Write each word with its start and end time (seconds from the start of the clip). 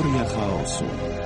Teoria 0.00 0.24
chaosu. 0.24 1.19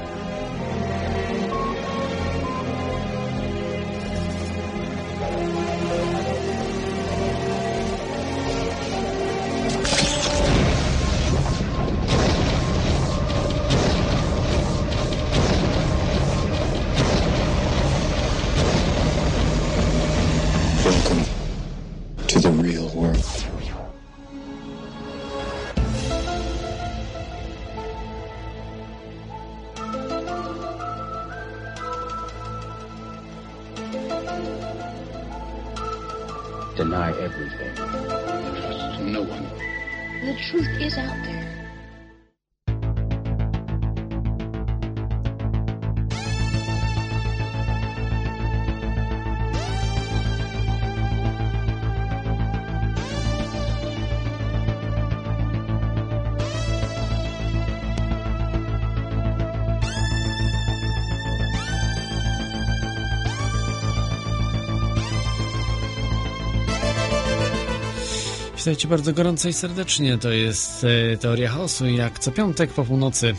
Witajcie 68.65 68.89
bardzo 68.89 69.13
gorąco 69.13 69.49
i 69.49 69.53
serdecznie. 69.53 70.19
To 70.19 70.31
jest 70.31 70.85
e, 70.85 71.17
Teoria 71.17 71.51
Chaosu, 71.51 71.87
jak 71.87 72.19
co 72.19 72.31
piątek 72.31 72.71
po 72.71 72.85
północy. 72.85 73.35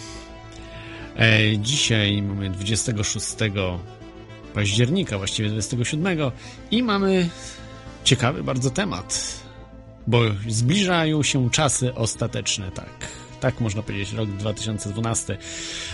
E, 1.17 1.57
dzisiaj 1.57 2.21
mamy 2.21 2.49
26 2.49 3.27
października, 4.53 5.17
właściwie 5.17 5.49
27 5.49 6.17
i 6.71 6.83
mamy 6.83 7.29
ciekawy 8.03 8.43
bardzo 8.43 8.69
temat, 8.69 9.39
bo 10.07 10.21
zbliżają 10.47 11.23
się 11.23 11.49
czasy 11.49 11.95
ostateczne, 11.95 12.71
tak. 12.71 13.07
Tak 13.39 13.61
można 13.61 13.81
powiedzieć, 13.81 14.13
rok 14.13 14.29
2012. 14.29 15.37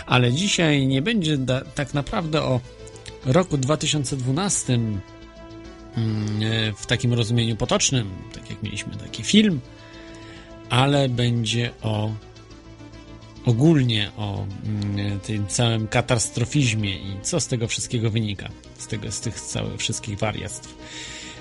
Ale 0.06 0.32
dzisiaj 0.32 0.86
nie 0.86 1.02
będzie 1.02 1.38
tak 1.74 1.94
naprawdę 1.94 2.42
o 2.42 2.60
roku 3.24 3.58
2012 3.58 4.74
mm, 4.74 4.96
e, 4.96 5.21
w 6.76 6.86
takim 6.86 7.14
rozumieniu 7.14 7.56
potocznym, 7.56 8.10
tak 8.32 8.50
jak 8.50 8.62
mieliśmy 8.62 8.96
taki 8.96 9.22
film, 9.22 9.60
ale 10.70 11.08
będzie 11.08 11.70
o 11.82 12.10
ogólnie 13.46 14.10
o 14.16 14.46
mm, 14.64 15.20
tym 15.20 15.46
całym 15.46 15.88
katastrofizmie 15.88 16.96
i 16.96 17.16
co 17.22 17.40
z 17.40 17.46
tego 17.46 17.68
wszystkiego 17.68 18.10
wynika, 18.10 18.48
z, 18.78 18.86
tego, 18.86 19.12
z 19.12 19.20
tych 19.20 19.40
całych 19.40 19.80
wszystkich 19.80 20.18
wariactw. 20.18 20.74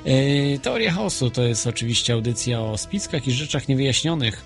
E, 0.05 0.59
Teoria 0.59 0.91
chaosu 0.91 1.30
to 1.30 1.43
jest 1.43 1.67
oczywiście 1.67 2.13
audycja 2.13 2.61
o 2.61 2.77
spiskach 2.77 3.27
i 3.27 3.31
rzeczach 3.31 3.67
niewyjaśnionych, 3.67 4.45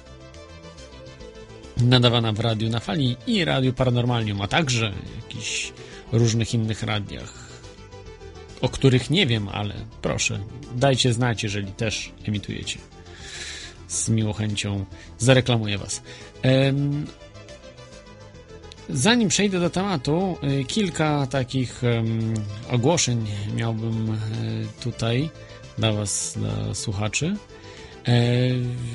nadawana 1.77 2.33
w 2.33 2.39
radiu 2.39 2.69
na 2.69 2.79
fali 2.79 3.17
i 3.27 3.45
radiu 3.45 3.73
paranormalnium, 3.73 4.41
a 4.41 4.47
także 4.47 4.93
jakichś 5.15 5.73
różnych 6.11 6.53
innych 6.53 6.83
radiach 6.83 7.44
o 8.61 8.69
których 8.69 9.09
nie 9.09 9.27
wiem, 9.27 9.49
ale 9.49 9.73
proszę, 10.01 10.39
dajcie 10.75 11.13
znać, 11.13 11.43
jeżeli 11.43 11.71
też 11.71 12.11
emitujecie. 12.27 12.79
Z 13.87 14.09
miłą 14.09 14.33
chęcią 14.33 14.85
zareklamuję 15.17 15.77
Was. 15.77 16.01
Zanim 18.89 19.29
przejdę 19.29 19.59
do 19.59 19.69
tematu, 19.69 20.37
y, 20.61 20.63
kilka 20.63 21.27
takich 21.27 21.81
ogłoszeń 22.71 23.25
miałbym 23.55 24.11
e, 24.11 24.17
tutaj 24.83 25.29
dla 25.77 25.93
Was, 25.93 26.37
dla 26.37 26.73
słuchaczy. 26.73 27.35
E, 28.07 28.21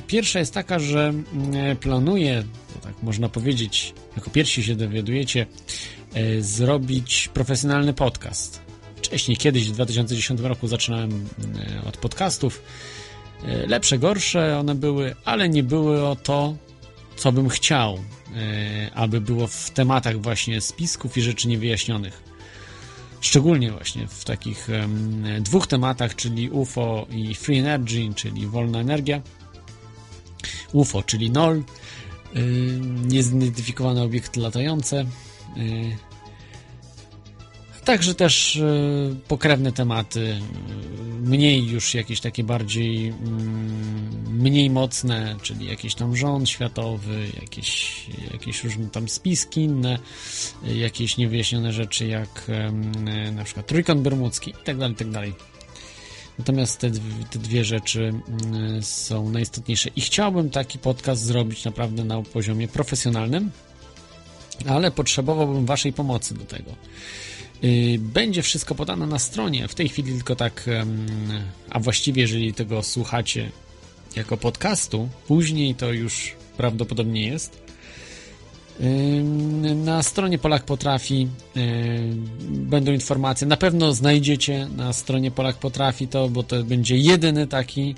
Pierwsza 0.06 0.38
jest 0.38 0.54
taka, 0.54 0.78
że 0.78 1.12
mm, 1.32 1.76
planuję, 1.76 2.44
tak 2.82 2.94
można 3.02 3.28
powiedzieć, 3.28 3.94
jako 4.16 4.30
pierwsi 4.30 4.62
się 4.62 4.74
dowiadujecie, 4.74 5.46
e, 6.14 6.42
zrobić 6.42 7.30
profesjonalny 7.34 7.94
podcast 7.94 8.69
wcześniej, 9.10 9.36
kiedyś 9.36 9.68
w 9.68 9.72
2010 9.72 10.40
roku 10.40 10.68
zaczynałem 10.68 11.28
e, 11.82 11.88
od 11.88 11.96
podcastów. 11.96 12.62
E, 13.44 13.66
Lepsze, 13.66 13.98
gorsze 13.98 14.58
one 14.58 14.74
były, 14.74 15.14
ale 15.24 15.48
nie 15.48 15.62
były 15.62 16.06
o 16.06 16.16
to, 16.16 16.56
co 17.16 17.32
bym 17.32 17.48
chciał, 17.48 17.94
e, 17.94 18.90
aby 18.94 19.20
było 19.20 19.46
w 19.46 19.70
tematach 19.70 20.20
właśnie 20.20 20.60
spisków 20.60 21.16
i 21.16 21.22
rzeczy 21.22 21.48
niewyjaśnionych. 21.48 22.22
Szczególnie 23.20 23.72
właśnie 23.72 24.08
w 24.08 24.24
takich 24.24 24.68
dwóch 25.40 25.66
tematach, 25.66 26.16
czyli 26.16 26.50
UFO 26.50 27.06
i 27.10 27.34
Free 27.34 27.58
Energy, 27.58 28.14
czyli 28.14 28.46
wolna 28.46 28.80
energia. 28.80 29.22
UFO, 30.72 31.02
czyli 31.02 31.30
NOL, 31.30 31.62
niezidentyfikowane 33.04 34.02
obiekty 34.02 34.40
latające. 34.40 35.04
Także 37.90 38.14
też 38.14 38.56
e, 38.56 39.14
pokrewne 39.28 39.72
tematy, 39.72 40.20
e, 40.20 40.40
mniej 41.20 41.66
już 41.66 41.94
jakieś 41.94 42.20
takie 42.20 42.44
bardziej 42.44 43.08
mm, 43.08 44.38
mniej 44.38 44.70
mocne, 44.70 45.36
czyli 45.42 45.66
jakiś 45.66 45.94
tam 45.94 46.16
rząd 46.16 46.48
światowy, 46.48 47.26
jakieś, 47.40 48.04
jakieś 48.32 48.64
różne 48.64 48.90
tam 48.90 49.08
spiski 49.08 49.60
inne, 49.60 49.98
e, 50.64 50.74
jakieś 50.74 51.16
niewyjaśnione 51.16 51.72
rzeczy 51.72 52.06
jak 52.06 52.50
na 53.32 53.44
przykład 53.44 53.66
trójkąt 53.66 54.00
bermudzki 54.00 54.50
i 54.50 54.64
tak 54.64 54.78
tak. 54.78 55.34
Natomiast 56.38 56.78
te, 56.78 56.90
te 57.30 57.38
dwie 57.38 57.64
rzeczy 57.64 58.12
mm, 58.44 58.82
są 58.82 59.30
najistotniejsze 59.30 59.90
i 59.96 60.00
chciałbym 60.00 60.50
taki 60.50 60.78
podcast 60.78 61.22
zrobić 61.22 61.64
naprawdę 61.64 62.04
na 62.04 62.22
poziomie 62.22 62.68
profesjonalnym, 62.68 63.50
ale 64.68 64.90
potrzebowałbym 64.90 65.66
waszej 65.66 65.92
pomocy 65.92 66.34
do 66.34 66.44
tego. 66.44 66.70
Y, 67.64 67.98
Będzie 68.00 68.42
wszystko 68.42 68.74
podane 68.74 69.06
na 69.06 69.18
stronie. 69.18 69.68
W 69.68 69.74
tej 69.74 69.88
chwili 69.88 70.12
tylko 70.12 70.36
tak, 70.36 70.64
a 71.70 71.80
właściwie 71.80 72.22
jeżeli 72.22 72.54
tego 72.54 72.82
słuchacie 72.82 73.50
jako 74.16 74.36
podcastu, 74.36 75.08
później 75.26 75.74
to 75.74 75.92
już 75.92 76.36
prawdopodobnie 76.56 77.26
jest. 77.26 77.70
Na 79.74 80.02
stronie 80.02 80.38
Polak 80.38 80.64
Potrafi 80.64 81.28
ym, 81.56 82.28
będą 82.48 82.92
informacje. 82.92 83.46
Na 83.46 83.56
pewno 83.56 83.92
znajdziecie 83.92 84.68
na 84.76 84.92
stronie 84.92 85.30
Polak 85.30 85.56
Potrafi 85.56 86.08
to, 86.08 86.28
bo 86.28 86.42
to 86.42 86.64
będzie 86.64 86.96
jedyny 86.96 87.46
taki 87.46 87.94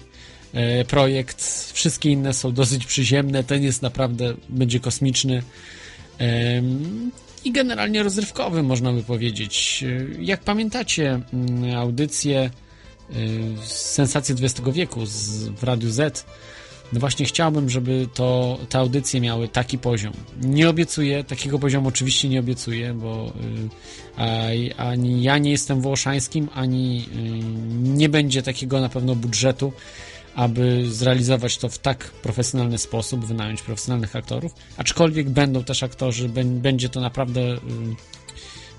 e, 0.52 0.84
projekt. 0.84 1.42
Wszystkie 1.72 2.10
inne 2.10 2.34
są 2.34 2.52
dosyć 2.52 2.86
przyziemne. 2.86 3.44
Ten 3.44 3.62
jest 3.62 3.82
naprawdę, 3.82 4.34
będzie 4.48 4.80
kosmiczny. 4.80 5.42
I 7.44 7.52
generalnie 7.52 8.02
rozrywkowy, 8.02 8.62
można 8.62 8.92
by 8.92 9.02
powiedzieć. 9.02 9.84
Jak 10.18 10.40
pamiętacie 10.40 11.20
mm, 11.32 11.76
audycję 11.76 12.50
y, 13.10 13.66
Sensacje 13.66 14.34
XX 14.34 14.68
wieku 14.72 15.06
z, 15.06 15.48
w 15.48 15.62
Radiu 15.62 15.90
Z, 15.90 16.26
no 16.92 17.00
właśnie 17.00 17.26
chciałbym, 17.26 17.70
żeby 17.70 18.08
to, 18.14 18.58
te 18.68 18.78
audycje 18.78 19.20
miały 19.20 19.48
taki 19.48 19.78
poziom. 19.78 20.12
Nie 20.42 20.68
obiecuję, 20.68 21.24
takiego 21.24 21.58
poziomu 21.58 21.88
oczywiście 21.88 22.28
nie 22.28 22.40
obiecuję, 22.40 22.94
bo 22.94 23.32
y, 24.18 24.74
ani 24.76 25.22
ja 25.22 25.38
nie 25.38 25.50
jestem 25.50 25.80
Wołoszańskim, 25.80 26.48
ani 26.54 27.08
y, 27.14 27.88
nie 27.88 28.08
będzie 28.08 28.42
takiego 28.42 28.80
na 28.80 28.88
pewno 28.88 29.14
budżetu, 29.14 29.72
aby 30.34 30.84
zrealizować 30.90 31.58
to 31.58 31.68
w 31.68 31.78
tak 31.78 32.04
profesjonalny 32.04 32.78
sposób, 32.78 33.24
wynająć 33.24 33.62
profesjonalnych 33.62 34.16
aktorów, 34.16 34.54
aczkolwiek 34.76 35.30
będą 35.30 35.64
też 35.64 35.82
aktorzy, 35.82 36.28
bę- 36.28 36.60
będzie 36.60 36.88
to 36.88 37.00
naprawdę, 37.00 37.40
y, 37.40 37.58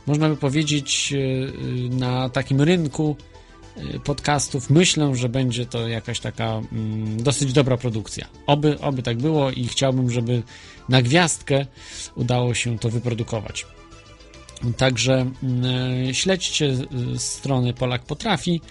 można 0.07 0.29
by 0.29 0.37
powiedzieć, 0.37 1.13
y, 1.13 1.17
y, 1.17 1.89
na 1.89 2.29
takim 2.29 2.61
rynku 2.61 3.15
podcastów. 4.03 4.69
Myślę, 4.69 5.15
że 5.15 5.29
będzie 5.29 5.65
to 5.65 5.87
jakaś 5.87 6.19
taka 6.19 6.61
mm, 6.71 7.23
dosyć 7.23 7.53
dobra 7.53 7.77
produkcja. 7.77 8.27
Oby, 8.47 8.79
oby 8.79 9.03
tak 9.03 9.17
było 9.17 9.51
i 9.51 9.67
chciałbym, 9.67 10.11
żeby 10.11 10.43
na 10.89 11.01
gwiazdkę 11.01 11.65
udało 12.15 12.53
się 12.53 12.79
to 12.79 12.89
wyprodukować. 12.89 13.65
Także 14.77 15.31
mm, 15.43 16.13
śledźcie 16.13 16.75
strony 17.17 17.73
Polak 17.73 18.03
Potrafi, 18.05 18.61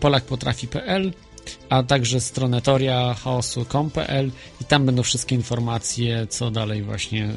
polakpotrafi.pl 0.00 1.12
a 1.68 1.82
także 1.82 2.20
stronę 2.20 2.62
toriachaosu.com.pl 2.62 4.30
i 4.60 4.64
tam 4.64 4.86
będą 4.86 5.02
wszystkie 5.02 5.34
informacje, 5.34 6.26
co 6.26 6.50
dalej 6.50 6.82
właśnie, 6.82 7.24
y, 7.24 7.30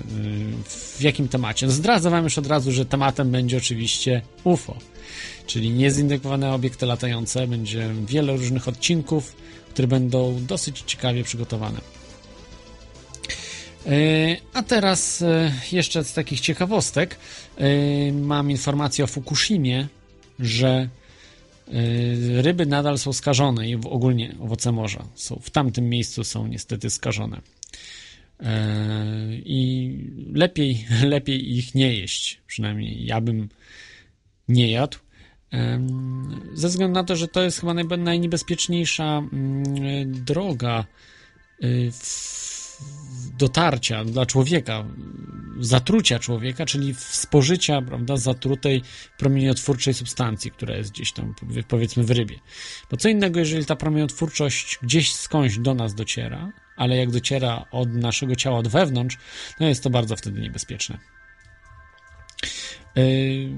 w 0.98 1.02
jakim 1.02 1.28
temacie. 1.28 1.69
Zdradzę 1.69 2.10
wam 2.10 2.24
już 2.24 2.38
od 2.38 2.48
razu, 2.48 2.72
że 2.72 2.86
tematem 2.86 3.31
będzie 3.31 3.57
oczywiście 3.57 4.22
UFO, 4.44 4.78
czyli 5.48 5.69
niezidentyfikowane 5.69 6.54
obiekty 6.54 6.86
latające. 6.86 7.48
Będzie 7.48 7.90
wiele 8.06 8.38
różnych 8.38 8.68
odcinków, 8.68 9.36
które 9.69 9.88
będą 9.88 10.46
dosyć 10.46 10.84
ciekawie 10.86 11.24
przygotowane. 11.24 11.80
Y, 13.88 14.38
a 14.54 14.63
teraz 14.63 15.22
y, 15.22 15.51
jeszcze 15.72 16.04
z 16.04 16.13
takich 16.13 16.40
ciekawostek 16.40 17.18
mam 18.13 18.51
informację 18.51 19.04
o 19.04 19.08
Fukushimie, 19.08 19.88
że 20.40 20.90
ryby 22.42 22.66
nadal 22.66 22.98
są 22.98 23.14
skażone 23.14 23.70
i 23.70 23.76
ogólnie 23.76 24.36
owoce 24.40 24.72
morza 24.72 25.06
są 25.16 25.40
w 25.44 25.50
tamtym 25.50 25.90
miejscu 25.90 26.24
są 26.24 26.48
niestety 26.48 26.90
skażone. 26.90 27.42
Yy, 28.40 28.48
I 29.46 29.90
lepiej, 30.34 30.86
lepiej 31.16 31.58
ich 31.58 31.76
nie 31.76 31.94
jeść. 31.94 32.42
Przynajmniej 32.48 33.06
ja 33.06 33.22
bym 33.22 33.50
nie 34.48 34.72
jadł. 34.72 34.98
Yy, 35.52 35.60
ze 36.54 36.68
względu 36.68 36.94
na 36.94 37.04
to, 37.04 37.16
że 37.16 37.28
to 37.28 37.42
jest 37.42 37.60
chyba 37.60 37.74
najniebezpieczniejsza 37.98 39.18
mm, 39.18 40.26
droga 40.26 40.86
dotarcia 43.38 44.06
dla 44.06 44.26
człowieka, 44.26 44.86
zatrucia 45.60 46.19
człowieka, 46.19 46.66
czyli 46.66 46.96
spożycia, 46.98 47.81
prawda, 47.81 48.18
zatrutej 48.18 48.81
promieniotwórczej 49.18 49.94
substancji, 49.94 50.52
która 50.52 50.75
jest 50.75 50.92
gdzieś 50.92 51.13
tam, 51.13 51.34
powiedzmy, 51.68 52.04
w 52.04 52.12
rybie. 52.12 52.40
Bo 52.92 52.98
co 52.98 53.10
innego, 53.10 53.40
jeżeli 53.40 53.66
ta 53.66 53.75
promieniotwórczość 53.75 54.80
gdzieś 54.81 55.16
skądś 55.16 55.57
do 55.57 55.74
nas 55.74 55.96
dociera, 55.96 56.52
ale 56.78 56.98
jak 56.98 57.12
dociera 57.12 57.66
od 57.72 57.94
naszego 57.94 58.36
ciała 58.36 58.57
od 58.57 58.68
wewnątrz, 58.68 59.18
no 59.60 59.68
jest 59.68 59.84
to 59.84 59.90
bardzo 59.90 60.16
wtedy 60.16 60.42
niebezpieczne. 60.42 60.98
Yy, 62.96 63.50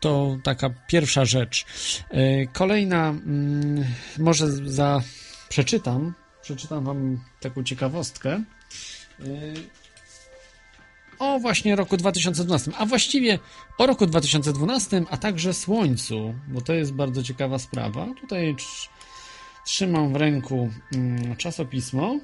to 0.00 0.38
taka 0.42 0.70
pierwsza 0.88 1.24
rzecz. 1.24 1.64
Yy, 2.12 2.48
kolejna, 2.52 3.08
mm, 3.08 3.84
może 4.18 4.48
za 4.52 5.02
przeczytam, 5.48 6.14
przeczytam 6.42 6.84
wam 6.84 7.20
taką 7.40 7.64
ciekawostkę 7.64 8.44
y, 9.20 9.54
o 11.22 11.38
właśnie 11.38 11.76
roku 11.76 11.96
2012, 11.96 12.70
a 12.78 12.86
właściwie 12.86 13.38
o 13.78 13.86
roku 13.86 14.06
2012, 14.06 15.02
a 15.10 15.16
także 15.16 15.54
Słońcu, 15.54 16.34
bo 16.48 16.60
to 16.60 16.72
jest 16.72 16.92
bardzo 16.92 17.22
ciekawa 17.22 17.58
sprawa. 17.58 18.06
Tutaj 18.20 18.56
trzymam 19.66 20.12
w 20.12 20.16
ręku 20.16 20.70
mm, 20.92 21.36
czasopismo 21.36 22.18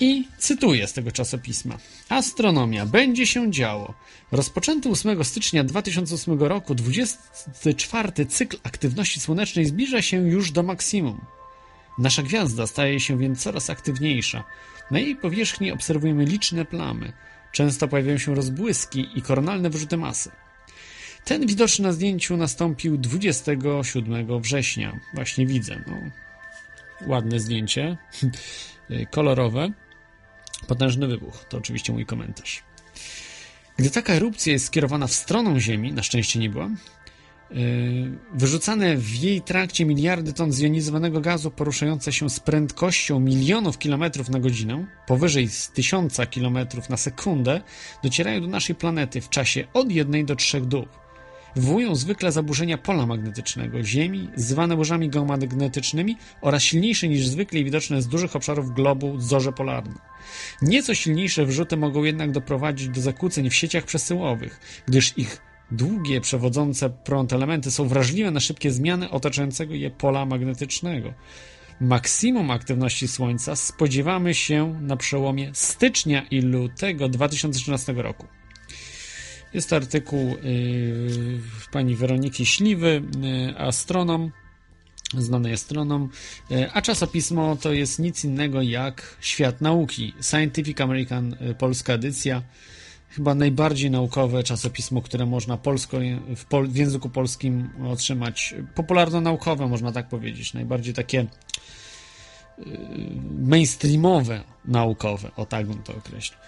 i 0.00 0.28
cytuję 0.38 0.86
z 0.86 0.92
tego 0.92 1.12
czasopisma. 1.12 1.78
Astronomia. 2.08 2.86
Będzie 2.86 3.26
się 3.26 3.50
działo. 3.50 3.94
Rozpoczęty 4.32 4.88
8 4.88 5.24
stycznia 5.24 5.64
2008 5.64 6.38
roku 6.38 6.74
24 6.74 8.26
cykl 8.26 8.56
aktywności 8.62 9.20
słonecznej 9.20 9.64
zbliża 9.64 10.02
się 10.02 10.16
już 10.28 10.50
do 10.50 10.62
maksimum. 10.62 11.20
Nasza 11.98 12.22
gwiazda 12.22 12.66
staje 12.66 13.00
się 13.00 13.18
więc 13.18 13.42
coraz 13.42 13.70
aktywniejsza. 13.70 14.44
Na 14.90 14.98
jej 14.98 15.16
powierzchni 15.16 15.72
obserwujemy 15.72 16.24
liczne 16.24 16.64
plamy. 16.64 17.12
Często 17.56 17.88
pojawiają 17.88 18.18
się 18.18 18.34
rozbłyski 18.34 19.08
i 19.14 19.22
koronalne 19.22 19.70
wyrzuty 19.70 19.96
masy. 19.96 20.30
Ten 21.24 21.46
widoczny 21.46 21.82
na 21.82 21.92
zdjęciu 21.92 22.36
nastąpił 22.36 22.98
27 22.98 24.40
września. 24.40 25.00
Właśnie 25.14 25.46
widzę. 25.46 25.82
No, 25.86 25.96
ładne 27.06 27.40
zdjęcie. 27.40 27.96
Kolorowe. 29.10 29.72
Potężny 30.66 31.06
wybuch. 31.06 31.44
To 31.44 31.58
oczywiście 31.58 31.92
mój 31.92 32.06
komentarz. 32.06 32.62
Gdy 33.76 33.90
taka 33.90 34.12
erupcja 34.12 34.52
jest 34.52 34.66
skierowana 34.66 35.06
w 35.06 35.12
stronę 35.12 35.60
Ziemi, 35.60 35.92
na 35.92 36.02
szczęście 36.02 36.38
nie 36.38 36.50
była, 36.50 36.70
wyrzucane 38.34 38.96
w 38.96 39.14
jej 39.14 39.42
trakcie 39.42 39.84
miliardy 39.84 40.32
ton 40.32 40.52
zjonizowanego 40.52 41.20
gazu 41.20 41.50
poruszające 41.50 42.12
się 42.12 42.30
z 42.30 42.40
prędkością 42.40 43.20
milionów 43.20 43.78
kilometrów 43.78 44.28
na 44.28 44.40
godzinę, 44.40 44.86
powyżej 45.06 45.48
z 45.48 45.70
tysiąca 45.70 46.26
kilometrów 46.26 46.88
na 46.88 46.96
sekundę, 46.96 47.60
docierają 48.02 48.40
do 48.40 48.46
naszej 48.46 48.76
planety 48.76 49.20
w 49.20 49.28
czasie 49.28 49.64
od 49.74 49.92
jednej 49.92 50.24
do 50.24 50.36
trzech 50.36 50.64
dób. 50.64 51.06
Wywołują 51.56 51.94
zwykle 51.94 52.32
zaburzenia 52.32 52.78
pola 52.78 53.06
magnetycznego 53.06 53.82
Ziemi, 53.82 54.28
zwane 54.36 54.76
burzami 54.76 55.08
geomagnetycznymi 55.08 56.16
oraz 56.40 56.62
silniejsze 56.62 57.08
niż 57.08 57.26
zwykle 57.26 57.60
i 57.60 57.64
widoczne 57.64 58.02
z 58.02 58.08
dużych 58.08 58.36
obszarów 58.36 58.74
globu 58.74 59.20
zorze 59.20 59.52
polarne. 59.52 59.94
Nieco 60.62 60.94
silniejsze 60.94 61.46
wrzuty 61.46 61.76
mogą 61.76 62.04
jednak 62.04 62.30
doprowadzić 62.30 62.88
do 62.88 63.00
zakłóceń 63.00 63.50
w 63.50 63.54
sieciach 63.54 63.84
przesyłowych, 63.84 64.60
gdyż 64.86 65.18
ich 65.18 65.45
Długie, 65.70 66.20
przewodzące 66.20 66.90
prąd 66.90 67.32
elementy 67.32 67.70
są 67.70 67.88
wrażliwe 67.88 68.30
na 68.30 68.40
szybkie 68.40 68.70
zmiany 68.70 69.10
otaczającego 69.10 69.74
je 69.74 69.90
pola 69.90 70.26
magnetycznego. 70.26 71.14
Maksimum 71.80 72.50
aktywności 72.50 73.08
Słońca 73.08 73.56
spodziewamy 73.56 74.34
się 74.34 74.78
na 74.80 74.96
przełomie 74.96 75.50
stycznia 75.54 76.22
i 76.30 76.40
lutego 76.40 77.08
2013 77.08 77.92
roku. 77.92 78.26
Jest 79.54 79.72
artykuł 79.72 80.28
yy, 80.28 81.40
pani 81.72 81.96
Weroniki 81.96 82.46
Śliwy, 82.46 83.02
yy, 83.20 83.58
astronom, 83.58 84.32
znany 85.18 85.52
astronom, 85.52 86.08
yy, 86.50 86.72
a 86.72 86.82
czasopismo 86.82 87.56
to 87.56 87.72
jest 87.72 87.98
nic 87.98 88.24
innego 88.24 88.62
jak 88.62 89.16
Świat 89.20 89.60
Nauki, 89.60 90.14
Scientific 90.20 90.80
American, 90.80 91.36
yy, 91.40 91.54
polska 91.54 91.92
edycja 91.92 92.42
chyba 93.16 93.34
najbardziej 93.34 93.90
naukowe 93.90 94.42
czasopismo, 94.42 95.02
które 95.02 95.26
można 95.26 95.56
polsko, 95.56 95.96
w, 96.36 96.44
pol, 96.44 96.68
w 96.68 96.76
języku 96.76 97.08
polskim 97.08 97.70
otrzymać. 97.88 98.54
Popularno-naukowe, 98.74 99.68
można 99.68 99.92
tak 99.92 100.08
powiedzieć. 100.08 100.54
Najbardziej 100.54 100.94
takie 100.94 101.20
y, 101.20 102.64
mainstreamowe, 103.38 104.40
naukowe, 104.64 105.30
o 105.36 105.46
tak 105.46 105.66
bym 105.66 105.82
to 105.82 105.94
określił. 105.96 106.40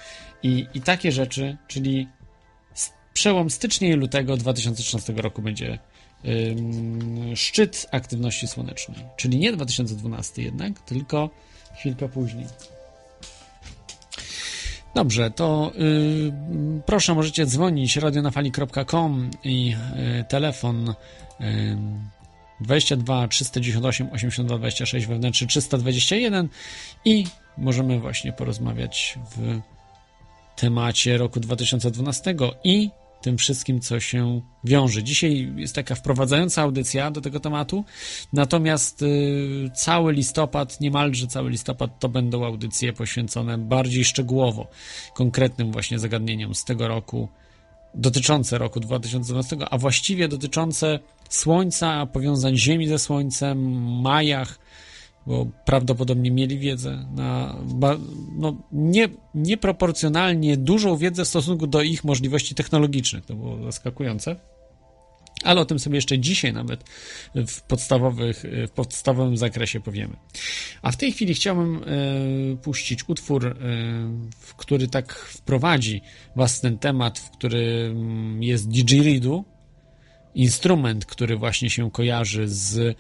I, 0.42 0.66
i 0.74 0.80
takie 0.80 1.12
rzeczy, 1.12 1.56
czyli 1.68 2.08
przełom 3.12 3.50
stycznia 3.50 3.88
i 3.88 3.92
lutego 3.92 4.36
2013 4.36 5.12
roku 5.12 5.42
będzie 5.42 5.78
szczyt 7.34 7.86
aktywności 7.90 8.48
słonecznej. 8.48 8.98
Czyli 9.16 9.38
nie 9.38 9.52
2012 9.52 10.42
jednak, 10.42 10.80
tylko 10.80 11.30
chwilkę 11.78 12.08
później. 12.08 12.46
Dobrze, 14.94 15.30
to 15.30 15.72
yy, 15.78 16.32
proszę, 16.86 17.14
możecie 17.14 17.46
dzwonić 17.46 17.96
radionafali.com 17.96 19.30
i 19.44 19.66
yy, 19.66 20.24
telefon 20.28 20.94
yy, 21.40 21.46
22 22.60 23.28
398 23.28 24.12
82 24.12 24.58
26 24.58 25.06
wewnętrzny 25.06 25.46
321 25.46 26.48
i 27.04 27.24
możemy 27.58 28.00
właśnie 28.00 28.32
porozmawiać 28.32 29.18
w 29.36 29.60
temacie 30.56 31.18
roku 31.18 31.40
2012 31.40 32.34
i 32.64 32.90
tym 33.20 33.38
wszystkim, 33.38 33.80
co 33.80 34.00
się 34.00 34.40
wiąże. 34.64 35.02
Dzisiaj 35.02 35.52
jest 35.56 35.74
taka 35.74 35.94
wprowadzająca 35.94 36.62
audycja 36.62 37.10
do 37.10 37.20
tego 37.20 37.40
tematu, 37.40 37.84
natomiast 38.32 39.02
y, 39.02 39.70
cały 39.74 40.12
listopad, 40.12 40.80
niemalże 40.80 41.26
cały 41.26 41.50
listopad, 41.50 41.98
to 41.98 42.08
będą 42.08 42.44
audycje 42.44 42.92
poświęcone 42.92 43.58
bardziej 43.58 44.04
szczegółowo 44.04 44.66
konkretnym 45.14 45.72
właśnie 45.72 45.98
zagadnieniom 45.98 46.54
z 46.54 46.64
tego 46.64 46.88
roku, 46.88 47.28
dotyczące 47.94 48.58
roku 48.58 48.80
2012, 48.80 49.56
a 49.70 49.78
właściwie 49.78 50.28
dotyczące 50.28 50.98
Słońca, 51.28 52.06
powiązań 52.06 52.56
Ziemi 52.56 52.86
ze 52.86 52.98
Słońcem, 52.98 53.82
Majach, 54.02 54.58
bo 55.28 55.46
prawdopodobnie 55.64 56.30
mieli 56.30 56.58
wiedzę 56.58 57.06
na 57.14 57.56
no, 58.36 58.62
nie, 58.72 59.08
nieproporcjonalnie 59.34 60.56
dużą 60.56 60.96
wiedzę 60.96 61.24
w 61.24 61.28
stosunku 61.28 61.66
do 61.66 61.82
ich 61.82 62.04
możliwości 62.04 62.54
technologicznych. 62.54 63.24
To 63.24 63.34
było 63.34 63.62
zaskakujące. 63.62 64.36
Ale 65.44 65.60
o 65.60 65.64
tym 65.64 65.78
sobie 65.78 65.96
jeszcze 65.96 66.18
dzisiaj 66.18 66.52
nawet 66.52 66.84
w, 67.34 67.62
podstawowych, 67.62 68.44
w 68.68 68.70
podstawowym 68.70 69.36
zakresie 69.36 69.80
powiemy. 69.80 70.16
A 70.82 70.92
w 70.92 70.96
tej 70.96 71.12
chwili 71.12 71.34
chciałbym 71.34 71.76
e, 71.76 72.56
puścić 72.56 73.08
utwór, 73.08 73.46
e, 73.46 73.54
który 74.56 74.88
tak 74.88 75.14
wprowadzi 75.14 76.00
Was 76.36 76.58
w 76.58 76.60
ten 76.60 76.78
temat, 76.78 77.18
w 77.18 77.30
którym 77.30 78.42
jest 78.42 78.68
didgeridoo, 78.68 79.44
instrument, 80.34 81.06
który 81.06 81.36
właśnie 81.36 81.70
się 81.70 81.90
kojarzy 81.90 82.48
z 82.48 82.96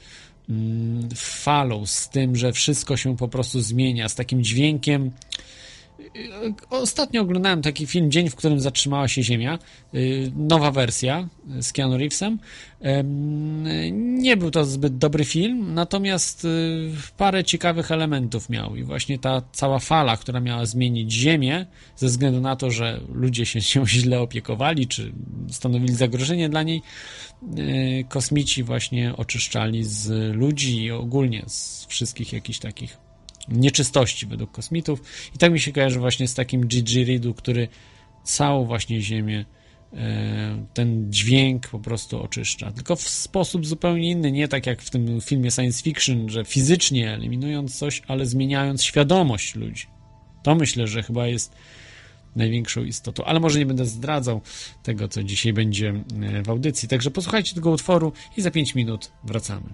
falą, 1.14 1.86
z 1.86 2.08
tym, 2.08 2.36
że 2.36 2.52
wszystko 2.52 2.96
się 2.96 3.16
po 3.16 3.28
prostu 3.28 3.60
zmienia, 3.60 4.08
z 4.08 4.14
takim 4.14 4.44
dźwiękiem, 4.44 5.10
ostatnio 6.70 7.22
oglądałem 7.22 7.62
taki 7.62 7.86
film 7.86 8.10
Dzień, 8.10 8.30
w 8.30 8.36
którym 8.36 8.60
zatrzymała 8.60 9.08
się 9.08 9.22
Ziemia. 9.22 9.58
Y, 9.94 10.32
nowa 10.36 10.70
wersja 10.70 11.28
z 11.60 11.72
Keanu 11.72 11.98
Reevesem. 11.98 12.38
Nie 13.92 14.36
był 14.36 14.50
to 14.50 14.64
zbyt 14.64 14.98
dobry 14.98 15.24
film, 15.24 15.74
natomiast 15.74 16.44
y, 16.44 16.90
parę 17.16 17.44
ciekawych 17.44 17.90
elementów 17.90 18.48
miał. 18.48 18.76
I 18.76 18.82
właśnie 18.82 19.18
ta 19.18 19.42
cała 19.52 19.78
fala, 19.78 20.16
która 20.16 20.40
miała 20.40 20.66
zmienić 20.66 21.12
Ziemię, 21.12 21.66
ze 21.96 22.06
względu 22.06 22.40
na 22.40 22.56
to, 22.56 22.70
że 22.70 23.00
ludzie 23.12 23.46
się 23.46 23.60
się 23.60 23.86
źle 23.98 24.20
opiekowali, 24.20 24.86
czy 24.86 25.12
stanowili 25.50 25.94
zagrożenie 25.94 26.48
dla 26.48 26.62
niej, 26.62 26.82
y, 27.58 28.04
kosmici 28.08 28.62
właśnie 28.62 29.16
oczyszczali 29.16 29.84
z 29.84 30.34
ludzi 30.36 30.82
i 30.82 30.90
ogólnie 30.90 31.44
z 31.46 31.86
wszystkich 31.86 32.32
jakichś 32.32 32.58
takich 32.58 33.07
nieczystości 33.48 34.26
według 34.26 34.50
kosmitów. 34.50 35.02
I 35.34 35.38
tak 35.38 35.52
mi 35.52 35.60
się 35.60 35.72
kojarzy 35.72 36.00
właśnie 36.00 36.28
z 36.28 36.34
takim 36.34 36.66
Gigi 36.66 37.20
który 37.36 37.68
całą 38.24 38.64
właśnie 38.64 39.02
Ziemię 39.02 39.44
e, 39.92 40.66
ten 40.74 41.12
dźwięk 41.12 41.68
po 41.68 41.78
prostu 41.78 42.22
oczyszcza. 42.22 42.72
Tylko 42.72 42.96
w 42.96 43.08
sposób 43.08 43.66
zupełnie 43.66 44.10
inny, 44.10 44.32
nie 44.32 44.48
tak 44.48 44.66
jak 44.66 44.82
w 44.82 44.90
tym 44.90 45.20
filmie 45.20 45.50
science 45.50 45.82
fiction, 45.82 46.28
że 46.28 46.44
fizycznie 46.44 47.12
eliminując 47.12 47.78
coś, 47.78 48.02
ale 48.08 48.26
zmieniając 48.26 48.82
świadomość 48.82 49.54
ludzi. 49.54 49.86
To 50.42 50.54
myślę, 50.54 50.86
że 50.86 51.02
chyba 51.02 51.26
jest 51.26 51.54
największą 52.36 52.84
istotą. 52.84 53.24
Ale 53.24 53.40
może 53.40 53.58
nie 53.58 53.66
będę 53.66 53.86
zdradzał 53.86 54.40
tego, 54.82 55.08
co 55.08 55.22
dzisiaj 55.22 55.52
będzie 55.52 56.04
e, 56.22 56.42
w 56.42 56.50
audycji. 56.50 56.88
Także 56.88 57.10
posłuchajcie 57.10 57.54
tego 57.54 57.70
utworu 57.70 58.12
i 58.36 58.42
za 58.42 58.50
5 58.50 58.74
minut 58.74 59.12
wracamy. 59.24 59.66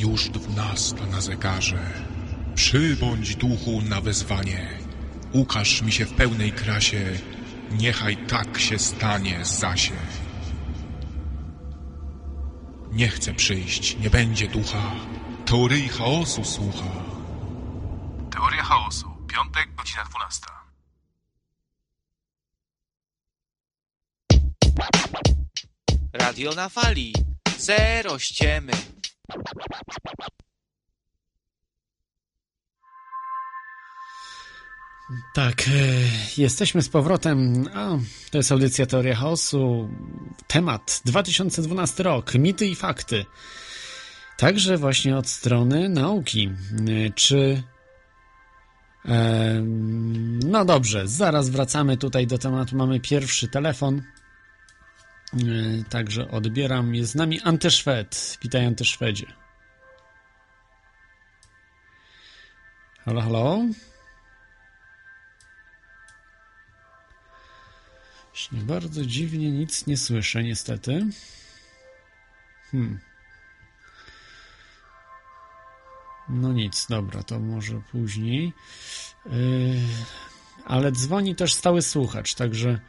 Już 0.00 0.28
dwunasta 0.28 1.06
na 1.06 1.20
zegarze. 1.20 1.78
Przybądź 2.54 3.36
duchu 3.36 3.82
na 3.82 4.00
wezwanie. 4.00 4.68
Ukaż 5.32 5.82
mi 5.82 5.92
się 5.92 6.06
w 6.06 6.12
pełnej 6.12 6.52
krasie. 6.52 7.18
Niechaj 7.70 8.16
tak 8.16 8.58
się 8.58 8.78
stanie, 8.78 9.44
Zasie. 9.44 9.94
Nie 12.92 13.08
chcę 13.08 13.34
przyjść, 13.34 13.96
nie 13.98 14.10
będzie 14.10 14.48
ducha. 14.48 14.92
Teorii 15.46 15.88
chaosu 15.88 16.44
słucha. 16.44 16.90
Teoria 18.30 18.62
chaosu. 18.62 19.06
Piątek, 19.26 19.74
godzina 19.74 20.04
12. 20.04 20.46
Radio 26.12 26.54
na 26.54 26.68
fali. 26.68 27.14
Zero 27.58 28.18
ściemy. 28.18 28.72
Tak, 35.38 35.68
e, 35.68 35.70
jesteśmy 36.38 36.82
z 36.82 36.88
powrotem. 36.88 37.68
A, 37.74 37.98
to 38.30 38.38
jest 38.38 38.52
audycja 38.52 38.86
Teoria 38.86 39.14
Chaosu. 39.14 39.90
Temat 40.46 41.02
2012 41.04 42.02
rok. 42.02 42.34
Mity 42.34 42.66
i 42.66 42.74
fakty. 42.74 43.24
Także 44.36 44.76
właśnie 44.76 45.16
od 45.16 45.28
strony 45.28 45.88
nauki. 45.88 46.48
E, 46.48 47.10
Czy. 47.10 47.62
E, 49.04 49.60
no 50.44 50.64
dobrze, 50.64 51.08
zaraz 51.08 51.48
wracamy 51.48 51.96
tutaj 51.96 52.26
do 52.26 52.38
tematu. 52.38 52.76
Mamy 52.76 53.00
pierwszy 53.00 53.48
telefon. 53.48 54.02
E, 55.32 55.38
Także 55.90 56.30
odbieram. 56.30 56.94
Jest 56.94 57.12
z 57.12 57.14
nami 57.14 57.40
Antyszwed. 57.40 58.38
Witaj, 58.42 58.66
Antyszwedzie. 58.66 59.26
Halo, 63.04 63.20
halo. 63.20 63.62
Bardzo 68.68 69.06
dziwnie, 69.06 69.50
nic 69.50 69.86
nie 69.86 69.96
słyszę, 69.96 70.42
niestety. 70.42 71.06
Hmm. 72.70 72.98
No 76.28 76.52
nic, 76.52 76.86
dobra, 76.90 77.22
to 77.22 77.40
może 77.40 77.80
później. 77.92 78.52
Yy, 79.26 79.32
ale 80.64 80.92
dzwoni 80.92 81.34
też 81.34 81.54
stały 81.54 81.82
słuchacz, 81.82 82.34
także 82.34 82.80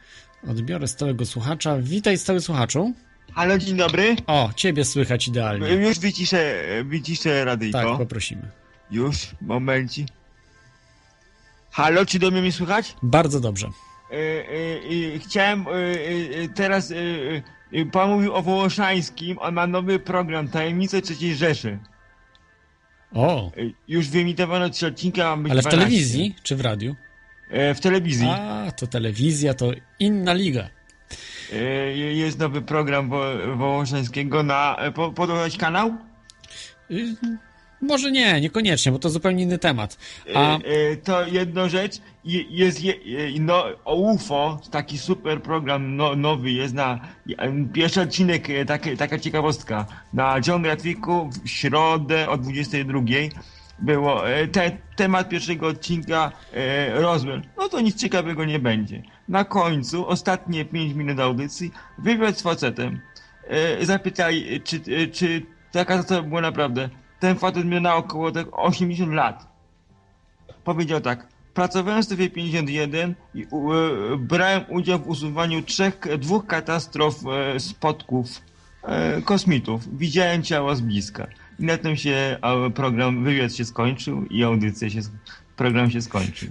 odbiorę 0.48 0.88
stałego 0.88 1.26
słuchacza. 1.26 1.78
Witaj, 1.78 2.18
stały 2.18 2.40
słuchaczu. 2.40 2.94
Halo, 3.34 3.58
dzień 3.58 3.76
dobry. 3.76 4.16
O, 4.26 4.50
ciebie 4.56 4.84
słychać 4.84 5.28
idealnie. 5.28 5.68
Już 5.68 5.98
wyciszę, 5.98 6.64
wyciszę 6.84 7.44
radyjko. 7.44 7.78
Tak, 7.78 7.98
poprosimy. 7.98 8.50
Już, 8.90 9.16
momenci. 9.40 10.06
Halo, 11.70 12.06
czy 12.06 12.18
do 12.18 12.30
mnie 12.30 12.40
mnie 12.42 12.52
słychać? 12.52 12.96
Bardzo 13.02 13.40
dobrze. 13.40 13.70
E, 14.10 14.14
e, 15.14 15.18
chciałem 15.18 15.60
e, 15.68 16.48
teraz, 16.54 16.92
pan 17.92 18.10
mówił 18.10 18.34
o 18.34 18.42
Wołoszańskim, 18.42 19.38
on 19.38 19.54
ma 19.54 19.66
nowy 19.66 19.98
program, 19.98 20.48
Tajemnice 20.48 21.00
III 21.20 21.34
Rzeszy. 21.34 21.78
O, 23.14 23.52
już 23.88 24.08
wyemitowano 24.08 24.70
trzy 24.70 24.86
odcinki, 24.86 25.20
a 25.20 25.28
ale 25.32 25.38
w 25.38 25.44
12. 25.44 25.70
telewizji 25.70 26.34
czy 26.42 26.56
w 26.56 26.60
radiu? 26.60 26.96
E, 27.50 27.74
w 27.74 27.80
telewizji. 27.80 28.28
A, 28.30 28.72
to 28.76 28.86
telewizja, 28.86 29.54
to 29.54 29.70
inna 29.98 30.32
liga. 30.32 30.68
E, 31.52 31.56
jest 31.96 32.38
nowy 32.38 32.62
program 32.62 33.08
Wo- 33.08 33.56
Wołoszańskiego 33.56 34.42
na... 34.42 34.76
e, 34.78 34.92
Po, 34.92 35.10
kanał? 35.58 35.94
Może 37.80 38.10
nie, 38.10 38.40
niekoniecznie, 38.40 38.92
bo 38.92 38.98
to 38.98 39.10
zupełnie 39.10 39.42
inny 39.42 39.58
temat. 39.58 39.98
A... 40.34 40.54
A 40.54 40.58
to 41.04 41.26
jedna 41.26 41.68
rzecz, 41.68 42.00
je- 42.24 42.42
jest 42.50 42.84
je, 42.84 42.92
e, 42.94 42.96
no, 43.40 43.64
o 43.84 43.94
UFO, 43.94 44.60
taki 44.70 44.98
super 44.98 45.42
program 45.42 45.96
no, 45.96 46.16
nowy 46.16 46.50
jest 46.50 46.74
na 46.74 47.00
e, 47.38 47.66
pierwszy 47.72 48.00
odcinek, 48.00 48.50
e, 48.50 48.64
takie, 48.64 48.96
taka 48.96 49.18
ciekawostka, 49.18 49.86
na 50.12 50.40
Geografiku 50.40 51.30
w 51.44 51.48
środę 51.48 52.28
o 52.28 52.36
22 52.38 53.00
było 53.78 54.30
e, 54.30 54.48
te, 54.48 54.76
temat 54.96 55.28
pierwszego 55.28 55.66
odcinka 55.66 56.32
e, 56.52 57.00
Roswell. 57.00 57.42
No 57.56 57.68
to 57.68 57.80
nic 57.80 57.96
ciekawego 58.00 58.44
nie 58.44 58.58
będzie. 58.58 59.02
Na 59.28 59.44
końcu, 59.44 60.08
ostatnie 60.08 60.64
5 60.64 60.94
minut 60.94 61.20
audycji, 61.20 61.70
wywiad 61.98 62.38
z 62.38 62.42
facetem. 62.42 63.00
E, 63.48 63.86
zapytaj, 63.86 64.54
e, 64.54 64.60
czy, 64.60 64.76
e, 64.76 65.06
czy 65.06 65.42
taka 65.72 66.02
to 66.02 66.22
była 66.22 66.40
naprawdę. 66.40 66.88
Ten 67.20 67.38
facet 67.38 67.64
miał 67.64 67.80
na 67.80 67.94
około 67.96 68.32
tak 68.32 68.46
80 68.52 69.12
lat 69.12 69.50
powiedział 70.64 71.00
tak. 71.00 71.26
Pracowałem 71.54 72.02
w 72.02 72.04
strefie 72.04 72.30
51 72.30 73.14
i 73.34 73.46
u, 73.50 73.72
e, 73.72 73.78
brałem 74.18 74.64
udział 74.68 74.98
w 74.98 75.08
usuwaniu 75.08 75.62
trzech, 75.62 75.98
dwóch 76.18 76.46
katastrof 76.46 77.14
e, 77.26 77.60
spotków 77.60 78.42
e, 78.82 79.22
kosmitów. 79.22 79.98
Widziałem 79.98 80.42
ciała 80.42 80.74
z 80.74 80.80
bliska. 80.80 81.26
I 81.58 81.64
na 81.64 81.78
tym 81.78 81.96
się 81.96 82.38
a, 82.42 82.70
program, 82.74 83.24
wywiad 83.24 83.54
się 83.54 83.64
skończył 83.64 84.24
i 84.24 84.44
audycja 84.44 84.90
się, 84.90 85.00
program 85.56 85.90
się 85.90 86.02
skończył. 86.02 86.48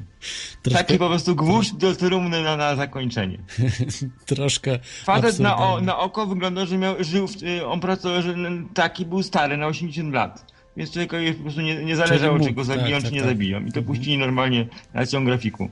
troszkę, 0.61 0.83
Taki 0.83 0.97
po 0.97 1.07
prostu 1.07 1.35
gwóźdź 1.35 1.73
do 1.73 1.95
trumny 1.95 2.43
na, 2.43 2.57
na 2.57 2.75
zakończenie. 2.75 3.37
troszkę 4.25 4.79
Facet 5.03 5.39
na, 5.39 5.57
o, 5.57 5.81
na 5.81 5.97
oko 5.97 6.25
wygląda, 6.25 6.65
że 6.65 6.77
miał, 6.77 6.95
żył, 6.99 7.27
w, 7.27 7.43
y, 7.43 7.67
on 7.67 7.79
pracował, 7.79 8.21
że 8.21 8.35
taki 8.73 9.05
był 9.05 9.23
stary, 9.23 9.57
na 9.57 9.67
80 9.67 10.13
lat. 10.13 10.58
Więc 10.77 10.91
człowiekowi 10.91 11.33
po 11.33 11.43
prostu 11.43 11.61
nie, 11.61 11.75
nie 11.85 11.95
zależało, 11.95 12.39
czy 12.39 12.51
go 12.51 12.65
tak, 12.65 12.77
zabiją, 12.77 12.97
tak, 12.97 13.05
czy 13.05 13.13
nie 13.13 13.21
tak. 13.21 13.29
zabiją. 13.29 13.65
I 13.65 13.71
to 13.71 13.81
puścili 13.81 14.17
normalnie 14.17 14.67
na 14.93 15.05
ciąg 15.05 15.25
grafiku. 15.25 15.69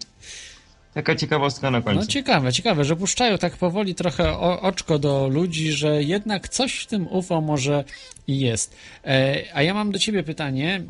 Taka 0.98 1.16
ciekawostka 1.16 1.72
na 1.72 1.82
końcu. 1.82 2.00
No 2.00 2.08
ciekawe, 2.08 2.54
ciekawe, 2.54 2.86
że 2.86 2.96
puszczają 2.96 3.38
tak 3.38 3.58
powoli 3.58 3.96
trochę 3.96 4.32
o, 4.32 4.62
oczko 4.62 5.00
do 5.00 5.28
ludzi, 5.28 5.72
że 5.72 6.04
jednak 6.04 6.50
coś 6.50 6.76
w 6.80 6.88
tym 6.88 7.08
UFO 7.08 7.42
może 7.42 7.84
i 8.28 8.40
jest. 8.40 8.76
E, 9.06 9.44
a 9.54 9.62
ja 9.62 9.74
mam 9.74 9.92
do 9.92 10.00
ciebie 10.00 10.24
pytanie, 10.24 10.84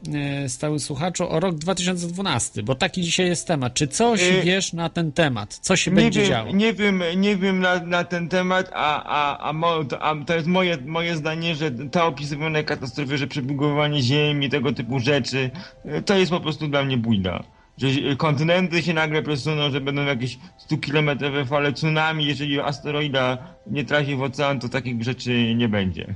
e, 0.44 0.50
stały 0.50 0.80
słuchaczu, 0.80 1.30
o 1.30 1.40
rok 1.40 1.56
2012, 1.56 2.64
bo 2.64 2.76
taki 2.76 3.02
dzisiaj 3.02 3.26
jest 3.26 3.48
temat. 3.48 3.74
Czy 3.74 3.88
coś 3.88 4.24
E, 4.24 4.42
wiesz 4.42 4.74
na 4.74 4.90
ten 4.90 5.12
temat? 5.12 5.60
Co 5.62 5.76
się 5.76 5.92
nie 5.92 5.96
będzie 5.96 6.22
wiem, 6.22 6.30
działo? 6.30 6.52
Nie 6.52 6.74
wiem, 6.74 7.04
nie 7.16 7.36
wiem 7.36 7.60
na, 7.60 7.80
na 7.80 8.04
ten 8.04 8.30
temat, 8.30 8.70
a, 8.74 9.04
a, 9.04 9.50
a, 9.50 9.54
mo, 9.54 9.84
to, 9.84 10.02
a 10.02 10.26
to 10.26 10.36
jest 10.36 10.48
moje, 10.48 10.78
moje 10.86 11.16
zdanie, 11.16 11.56
że 11.56 11.72
te 11.72 12.04
opisywane 12.04 12.64
katastrofy, 12.64 13.18
że 13.18 13.28
przebugowanie 13.28 14.02
ziemi, 14.02 14.50
tego 14.50 14.74
typu 14.74 15.00
rzeczy, 15.00 15.50
y, 15.86 16.02
to 16.02 16.18
jest 16.18 16.32
po 16.32 16.40
prostu 16.40 16.68
dla 16.68 16.84
mnie 16.84 16.98
bójda. 16.98 17.57
Że 17.78 17.88
y, 17.88 18.16
kontynenty 18.16 18.84
się 18.84 18.94
nagle 18.94 19.22
przesuną, 19.24 19.72
że 19.72 19.82
będą 19.82 20.06
jakieś 20.06 20.38
100-kilometrowe 20.70 21.46
fale 21.46 21.74
tsunami, 21.74 22.26
jeżeli 22.26 22.60
asteroida 22.60 23.38
nie 23.68 23.86
trafi 23.86 24.16
w 24.16 24.22
ocean, 24.22 24.60
to 24.60 24.70
takich 24.70 25.04
rzeczy 25.04 25.56
nie 25.56 25.70
będzie. 25.70 26.16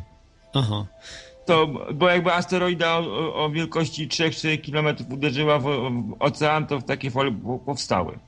Aha. 0.53 0.85
To, 1.45 1.67
bo 1.93 2.09
jakby 2.09 2.33
asteroida 2.33 2.97
o, 2.99 3.35
o 3.45 3.49
wielkości 3.49 4.07
3-4 4.07 4.71
km 4.71 4.95
uderzyła 5.13 5.59
w, 5.59 5.63
w 5.63 6.15
ocean, 6.19 6.67
to 6.67 6.81
takie 6.81 7.11
fale 7.11 7.31
po- 7.31 7.59
powstały. 7.59 8.19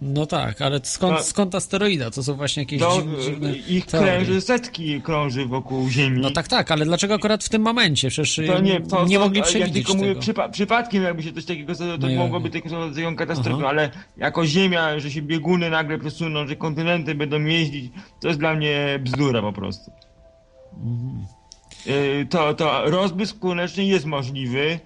No 0.00 0.26
tak, 0.26 0.62
ale 0.62 0.80
skąd, 0.82 1.16
No. 1.18 1.22
skąd 1.22 1.54
asteroida? 1.54 2.10
To 2.10 2.22
są 2.22 2.34
właśnie 2.34 2.62
jakieś 2.62 2.80
No, 2.80 2.96
dziwne, 2.96 3.22
dziwne 3.22 3.52
ich 3.52 3.86
teorie. 3.86 4.12
kręży, 4.12 4.40
setki 4.40 5.00
krąży 5.02 5.46
wokół 5.46 5.88
Ziemi. 5.88 6.20
No 6.20 6.30
tak, 6.30 6.48
tak, 6.48 6.70
ale 6.70 6.84
dlaczego 6.84 7.14
akurat 7.14 7.44
w 7.44 7.48
tym 7.48 7.62
momencie? 7.62 8.08
Przecież 8.08 8.40
To 8.46 8.60
nie, 8.60 8.80
to, 8.80 9.06
nie 9.06 9.18
mogli 9.18 9.38
Ja 9.38 9.44
przewidzieć 9.44 9.74
tylko 9.74 9.94
mówię 9.94 10.08
tego. 10.08 10.20
przypa 10.20 10.48
przypadkiem, 10.48 11.02
jakby 11.02 11.22
się 11.22 11.32
coś 11.32 11.44
takiego 11.44 11.74
stało, 11.74 11.92
to 11.92 11.98
No 12.06 12.08
ja 12.08 12.18
mogłoby 12.18 12.50
wiem. 12.50 12.62
taką 12.62 12.94
taką 12.94 13.16
katastrofę, 13.16 13.58
Aha. 13.60 13.68
ale 13.68 13.90
jako 14.16 14.46
Ziemia, 14.46 14.98
że 14.98 15.10
się 15.10 15.22
bieguny 15.22 15.70
nagle 15.70 15.98
przesuną, 15.98 16.46
że 16.46 16.56
kontynenty 16.56 17.14
będą 17.14 17.44
jeździć, 17.44 17.92
to 18.20 18.28
jest 18.28 18.40
dla 18.40 18.54
mnie 18.54 18.98
bzdura 19.02 19.42
po 19.42 19.52
prostu. 19.52 19.90
Mhm. 20.74 21.26
Y, 21.86 22.26
To, 22.30 22.54
to 22.54 22.82
rozbłysk 22.90 23.36
słoneczny 23.40 23.84
jest 23.84 24.06
możliwy, 24.06 24.80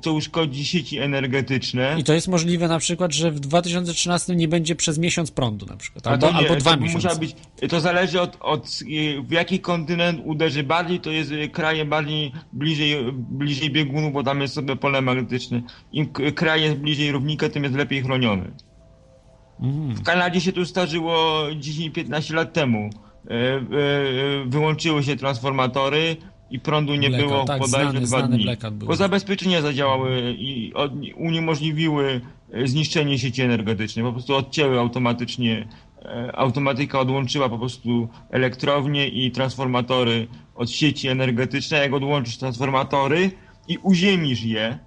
co 0.00 0.12
uszkodzi 0.12 0.64
sieci 0.64 0.98
energetyczne. 0.98 1.96
I 1.98 2.04
to 2.04 2.12
jest 2.12 2.28
możliwe 2.28 2.68
na 2.68 2.78
przykład, 2.78 3.12
że 3.12 3.30
w 3.30 3.40
2013 3.40 4.36
nie 4.36 4.48
będzie 4.48 4.76
przez 4.76 4.98
miesiąc 4.98 5.30
prądu 5.30 5.66
na 5.66 5.76
przykład, 5.76 6.06
albo, 6.06 6.30
nie, 6.30 6.36
albo 6.36 6.56
dwa 6.56 6.76
miesiące. 6.76 7.18
być, 7.18 7.36
to 7.68 7.80
zależy 7.80 8.20
od, 8.20 8.36
od 8.40 8.66
y, 8.66 9.22
w 9.22 9.30
jaki 9.30 9.60
kontynent 9.60 10.20
uderzy 10.24 10.62
bardziej, 10.62 11.00
to 11.00 11.10
jest 11.10 11.30
y, 11.30 11.48
kraje 11.48 11.84
bardziej 11.84 12.32
bliżej, 12.52 13.12
bliżej 13.12 13.70
biegunu, 13.70 14.10
bo 14.10 14.22
tam 14.22 14.40
jest 14.40 14.54
sobie 14.54 14.76
pole 14.76 15.00
magnetyczne. 15.00 15.62
Im 15.92 16.12
kraj 16.12 16.62
jest 16.62 16.76
bliżej 16.76 17.12
równika, 17.12 17.48
tym 17.48 17.64
jest 17.64 17.76
lepiej 17.76 18.02
chroniony. 18.02 18.50
Mhm. 19.60 19.94
W 19.94 20.02
Kanadzie 20.02 20.40
się 20.40 20.52
to 20.52 20.66
starzyło 20.66 21.42
10-15 21.50 22.34
lat 22.34 22.52
temu. 22.52 22.90
Wyłączyły 24.46 25.02
się 25.02 25.16
transformatory 25.16 26.16
i 26.52 26.60
prądu 26.60 26.94
nie 26.94 27.08
Blackout, 27.08 27.30
było 27.30 27.44
tak, 27.44 27.60
bodajże 27.60 27.90
znany- 27.90 28.06
dwa 28.06 28.18
znany 28.18 28.36
dni. 28.36 28.56
był. 28.72 28.88
Bo 28.88 28.96
zabezpieczenia 28.96 29.62
zadziałały 29.62 30.34
i 30.38 30.74
od, 30.74 30.92
uniemożliwiły 31.16 32.20
e, 32.52 32.66
zniszczenie 32.66 33.18
sieci 33.18 33.42
energetycznej. 33.42 34.04
Po 34.04 34.12
prostu 34.12 34.36
odcięły 34.36 34.78
automatycznie 34.78 35.68
e, 36.04 36.36
automatyka 36.36 37.00
odłączyła 37.00 37.48
po 37.48 37.58
prostu 37.58 38.08
elektrownie 38.30 39.08
i 39.08 39.30
transformatory 39.30 40.26
od 40.54 40.70
sieci 40.70 41.08
energetycznej. 41.08 41.80
Jak 41.80 41.92
odłączysz 41.92 42.36
transformatory 42.36 43.30
i 43.68 43.78
uziemisz 43.78 44.44
je, 44.44 44.78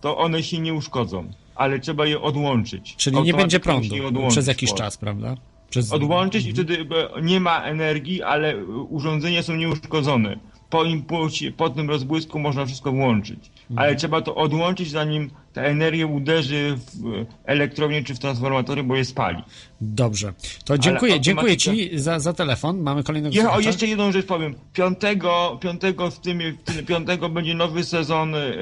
to 0.00 0.18
one 0.18 0.42
się 0.42 0.58
nie 0.58 0.74
uszkodzą, 0.74 1.30
ale 1.54 1.78
trzeba 1.78 2.06
je 2.06 2.20
odłączyć. 2.20 2.96
Czyli 2.96 3.22
nie 3.22 3.34
będzie 3.34 3.60
prądu 3.60 3.94
przez 4.28 4.46
jakiś 4.46 4.74
czas, 4.74 4.96
prawda? 4.96 5.34
Przez... 5.70 5.92
Odłączyć 5.92 6.46
i 6.46 6.52
wtedy 6.52 6.86
e, 7.16 7.22
nie 7.22 7.40
ma 7.40 7.62
energii, 7.62 8.22
ale 8.22 8.52
e, 8.52 8.64
urządzenia 8.66 9.42
są 9.42 9.56
nieuszkodzone. 9.56 10.38
Po 10.70 10.84
impulsie, 10.84 11.52
po 11.52 11.70
tym 11.70 11.88
rozbłysku 11.90 12.38
można 12.38 12.66
wszystko 12.66 12.92
włączyć. 12.92 13.38
Ale 13.76 13.96
trzeba 13.96 14.20
to 14.22 14.34
odłączyć, 14.34 14.90
zanim 14.90 15.30
ta 15.52 15.62
energia 15.62 16.06
uderzy 16.06 16.78
w 16.94 17.24
elektrownię 17.44 18.04
czy 18.04 18.14
w 18.14 18.18
transformatory, 18.18 18.82
bo 18.82 18.96
je 18.96 19.04
spali. 19.04 19.42
Dobrze. 19.80 20.32
To 20.64 20.78
dziękuję, 20.78 21.12
automatyka- 21.14 21.20
dziękuję 21.20 21.56
Ci 21.56 21.98
za, 21.98 22.18
za 22.20 22.32
telefon. 22.32 22.80
Mamy 22.80 23.02
kolejnego 23.02 23.36
Ja, 23.36 23.52
o, 23.52 23.60
jeszcze 23.60 23.86
jedną 23.86 24.12
rzecz 24.12 24.26
powiem. 24.26 24.54
Piątego, 24.72 25.58
piątego 25.60 26.10
w 26.10 26.18
tym, 26.20 26.38
w 26.66 26.72
tym 26.74 26.86
piątego 26.86 27.28
będzie 27.28 27.54
nowy 27.54 27.84
sezon 27.84 28.34
e, 28.34 28.38
e, 28.38 28.54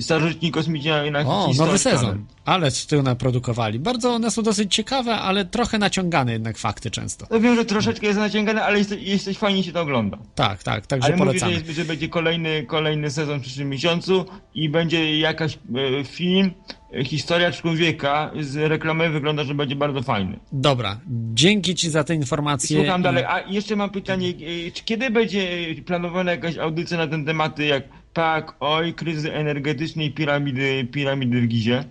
Starożytni 0.00 0.50
Kosmici 0.50 0.88
na, 1.12 1.20
O, 1.20 1.50
nowy 1.58 1.78
sezon. 1.78 2.24
Ale 2.44 2.70
ty 2.88 3.02
naprodukowali. 3.02 3.78
Bardzo 3.78 4.10
one 4.10 4.30
są 4.30 4.42
dosyć 4.42 4.74
ciekawe, 4.74 5.14
ale 5.14 5.44
trochę 5.44 5.78
naciągane 5.78 6.32
jednak 6.32 6.58
fakty 6.58 6.90
często. 6.90 7.26
No 7.30 7.40
wiem, 7.40 7.56
że 7.56 7.64
troszeczkę 7.64 8.06
jest 8.06 8.18
naciągane, 8.18 8.64
ale 8.64 8.78
jest, 8.78 9.00
jest 9.00 9.38
fajnie 9.38 9.62
się 9.62 9.72
to 9.72 9.80
ogląda. 9.80 10.18
Tak, 10.34 10.62
tak, 10.62 10.86
także 10.86 11.06
Ale 11.08 11.16
mówię, 11.16 11.32
że, 11.32 11.40
polecamy. 11.40 11.52
jest, 11.52 11.78
że 11.78 11.84
będzie 11.84 12.08
kolejny, 12.08 12.62
kolejny 12.62 13.10
sezon 13.10 13.38
w 13.38 13.42
przyszłym 13.42 13.68
miesiącu 13.68 14.24
i 14.54 14.68
będzie 14.68 15.18
jakaś 15.18 15.58
e, 16.00 16.04
film, 16.04 16.50
e, 16.94 17.04
historia 17.04 17.52
człowieka 17.52 18.30
z 18.40 18.56
reklamy 18.56 19.10
wygląda, 19.10 19.44
że 19.44 19.54
będzie 19.54 19.76
bardzo 19.76 20.02
fajny. 20.02 20.38
Dobra, 20.52 21.00
dzięki 21.34 21.74
Ci 21.74 21.90
za 21.90 22.04
te 22.04 22.14
informacje. 22.14 22.78
Słucham 22.78 23.02
dalej, 23.02 23.24
a 23.24 23.40
jeszcze 23.40 23.76
mam 23.76 23.90
pytanie, 23.90 24.28
e, 24.28 24.70
czy 24.70 24.84
kiedy 24.84 25.10
będzie 25.10 25.48
planowana 25.86 26.30
jakaś 26.30 26.56
audycja 26.58 26.96
na 26.96 27.06
ten 27.06 27.24
tematy 27.24 27.66
jak 27.66 27.82
PAK, 28.18 28.54
OI, 28.60 28.92
kryzys 28.94 29.24
energetyczny 29.32 30.04
i 30.04 30.10
piramidy, 30.10 30.86
piramidy 30.92 31.40
w 31.40 31.46
Gizie? 31.46 31.84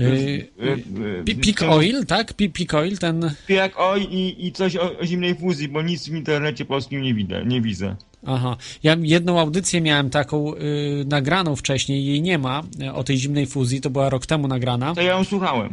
Y, 0.00 0.48
E, 0.60 0.72
e, 1.20 1.24
Pi- 1.24 1.34
Peak 1.34 1.58
ten- 1.58 1.70
Oil, 1.70 2.06
tak? 2.06 2.34
Pi- 2.34 2.50
Peak 2.50 2.74
Oil, 2.74 2.98
ten... 2.98 3.30
PAK, 3.48 3.72
OI 3.80 4.02
i, 4.02 4.46
i 4.46 4.52
coś 4.52 4.76
o, 4.76 4.98
o 4.98 5.06
zimnej 5.06 5.34
fuzji, 5.34 5.68
bo 5.68 5.82
nic 5.82 6.08
w 6.08 6.14
internecie 6.14 6.64
polskim 6.64 7.02
nie 7.02 7.14
widzę, 7.14 7.44
nie 7.46 7.60
widzę. 7.60 7.96
Aha. 8.26 8.56
Ja 8.82 8.96
jedną 9.02 9.40
audycję 9.40 9.80
miałem 9.80 10.10
taką 10.10 10.54
y, 10.54 10.58
nagraną 11.06 11.56
wcześniej, 11.56 12.06
jej 12.06 12.22
nie 12.22 12.38
ma, 12.38 12.62
o 12.94 13.04
tej 13.04 13.16
zimnej 13.18 13.46
fuzji, 13.46 13.80
to 13.80 13.90
była 13.90 14.08
rok 14.08 14.26
temu 14.26 14.48
nagrana. 14.48 14.94
To 14.94 15.00
ja 15.02 15.10
ją 15.12 15.24
słuchałem. 15.24 15.68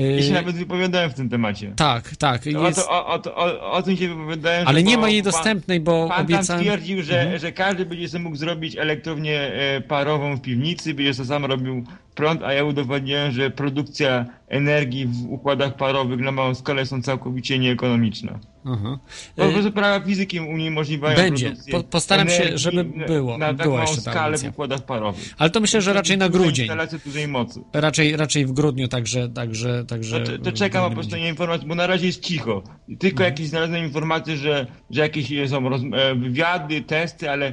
Y, 0.00 0.02
Ja 0.16 0.22
się 0.22 0.32
nawet 0.32 0.56
wypowiadałem 0.56 1.10
w 1.10 1.14
tym 1.14 1.28
temacie. 1.28 1.72
Tak, 1.76 2.16
tak. 2.16 2.42
To 2.52 2.60
O, 2.62 2.66
Jest... 2.66 2.78
to, 2.86 2.90
o, 2.90 3.06
o, 3.06 3.18
to, 3.18 3.36
o, 3.36 3.70
o 3.72 3.82
tym 3.82 3.96
się 3.96 4.08
wypowiadałem. 4.08 4.68
Ale 4.68 4.82
nie 4.82 4.98
ma 4.98 5.08
jej 5.08 5.22
dostępnej, 5.22 5.80
bo 5.80 6.08
Pan 6.08 6.20
obiecałem... 6.24 6.46
tam 6.46 6.58
stwierdził, 6.58 7.02
że, 7.02 7.20
Mhm. 7.20 7.38
że 7.38 7.52
każdy 7.52 7.86
będzie 7.86 8.08
sobie 8.08 8.24
mógł 8.24 8.36
zrobić 8.36 8.76
elektrownię 8.76 9.40
e, 9.40 9.80
parową 9.80 10.36
w 10.36 10.40
piwnicy, 10.40 10.94
będzie 10.94 11.14
sobie 11.14 11.28
sam 11.28 11.44
robił 11.44 11.84
prąd, 12.14 12.42
a 12.42 12.52
ja 12.52 12.64
udowodniłem, 12.64 13.32
że 13.32 13.50
produkcja 13.50 14.26
energii 14.48 15.06
w 15.06 15.24
układach 15.32 15.76
parowych 15.76 16.20
na 16.20 16.32
małą 16.32 16.54
skalę 16.54 16.86
są 16.86 17.02
całkowicie 17.02 17.58
nieekonomiczne. 17.58 18.38
Aha. 18.68 18.98
Po 19.36 19.48
prostu 19.48 19.72
prawa 19.72 20.06
fizyki 20.06 20.40
uniemożliwiają 20.40 21.16
Będzie. 21.16 21.52
Po- 21.70 21.82
postaram 21.82 22.28
się, 22.28 22.58
żeby 22.58 22.84
było- 22.84 23.38
na 23.38 23.46
tak 23.54 23.56
była 23.66 23.86
skalę 23.86 24.38
w 24.38 24.44
układach 24.44 24.82
parowych. 24.86 25.34
Ale 25.38 25.50
to 25.50 25.60
myślę, 25.60 25.82
że 25.82 25.92
raczej 25.92 26.18
na 26.18 26.28
grudzień. 26.28 26.68
Dużej 27.04 27.28
mocy. 27.28 27.60
Raczej, 27.72 28.16
raczej 28.16 28.46
w 28.46 28.52
grudniu, 28.52 28.88
także... 28.88 29.28
także, 29.28 29.84
także 29.84 30.20
To, 30.20 30.38
to 30.38 30.52
czekam 30.52 30.88
po 30.88 30.90
prostu 30.94 31.16
na 31.16 31.28
informację, 31.28 31.68
bo 31.68 31.74
na 31.74 31.86
razie 31.86 32.06
jest 32.06 32.20
cicho. 32.22 32.62
Tylko 32.86 33.06
Mhm. 33.16 33.30
jakieś 33.32 33.46
znalazłem 33.48 33.84
informacje, 33.84 34.36
że, 34.36 34.66
że 34.90 35.00
jakieś 35.00 35.50
są 35.50 35.68
roz, 35.68 35.80
e, 35.92 36.14
wywiady, 36.14 36.80
testy, 36.80 37.30
ale, 37.30 37.52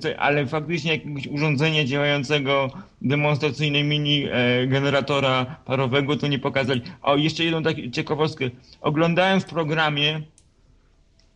te, 0.00 0.20
ale 0.20 0.46
faktycznie 0.46 0.92
jakiegoś 0.92 1.26
urządzenia 1.26 1.84
działającego 1.84 2.70
demonstracyjnej 3.02 3.84
mini 3.84 4.24
e, 4.30 4.66
generatora 4.66 5.56
parowego 5.64 6.16
to 6.16 6.26
nie 6.26 6.38
pokazali. 6.38 6.82
O, 7.02 7.16
jeszcze 7.16 7.44
jedną 7.44 7.62
taką 7.62 7.90
ciekawostkę. 7.92 8.50
Oglądałem 8.80 9.40
w 9.40 9.44
programie, 9.44 10.22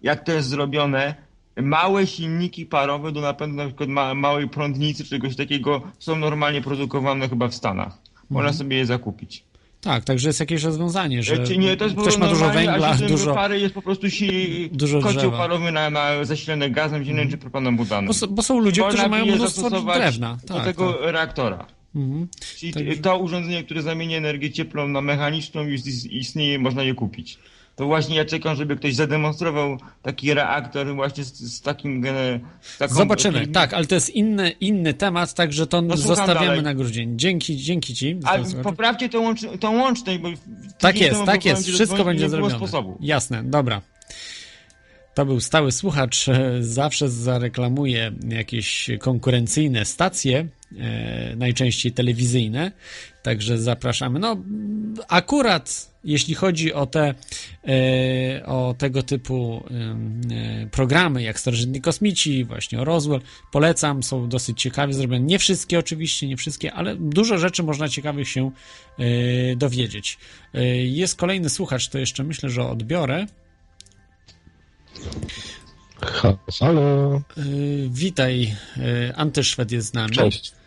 jak 0.03 0.25
to 0.25 0.33
jest 0.33 0.49
zrobione. 0.49 1.15
Małe 1.57 2.07
silniki 2.07 2.67
parowe 2.67 3.13
do 3.13 3.21
napędu 3.21 3.57
na 3.57 3.67
przykład 3.67 3.89
ma, 3.89 4.15
małej 4.15 4.49
prądnicy 4.49 5.05
czy 5.05 5.11
czegoś 5.11 5.37
takiego 5.37 5.83
są 5.99 6.17
normalnie 6.17 6.63
produkowane 6.63 7.29
chyba 7.29 7.49
w 7.49 7.55
Stanach. 7.55 7.99
Można 8.31 8.49
Mhm. 8.49 8.55
sobie 8.55 8.77
je 8.77 8.87
zakupić. 8.87 9.45
Tak, 9.81 10.05
także 10.05 10.29
jest 10.29 10.41
jakieś 10.41 10.63
rozwiązanie, 10.63 11.23
że 11.23 11.35
E, 11.35 11.47
Czy 11.47 11.59
nie, 11.59 11.77
to 11.77 11.85
jest 11.85 11.97
ktoś 11.97 12.17
ma 12.19 12.29
dużo 12.29 12.49
węgla, 12.51 12.95
dużo... 13.09 13.35
pary 13.35 13.61
jest 13.61 13.75
po 13.75 13.83
prostu 13.83 14.11
si, 14.11 14.69
dużo 14.73 15.01
kocioł 15.01 15.31
parowy 15.33 15.73
na, 15.73 15.91
na 15.91 16.25
zasilany 16.25 16.71
gazem 16.71 17.05
ziemnym 17.05 17.31
czy 17.31 17.39
propanem 17.39 17.77
butanem. 17.77 18.11
Bo, 18.21 18.27
bo 18.27 18.43
są 18.43 18.59
ludzie, 18.61 18.83
którzy 18.89 19.09
mają 19.09 19.27
mnóstwo 19.27 19.71
drewna. 19.71 20.39
do 20.47 20.55
Tak, 20.55 20.65
tego 20.65 20.93
tak. 20.93 21.13
reaktora. 21.13 21.67
Mhm. 21.95 22.29
Czyli 22.59 22.73
Także- 22.73 22.97
to 22.97 23.19
urządzenie, 23.19 23.65
które 23.65 23.83
zamienia 23.83 24.17
energię 24.19 24.51
cieplną 24.51 24.89
na 24.89 25.01
mechaniczną 25.01 25.63
już 25.63 25.87
is- 25.87 26.07
istnieje, 26.07 26.59
można 26.59 26.83
je 26.83 26.95
kupić. 26.95 27.39
To 27.81 27.87
właśnie 27.87 28.17
ja 28.17 28.25
czekam, 28.25 28.57
żeby 28.57 28.77
ktoś 28.77 28.95
zademonstrował 28.95 29.79
taki 30.03 30.35
reaktor 30.35 30.95
właśnie 30.95 31.25
z, 31.25 31.35
z 31.35 31.61
takim... 31.61 32.05
Z 32.61 32.79
taką 32.79 32.95
Zobaczymy, 32.95 33.47
tak, 33.47 33.75
ale 33.75 33.87
to 33.87 33.95
jest 33.95 34.11
inny, 34.11 34.51
inny 34.51 34.95
temat, 34.95 35.35
także 35.35 35.67
to 35.67 35.83
No, 35.83 35.97
zostawiamy 35.97 36.47
dalej. 36.47 36.63
na 36.63 36.75
grudzień. 36.75 37.19
Dzięki, 37.19 37.57
dzięki 37.57 37.95
Ci. 37.95 38.17
Ale 38.25 38.45
poprawcie 38.63 39.09
tą, 39.09 39.21
łącz, 39.23 39.41
tą 39.61 39.77
łączność, 39.77 40.19
bo... 40.19 40.29
Tak 40.79 40.93
tydzień 40.95 41.09
jest, 41.09 41.25
tak 41.25 41.45
jest, 41.45 41.69
wszystko 41.69 42.05
będzie 42.05 42.29
zrobione. 42.29 42.57
sposobu. 42.57 42.99
Jasne, 43.01 43.43
dobra. 43.45 43.81
To 45.15 45.27
był 45.27 45.41
stały 45.41 45.73
słuchacz, 45.73 46.29
e, 46.29 46.57
zawsze 46.61 47.09
zareklamuje 47.09 48.13
jakieś 48.29 48.91
konkurencyjne 48.99 49.85
stacje, 49.85 50.47
e, 50.79 51.37
najczęściej 51.37 51.93
telewizyjne, 51.93 52.73
także 53.23 53.59
zapraszamy. 53.59 54.19
No, 54.19 54.37
akurat 55.09 55.90
jeśli 56.05 56.35
chodzi 56.35 56.73
o 56.73 56.87
te, 56.87 57.15
e, 57.69 58.47
o 58.47 58.75
tego 58.79 59.03
typu 59.03 59.65
e, 59.71 60.67
programy, 60.67 61.23
jak 61.23 61.41
Starożytni 61.41 61.81
Kosmici, 61.81 62.45
właśnie 62.45 62.81
o 62.81 62.85
Roswell, 62.85 63.21
polecam, 63.53 64.03
są 64.03 64.29
dosyć 64.29 64.63
ciekawie 64.63 64.95
zrobione. 64.95 65.21
Nie 65.21 65.39
wszystkie 65.39 65.79
oczywiście, 65.79 66.29
nie 66.29 66.37
wszystkie, 66.37 66.73
ale 66.73 66.97
dużo 66.97 67.39
rzeczy 67.39 67.63
można 67.63 67.89
ciekawych 67.89 68.29
się 68.29 68.51
e, 68.99 69.57
dowiedzieć. 69.57 70.19
Jest 70.85 71.17
kolejny 71.17 71.49
słuchacz, 71.49 71.89
to 71.89 71.99
jeszcze 71.99 72.25
myślę, 72.25 72.51
że 72.51 72.63
odbiorę. 72.63 73.27
Ha, 76.03 76.37
halo. 76.59 77.23
Witaj, 77.89 78.57
Antyszwed 79.17 79.73
jest 79.73 79.89
z 79.89 79.95
nami. 79.95 80.13
Cześć. 80.13 80.60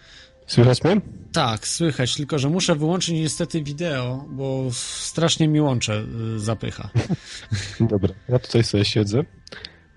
Słychać 0.48 0.84
mnie? 0.84 1.02
Tak, 1.32 1.68
słychać, 1.68 2.16
tylko 2.16 2.40
że 2.40 2.50
muszę 2.50 2.76
wyłączyć 2.76 3.16
niestety 3.16 3.64
wideo, 3.64 4.26
bo 4.30 4.68
strasznie 4.72 5.48
mi 5.48 5.62
łącze 5.62 6.06
y, 6.36 6.40
zapycha. 6.40 6.90
Dobra, 7.80 8.14
ja 8.30 8.40
tutaj 8.40 8.64
sobie 8.64 8.86
siedzę. 8.86 9.24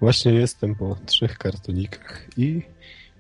Właśnie 0.01 0.33
jestem 0.33 0.75
po 0.75 0.97
trzech 1.07 1.39
kartonikach 1.39 2.29
i 2.37 2.63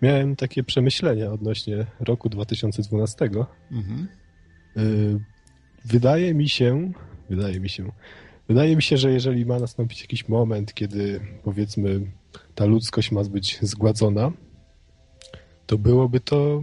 miałem 0.02 0.36
takie 0.36 0.64
przemyślenia 0.64 1.32
odnośnie 1.32 1.86
roku 2.00 2.28
2012. 2.28 3.30
Mhm. 3.70 4.08
Y, 4.76 5.20
Wydaje 5.86 6.34
mi 6.34 6.48
się, 6.48 6.92
wydaje 7.30 7.60
mi 7.60 7.68
się, 7.68 7.92
wydaje 8.48 8.76
mi 8.76 8.82
się, 8.82 8.96
że 8.96 9.12
jeżeli 9.12 9.46
ma 9.46 9.58
nastąpić 9.58 10.00
jakiś 10.00 10.28
moment, 10.28 10.74
kiedy 10.74 11.20
powiedzmy 11.44 12.00
ta 12.54 12.64
ludzkość 12.64 13.12
ma 13.12 13.24
być 13.24 13.58
zgładzona, 13.62 14.32
to 15.66 15.78
byłoby 15.78 16.20
to 16.20 16.60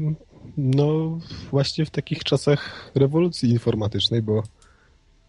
no 0.58 1.20
właśnie 1.52 1.86
w 1.86 1.90
takich 1.90 2.24
czasach 2.24 2.92
rewolucji 2.96 3.50
informatycznej, 3.50 4.22
bo 4.22 4.44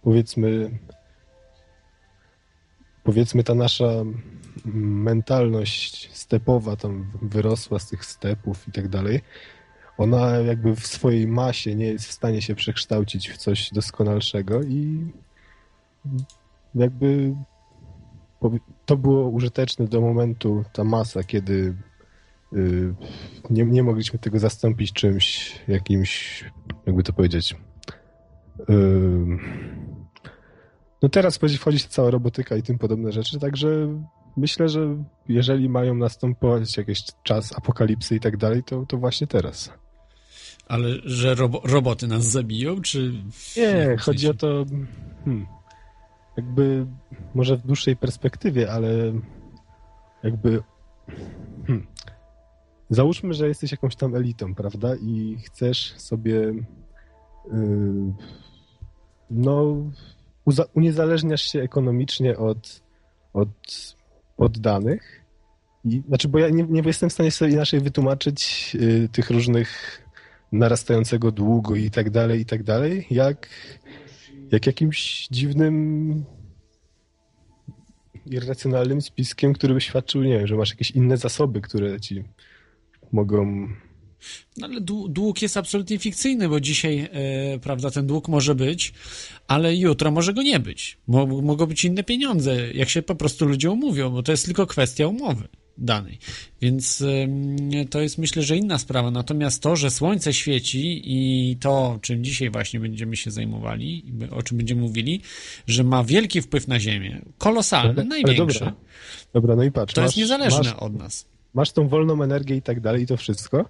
powiedzmy 0.03 0.79
powiedzmy 3.05 3.45
ta 3.45 3.55
nasza 3.55 3.91
mentalność 4.75 6.11
stepowa 6.13 6.77
tam 6.77 7.11
wyrosła 7.23 7.79
z 7.79 7.89
tych 7.89 8.05
stepów 8.05 8.69
i 8.69 8.73
tak 8.73 8.89
dalej, 8.89 9.21
ona 9.99 10.31
jakby 10.31 10.77
w 10.77 10.87
swojej 10.87 11.27
masie 11.27 11.75
nie 11.75 11.87
jest 11.87 12.07
w 12.07 12.13
stanie 12.13 12.43
się 12.43 12.55
przekształcić 12.55 13.31
w 13.31 13.37
coś 13.37 13.71
doskonalszego 13.73 14.63
i 14.63 15.07
jakby 16.75 17.35
to 18.87 18.97
było 18.97 19.29
użyteczne 19.29 19.87
do 19.87 20.01
momentu, 20.01 20.65
ta 20.73 20.85
masa, 20.85 21.23
kiedy 21.23 21.75
nie, 23.51 23.65
nie 23.65 23.83
mogliśmy 23.83 24.19
tego 24.19 24.39
zastąpić 24.39 24.93
czymś, 24.93 25.55
jakimś, 25.69 26.45
jakby 26.87 27.03
to 27.03 27.13
powiedzieć. 27.13 27.57
ym, 28.71 29.41
no 31.03 31.09
teraz 31.09 31.37
wchodzi, 31.37 31.59
wchodzi 31.59 31.79
się 31.79 31.89
cała 31.89 32.11
robotyka 32.11 32.57
i 32.57 32.63
tym 32.63 32.79
podobne 32.79 33.13
rzeczy, 33.13 33.39
także 33.39 33.69
myślę, 34.37 34.69
że 34.69 35.05
jeżeli 35.29 35.69
mają 35.69 35.95
następować 35.95 36.77
jakiś 36.77 37.05
czas 37.23 37.57
apokalipsy 37.57 38.17
i 38.17 38.21
tak 38.21 38.37
dalej, 38.37 38.63
to, 38.65 38.87
to 38.87 38.99
właśnie 38.99 39.27
teraz. 39.27 39.73
Ale 40.69 40.89
że 41.05 41.35
robo 41.35 41.61
roboty 41.65 42.07
nas 42.07 42.25
zabiją, 42.25 42.81
czy... 42.81 43.13
Nie, 43.57 43.97
chodzi 43.97 44.29
o 44.29 44.35
to. 44.35 44.65
Hmm, 45.25 45.47
jakby 46.37 46.87
może 47.35 47.57
w 47.57 47.67
dłuższej 47.67 47.97
perspektywie, 47.97 48.73
ale 48.73 49.13
jakby 50.23 50.63
hmm, 51.67 51.87
załóżmy, 52.91 53.35
że 53.35 53.49
jesteś 53.49 53.71
jakąś 53.71 53.97
tam 53.97 54.15
elitą, 54.15 54.55
prawda? 54.55 54.95
I 55.03 55.37
chcesz 55.45 55.95
sobie 55.97 56.35
yy, 56.35 58.15
no 59.31 59.77
uniezależniasz 60.75 61.43
się 61.43 61.61
ekonomicznie 61.61 62.39
od, 62.39 62.83
od 63.33 63.97
poddanych. 64.37 65.25
I, 65.85 66.03
znaczy, 66.09 66.29
bo 66.29 66.39
ja 66.39 66.49
nie, 66.49 66.63
nie 66.63 66.83
jestem 66.87 67.11
w 67.11 67.13
stanie 67.13 67.31
sobie 67.31 67.53
inaczej 67.53 67.81
wytłumaczyć 67.81 68.71
yy, 68.75 69.09
tych 69.09 69.31
różnych 69.31 70.01
narastającego 70.53 71.33
długu 71.33 71.75
i 71.75 71.91
tak 71.91 72.11
dalej, 72.11 72.41
i 72.41 72.47
tak 72.47 72.63
dalej, 72.63 73.07
jak, 73.11 73.49
jak 74.53 74.67
jakimś 74.67 75.29
dziwnym 75.31 76.25
irracjonalnym 78.27 79.03
spiskiem, 79.03 79.53
który 79.53 79.75
by 79.75 79.81
świadczył, 79.81 80.23
nie 80.23 80.39
wiem, 80.39 80.47
że 80.47 80.57
masz 80.57 80.71
jakieś 80.71 80.91
inne 80.91 81.17
zasoby, 81.17 81.61
które 81.61 82.01
ci 82.01 82.25
mogą 83.15 83.69
No 84.57 84.67
ale 84.67 84.81
dłu- 84.81 85.09
dług 85.09 85.43
jest 85.43 85.57
absolutnie 85.57 85.99
fikcyjny, 85.99 86.49
bo 86.49 86.61
dzisiaj, 86.61 87.09
e, 87.13 87.59
prawda, 87.59 87.91
ten 87.91 88.07
dług 88.07 88.29
może 88.29 88.55
być, 88.55 88.93
ale 89.49 89.77
jutro 89.77 90.11
może 90.11 90.33
go 90.35 90.43
nie 90.43 90.61
być. 90.61 90.99
Mo- 91.07 91.27
mogą 91.43 91.67
być 91.67 91.85
inne 91.85 92.05
pieniądze, 92.05 92.73
jak 92.73 92.89
się 92.89 93.03
po 93.03 93.15
prostu 93.15 93.47
ludzie 93.47 93.71
umówią, 93.71 94.11
bo 94.11 94.23
to 94.23 94.33
jest 94.33 94.45
tylko 94.47 94.67
kwestia 94.67 95.07
umowy 95.07 95.49
danej. 95.79 96.19
Więc 96.61 97.05
to 97.91 98.01
jest 98.01 98.19
myślę, 98.19 98.43
że 98.43 98.57
inna 98.57 98.79
sprawa. 98.79 99.11
Natomiast 99.11 99.63
to, 99.63 99.77
że 99.77 99.91
słońce 99.91 100.33
świeci 100.35 101.03
i 101.05 101.57
to, 101.61 101.99
czym 102.03 102.25
dzisiaj 102.25 102.51
właśnie 102.51 102.81
będziemy 102.81 103.17
się 103.17 103.31
zajmowali, 103.31 104.05
o 104.31 104.43
czym 104.43 104.57
będziemy 104.57 104.81
mówili, 104.81 105.21
że 105.67 105.85
ma 105.85 106.05
wielki 106.05 106.43
wpływ 106.43 106.69
na 106.69 106.81
Ziemię, 106.81 107.23
kolosalny, 107.39 107.91
Ale- 107.91 108.01
ale 108.01 108.09
największy, 108.09 108.59
dobra. 108.61 108.75
Dobra, 109.33 109.57
no 109.57 109.63
i 109.65 109.71
patrz. 109.73 109.95
to 109.95 110.03
jest 110.03 110.13
masz- 110.13 110.17
niezależne 110.21 110.59
masz, 110.71 110.73
od 110.83 110.95
nas. 110.95 111.27
Masz 111.55 111.73
tą 111.73 111.89
wolną 111.89 112.23
energię 112.23 112.57
i 112.57 112.63
tak 112.63 112.81
dalej 112.81 113.03
i 113.03 113.07
to 113.07 113.17
wszystko. 113.17 113.65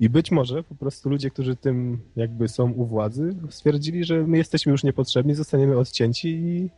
I 0.00 0.10
być 0.10 0.30
może 0.30 0.62
po 0.62 0.74
prostu 0.74 1.10
ludzie, 1.10 1.30
którzy 1.30 1.56
tym 1.56 2.00
jakby 2.16 2.48
są 2.48 2.72
u 2.72 2.86
władzy, 2.86 3.34
stwierdzili, 3.50 4.04
że 4.04 4.26
my 4.26 4.38
jesteśmy 4.38 4.72
już 4.72 4.84
niepotrzebni, 4.84 5.34
zostaniemy 5.34 5.78
odcięci 5.78 6.28
i 6.28 6.70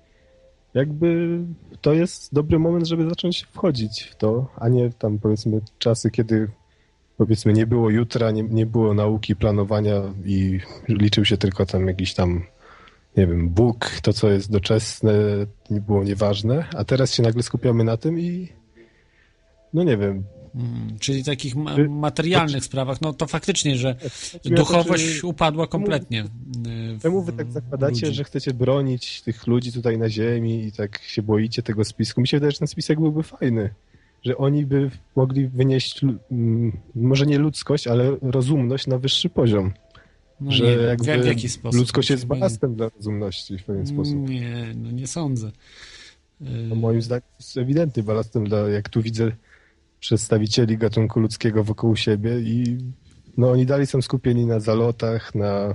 jakby 0.74 1.38
to 1.80 1.92
jest 1.92 2.34
dobry 2.34 2.58
moment, 2.58 2.86
żeby 2.86 3.08
zacząć 3.08 3.46
wchodzić 3.52 4.02
w 4.02 4.16
to, 4.16 4.46
a 4.56 4.68
nie 4.68 4.90
tam 4.90 5.18
powiedzmy 5.18 5.60
czasy, 5.78 6.10
kiedy 6.10 6.48
powiedzmy 7.16 7.52
nie 7.52 7.66
było 7.66 7.90
jutra, 7.90 8.30
nie, 8.30 8.42
nie 8.42 8.66
było 8.66 8.94
nauki, 8.94 9.36
planowania 9.36 10.02
i 10.24 10.60
liczył 10.88 11.24
się 11.24 11.36
tylko 11.36 11.66
tam 11.66 11.88
jakiś 11.88 12.14
tam 12.14 12.42
nie 13.16 13.26
wiem, 13.26 13.48
Bóg, 13.48 13.90
to 14.02 14.12
co 14.12 14.30
jest 14.30 14.50
doczesne, 14.50 15.12
było 15.70 16.04
nieważne, 16.04 16.64
a 16.76 16.84
teraz 16.84 17.14
się 17.14 17.22
nagle 17.22 17.42
skupiamy 17.42 17.84
na 17.84 17.96
tym 17.96 18.20
i 18.20 18.48
no 19.74 19.82
nie 19.82 19.96
wiem, 19.96 20.24
Mm, 20.54 20.98
czyli 20.98 21.24
takich 21.24 21.56
ma- 21.56 21.76
materialnych 21.88 22.64
sprawach, 22.64 23.00
no 23.00 23.12
to 23.12 23.26
faktycznie, 23.26 23.76
że 23.76 23.94
to, 24.42 24.50
duchowość 24.50 25.20
czy- 25.20 25.26
upadła 25.26 25.66
kompletnie. 25.66 26.24
w- 26.24 27.02
Czemu 27.02 27.22
wy 27.22 27.32
tak 27.32 27.52
zakładacie, 27.52 28.06
ludzi. 28.06 28.16
że 28.16 28.24
chcecie 28.24 28.54
bronić 28.54 29.22
tych 29.22 29.46
ludzi 29.46 29.72
tutaj 29.72 29.98
na 29.98 30.10
ziemi 30.10 30.64
i 30.64 30.72
tak 30.72 30.98
się 31.02 31.22
boicie 31.22 31.62
tego 31.62 31.84
spisku? 31.84 32.20
Mi 32.20 32.28
się 32.28 32.36
wydaje, 32.36 32.50
że 32.52 32.58
ten 32.58 32.68
spisek 32.68 33.00
byłby 33.00 33.22
fajny. 33.22 33.70
Że 34.24 34.36
oni 34.36 34.66
by 34.66 34.90
mogli 35.16 35.48
wynieść, 35.48 36.00
mm, 36.32 36.72
może 36.94 37.26
nie 37.26 37.38
ludzkość, 37.38 37.86
ale 37.86 38.16
rozumność 38.22 38.86
na 38.86 38.98
wyższy 38.98 39.28
poziom. 39.28 39.72
No 40.40 40.52
że 40.52 40.64
nie 40.64 40.70
jakby 40.70 41.22
w, 41.22 41.26
jaki 41.26 41.48
sposób? 41.48 41.80
ludzkość 41.80 42.10
jest 42.10 42.22
Chyba 42.22 42.34
nie- 42.34 42.40
balastem 42.40 42.74
dla 42.74 42.88
rozumności 42.96 43.58
w 43.58 43.64
pewien 43.64 43.86
sposób. 43.86 44.28
Nie, 44.28 44.74
no 44.76 44.90
nie 44.90 45.06
sądzę. 45.06 45.50
No 46.40 46.74
moim 46.74 47.02
zdaniem 47.02 47.22
jest 47.40 47.56
ewidentny 47.56 48.02
balastem 48.02 48.44
dla, 48.48 48.58
jak 48.68 48.88
tu 48.88 49.02
widzę 49.02 49.32
przedstawicieli 50.04 50.78
gatunku 50.78 51.20
ludzkiego 51.20 51.64
wokół 51.64 51.96
siebie 51.96 52.40
i 52.40 52.78
no 53.36 53.50
oni 53.50 53.66
dalej 53.66 53.86
są 53.86 54.02
skupieni 54.02 54.46
na 54.46 54.60
zalotach, 54.60 55.34
na 55.34 55.74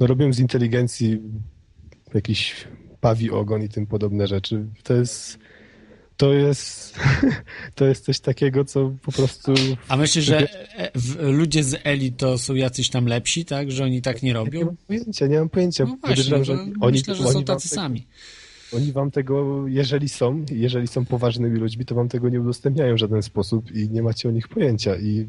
no 0.00 0.06
robią 0.06 0.32
z 0.32 0.38
inteligencji 0.38 1.20
jakiś 2.14 2.66
pawi 3.00 3.30
ogon 3.30 3.62
i 3.62 3.68
tym 3.68 3.86
podobne 3.86 4.26
rzeczy. 4.26 4.66
To 4.82 4.94
jest 4.94 5.38
to 6.16 6.32
jest 6.32 6.98
to 7.74 7.86
jest 7.86 8.04
coś 8.04 8.20
takiego, 8.20 8.64
co 8.64 8.92
po 9.02 9.12
prostu 9.12 9.54
A 9.88 9.96
myślisz, 9.96 10.24
że 10.24 10.48
e, 10.76 10.90
ludzie 11.22 11.64
z 11.64 11.80
elit 11.84 12.16
to 12.16 12.38
są 12.38 12.54
jacyś 12.54 12.90
tam 12.90 13.06
lepsi, 13.06 13.44
tak? 13.44 13.70
Że 13.70 13.84
oni 13.84 14.02
tak 14.02 14.22
nie 14.22 14.28
nie 14.28 14.34
robią? 14.34 14.64
mam 14.64 14.76
pojęcia, 14.76 15.26
nie 15.26 15.38
mam 15.38 15.48
pojęcia. 15.48 15.84
No 15.84 15.90
właśnie, 15.90 16.08
Podejrzewam, 16.08 16.44
że 16.44 16.56
że 16.56 16.62
oni, 16.80 16.98
myślę, 16.98 17.14
że 17.14 17.24
oni 17.24 17.32
są 17.32 17.44
tacy 17.44 17.68
sami. 17.68 18.06
Oni 18.72 18.92
wam 18.92 19.10
tego, 19.10 19.64
jeżeli 19.68 20.08
są, 20.08 20.44
jeżeli 20.50 20.86
są 20.86 21.04
poważnymi 21.04 21.58
ludźmi, 21.58 21.84
to 21.84 21.94
wam 21.94 22.08
tego 22.08 22.28
nie 22.28 22.40
udostępniają 22.40 22.94
w 22.94 22.98
żaden 22.98 23.22
sposób 23.22 23.70
i 23.70 23.90
nie 23.90 24.02
macie 24.02 24.28
o 24.28 24.32
nich 24.32 24.48
pojęcia 24.48 24.96
i 24.96 25.26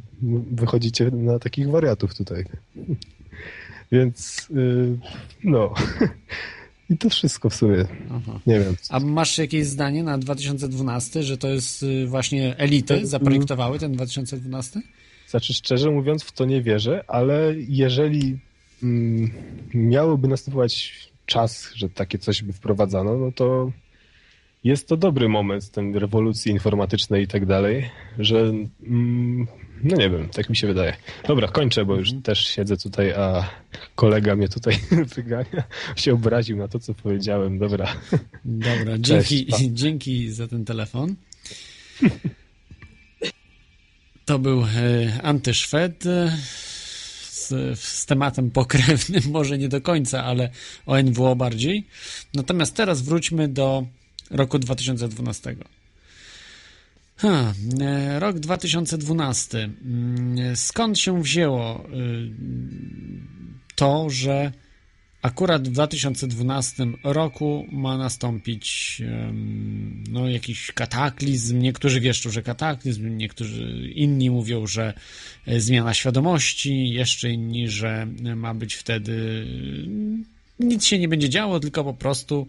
wychodzicie 0.52 1.12
na 1.12 1.40
takich 1.40 1.70
wariatów 1.70 2.16
tutaj. 2.16 2.46
Więc 3.92 4.48
yy, 4.50 4.98
no. 5.44 5.74
I 6.90 6.98
to 6.98 7.10
wszystko 7.10 7.50
w 7.50 7.56
sumie. 7.56 7.86
Aha. 8.12 8.40
Nie 8.48 8.60
wiem. 8.60 8.76
A 8.90 9.00
masz 9.00 9.38
jakieś 9.38 9.66
zdanie 9.66 10.04
na 10.04 10.18
2012, 10.18 11.24
że 11.24 11.38
to 11.38 11.48
jest 11.48 11.84
y, 11.84 12.08
właśnie 12.08 12.58
elity 12.58 13.08
zaprojektowały 13.08 13.80
ten 13.80 13.92
2012? 13.92 14.82
Znaczy, 15.28 15.54
szczerze 15.54 15.92
mówiąc, 15.92 16.24
w 16.24 16.32
to 16.32 16.46
nie 16.46 16.62
wierzę, 16.62 17.04
ale 17.08 17.54
jeżeli 17.68 18.38
mm, 18.84 19.32
miałoby 19.74 20.28
następować 20.28 20.94
czas, 21.28 21.72
że 21.76 21.90
takie 21.90 22.18
coś 22.18 22.44
by 22.44 22.54
wprowadzano, 22.54 23.18
no 23.18 23.32
to 23.32 23.72
jest 24.64 24.88
to 24.88 24.98
dobry 24.98 25.30
moment 25.30 25.72
ten 25.72 25.96
rewolucji 25.96 26.52
informatycznej 26.52 27.24
i 27.24 27.28
tak 27.28 27.46
dalej, 27.46 27.90
że 28.20 28.40
mm, 28.84 29.48
no 29.84 29.98
nie 29.98 30.10
wiem, 30.10 30.30
tak 30.30 30.50
mi 30.50 30.56
się 30.56 30.68
wydaje. 30.68 30.98
Dobra, 31.28 31.48
kończę, 31.48 31.86
bo 31.86 31.96
już 31.96 32.10
też 32.24 32.48
siedzę 32.48 32.78
tutaj, 32.78 33.12
a 33.12 33.50
kolega 33.96 34.36
mnie 34.36 34.48
tutaj 34.48 34.80
wygania. 35.16 35.64
Się 35.96 36.14
obraził 36.14 36.58
na 36.58 36.68
to, 36.68 36.80
co 36.80 36.94
powiedziałem. 36.94 37.60
Dobra. 37.60 37.94
Dobra, 38.46 38.98
Cześć, 39.04 39.30
dzięki, 39.30 39.52
pa. 39.52 39.58
dzięki 39.72 40.32
za 40.32 40.48
ten 40.48 40.66
telefon. 40.66 41.16
To 44.26 44.40
był 44.40 44.62
e, 44.62 44.68
Antyszwed 45.24 46.04
z, 47.48 48.06
tematem 48.06 48.52
pokrewnym, 48.52 49.22
może 49.32 49.58
nie 49.58 49.70
do 49.70 49.82
końca, 49.82 50.24
ale 50.24 50.50
o 50.86 51.02
NWO 51.02 51.36
bardziej. 51.36 51.88
Natomiast 52.34 52.76
teraz 52.76 53.02
wróćmy 53.02 53.48
do 53.48 53.86
roku 54.30 54.60
2012. 54.60 55.56
Ha, 57.18 57.54
e, 57.82 58.20
rok 58.20 58.40
2012. 58.40 59.58
Mm, 59.64 60.56
Skąd 60.56 61.00
się 61.00 61.22
wzięło 61.22 61.86
y, 61.86 62.30
to, 63.76 64.10
że 64.10 64.52
akurat 65.28 65.68
w 65.68 65.72
2012 65.72 66.88
roku 67.04 67.68
ma 67.72 67.98
nastąpić 67.98 69.02
no, 70.10 70.30
jakiś 70.30 70.72
kataklizm. 70.72 71.60
Niektórzy 71.60 72.00
wieszczą, 72.00 72.30
że 72.30 72.44
kataklizm, 72.44 73.18
niektórzy 73.18 73.92
inni 73.96 74.30
mówią, 74.30 74.68
że 74.68 74.94
e, 75.46 75.60
zmiana 75.60 75.94
świadomości, 75.94 76.90
jeszcze 76.90 77.30
inni, 77.30 77.70
że 77.70 78.08
ma 78.36 78.54
być 78.54 78.76
wtedy 78.76 79.46
mm, 79.88 80.26
nic 80.60 80.86
się 80.86 81.00
nie 81.00 81.08
będzie 81.08 81.30
działo, 81.30 81.60
tylko 81.60 81.84
po 81.84 81.94
prostu 81.94 82.48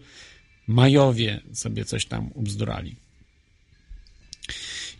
Majowie 0.67 1.41
sobie 1.53 1.85
coś 1.85 2.05
tam 2.05 2.31
ubzdurali. 2.33 2.95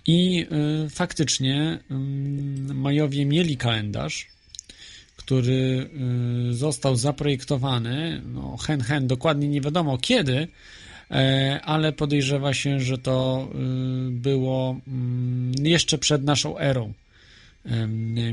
I 0.08 0.46
y, 0.86 0.90
faktycznie 0.90 1.80
Majowie 2.74 3.26
mieli 3.26 3.58
kalendarz, 3.58 4.28
który 5.30 5.90
y, 6.50 6.54
został 6.54 6.96
zaprojektowany, 6.96 8.22
no 8.26 8.58
hen 8.58 8.82
hen, 8.82 9.08
dokładnie 9.08 9.48
nie 9.48 9.62
wiadomo 9.62 9.98
kiedy, 9.98 10.48
e, 11.12 11.60
ale 11.64 11.94
podejrzewa 11.94 12.54
się, 12.54 12.80
że 12.80 12.98
to 12.98 13.48
y, 14.08 14.12
było 14.12 14.80
mm, 14.88 15.52
jeszcze 15.64 15.98
przed 15.98 16.24
naszą 16.24 16.58
erą. 16.58 16.94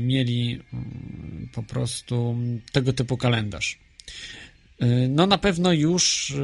Mieli 0.01 0.59
mm, 0.73 1.49
po 1.53 1.63
prostu 1.63 2.37
tego 2.71 2.93
typu 2.93 3.17
kalendarz. 3.17 3.79
Y, 4.81 5.07
No 5.09 5.27
na 5.27 5.37
pewno 5.37 5.73
już 5.73 6.29
y, 6.29 6.35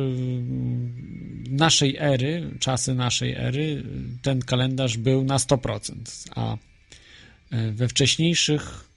naszej 1.49 1.97
ery, 1.99 2.51
czasy 2.59 2.95
naszej 2.95 3.35
ery, 3.35 3.61
y, 3.61 3.83
ten 4.21 4.39
kalendarz 4.41 4.97
był 4.97 5.23
na 5.23 5.37
100%, 5.37 5.93
a 6.35 6.53
y, 6.53 7.71
we 7.71 7.87
wcześniejszych 7.87 8.92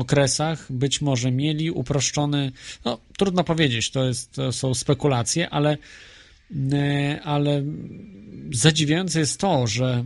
okresach 0.00 0.72
być 0.72 1.00
może 1.00 1.30
mieli 1.30 1.70
uproszczony, 1.70 2.52
no 2.84 3.00
trudno 3.16 3.44
powiedzieć, 3.44 3.90
to, 3.90 4.04
jest, 4.04 4.32
to 4.32 4.52
są 4.52 4.74
spekulacje, 4.74 5.50
ale, 5.50 5.78
y, 6.50 7.22
ale 7.24 7.62
zadziwiające 8.52 9.20
jest 9.20 9.40
to, 9.40 9.66
że 9.66 10.04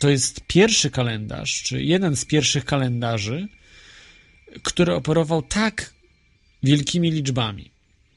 to 0.00 0.10
jest 0.10 0.40
pierwszy 0.46 0.90
kalendarz, 0.90 1.62
czy 1.62 1.82
jeden 1.82 2.16
z 2.16 2.24
pierwszych 2.24 2.64
kalendarzy, 2.64 3.48
który 4.62 4.94
operował 4.94 5.42
tak 5.42 5.94
wielkimi 6.62 7.10
liczbami. 7.10 7.70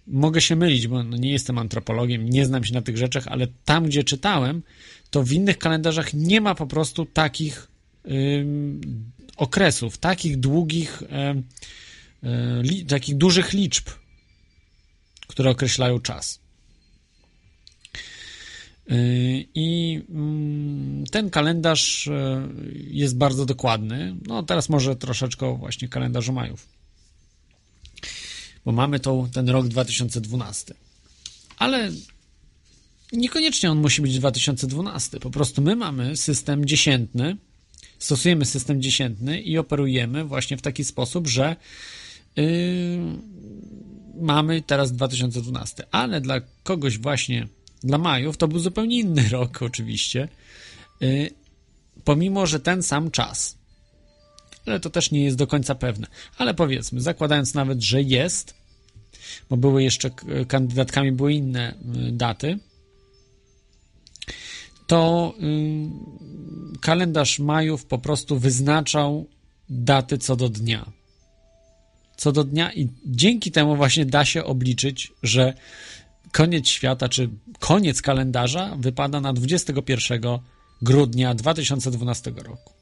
mogę 0.08 0.41
się 0.41 0.56
mylić, 0.56 0.88
bo 0.88 1.04
nie 1.04 1.32
jestem 1.32 1.58
antropologiem, 1.58 2.30
nie 2.30 2.45
znam 2.45 2.63
się 2.63 2.74
na 2.74 2.82
tych 2.82 2.98
rzeczach, 2.98 3.28
ale 3.28 3.48
tam, 3.65 3.86
gdzie 3.86 4.04
czytałem, 4.04 4.63
to 5.10 5.24
w 5.24 5.32
innych 5.32 5.58
kalendarzach 5.58 6.13
nie 6.13 6.41
ma 6.41 6.56
po 6.56 6.67
prostu 6.67 7.06
takich 7.06 7.67
okresów, 9.36 9.98
takich 9.98 10.39
długich, 10.39 11.04
em, 11.10 11.43
e, 12.24 12.62
li, 12.63 12.86
takich 12.86 13.17
dużych 13.17 13.54
liczb, 13.54 13.89
które 15.28 15.50
określają 15.50 16.00
czas. 16.00 16.39
Y, 18.91 19.45
I 19.56 20.02
mm, 20.10 21.04
ten 21.12 21.30
kalendarz 21.30 22.08
e, 22.08 22.48
jest 22.74 23.17
bardzo 23.17 23.45
dokładny. 23.45 24.15
No 24.28 24.43
teraz 24.43 24.69
może 24.69 24.95
troszeczkę 24.95 25.58
właśnie 25.58 25.88
kalendarzu 25.88 26.34
Majów. 26.34 26.67
Bo 28.65 28.71
mamy 28.71 29.00
tą, 29.00 29.30
ten 29.30 29.50
rok 29.50 29.67
2012. 29.67 30.74
Ale 31.58 31.91
niekoniecznie 33.13 33.71
on 33.71 33.82
musi 33.82 34.02
być 34.02 34.19
2012. 34.19 35.19
Po 35.19 35.30
prostu 35.30 35.62
my 35.62 35.76
mamy 35.76 36.17
system 36.17 36.65
dziesiętny, 36.65 37.38
stosujemy 37.99 38.45
system 38.45 38.81
dziesiętny 38.81 39.41
i 39.41 39.58
operujemy 39.58 40.23
właśnie 40.23 40.58
w 40.58 40.62
taki 40.62 40.84
sposób, 40.84 41.27
że 41.27 41.55
yy, 42.36 42.45
mamy 44.21 44.62
teraz 44.62 44.91
2012. 44.91 45.84
Ale 45.91 46.21
dla 46.21 46.41
kogoś 46.63 46.97
właśnie 46.97 47.47
dla 47.84 47.97
Majów 47.97 48.38
to 48.38 48.47
był 48.47 48.60
zupełnie 48.60 48.99
inny 48.99 49.29
rok, 49.31 49.62
oczywiście, 49.62 50.27
yy, 51.01 51.29
pomimo 52.03 52.45
że 52.45 52.60
ten 52.60 52.84
sam 52.84 53.12
czas. 53.12 53.58
Ale 54.65 54.79
to 54.79 54.89
też 54.89 55.12
nie 55.12 55.23
jest 55.23 55.38
do 55.38 55.47
końca 55.47 55.75
pewne. 55.75 56.08
Ale 56.38 56.53
powiedzmy, 56.53 57.01
zakładając 57.01 57.53
nawet, 57.53 57.81
że 57.81 58.01
jest, 58.01 58.53
bo 59.49 59.58
były 59.58 59.84
jeszcze 59.84 60.12
kandydatkami 60.47 61.12
były 61.12 61.34
inne 61.34 61.75
yy, 61.95 62.12
daty, 62.12 62.60
to 64.88 65.34
yy, 65.39 66.14
kalendarz 66.86 67.39
Majów 67.39 67.86
po 67.86 67.98
prostu 67.98 68.39
wyznaczał 68.39 69.28
daty 69.69 70.17
co 70.17 70.36
do 70.36 70.50
dnia. 70.50 70.91
Co 72.17 72.32
do 72.32 72.43
dnia 72.43 72.74
i 72.74 72.89
dzięki 73.06 73.52
temu 73.52 73.76
właśnie 73.76 74.06
da 74.06 74.26
się 74.26 74.43
obliczyć, 74.43 75.12
że 75.24 75.54
koniec 76.32 76.67
świata, 76.67 77.10
czy 77.10 77.30
koniec 77.60 78.02
kalendarza 78.02 78.76
wypada 78.80 79.21
na 79.21 79.34
21 79.34 80.21
grudnia 80.82 81.36
2012 81.36 82.32
roku. 82.32 82.74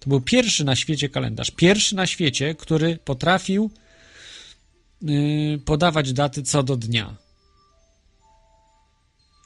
To 0.00 0.08
był 0.10 0.20
pierwszy 0.20 0.64
na 0.64 0.76
świecie 0.76 1.08
kalendarz. 1.08 1.50
Pierwszy 1.50 1.96
na 1.96 2.06
świecie, 2.06 2.54
który 2.54 2.98
potrafił 3.04 3.70
yy, 5.02 5.58
podawać 5.64 6.12
daty 6.12 6.42
co 6.42 6.62
do 6.62 6.76
dnia. 6.76 7.25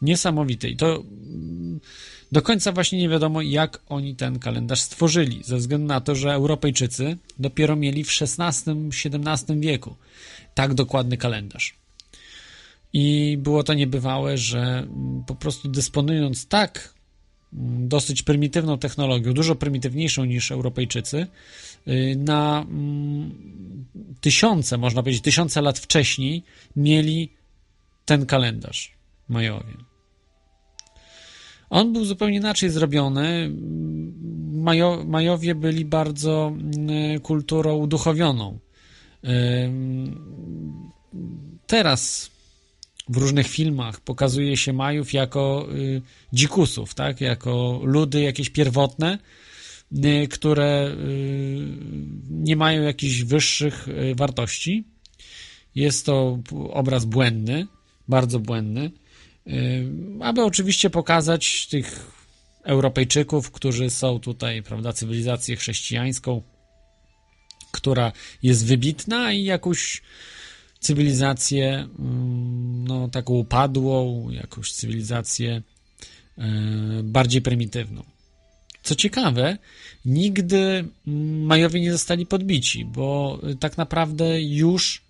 Niesamowite. 0.03 0.69
I 0.69 0.77
to 0.77 0.95
mm, 0.97 1.81
do 2.33 2.43
końca 2.43 2.73
właśnie 2.73 2.99
nie 2.99 3.09
wiadomo, 3.09 3.43
jak 3.43 3.81
oni 3.89 4.17
ten 4.17 4.39
kalendarz 4.39 4.81
stworzyli, 4.81 5.41
ze 5.45 5.57
względu 5.57 5.87
na 5.87 6.01
to, 6.01 6.15
że 6.15 6.33
Europejczycy 6.33 7.17
dopiero 7.39 7.77
mieli 7.77 8.05
w 8.05 8.11
XVI-XVII 8.23 9.61
wieku 9.61 9.97
tak 10.55 10.75
dokładny 10.75 11.17
kalendarz. 11.17 11.75
I 12.93 13.37
było 13.41 13.63
to 13.63 13.75
niebywałe, 13.75 14.39
że 14.39 14.61
mm, 14.61 15.25
po 15.27 15.35
prostu 15.35 15.69
dysponując 15.69 16.47
tak 16.47 16.95
mm, 17.53 17.89
dosyć 17.89 18.23
prymitywną 18.23 18.79
technologią, 18.79 19.33
dużo 19.33 19.55
prymitywniejszą 19.55 20.25
niż 20.25 20.51
Europejczycy, 20.51 21.27
y, 21.89 22.17
na 22.19 22.67
tysiące, 24.21 24.79
można 24.79 25.03
powiedzieć, 25.03 25.23
tysiące 25.23 25.63
lat 25.63 25.79
wcześniej 25.79 26.43
mieli 26.77 27.29
ten 28.05 28.27
kalendarz 28.27 28.93
majowie. 29.29 29.90
On 31.71 31.93
był 31.93 32.05
zupełnie 32.05 32.37
inaczej 32.37 32.71
zrobiony. 32.71 33.51
Majo, 34.53 35.05
Majowie 35.07 35.55
byli 35.55 35.85
bardzo 35.85 36.53
kulturą 37.23 37.77
uduchowioną. 37.77 38.59
Teraz 41.67 42.31
w 43.09 43.17
różnych 43.17 43.49
filmach 43.49 44.01
pokazuje 44.01 44.57
się 44.57 44.73
Majów 44.73 45.13
jako 45.13 45.69
y, 45.75 46.03
dzikusów, 46.33 46.95
tak? 46.95 47.21
jako 47.21 47.81
ludy 47.83 48.21
jakieś 48.21 48.51
pierwotne, 48.51 49.19
y, 50.05 50.29
które 50.29 50.89
y, 50.89 51.67
nie 52.31 52.57
mają 52.57 52.83
jakichś 52.83 53.23
wyższych 53.23 53.89
wartości. 54.15 54.85
Jest 55.75 56.07
to 56.07 56.39
obraz 56.71 57.05
błędny, 57.05 57.67
bardzo 58.09 58.39
błędny, 58.39 58.91
aby 60.21 60.45
oczywiście 60.45 60.91
pokazać 60.91 61.67
tych 61.67 62.07
Europejczyków, 62.65 63.51
którzy 63.51 63.91
są 63.91 64.21
tutaj, 64.21 64.63
prawda, 64.63 64.93
cywilizację 64.93 65.57
chrześcijańską, 65.57 66.43
która 67.73 68.13
jest 68.43 68.67
wybitna 68.67 69.33
i 69.33 69.45
jakąś 69.45 70.03
cywilizację 70.81 71.89
no, 72.85 73.09
taką 73.09 73.35
upadłą, 73.35 74.31
jakąś 74.31 74.73
cywilizację 74.73 75.63
e, 76.39 76.43
bardziej 77.03 77.43
prymitywną. 77.43 78.05
Co 78.83 78.95
ciekawe, 78.95 79.59
nigdy 80.05 80.89
Majowie 81.45 81.81
nie 81.81 81.93
zostali 81.93 82.27
podbici, 82.27 82.85
bo 82.85 83.41
tak 83.61 83.77
naprawdę 83.77 84.43
już 84.43 85.03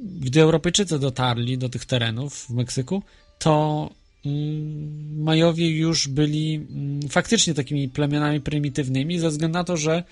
gdy 0.00 0.40
Europejczycy 0.40 0.98
dotarli 0.98 1.58
do 1.58 1.68
tych 1.68 1.84
terenów 1.84 2.46
w 2.46 2.50
Meksyku, 2.50 3.02
to 3.38 3.90
mm, 4.26 5.22
Majowie 5.22 5.70
już 5.70 6.08
byli 6.08 6.66
faktycznie 7.08 7.54
takimi 7.54 7.88
plemionami 7.88 8.40
prymitywnymi 8.40 9.18
ze 9.18 9.30
względu 9.30 9.58
na 9.58 9.64
to, 9.64 9.76
że 9.76 10.04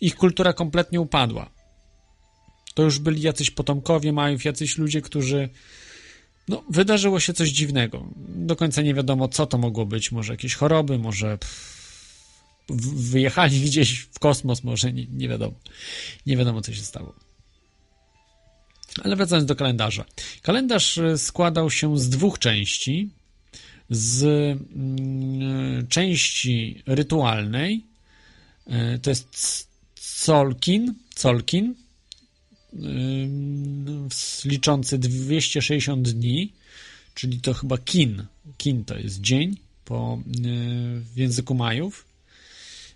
ich 0.00 0.16
kultura 0.16 0.52
kompletnie 0.52 1.00
upadła. 1.00 1.50
To 2.74 2.82
już 2.82 2.98
byli 2.98 3.22
jacyś 3.22 3.50
potomkowie 3.50 4.12
Majów, 4.12 4.44
jacyś 4.44 4.78
ludzie, 4.78 5.02
którzy. 5.02 5.48
No, 6.48 6.64
wydarzyło 6.70 7.20
się 7.20 7.32
coś 7.32 7.48
dziwnego. 7.48 8.06
Do 8.16 8.56
końca 8.56 8.82
nie 8.82 8.94
wiadomo, 8.94 9.28
co 9.28 9.46
to 9.46 9.58
mogło 9.58 9.86
być. 9.86 10.12
Może 10.12 10.32
jakieś 10.32 10.54
choroby, 10.54 10.98
może 10.98 11.38
wyjechali 12.94 13.60
gdzieś 13.66 13.98
w 13.98 14.18
kosmos, 14.18 14.64
może 14.64 14.92
nie, 14.92 15.06
nie 15.06 15.28
wiadomo. 15.28 15.54
Nie 16.26 16.36
wiadomo, 16.36 16.62
co 16.62 16.72
się 16.72 16.82
stało. 16.82 17.14
Ale 19.04 19.16
wracając 19.16 19.48
do 19.48 19.56
kalendarza. 19.56 20.04
Kalendarz 20.42 20.98
e, 20.98 21.18
składał 21.18 21.70
się 21.70 21.98
z 21.98 22.08
dwóch 22.08 22.38
części. 22.38 23.10
Z 23.90 24.22
mm, 24.22 25.86
części 25.88 26.82
rytualnej, 26.86 27.84
e, 28.66 28.98
to 28.98 29.10
jest 29.10 29.68
Colkin, 30.24 30.94
Colkin, 31.14 31.74
liczący 34.44 34.98
260 34.98 36.08
dni, 36.08 36.52
czyli 37.14 37.40
to 37.40 37.54
chyba 37.54 37.78
kin. 37.78 38.26
Kin 38.58 38.84
to 38.84 38.98
jest 38.98 39.20
dzień 39.20 39.56
po, 39.84 40.18
w 41.14 41.16
języku 41.16 41.54
Majów. 41.54 42.04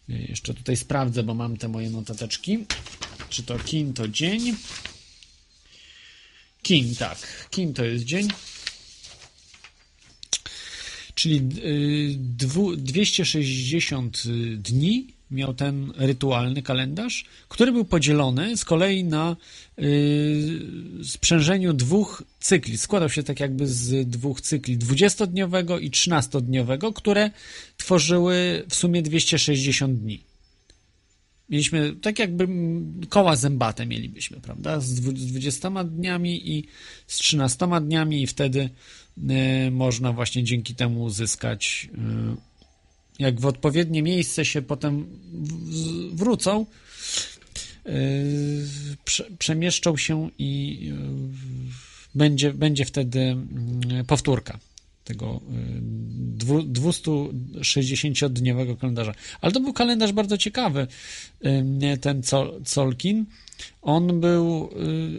Jeszcze 0.09 0.55
tutaj 0.55 0.77
sprawdzę, 0.77 1.23
bo 1.23 1.35
mam 1.35 1.57
te 1.57 1.69
moje 1.69 1.91
notateczki. 1.91 2.59
Czy 3.29 3.43
to 3.43 3.59
kin 3.59 3.93
to 3.93 4.09
dzień? 4.09 4.57
Kin, 6.67 6.95
tak. 6.95 7.19
Kin 7.51 7.75
to 7.75 7.85
jest 7.85 8.05
dzień. 8.05 8.29
Czyli 11.15 11.41
260 12.77 14.23
dni 14.57 15.07
miał 15.31 15.55
ten 15.55 15.93
rytualny 15.97 16.63
kalendarz, 16.63 17.25
który 17.49 17.73
był 17.73 17.85
podzielony 17.85 18.57
z 18.57 18.65
kolei 18.65 19.05
na 19.05 19.37
yy, 19.79 19.85
sprzężeniu 21.05 21.73
dwóch 21.73 22.23
cykli. 22.41 22.79
Składał 22.79 23.11
się 23.11 23.23
tak 23.23 23.41
jakby 23.41 23.67
z 23.67 24.09
dwóch 24.11 24.41
cykli, 24.41 24.79
20-dniowego 24.79 25.81
i 25.81 25.91
13-dniowego, 25.91 26.93
które 26.93 27.31
tworzyły 27.77 28.65
w 28.69 28.75
sumie 28.75 29.03
260 29.03 29.99
dni. 29.99 30.21
Mieliśmy 31.49 31.97
tak 32.03 32.19
jakby 32.19 32.49
koła 33.09 33.37
zębate 33.37 33.87
mielibyśmy, 33.87 34.41
prawda? 34.41 34.81
Z 34.81 35.01
20 35.01 35.85
dniami 35.85 36.51
i 36.51 36.65
z 37.07 37.17
13 37.17 37.69
dniami 37.83 38.23
i 38.23 38.27
wtedy 38.27 38.71
yy, 39.17 39.71
można 39.71 40.13
właśnie 40.13 40.45
dzięki 40.45 40.75
temu 40.75 41.03
uzyskać 41.03 41.89
yy, 41.93 42.37
jak 43.19 43.41
w 43.41 43.47
odpowiednie 43.47 44.03
miejsce 44.03 44.45
się 44.45 44.63
potem 44.63 45.07
wrócą, 46.13 46.67
yy, 47.85 47.93
przemieszczą 49.39 49.97
się 49.97 50.31
i 50.39 50.81
będzie, 52.15 52.55
będzie 52.55 52.85
wtedy 52.85 53.37
powtórka. 54.07 54.59
Tego 55.07 55.37
y, 55.37 55.41
dwu- 56.37 56.73
260-dniowego 56.73 58.77
kalendarza. 58.77 59.15
Ale 59.41 59.53
to 59.53 59.61
był 59.61 59.73
kalendarz 59.73 60.13
bardzo 60.13 60.39
ciekawy, 60.39 60.87
y, 61.95 61.99
ten 61.99 62.21
Col- 62.23 62.65
Colkin. 62.65 63.27
On 63.83 64.21
był, 64.21 64.71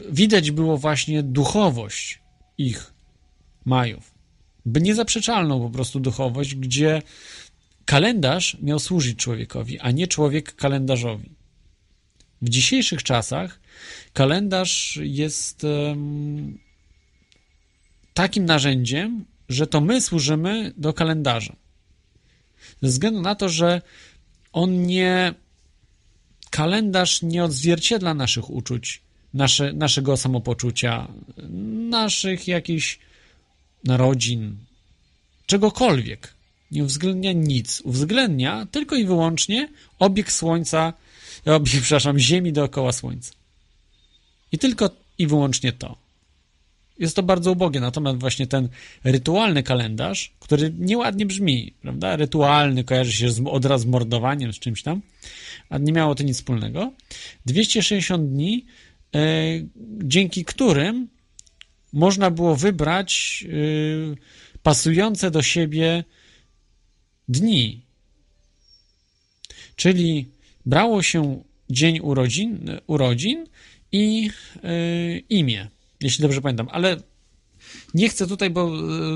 y, 0.08 0.12
widać 0.12 0.52
było 0.52 0.78
właśnie 0.78 1.24
duchowość 1.24 2.20
ich 2.58 2.94
Majów. 3.66 4.12
By 4.66 4.82
niezaprzeczalną 4.82 5.62
po 5.62 5.70
prostu 5.70 6.00
duchowość, 6.00 6.56
gdzie 6.56 7.02
kalendarz 7.86 8.58
miał 8.62 8.80
służyć 8.80 9.20
człowiekowi, 9.20 9.80
a 9.80 9.92
nie 9.92 10.08
człowiek 10.08 10.56
kalendarzowi. 10.56 11.30
W 12.42 12.50
dzisiejszych 12.50 13.04
czasach 13.04 13.60
kalendarz 14.14 15.00
jest 15.04 15.66
takim 18.14 18.46
narzędziem, 18.46 19.26
że 19.50 19.68
to 19.68 19.82
my 19.82 20.02
służymy 20.02 20.74
do 20.78 20.94
kalendarza. 20.94 21.56
Ze 22.82 22.90
względu 22.90 23.22
na 23.22 23.36
to, 23.36 23.50
że 23.50 23.82
on 24.54 24.86
nie. 24.86 25.34
Kalendarz 26.50 27.22
nie 27.22 27.44
odzwierciedla 27.44 28.14
naszych 28.14 28.50
uczuć, 28.50 29.02
nasze, 29.34 29.74
naszego 29.74 30.18
samopoczucia, 30.18 31.08
naszych 31.90 32.48
jakichś 32.48 33.00
narodzin, 33.84 34.58
czegokolwiek. 35.46 36.34
Nie 36.72 36.84
uwzględnia 36.84 37.32
nic. 37.34 37.82
Uwzględnia 37.82 38.68
tylko 38.72 38.96
i 38.96 39.06
wyłącznie 39.06 39.70
obieg 40.00 40.32
Słońca, 40.32 40.94
obieg, 41.46 41.84
przepraszam, 41.84 42.20
Ziemi 42.20 42.54
dookoła 42.54 42.92
Słońca. 42.92 43.34
I 44.52 44.58
tylko 44.58 44.90
i 45.18 45.28
wyłącznie 45.28 45.72
to. 45.72 46.07
Jest 47.00 47.16
to 47.16 47.24
bardzo 47.24 47.52
ubogie, 47.52 47.80
natomiast 47.80 48.20
właśnie 48.20 48.48
ten 48.48 48.70
rytualny 49.04 49.64
kalendarz, 49.64 50.34
który 50.40 50.74
nieładnie 50.80 51.26
brzmi, 51.26 51.74
prawda? 51.82 52.16
Rytualny 52.16 52.84
kojarzy 52.84 53.12
się 53.12 53.30
z, 53.30 53.42
od 53.46 53.66
razu 53.66 53.84
z 53.84 53.88
mordowaniem, 53.88 54.54
z 54.54 54.60
czymś 54.60 54.84
tam, 54.84 55.02
a 55.70 55.78
nie 55.78 55.94
miało 55.94 56.16
to 56.16 56.24
nic 56.24 56.38
wspólnego. 56.38 56.94
260 57.46 58.30
dni, 58.30 58.66
e, 59.16 59.20
dzięki 60.04 60.46
którym 60.46 61.08
można 61.94 62.32
było 62.32 62.56
wybrać 62.56 63.44
e, 63.46 64.58
pasujące 64.64 65.32
do 65.32 65.42
siebie 65.42 66.04
dni. 67.28 67.82
Czyli 69.76 70.26
brało 70.66 71.04
się 71.04 71.44
dzień 71.70 72.00
urodzin, 72.00 72.80
urodzin 72.88 73.48
i 73.92 74.30
e, 74.64 75.18
imię 75.18 75.68
jeśli 76.02 76.22
dobrze 76.22 76.42
pamiętam, 76.42 76.68
ale 76.72 76.98
nie 77.94 78.10
chcę 78.10 78.28
tutaj, 78.28 78.50
bo 78.50 78.72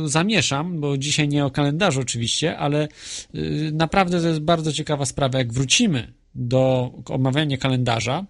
y, 0.05 0.09
zamieszam, 0.09 0.79
bo 0.79 0.97
dzisiaj 0.97 1.27
nie 1.27 1.45
o 1.45 1.51
kalendarzu 1.51 2.01
oczywiście, 2.01 2.57
ale 2.57 2.87
y, 3.35 3.71
naprawdę 3.73 4.21
to 4.21 4.27
jest 4.27 4.39
bardzo 4.39 4.73
ciekawa 4.73 5.05
sprawa. 5.05 5.37
Jak 5.37 5.53
wrócimy 5.53 6.13
do 6.35 6.91
omawiania 7.05 7.57
kalendarza, 7.57 8.25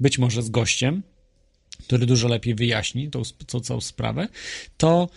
być 0.00 0.18
może 0.18 0.42
z 0.42 0.50
gościem, 0.50 1.02
który 1.86 2.06
dużo 2.06 2.28
lepiej 2.28 2.54
wyjaśni 2.54 3.10
tą, 3.10 3.22
tą 3.46 3.60
całą 3.60 3.80
sprawę, 3.80 4.28
to 4.76 5.08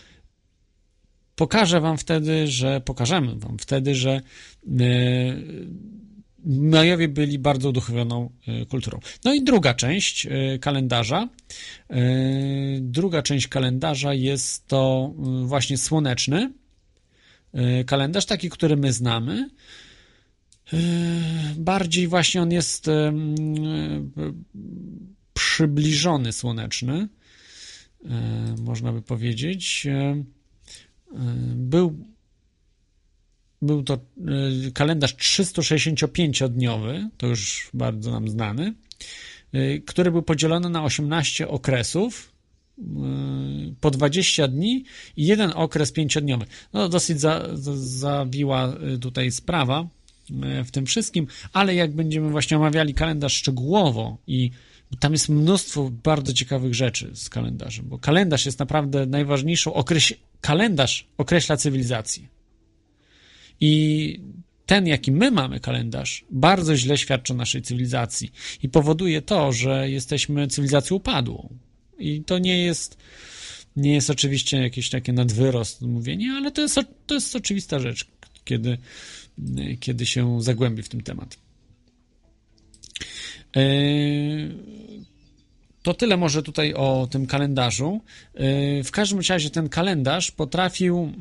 pokażę 1.35 1.81
wam 1.81 1.97
wtedy, 1.97 2.47
że 2.47 2.81
pokażemy 2.81 3.35
wam 3.35 3.57
wtedy, 3.59 3.95
że 3.95 4.21
yy, 4.67 4.77
Majowie 6.45 7.07
byli 7.07 7.39
bardzo 7.39 7.69
uduchowioną 7.69 8.29
y, 8.61 8.65
kulturą. 8.65 8.99
No 9.25 9.33
i 9.33 9.43
druga 9.43 9.73
część 9.73 10.25
y, 10.25 10.59
kalendarza. 10.61 11.29
Y, 11.91 12.79
druga 12.81 13.21
część 13.21 13.47
kalendarza 13.47 14.13
jest 14.13 14.67
to 14.67 15.13
właśnie 15.43 15.77
słoneczny 15.77 16.53
kalendarz, 17.85 18.25
taki, 18.25 18.49
który 18.49 18.77
my 18.77 18.93
znamy. 18.93 19.49
Bardziej 21.57 22.07
właśnie 22.07 22.41
on 22.41 22.51
jest 22.51 22.89
przybliżony 25.33 26.33
słoneczny, 26.33 27.07
można 28.59 28.93
by 28.93 29.01
powiedzieć. 29.01 29.87
Był 31.55 32.05
był 33.61 33.83
to 33.83 33.99
y, 34.67 34.71
kalendarz 34.71 35.15
365-dniowy, 35.15 37.09
to 37.17 37.27
już 37.27 37.69
bardzo 37.73 38.11
nam 38.11 38.29
znany, 38.29 38.73
y, 39.55 39.83
który 39.85 40.11
był 40.11 40.21
podzielony 40.21 40.69
na 40.69 40.83
18 40.83 41.47
okresów 41.47 42.31
y, 42.77 42.81
po 43.81 43.91
20 43.91 44.47
dni 44.47 44.83
i 45.17 45.25
jeden 45.25 45.51
okres 45.55 45.91
pięciodniowy. 45.91 46.45
No, 46.73 46.89
dosyć 46.89 47.19
za, 47.19 47.47
za, 47.53 47.77
zawiła 47.77 48.73
tutaj 49.01 49.31
sprawa 49.31 49.87
w 50.65 50.71
tym 50.71 50.85
wszystkim, 50.85 51.27
ale 51.53 51.75
jak 51.75 51.95
będziemy 51.95 52.29
właśnie 52.29 52.57
omawiali 52.57 52.93
kalendarz 52.93 53.33
szczegółowo 53.33 54.17
i 54.27 54.51
tam 54.99 55.11
jest 55.11 55.29
mnóstwo 55.29 55.91
bardzo 56.03 56.33
ciekawych 56.33 56.75
rzeczy 56.75 57.11
z 57.13 57.29
kalendarzem, 57.29 57.85
bo 57.89 57.99
kalendarz 57.99 58.45
jest 58.45 58.59
naprawdę 58.59 59.05
najważniejszą 59.05 59.73
okreś... 59.73 60.13
kalendarz 60.41 61.07
określa 61.17 61.57
cywilizację. 61.57 62.27
I 63.61 64.19
ten, 64.65 64.87
jaki 64.87 65.11
my 65.11 65.31
mamy 65.31 65.59
kalendarz, 65.59 66.25
bardzo 66.31 66.75
źle 66.77 66.97
świadczy 66.97 67.33
o 67.33 67.35
naszej 67.35 67.61
cywilizacji 67.61 68.31
i 68.63 68.69
powoduje 68.69 69.21
to, 69.21 69.51
że 69.51 69.89
jesteśmy 69.89 70.47
cywilizacją 70.47 70.97
upadłą. 70.97 71.49
I 71.99 72.23
to 72.23 72.39
nie 72.39 72.63
jest, 72.63 72.97
nie 73.75 73.93
jest 73.93 74.09
oczywiście 74.09 74.57
jakieś 74.57 74.89
takie 74.89 75.13
nadwyrost 75.13 75.81
mówienie, 75.81 76.31
ale 76.31 76.51
to 76.51 76.61
jest, 76.61 76.79
to 77.05 77.13
jest 77.13 77.35
oczywista 77.35 77.79
rzecz, 77.79 78.05
kiedy, 78.45 78.77
kiedy 79.79 80.05
się 80.05 80.41
zagłębi 80.41 80.83
w 80.83 80.89
tym 80.89 81.01
temat. 81.01 81.37
Yy, 83.55 84.88
to 85.89 85.93
tyle 85.93 86.17
może 86.17 86.43
tutaj 86.43 86.73
o 86.73 87.07
tym 87.11 87.25
kalendarzu. 87.25 88.01
Y, 88.79 88.83
w 88.83 88.91
każdym 88.91 89.19
razie 89.29 89.49
ten 89.49 89.69
kalendarz 89.69 90.31
potrafił, 90.31 91.13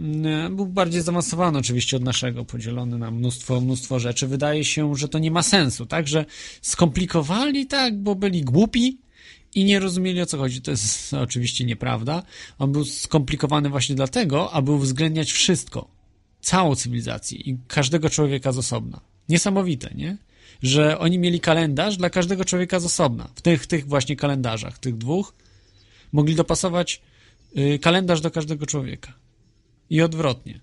y, 0.47 0.51
był 0.51 0.67
bardziej 0.67 1.03
zaawansowany 1.03 1.59
oczywiście 1.59 1.97
od 1.97 2.03
naszego, 2.03 2.45
podzielony 2.45 2.99
na 2.99 3.11
mnóstwo, 3.11 3.61
mnóstwo 3.61 3.99
rzeczy. 3.99 4.27
Wydaje 4.27 4.65
się, 4.65 4.95
że 4.97 5.09
to 5.09 5.19
nie 5.19 5.31
ma 5.31 5.43
sensu, 5.43 5.87
tak? 5.87 6.09
Że 6.09 6.25
skomplikowali 6.63 7.67
tak, 7.67 7.99
bo 7.99 8.15
byli 8.15 8.43
głupi 8.43 8.99
i 9.55 9.65
nie 9.65 9.79
rozumieli 9.79 10.23
o 10.23 10.27
co 10.27 10.39
chodzi. 10.39 10.63
To 10.63 10.71
jest 10.71 11.15
oczywiście 11.27 11.65
nieprawda. 11.65 12.23
On 12.59 12.73
był 12.73 12.85
skomplikowany 12.85 13.69
właśnie 13.69 13.95
dlatego, 13.95 14.53
aby 14.53 14.73
uwzględniać 14.73 15.33
wszystko, 15.33 15.89
całą 16.41 16.75
cywilizację 16.75 17.39
i 17.39 17.59
każdego 17.69 18.11
człowieka 18.11 18.53
z 18.53 18.59
osobna. 18.59 19.01
Niesamowite, 19.29 19.91
nie? 19.95 20.17
Że 20.63 20.99
oni 20.99 21.19
mieli 21.19 21.41
kalendarz 21.41 21.97
dla 21.97 22.11
każdego 22.11 22.45
człowieka 22.45 22.81
z 22.81 22.85
osobna. 22.85 23.29
W 23.35 23.43
tych, 23.43 23.67
tych 23.67 23.87
właśnie 23.87 24.17
kalendarzach, 24.17 24.79
tych 24.79 24.99
dwóch, 24.99 25.35
mogli 26.13 26.35
dopasować 26.35 27.03
y, 27.59 27.79
kalendarz 27.79 28.21
do 28.21 28.31
każdego 28.31 28.67
człowieka. 28.67 29.13
I 29.91 30.03
odwrotnie. 30.03 30.61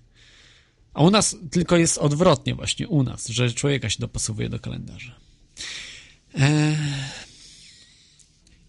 A 0.94 1.02
u 1.02 1.10
nas 1.10 1.36
tylko 1.50 1.76
jest 1.76 1.98
odwrotnie 1.98 2.54
właśnie 2.54 2.88
u 2.88 3.02
nas, 3.02 3.28
że 3.28 3.52
człowieka 3.52 3.90
się 3.90 3.98
dopasowuje 3.98 4.48
do 4.48 4.58
kalendarza. 4.58 5.14
E, 6.34 6.76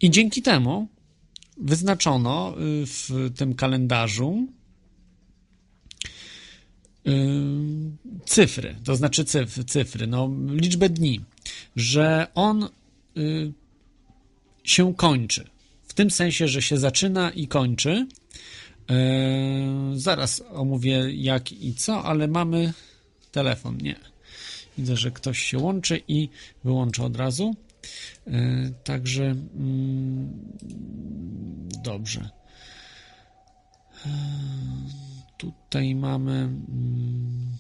I 0.02 0.10
dzięki 0.10 0.42
temu 0.42 0.88
wyznaczono 1.58 2.56
y, 2.60 2.86
w 2.86 3.32
tym 3.38 3.56
kalendarzu 3.56 4.48
cyfry, 8.26 8.76
to 8.84 8.96
znaczy 8.96 9.26
cyfry, 9.26 9.64
cyfry, 9.64 10.08
no, 10.08 10.32
liczbę 10.48 10.90
dni, 10.90 11.22
że 11.76 12.28
on 12.36 12.70
y, 13.18 13.52
się 14.64 14.94
kończy. 14.94 15.48
W 15.88 15.94
tym 15.94 16.12
sensie, 16.12 16.48
że 16.48 16.62
się 16.62 16.78
zaczyna 16.78 17.32
i 17.32 17.48
kończy. 17.48 18.08
E, 18.90 18.96
zaraz 19.94 20.44
omówię 20.54 21.14
jak 21.14 21.52
i 21.52 21.74
co, 21.74 22.04
ale 22.04 22.28
mamy 22.28 22.74
telefon. 23.32 23.78
Nie. 23.78 23.96
Widzę, 24.78 24.98
że 24.98 25.12
ktoś 25.12 25.40
się 25.40 25.58
łączy 25.58 26.02
i 26.08 26.30
wyłącza 26.64 27.04
od 27.04 27.16
razu. 27.16 27.56
Także 28.84 29.24
mm, 29.24 30.30
dobrze. 31.84 32.30
Tutaj 35.38 35.96
mamy. 35.96 36.32
Mm, 36.32 37.58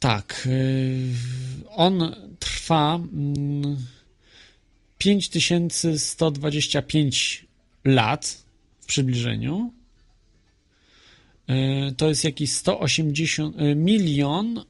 tak. 0.00 0.42
Y, 0.46 1.14
on 1.70 2.14
trwa 2.38 3.00
5125 4.98 7.46
mm, 7.84 7.96
lat 7.96 8.44
w 8.80 8.86
przybliżeniu. 8.86 9.72
Y, 11.50 11.94
to 11.96 12.08
jest 12.08 12.24
jakiś 12.24 12.52
180 12.52 13.60
y, 13.60 13.74
milion 13.74 14.64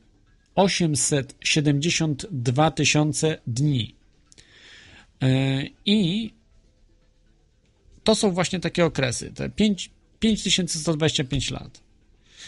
872 0.54 2.70
tysiące 2.70 3.38
dni. 3.46 3.94
I 5.86 6.30
to 8.04 8.14
są 8.14 8.30
właśnie 8.30 8.60
takie 8.60 8.84
okresy. 8.84 9.32
Te 9.32 9.50
5 9.50 9.90
5125 10.22 11.50
lat. 11.50 11.80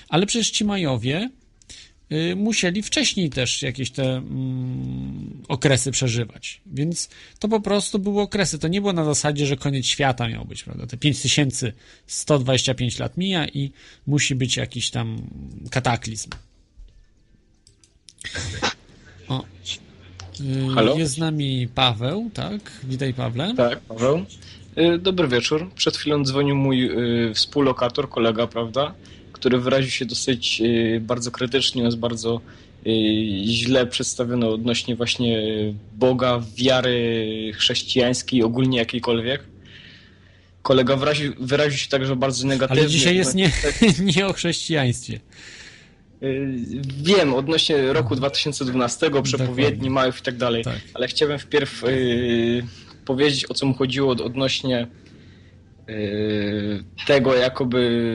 Ale 0.08 0.26
przecież 0.26 0.50
ci 0.50 0.64
Majowie 0.64 1.30
y, 2.12 2.36
musieli 2.36 2.82
wcześniej 2.82 3.30
też 3.30 3.62
jakieś 3.62 3.90
te 3.90 4.16
mm, 4.16 5.42
okresy 5.48 5.90
przeżywać. 5.90 6.60
Więc 6.66 7.08
to 7.38 7.48
po 7.48 7.60
prostu 7.60 7.98
były 7.98 8.22
okresy. 8.22 8.58
To 8.58 8.68
nie 8.68 8.80
było 8.80 8.92
na 8.92 9.04
zasadzie, 9.04 9.46
że 9.46 9.56
koniec 9.56 9.86
świata 9.86 10.28
miał 10.28 10.44
być, 10.44 10.62
prawda? 10.62 10.86
Te 10.86 10.96
5125 10.96 12.98
lat 12.98 13.16
mija 13.16 13.48
i 13.48 13.70
musi 14.06 14.34
być 14.34 14.56
jakiś 14.56 14.90
tam 14.90 15.22
kataklizm. 15.70 16.30
O. 19.28 19.44
Y, 20.40 20.74
Halo? 20.74 20.98
Jest 20.98 21.14
z 21.14 21.18
nami 21.18 21.68
Paweł, 21.74 22.30
tak? 22.34 22.72
Witaj, 22.84 23.14
Pawle. 23.14 23.54
Tak, 23.56 23.80
Paweł. 23.80 24.26
Y, 24.78 24.98
Dobry 24.98 25.28
wieczór. 25.28 25.70
Przed 25.74 25.96
chwilą 25.96 26.24
dzwonił 26.24 26.56
mój 26.56 26.84
y, 26.84 27.34
współlokator, 27.34 28.08
kolega, 28.08 28.46
prawda, 28.46 28.94
który 29.32 29.58
wyraził 29.58 29.90
się 29.90 30.04
dosyć 30.04 30.60
y, 30.60 31.00
bardzo 31.00 31.30
krytycznie, 31.30 31.82
jest 31.82 31.98
bardzo 31.98 32.40
źle 33.44 33.86
przedstawiony 33.86 34.48
odnośnie 34.48 34.96
właśnie 34.96 35.42
Boga, 35.92 36.42
wiary 36.56 37.52
chrześcijańskiej, 37.54 38.42
ogólnie 38.42 38.78
jakiejkolwiek. 38.78 39.44
Kolega 40.62 40.96
wyraził, 40.96 41.32
wyraził 41.40 41.78
się 41.78 41.88
także 41.88 42.16
bardzo 42.16 42.46
negatywnie. 42.46 42.82
Ale 42.82 42.90
dzisiaj 42.90 43.16
jest 43.16 43.34
nie, 43.34 43.50
nie 44.16 44.26
o 44.26 44.32
chrześcijaństwie. 44.32 45.20
Wiem, 47.02 47.34
odnośnie 47.34 47.92
roku 47.92 48.16
2012, 48.16 49.10
przepowiedni, 49.22 49.64
Dokładnie. 49.64 49.90
Majów 49.90 50.20
i 50.20 50.22
tak 50.22 50.36
dalej, 50.36 50.64
Tak. 50.64 50.80
ale 50.94 51.08
chciałem 51.08 51.38
wpierw 51.38 51.82
powiedzieć, 53.04 53.50
o 53.50 53.54
co 53.54 53.66
mu 53.66 53.74
chodziło 53.74 54.12
od- 54.12 54.20
odnośnie 54.20 54.86
y, 55.88 56.84
tego, 57.06 57.34
jakoby 57.34 58.10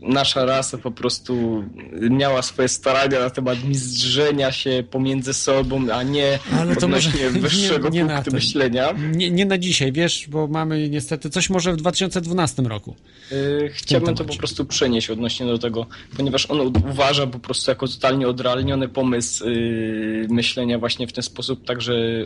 nasza 0.00 0.44
rasa 0.44 0.78
po 0.78 0.90
prostu 0.90 1.64
miała 2.10 2.42
swoje 2.42 2.68
starania 2.68 3.20
na 3.20 3.30
temat 3.30 3.64
mizdrzenia 3.64 4.52
się 4.52 4.84
pomiędzy 4.90 5.34
sobą, 5.34 5.92
a 5.92 6.02
nie 6.02 6.38
Ale 6.58 6.76
to 6.76 6.86
odnośnie 6.86 7.30
wyższego 7.40 7.88
nie, 7.88 8.02
nie 8.02 8.08
punktu 8.10 8.32
myślenia. 8.32 8.94
Nie, 9.14 9.30
nie 9.30 9.44
na 9.46 9.58
dzisiaj, 9.58 9.92
wiesz, 9.92 10.26
bo 10.28 10.46
mamy 10.46 10.88
niestety 10.88 11.30
coś 11.30 11.50
może 11.50 11.72
w 11.72 11.76
2012 11.76 12.62
roku. 12.62 12.96
Y, 13.32 13.70
Chciałbym 13.74 14.14
to 14.14 14.24
po 14.24 14.34
prostu 14.36 14.64
przenieść 14.64 15.10
odnośnie 15.10 15.46
do 15.46 15.58
tego, 15.58 15.86
ponieważ 16.16 16.46
on 16.46 16.60
uważa 16.60 17.26
po 17.26 17.38
prostu 17.38 17.70
jako 17.70 17.88
totalnie 17.88 18.28
odrealniony 18.28 18.88
pomysł 18.88 19.44
y, 19.48 20.26
myślenia 20.30 20.78
właśnie 20.78 21.06
w 21.06 21.12
ten 21.12 21.22
sposób, 21.22 21.66
także 21.66 22.24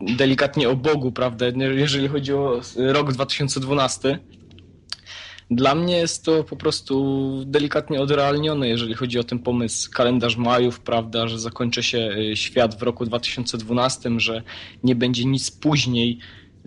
delikatnie 0.00 0.68
o 0.68 0.76
Bogu, 0.76 1.12
prawda, 1.12 1.46
jeżeli 1.74 2.08
chodzi 2.08 2.32
o 2.32 2.60
rok 2.76 3.12
2012. 3.12 4.18
Dla 5.50 5.74
mnie 5.74 5.96
jest 5.96 6.24
to 6.24 6.44
po 6.44 6.56
prostu 6.56 7.44
delikatnie 7.46 8.00
odrealnione, 8.00 8.68
jeżeli 8.68 8.94
chodzi 8.94 9.18
o 9.18 9.24
ten 9.24 9.38
pomysł 9.38 9.90
kalendarz 9.90 10.36
Majów, 10.36 10.80
prawda, 10.80 11.28
że 11.28 11.38
zakończy 11.38 11.82
się 11.82 11.98
y, 12.32 12.36
świat 12.36 12.78
w 12.78 12.82
roku 12.82 13.04
2012, 13.04 14.10
że 14.16 14.42
nie 14.84 14.94
będzie 14.94 15.24
nic 15.24 15.50
później. 15.50 16.18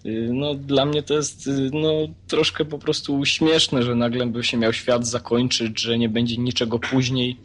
Y, 0.06 0.30
No, 0.34 0.56
dla 0.56 0.86
mnie 0.86 1.04
to 1.04 1.14
jest 1.14 1.48
y, 1.48 1.70
no, 1.74 1.92
troszkę 2.28 2.66
po 2.66 2.80
prostu 2.80 3.26
śmieszne, 3.26 3.84
że 3.84 3.96
nagle 3.96 4.26
by 4.26 4.44
się 4.44 4.58
miał 4.58 4.74
świat 4.74 5.08
zakończyć, 5.08 5.82
że 5.82 5.98
nie 5.98 6.10
będzie 6.10 6.38
niczego 6.38 6.80
później. 6.80 7.38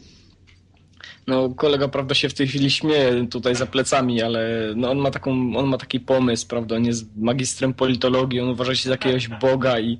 No, 1.27 1.49
kolega, 1.49 1.87
prawda, 1.87 2.15
się 2.15 2.29
w 2.29 2.33
tej 2.33 2.47
chwili 2.47 2.71
śmieje 2.71 3.27
tutaj 3.27 3.55
za 3.55 3.65
plecami, 3.65 4.21
ale 4.21 4.73
no, 4.75 4.91
on, 4.91 4.97
ma 4.97 5.11
taką, 5.11 5.31
on 5.55 5.65
ma 5.65 5.77
taki 5.77 5.99
pomysł, 5.99 6.47
prawda, 6.47 6.75
on 6.75 6.85
jest 6.85 7.05
magistrem 7.17 7.73
politologii, 7.73 8.39
on 8.39 8.49
uważa 8.49 8.75
się 8.75 8.83
za 8.83 8.91
jakiegoś 8.91 9.27
boga 9.27 9.79
i 9.79 9.99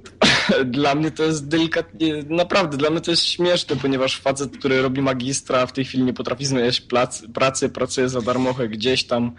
dla 0.64 0.94
mnie 0.94 1.10
to 1.10 1.22
jest 1.22 1.48
delikatnie, 1.48 2.22
naprawdę, 2.28 2.76
dla 2.76 2.90
mnie 2.90 3.00
to 3.00 3.10
jest 3.10 3.24
śmieszne, 3.24 3.76
ponieważ 3.76 4.20
facet, 4.20 4.56
który 4.56 4.82
robi 4.82 5.02
magistra, 5.02 5.66
w 5.66 5.72
tej 5.72 5.84
chwili 5.84 6.04
nie 6.04 6.14
potrafi 6.14 6.46
znaleźć 6.46 6.80
plac, 6.80 7.22
pracy, 7.34 7.68
pracuje 7.68 8.08
za 8.08 8.20
darmochę 8.20 8.68
gdzieś 8.68 9.04
tam 9.04 9.32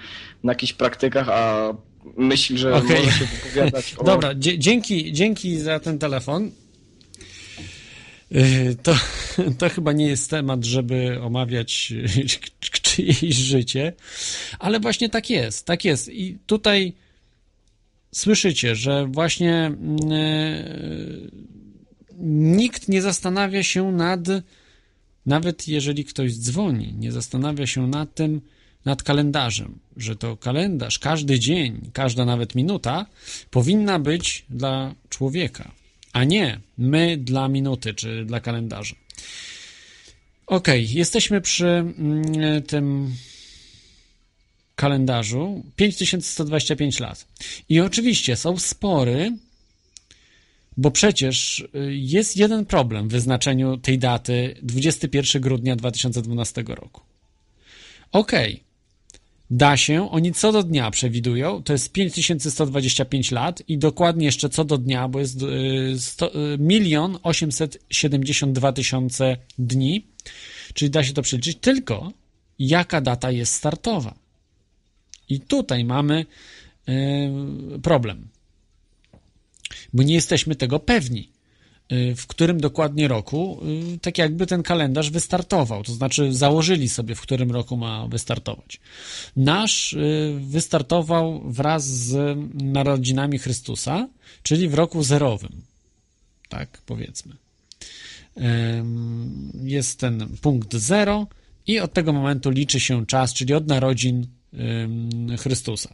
na 0.43 0.51
jakichś 0.51 0.73
praktykach, 0.73 1.29
a 1.29 1.73
myśli, 2.17 2.57
że 2.57 2.75
Okej. 2.75 3.05
może 3.05 3.11
się 3.11 3.25
wypowiadać 3.25 3.95
o... 3.97 4.03
Dobra, 4.03 4.29
dzięki, 4.35 5.13
dzięki 5.13 5.57
za 5.57 5.79
ten 5.79 5.99
telefon. 5.99 6.51
Yy, 8.31 8.75
To, 8.83 8.95
to 9.57 9.69
chyba 9.69 9.93
nie 9.93 10.07
jest 10.07 10.29
temat, 10.29 10.65
żeby 10.65 11.21
omawiać 11.21 11.93
czyjeś 12.81 13.35
życie, 13.35 13.93
ale 14.59 14.79
właśnie 14.79 15.09
tak 15.09 15.29
jest, 15.29 15.65
tak 15.65 15.85
jest. 15.85 16.09
I 16.09 16.37
tutaj 16.45 16.93
słyszycie, 18.11 18.75
że 18.75 19.07
właśnie 19.07 19.71
yy, 20.09 21.31
nikt 22.57 22.89
nie 22.89 23.01
zastanawia 23.01 23.63
się 23.63 23.91
nad, 23.91 24.19
nawet 25.25 25.67
jeżeli 25.67 26.05
ktoś 26.05 26.33
dzwoni, 26.33 26.93
nie 26.93 27.11
zastanawia 27.11 27.67
się 27.67 27.87
nad 27.87 28.15
tym, 28.15 28.41
nad 28.85 29.03
kalendarzem, 29.03 29.79
że 29.97 30.15
to 30.15 30.37
kalendarz, 30.37 30.99
każdy 30.99 31.39
dzień, 31.39 31.89
każda 31.93 32.25
nawet 32.25 32.55
minuta 32.55 33.05
powinna 33.51 33.99
być 33.99 34.45
dla 34.49 34.95
człowieka, 35.09 35.71
a 36.17 36.23
nie 36.23 36.59
my 36.77 37.17
dla 37.17 37.47
minuty 37.47 37.93
czy 37.93 38.25
dla 38.25 38.39
kalendarza. 38.39 38.95
Okej, 40.47 40.93
jesteśmy 40.93 41.41
przy 41.41 41.67
mm, 41.67 42.63
tym 42.63 43.15
kalendarzu 44.75 45.63
5125 45.75 46.99
lat. 46.99 47.27
I 47.69 47.79
oczywiście 47.81 48.35
są 48.35 48.59
spory, 48.59 49.37
bo 50.77 50.91
przecież 50.91 51.59
y, 51.59 51.95
jest 51.95 52.37
jeden 52.37 52.65
problem 52.65 53.09
w 53.09 53.11
wyznaczeniu 53.11 53.77
tej 53.77 53.99
daty 53.99 54.55
21 54.63 55.41
grudnia 55.41 55.75
2012 55.75 56.63
roku. 56.67 57.01
Okej, 58.11 58.63
da 59.49 59.77
się, 59.77 60.11
oni 60.11 60.33
co 60.33 60.51
do 60.51 60.63
dnia 60.63 60.91
przewidują, 60.91 61.63
to 61.63 61.73
jest 61.73 61.91
5125 61.91 63.31
lat 63.31 63.63
i 63.67 63.77
dokładnie 63.77 64.25
jeszcze 64.25 64.49
co 64.49 64.65
do 64.65 64.77
dnia, 64.77 65.07
bo 65.07 65.19
jest 65.19 65.41
y, 65.41 65.45
sto- 65.99 66.53
y, 66.53 66.57
milion 66.57 67.19
872 67.23 68.73
tysiące 68.73 69.37
dni, 69.59 70.05
czyli 70.73 70.91
da 70.91 71.03
się 71.03 71.13
to 71.13 71.21
przeliczyć, 71.21 71.57
tylko 71.61 72.11
jaka 72.59 73.01
data 73.01 73.31
jest 73.31 73.53
startowa. 73.53 74.13
I 75.29 75.39
tutaj 75.39 75.85
mamy 75.85 76.25
y, 76.89 77.79
problem, 77.81 78.27
bo 79.93 80.03
nie 80.03 80.13
jesteśmy 80.13 80.55
tego 80.55 80.79
pewni. 80.79 81.29
y, 81.29 81.36
w 82.15 82.27
którym 82.27 82.59
dokładnie 82.59 83.07
roku 83.07 83.59
y, 83.95 83.99
tak 83.99 84.17
jakby 84.17 84.47
ten 84.47 84.63
kalendarz 84.63 85.09
wystartował, 85.09 85.83
to 85.83 85.93
znaczy 85.93 86.33
założyli 86.33 86.89
sobie, 86.89 87.15
w 87.15 87.21
którym 87.21 87.51
roku 87.51 87.77
ma 87.77 88.07
wystartować. 88.07 88.79
Nasz 89.35 89.93
y, 89.93 90.37
wystartował 90.41 91.41
wraz 91.45 91.85
z 91.85 92.37
narodzinami 92.53 93.39
Chrystusa, 93.39 94.07
czyli 94.43 94.69
w 94.69 94.73
roku 94.73 95.03
zerowym, 95.03 95.61
tak 96.49 96.81
powiedzmy. 96.85 97.35
Jest 99.63 99.99
ten 99.99 100.37
punkt 100.41 100.75
zero 100.75 101.27
i 101.67 101.79
od 101.79 101.93
tego 101.93 102.13
momentu 102.13 102.49
liczy 102.49 102.79
się 102.79 103.05
czas, 103.05 103.33
czyli 103.33 103.53
od 103.53 103.67
narodzin 103.67 104.27
Chrystusa. 105.39 105.93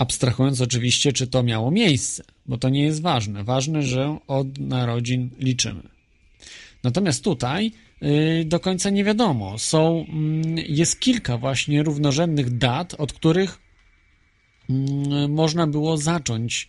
Abstrahując 0.00 0.60
oczywiście, 0.60 1.12
czy 1.12 1.26
to 1.26 1.42
miało 1.42 1.70
miejsce, 1.70 2.24
bo 2.46 2.58
to 2.58 2.68
nie 2.68 2.82
jest 2.84 3.02
ważne. 3.02 3.44
Ważne, 3.44 3.82
że 3.82 4.18
od 4.26 4.58
narodzin 4.58 5.30
liczymy. 5.38 5.82
Natomiast 6.82 7.24
tutaj 7.24 7.72
y, 8.02 8.44
do 8.46 8.60
końca 8.60 8.90
nie 8.90 9.04
wiadomo. 9.04 9.58
Są, 9.58 10.06
mm, 10.08 10.58
jest 10.58 11.00
kilka 11.00 11.38
właśnie 11.38 11.82
równorzędnych 11.82 12.58
dat, 12.58 12.94
od 12.94 13.12
których 13.12 13.58
mm, 14.70 15.32
można 15.32 15.66
było 15.66 15.96
zacząć 15.96 16.68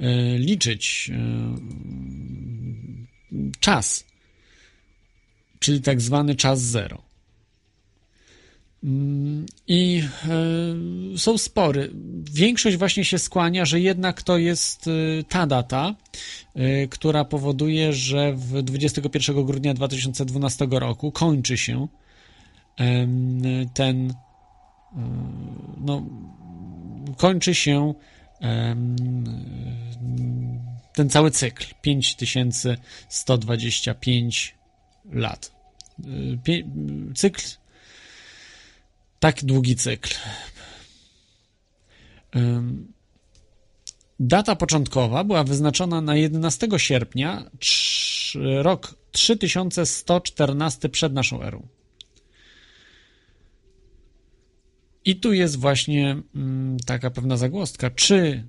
y, 0.00 0.04
liczyć 0.38 1.10
y, 3.32 3.50
czas, 3.60 4.04
czyli 5.58 5.80
tak 5.80 6.00
zwany 6.00 6.34
czas 6.34 6.60
zero. 6.60 7.07
I 9.66 10.02
e, 11.14 11.18
są 11.18 11.38
spory. 11.38 11.90
Większość 12.32 12.76
właśnie 12.76 13.04
się 13.04 13.18
skłania, 13.18 13.64
że 13.64 13.80
jednak 13.80 14.22
to 14.22 14.38
jest 14.38 14.88
e, 14.88 14.90
ta 15.28 15.46
data, 15.46 15.94
e, 16.54 16.86
która 16.86 17.24
powoduje, 17.24 17.92
że 17.92 18.32
w 18.32 18.62
21 18.62 19.44
grudnia 19.44 19.74
2012 19.74 20.66
roku 20.70 21.12
kończy 21.12 21.56
się 21.56 21.88
ten 23.74 24.14
no, 25.80 26.06
kończy 27.16 27.54
się 27.54 27.94
ten 30.94 31.10
cały 31.10 31.30
cykl 31.30 31.66
5125 31.82 34.54
lat. 35.12 35.52
Cykl 37.14 37.42
tak 39.18 39.44
długi 39.44 39.76
cykl. 39.76 40.14
Data 44.20 44.56
początkowa 44.56 45.24
była 45.24 45.44
wyznaczona 45.44 46.00
na 46.00 46.16
11 46.16 46.68
sierpnia, 46.76 47.50
rok 48.62 48.94
3114 49.12 50.88
przed 50.88 51.12
naszą 51.12 51.42
erą. 51.42 51.68
I 55.04 55.16
tu 55.16 55.32
jest 55.32 55.56
właśnie 55.56 56.22
taka 56.86 57.10
pewna 57.10 57.36
zagłostka, 57.36 57.90
czy 57.90 58.48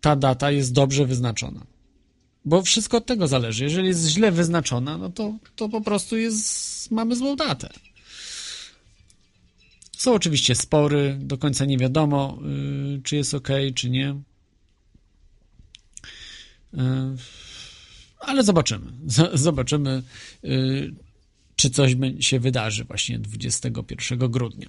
ta 0.00 0.16
data 0.16 0.50
jest 0.50 0.72
dobrze 0.72 1.06
wyznaczona. 1.06 1.66
Bo 2.44 2.62
wszystko 2.62 2.96
od 2.96 3.06
tego 3.06 3.28
zależy. 3.28 3.64
Jeżeli 3.64 3.88
jest 3.88 4.06
źle 4.06 4.32
wyznaczona, 4.32 4.98
no 4.98 5.10
to, 5.10 5.34
to 5.56 5.68
po 5.68 5.80
prostu 5.80 6.16
jest, 6.16 6.90
mamy 6.90 7.16
złą 7.16 7.36
datę. 7.36 7.70
Są 9.98 10.14
oczywiście 10.14 10.54
spory, 10.54 11.18
do 11.20 11.38
końca 11.38 11.64
nie 11.64 11.78
wiadomo, 11.78 12.38
yy, 12.42 13.00
czy 13.02 13.16
jest 13.16 13.34
ok, 13.34 13.48
czy 13.74 13.90
nie. 13.90 14.14
Yy, 16.72 16.82
ale 18.20 18.42
zobaczymy. 18.42 18.92
Zobaczymy, 19.34 20.02
yy, 20.42 20.94
czy 21.56 21.70
coś 21.70 21.96
się 22.20 22.40
wydarzy 22.40 22.84
właśnie 22.84 23.18
21 23.18 24.18
grudnia. 24.18 24.68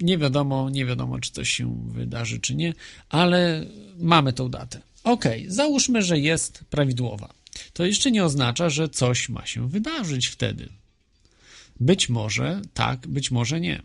Nie 0.00 0.18
wiadomo, 0.18 0.70
nie 0.70 0.86
wiadomo, 0.86 1.20
czy 1.20 1.30
coś 1.30 1.50
się 1.50 1.88
wydarzy, 1.88 2.40
czy 2.40 2.54
nie, 2.54 2.74
ale 3.08 3.66
mamy 3.98 4.32
tą 4.32 4.48
datę. 4.48 4.80
Ok, 5.04 5.24
załóżmy, 5.48 6.02
że 6.02 6.18
jest 6.18 6.64
prawidłowa. 6.70 7.41
To 7.72 7.86
jeszcze 7.86 8.10
nie 8.10 8.24
oznacza, 8.24 8.70
że 8.70 8.88
coś 8.88 9.28
ma 9.28 9.46
się 9.46 9.68
wydarzyć 9.68 10.26
wtedy. 10.26 10.68
Być 11.80 12.08
może 12.08 12.62
tak, 12.74 13.06
być 13.06 13.30
może 13.30 13.60
nie. 13.60 13.82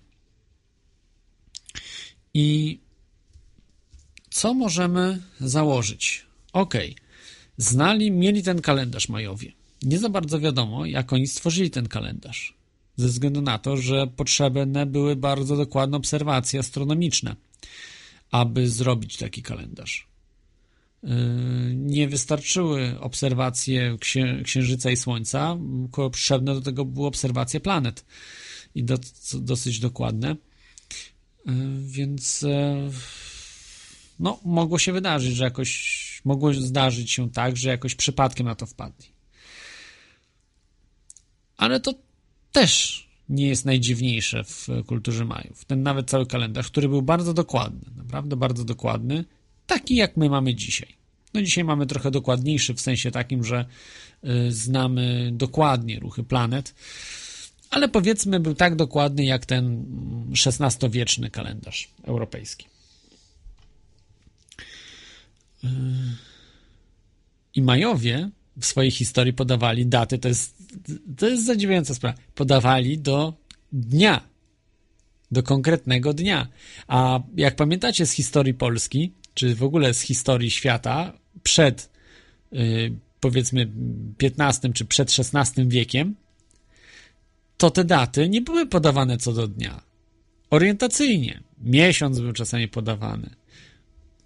I 2.33 2.79
co 4.29 4.53
możemy 4.53 5.21
założyć? 5.39 6.25
Ok, 6.53 6.73
znali, 7.57 8.11
mieli 8.11 8.43
ten 8.43 8.61
kalendarz 8.61 9.09
majowy. 9.09 9.51
Nie 9.81 9.99
za 9.99 10.09
bardzo 10.09 10.39
wiadomo, 10.39 10.85
jak 10.85 11.13
oni 11.13 11.27
stworzyli 11.27 11.71
ten 11.71 11.87
kalendarz 11.87 12.57
ze 12.97 13.07
względu 13.07 13.41
na 13.41 13.59
to, 13.59 13.77
że 13.77 14.07
potrzebne 14.07 14.85
były 14.85 15.15
bardzo 15.15 15.57
dokładne 15.57 15.97
obserwacje 15.97 16.59
astronomiczne, 16.59 17.35
aby 18.31 18.69
zrobić 18.69 19.17
taki 19.17 19.41
kalendarz. 19.41 20.06
Yy, 21.03 21.09
nie 21.75 22.07
wystarczyły 22.07 22.99
obserwacje 22.99 23.97
Księżyca 24.43 24.91
i 24.91 24.97
Słońca, 24.97 25.57
tylko 25.81 26.09
potrzebne 26.09 26.53
do 26.53 26.61
tego 26.61 26.85
były 26.85 27.07
obserwacje 27.07 27.59
planet 27.59 28.05
i 28.75 28.83
do, 28.83 28.97
dosyć 29.33 29.79
dokładne. 29.79 30.35
Yy, 31.45 31.53
więc 31.81 32.41
yy, 32.41 32.91
no, 34.19 34.39
mogło 34.45 34.79
się 34.79 34.93
wydarzyć, 34.93 35.35
że 35.35 35.43
jakoś 35.43 36.21
mogło 36.25 36.53
zdarzyć 36.53 37.11
się 37.11 37.31
tak, 37.31 37.57
że 37.57 37.69
jakoś 37.69 37.95
przypadkiem 37.95 38.45
na 38.45 38.55
to 38.55 38.65
wpadli. 38.65 39.07
Ale 41.57 41.79
to 41.79 41.93
też 42.51 43.07
nie 43.29 43.47
jest 43.47 43.65
najdziwniejsze 43.65 44.43
w 44.43 44.67
kulturze 44.85 45.25
Majów. 45.25 45.65
Ten 45.65 45.83
nawet 45.83 46.09
cały 46.09 46.25
kalendarz, 46.25 46.67
który 46.67 46.89
był 46.89 47.01
bardzo 47.01 47.33
dokładny, 47.33 47.91
naprawdę 47.95 48.35
bardzo 48.35 48.63
dokładny, 48.63 49.25
taki 49.67 49.95
jak 49.95 50.17
my 50.17 50.29
mamy 50.29 50.55
dzisiaj. 50.55 50.97
No 51.33 51.41
dzisiaj 51.41 51.63
mamy 51.63 51.85
trochę 51.85 52.11
dokładniejszy 52.11 52.73
w 52.73 52.81
sensie 52.81 53.11
takim, 53.11 53.43
że 53.43 53.65
y, 54.23 54.51
znamy 54.51 55.29
dokładnie 55.33 55.99
ruchy 55.99 56.23
planet, 56.23 56.75
ale 57.69 57.89
powiedzmy 57.89 58.39
był 58.39 58.53
tak 58.53 58.75
dokładny 58.75 59.25
jak 59.25 59.45
ten 59.45 59.85
XVI-wieczny 60.45 61.29
kalendarz 61.29 61.89
europejski. 62.03 62.65
Y, 65.63 65.67
I 67.55 67.61
Majowie 67.61 68.29
w 68.59 68.65
swojej 68.65 68.91
historii 68.91 69.33
podawali 69.33 69.85
daty, 69.85 70.17
to 70.17 70.27
jest, 70.27 70.57
to 71.17 71.27
jest 71.27 71.45
zadziwiająca 71.45 71.95
sprawa, 71.95 72.17
podawali 72.35 72.99
do 72.99 73.33
dnia, 73.71 74.21
do 75.31 75.43
konkretnego 75.43 76.13
dnia. 76.13 76.47
A 76.87 77.19
jak 77.35 77.55
pamiętacie 77.55 78.05
z 78.05 78.11
historii 78.11 78.53
Polski, 78.53 79.11
czy 79.37 79.55
w 79.55 79.63
ogóle 79.63 79.93
z 79.93 80.01
historii 80.01 80.51
świata 80.51 81.13
przed 81.43 81.89
yy, 82.51 82.91
powiedzmy 83.19 83.71
XV 84.23 84.73
czy 84.73 84.85
przed 84.85 85.11
XVI 85.35 85.67
wiekiem, 85.67 86.15
to 87.57 87.71
te 87.71 87.83
daty 87.83 88.29
nie 88.29 88.41
były 88.41 88.65
podawane 88.65 89.17
co 89.17 89.33
do 89.33 89.47
dnia. 89.47 89.81
Orientacyjnie. 90.49 91.43
Miesiąc 91.61 92.19
był 92.19 92.33
czasami 92.33 92.67
podawany 92.67 93.29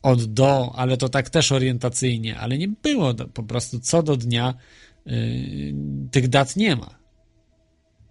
od 0.01 0.23
do, 0.23 0.71
ale 0.75 0.97
to 0.97 1.09
tak 1.09 1.29
też 1.29 1.51
orientacyjnie, 1.51 2.37
ale 2.37 2.57
nie 2.57 2.67
było 2.67 3.13
po 3.13 3.43
prostu 3.43 3.79
co 3.79 4.03
do 4.03 4.17
dnia 4.17 4.53
yy, 5.05 5.13
tych 6.11 6.27
dat 6.27 6.55
nie 6.55 6.75
ma. 6.75 6.95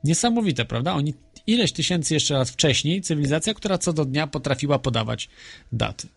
Niesamowite, 0.05 0.65
prawda? 0.65 0.95
Oni 0.95 1.15
ileś 1.47 1.73
tysięcy 1.73 2.15
jeszcze 2.15 2.35
lat 2.35 2.51
wcześniej, 2.51 3.03
cywilizacja, 3.03 3.55
która 3.55 3.79
co 3.79 3.93
do 3.93 4.05
dnia 4.05 4.27
potrafiła 4.27 4.79
podawać 4.79 5.29
daty. 5.73 6.09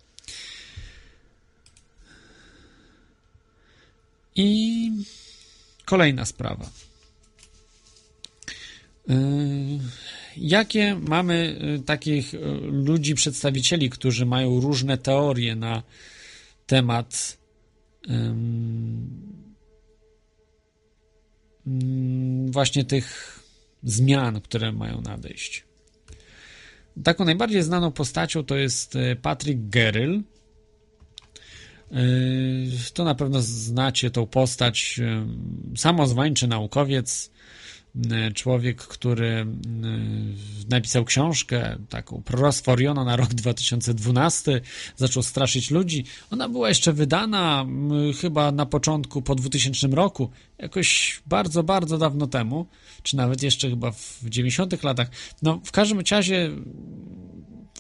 I 4.36 4.92
kolejna 5.86 6.26
sprawa. 6.26 6.70
Yy, 9.08 9.16
jakie 10.38 10.96
mamy 10.96 11.60
y, 11.80 11.84
takich 11.84 12.34
y, 12.34 12.38
ludzi, 12.64 13.16
przedstawicieli, 13.16 13.90
którzy 13.90 14.26
mają 14.26 14.60
różne 14.60 14.98
teorie 14.98 15.56
na 15.56 15.84
temat 16.66 17.38
właśnie 22.52 22.86
tych 22.86 23.40
zmian, 23.84 24.42
które 24.42 24.72
mają 24.72 25.02
nadejść. 25.02 25.64
Taką 27.04 27.26
najbardziej 27.26 27.64
znaną 27.64 27.92
postacią 27.92 28.44
to 28.44 28.56
jest 28.56 28.96
y, 28.96 29.16
Patrick 29.22 29.60
Geryl. 29.70 30.22
To 32.94 33.04
na 33.04 33.16
pewno 33.16 33.42
znacie 33.42 34.12
tą 34.12 34.28
postać. 34.28 35.00
Samozwańczy 35.76 36.48
naukowiec, 36.48 37.32
E, 38.12 38.32
człowiek, 38.32 38.82
który 38.82 39.46
napisał 40.70 41.06
książkę 41.06 41.78
taką 41.90 42.22
Proroctwo 42.22 42.72
Oriona 42.72 43.04
na 43.04 43.16
rok 43.16 43.34
2012, 43.44 44.62
zaczął 44.96 45.24
straszyć 45.24 45.72
ludzi. 45.72 46.06
Ona 46.32 46.50
była 46.50 46.70
jeszcze 46.70 46.94
wydana 46.94 47.66
chyba 48.22 48.52
na 48.52 48.66
początku, 48.66 49.22
po 49.22 49.36
2000 49.36 49.88
roku, 49.88 50.30
jakoś 50.58 51.22
bardzo, 51.26 51.64
bardzo 51.64 51.98
dawno 51.98 52.28
temu, 52.28 52.66
czy 53.04 53.18
nawet 53.18 53.44
jeszcze 53.44 53.70
chyba 53.70 53.92
w 53.92 54.24
90 54.24 54.84
latach. 54.84 55.10
No, 55.42 55.62
w 55.66 55.72
każdym 55.72 56.00
razie 56.12 56.50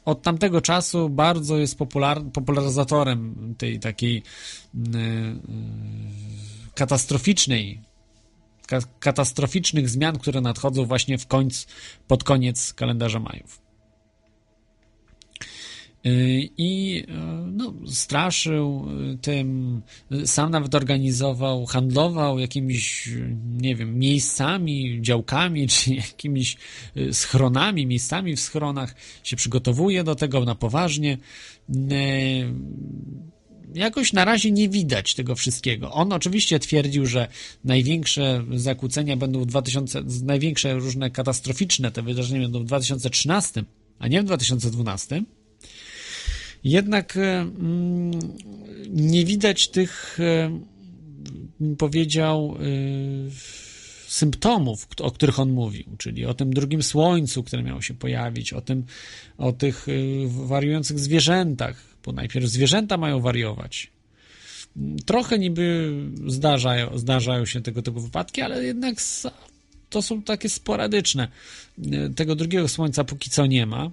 od 0.05 0.21
tamtego 0.21 0.61
czasu 0.61 1.09
bardzo 1.09 1.57
jest 1.57 1.77
popular, 1.77 2.21
popularyzatorem 2.33 3.55
tej 3.57 3.79
takiej 3.79 4.23
katastroficznej 6.75 7.81
katastroficznych 8.99 9.89
zmian, 9.89 10.19
które 10.19 10.41
nadchodzą 10.41 10.85
właśnie 10.85 11.17
w 11.17 11.27
końcu, 11.27 11.67
pod 12.07 12.23
koniec 12.23 12.73
kalendarza 12.73 13.19
Majów. 13.19 13.61
Y, 16.05 16.49
I 16.57 17.03
y, 17.09 17.13
straszył 17.87 18.85
y, 19.13 19.17
tym, 19.17 19.81
sam 20.25 20.51
nawet 20.51 20.75
organizował, 20.75 21.65
handlował 21.65 22.39
jakimiś, 22.39 23.09
nie 23.61 23.75
wiem, 23.75 23.99
miejscami, 23.99 25.01
działkami, 25.01 25.67
czy 25.73 25.93
jakimiś 25.93 26.57
schronami, 27.11 27.85
miejscami 27.85 28.35
w 28.35 28.39
schronach, 28.39 28.95
się 29.23 29.35
przygotowuje 29.35 30.03
do 30.03 30.15
tego 30.15 30.45
na 30.45 30.55
poważnie 30.55 31.17
jakoś 33.75 34.13
na 34.13 34.25
razie 34.25 34.51
nie 34.51 34.69
widać 34.69 35.13
tego 35.15 35.35
wszystkiego. 35.35 35.91
On 35.91 36.13
oczywiście 36.13 36.59
twierdził, 36.59 37.05
że 37.05 37.27
największe 37.63 38.43
zakłócenia 38.55 39.17
będą 39.17 39.41
w 39.41 39.45
2000, 39.45 40.03
największe 40.23 40.73
różne 40.73 41.11
katastroficzne 41.11 41.91
te 41.91 42.01
wydarzenia 42.01 42.41
będą 42.41 42.59
w 42.59 42.65
2013, 42.65 43.63
a 43.99 44.07
nie 44.07 44.21
w 44.21 44.25
2012. 44.25 45.23
Jednak 46.63 47.17
e, 47.17 47.39
mm, 47.41 48.11
nie 48.89 49.25
widać 49.25 49.67
tych, 49.67 50.17
e, 50.19 50.59
powiedział, 51.77 52.57
e, 52.57 52.63
symptomów, 54.07 54.87
o 54.99 55.11
których 55.11 55.39
on 55.39 55.51
mówił, 55.51 55.85
czyli 55.97 56.25
o 56.25 56.33
tym 56.33 56.53
drugim 56.53 56.83
słońcu, 56.83 57.43
które 57.43 57.63
miało 57.63 57.81
się 57.81 57.93
pojawić, 57.93 58.53
o 58.53 58.61
tym, 58.61 58.85
o 59.37 59.51
tych 59.51 59.85
wariujących 60.27 60.99
zwierzętach, 60.99 61.81
bo 62.05 62.11
najpierw 62.11 62.45
zwierzęta 62.45 62.97
mają 62.97 63.19
wariować. 63.19 63.91
Trochę 65.05 65.39
niby 65.39 65.93
zdarzają, 66.27 66.97
zdarzają 66.97 67.45
się 67.45 67.61
tego 67.61 67.81
typu 67.81 67.99
wypadki, 67.99 68.41
ale 68.41 68.63
jednak 68.63 68.95
to 69.89 70.01
są 70.01 70.21
takie 70.21 70.49
sporadyczne. 70.49 71.27
Tego 72.15 72.35
drugiego 72.35 72.67
słońca 72.67 73.03
póki 73.03 73.29
co 73.29 73.45
nie 73.45 73.65
ma, 73.65 73.91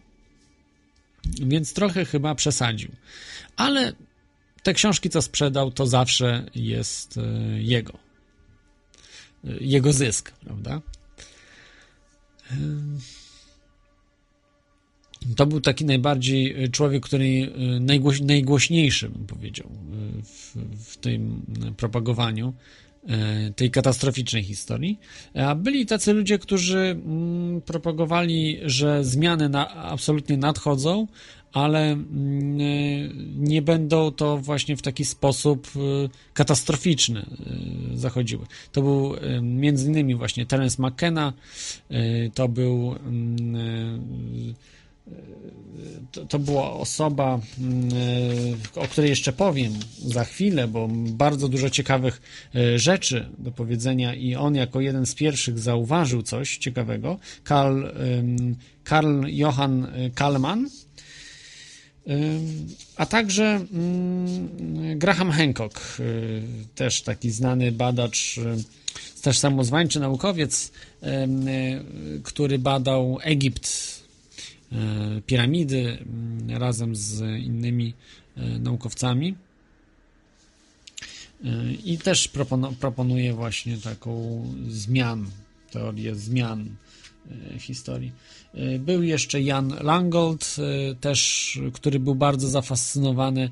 więc 1.25 1.73
trochę 1.73 2.05
chyba 2.05 2.35
przesadził. 2.35 2.91
Ale 3.57 3.93
te 4.63 4.75
książki, 4.75 5.11
co 5.11 5.23
sprzedał, 5.23 5.71
to 5.71 5.87
zawsze 5.87 6.47
jest 6.55 7.19
e, 7.19 7.23
jego. 7.63 7.99
E, 9.45 9.57
jego 9.61 9.93
zysk, 9.93 10.33
prawda? 10.33 10.81
E, 12.51 12.57
to 15.37 15.47
był 15.47 15.61
taki 15.61 15.85
najbardziej 15.85 16.71
człowiek, 16.71 17.03
który 17.07 17.53
najgłoś, 17.81 18.21
najgłośniejszy, 18.21 19.09
bym 19.09 19.27
powiedział, 19.27 19.71
w, 20.25 20.57
w 20.85 20.97
tym 20.97 21.47
propagowaniu 21.77 22.55
tej 23.57 23.71
katastroficznej 23.71 24.43
historii. 24.43 25.01
A 25.35 25.55
byli 25.55 25.87
tacy 25.87 26.13
ludzie, 26.13 26.39
którzy 26.39 26.79
mm, 26.79 27.61
propagowali, 27.61 28.59
że 28.65 29.05
zmiany 29.05 29.49
na, 29.49 29.75
absolutnie 29.75 30.37
nadchodzą, 30.37 31.07
ale 31.53 31.93
mm, 31.93 32.59
nie 33.45 33.63
będą 33.63 34.11
to 34.11 34.37
właśnie 34.37 34.77
w 34.77 34.83
taki 34.83 35.05
sposób 35.05 35.71
katastroficzny 36.35 37.27
zachodziły. 37.95 38.47
To 38.73 38.83
był 38.83 39.15
między 39.43 39.87
innymi 39.87 40.15
właśnie 40.15 40.47
Terence 40.47 40.83
McKenna, 40.83 41.33
to 42.35 42.49
był 42.49 42.95
mm, 43.07 44.55
to, 46.13 46.25
to 46.25 46.39
była 46.39 46.73
osoba, 46.73 47.41
mm, 47.59 47.89
o 48.75 48.89
której 48.89 49.11
jeszcze 49.11 49.33
powiem 49.33 49.73
za 50.05 50.25
chwilę, 50.25 50.69
bo 50.69 50.89
bardzo 51.07 51.49
dużo 51.49 51.71
ciekawych 51.71 52.23
rzeczy 52.77 53.29
do 53.39 53.53
powiedzenia 53.53 54.15
i 54.15 54.35
on 54.35 54.55
jako 54.55 54.81
jeden 54.81 55.07
z 55.07 55.15
pierwszych 55.15 55.59
zauważył 55.59 56.23
coś 56.23 56.57
ciekawego. 56.57 57.19
Karl, 57.45 57.85
Karl 58.85 59.27
Johann 59.27 59.87
Kallmann, 60.15 60.69
a 62.97 63.07
także 63.07 63.45
mm, 63.73 64.99
Graham 64.99 65.31
Hancock, 65.31 65.81
też 66.75 67.03
taki 67.03 67.31
znany 67.31 67.73
badacz, 67.73 68.41
też 69.23 69.39
samozwańczy 69.39 70.01
naukowiec, 70.01 70.73
który 72.25 72.59
badał 72.59 73.19
Egipt, 73.23 74.00
piramidy 75.27 75.99
razem 76.49 76.97
z 76.97 77.21
innymi 77.41 77.95
naukowcami. 78.37 79.35
I 81.85 81.99
też 81.99 82.31
proponuje 82.81 83.35
właśnie 83.35 83.79
taką 83.79 84.45
zmian, 84.69 85.31
teorię 85.71 86.15
zmian 86.15 86.77
historii. 87.59 88.13
E, 88.55 88.79
był 88.79 89.03
jeszcze 89.03 89.41
Jan 89.41 89.75
Langold, 89.81 90.57
e, 90.59 90.95
też, 90.95 91.59
który 91.73 92.01
był 92.01 92.15
bardzo 92.15 92.49
zafascynowany 92.49 93.43
e, 93.43 93.51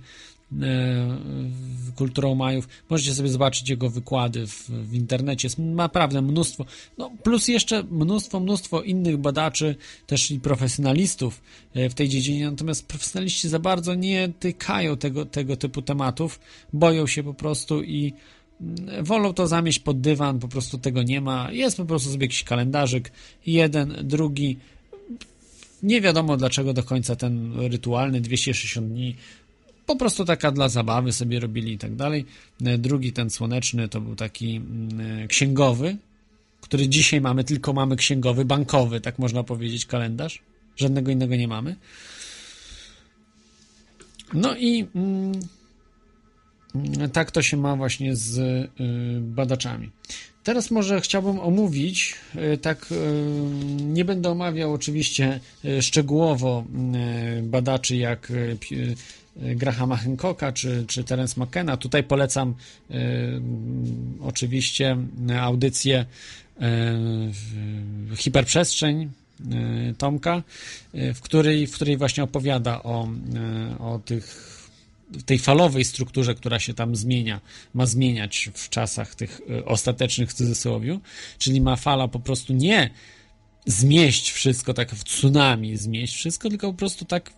kulturą 1.96 2.34
Majów. 2.34 2.68
Możecie 2.90 3.14
sobie 3.14 3.28
zobaczyć 3.28 3.68
jego 3.68 3.90
wykłady 3.90 4.46
w, 4.46 4.70
w 4.70 4.94
internecie. 4.94 5.46
Jest 5.46 5.58
naprawdę 5.58 6.22
mnóstwo. 6.22 6.64
No, 6.98 7.10
plus 7.22 7.48
jeszcze 7.48 7.82
mnóstwo, 7.82 8.40
mnóstwo 8.40 8.82
innych 8.82 9.16
badaczy, 9.16 9.76
też 10.06 10.30
i 10.30 10.40
profesjonalistów 10.40 11.42
w 11.74 11.94
tej 11.94 12.08
dziedzinie. 12.08 12.50
Natomiast 12.50 12.88
profesjonaliści 12.88 13.48
za 13.48 13.58
bardzo 13.58 13.94
nie 13.94 14.28
tykają 14.40 14.96
tego, 14.96 15.26
tego 15.26 15.56
typu 15.56 15.82
tematów. 15.82 16.40
Boją 16.72 17.06
się 17.06 17.22
po 17.22 17.34
prostu 17.34 17.82
i 17.82 18.12
wolą 19.02 19.34
to 19.34 19.46
zamieść 19.46 19.78
pod 19.78 20.00
dywan, 20.00 20.38
po 20.38 20.48
prostu 20.48 20.78
tego 20.78 21.02
nie 21.02 21.20
ma. 21.20 21.52
Jest 21.52 21.76
po 21.76 21.84
prostu 21.84 22.10
sobie 22.10 22.24
jakiś 22.24 22.44
kalendarzyk, 22.44 23.12
jeden, 23.46 23.96
drugi. 24.02 24.56
Nie 25.82 26.00
wiadomo 26.00 26.36
dlaczego 26.36 26.72
do 26.72 26.82
końca 26.82 27.16
ten 27.16 27.60
rytualny 27.60 28.20
260 28.20 28.88
dni. 28.88 29.16
Po 29.88 29.96
prostu 29.96 30.24
taka 30.24 30.50
dla 30.52 30.68
zabawy 30.68 31.12
sobie 31.12 31.40
robili 31.40 31.72
i 31.72 31.78
tak 31.78 31.94
dalej. 31.94 32.24
Drugi, 32.60 33.12
ten 33.12 33.30
słoneczny, 33.30 33.88
to 33.88 34.00
był 34.00 34.16
taki 34.16 34.56
mm, 34.56 35.28
księgowy, 35.28 35.96
który 36.60 36.88
dzisiaj 36.88 37.20
mamy, 37.20 37.44
tylko 37.44 37.72
mamy 37.72 37.96
księgowy, 37.96 38.44
bankowy, 38.44 39.00
tak 39.00 39.18
można 39.18 39.44
powiedzieć, 39.44 39.86
kalendarz. 39.86 40.42
Żadnego 40.76 41.10
innego 41.10 41.36
nie 41.36 41.48
mamy. 41.48 41.76
No 44.34 44.56
i 44.56 44.86
mm, 44.94 45.32
tak 47.12 47.30
to 47.30 47.42
się 47.42 47.56
ma 47.56 47.76
właśnie 47.76 48.16
z 48.16 48.38
y, 48.38 48.68
badaczami. 49.20 49.90
Teraz 50.44 50.70
może 50.70 51.00
chciałbym 51.00 51.40
omówić, 51.40 52.14
y, 52.54 52.58
tak 52.58 52.92
y, 52.92 52.94
nie 53.82 54.04
będę 54.04 54.30
omawiał 54.30 54.72
oczywiście 54.72 55.40
szczegółowo 55.80 56.64
badaczy 57.42 57.96
jak 57.96 58.32
Grahama 59.38 59.96
Hancocka 59.96 60.52
czy, 60.52 60.84
czy 60.88 61.04
Terence 61.04 61.40
McKenna. 61.40 61.76
Tutaj 61.76 62.04
polecam 62.04 62.54
oczywiście 64.20 64.96
audycję 65.40 66.06
Hiperprzestrzeń 68.16 69.10
Tomka, 69.98 70.42
w 70.94 71.20
której, 71.20 71.66
w 71.66 71.72
której 71.72 71.96
właśnie 71.96 72.24
opowiada 72.24 72.82
o, 72.82 73.08
o 73.78 73.98
tych 74.04 74.58
tej 75.26 75.38
falowej 75.38 75.84
strukturze, 75.84 76.34
która 76.34 76.58
się 76.58 76.74
tam 76.74 76.96
zmienia, 76.96 77.40
ma 77.74 77.86
zmieniać 77.86 78.50
w 78.54 78.68
czasach 78.68 79.14
tych 79.14 79.40
e, 79.50 79.64
ostatecznych 79.64 80.30
w 80.30 80.34
cudzysłowie, 80.34 80.98
czyli 81.38 81.60
ma 81.60 81.76
fala 81.76 82.08
po 82.08 82.20
prostu 82.20 82.52
nie 82.52 82.90
zmieść 83.66 84.30
wszystko, 84.30 84.74
tak 84.74 84.90
w 84.90 85.04
tsunami 85.04 85.76
zmieść 85.76 86.14
wszystko, 86.14 86.48
tylko 86.48 86.72
po 86.72 86.78
prostu 86.78 87.04
tak 87.04 87.32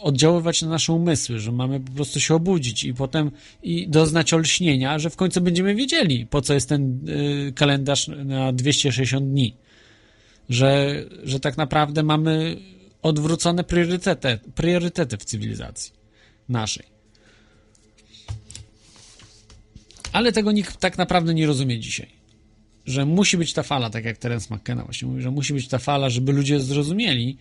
oddziaływać 0.00 0.62
na 0.62 0.68
nasze 0.68 0.92
umysły, 0.92 1.38
że 1.38 1.52
mamy 1.52 1.80
po 1.80 1.92
prostu 1.92 2.20
się 2.20 2.34
obudzić 2.34 2.84
i 2.84 2.94
potem 2.94 3.30
i 3.62 3.88
doznać 3.88 4.32
olśnienia, 4.34 4.98
że 4.98 5.10
w 5.10 5.16
końcu 5.16 5.40
będziemy 5.40 5.74
wiedzieli, 5.74 6.26
po 6.26 6.42
co 6.42 6.54
jest 6.54 6.68
ten 6.68 7.08
y, 7.08 7.52
kalendarz 7.52 8.08
na 8.08 8.52
260 8.52 9.28
dni. 9.30 9.56
Że, 10.48 11.04
że 11.24 11.40
tak 11.40 11.56
naprawdę 11.56 12.02
mamy 12.02 12.56
odwrócone 13.02 13.64
priorytety, 13.64 14.38
priorytety 14.54 15.16
w 15.16 15.24
cywilizacji 15.24 15.92
naszej. 16.48 16.86
Ale 20.12 20.32
tego 20.32 20.52
nikt 20.52 20.76
tak 20.76 20.98
naprawdę 20.98 21.34
nie 21.34 21.46
rozumie 21.46 21.78
dzisiaj. 21.78 22.08
Że 22.86 23.06
musi 23.06 23.36
być 23.36 23.52
ta 23.52 23.62
fala, 23.62 23.90
tak 23.90 24.04
jak 24.04 24.18
Terence 24.18 24.54
McKenna 24.54 24.84
właśnie 24.84 25.08
mówi, 25.08 25.22
że 25.22 25.30
musi 25.30 25.54
być 25.54 25.68
ta 25.68 25.78
fala, 25.78 26.10
żeby 26.10 26.32
ludzie 26.32 26.60
zrozumieli 26.60 27.38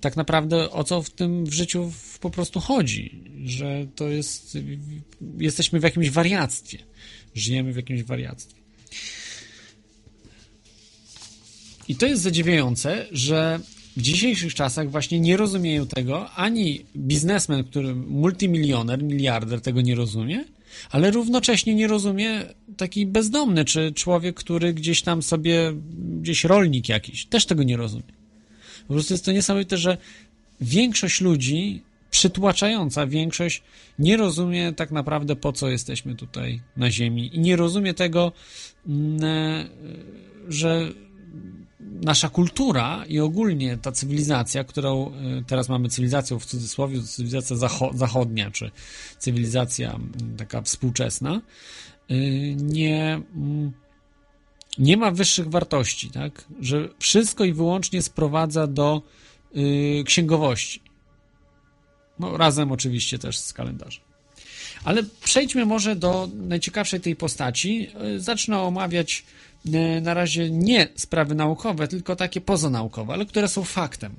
tak 0.00 0.16
naprawdę 0.16 0.70
o 0.70 0.84
co 0.84 1.02
w 1.02 1.10
tym 1.10 1.44
w 1.44 1.52
życiu 1.52 1.92
po 2.20 2.30
prostu 2.30 2.60
chodzi. 2.60 3.24
Że 3.44 3.86
to 3.94 4.08
jest. 4.08 4.58
Jesteśmy 5.38 5.80
w 5.80 5.82
jakimś 5.82 6.10
wariactwie. 6.10 6.78
Żyjemy 7.34 7.72
w 7.72 7.76
jakimś 7.76 8.02
wariactwie. 8.02 8.60
I 11.88 11.96
to 11.96 12.06
jest 12.06 12.22
zadziwiające, 12.22 13.06
że 13.12 13.60
w 13.96 14.02
dzisiejszych 14.02 14.54
czasach 14.54 14.90
właśnie 14.90 15.20
nie 15.20 15.36
rozumieją 15.36 15.86
tego 15.86 16.30
ani 16.30 16.84
biznesmen, 16.96 17.64
który 17.64 17.94
multimilioner, 17.94 19.02
miliarder 19.02 19.60
tego 19.60 19.80
nie 19.80 19.94
rozumie, 19.94 20.44
ale 20.90 21.10
równocześnie 21.10 21.74
nie 21.74 21.86
rozumie 21.86 22.42
taki 22.76 23.06
bezdomny, 23.06 23.64
czy 23.64 23.92
człowiek, 23.92 24.36
który 24.36 24.74
gdzieś 24.74 25.02
tam 25.02 25.22
sobie, 25.22 25.72
gdzieś 26.20 26.44
rolnik 26.44 26.88
jakiś, 26.88 27.26
też 27.26 27.46
tego 27.46 27.62
nie 27.62 27.76
rozumie. 27.76 28.19
Po 28.90 28.94
prostu 28.94 29.14
jest 29.14 29.24
to 29.24 29.32
niesamowite, 29.32 29.76
że 29.76 29.96
większość 30.60 31.20
ludzi, 31.20 31.82
przytłaczająca 32.10 33.06
większość, 33.06 33.62
nie 33.98 34.16
rozumie 34.16 34.72
tak 34.72 34.90
naprawdę 34.90 35.36
po 35.36 35.52
co 35.52 35.68
jesteśmy 35.68 36.14
tutaj 36.14 36.60
na 36.76 36.90
Ziemi 36.90 37.36
i 37.36 37.38
nie 37.38 37.56
rozumie 37.56 37.94
tego, 37.94 38.32
mm, 38.86 39.24
e, 39.24 39.66
że 40.48 40.92
nasza 41.80 42.28
kultura 42.28 43.04
i 43.08 43.20
ogólnie 43.20 43.76
ta 43.76 43.92
cywilizacja, 43.92 44.64
którą 44.64 45.12
y, 45.40 45.44
teraz 45.46 45.68
mamy 45.68 45.88
cywilizacją 45.88 46.38
w 46.38 46.46
cudzysłowie, 46.46 47.02
cywilizacja 47.02 47.56
zachodnia, 47.94 48.50
czy 48.50 48.70
cywilizacja 49.18 49.98
taka 50.36 50.62
współczesna, 50.62 51.40
y, 52.10 52.14
nie, 52.56 53.20
mm, 53.36 53.72
nie 54.78 54.96
ma 54.96 55.10
wyższych 55.10 55.48
wartości, 55.48 56.10
tak? 56.10 56.44
Że 56.60 56.88
wszystko 56.98 57.44
i 57.44 57.52
wyłącznie 57.52 58.02
sprowadza 58.02 58.66
do 58.66 59.02
y, 59.56 60.04
księgowości. 60.06 60.80
No, 62.18 62.36
razem 62.36 62.72
oczywiście 62.72 63.18
też 63.18 63.38
z 63.38 63.52
kalendarzem. 63.52 64.04
Ale 64.84 65.02
przejdźmy 65.22 65.66
może 65.66 65.96
do 65.96 66.28
najciekawszej 66.34 67.00
tej 67.00 67.16
postaci. 67.16 67.90
Zacznę 68.18 68.58
omawiać 68.58 69.24
E, 69.66 70.00
na 70.00 70.14
razie 70.14 70.50
nie 70.50 70.88
sprawy 70.96 71.34
naukowe, 71.34 71.88
tylko 71.88 72.16
takie 72.16 72.40
pozanaukowe, 72.40 73.12
ale 73.12 73.26
które 73.26 73.48
są 73.48 73.64
faktem. 73.64 74.14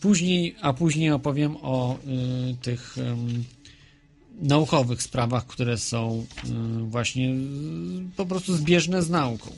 Później, 0.00 0.56
a 0.60 0.72
później 0.72 1.10
opowiem 1.10 1.56
o 1.62 1.98
y, 2.52 2.56
tych 2.62 2.98
y, 2.98 3.02
naukowych 4.40 5.02
sprawach, 5.02 5.46
które 5.46 5.78
są 5.78 6.26
y, 6.44 6.48
właśnie 6.82 7.30
y, 7.30 7.36
po 8.16 8.26
prostu 8.26 8.56
zbieżne 8.56 9.02
z 9.02 9.10
nauką. 9.10 9.50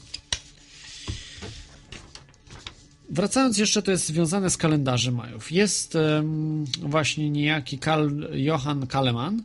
Wracając 3.11 3.59
jeszcze, 3.59 3.83
to 3.83 3.91
jest 3.91 4.07
związane 4.07 4.51
z 4.51 4.57
kalendarzem 4.57 5.15
Majów. 5.15 5.53
Jest 5.53 5.99
właśnie 6.83 7.31
niejaki 7.31 7.79
Karl 7.79 8.25
Johann 8.33 8.87
Kaleman, 8.87 9.43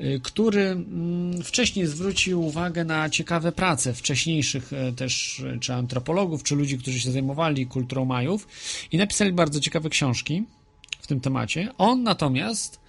y, 0.00 0.20
który 0.22 0.62
mm, 0.62 1.42
wcześniej 1.42 1.86
zwrócił 1.86 2.42
uwagę 2.42 2.84
na 2.84 3.10
ciekawe 3.10 3.52
prace 3.52 3.94
wcześniejszych 3.94 4.72
e, 4.72 4.92
też 4.92 5.40
e, 5.40 5.58
czy 5.58 5.74
antropologów, 5.74 6.42
czy 6.42 6.56
ludzi, 6.56 6.78
którzy 6.78 7.00
się 7.00 7.10
zajmowali 7.10 7.66
kulturą 7.66 8.04
Majów 8.04 8.48
i 8.92 8.98
napisali 8.98 9.32
bardzo 9.32 9.60
ciekawe 9.60 9.88
książki 9.88 10.44
w 11.00 11.06
tym 11.06 11.20
temacie. 11.20 11.68
On 11.78 12.02
natomiast 12.02 12.79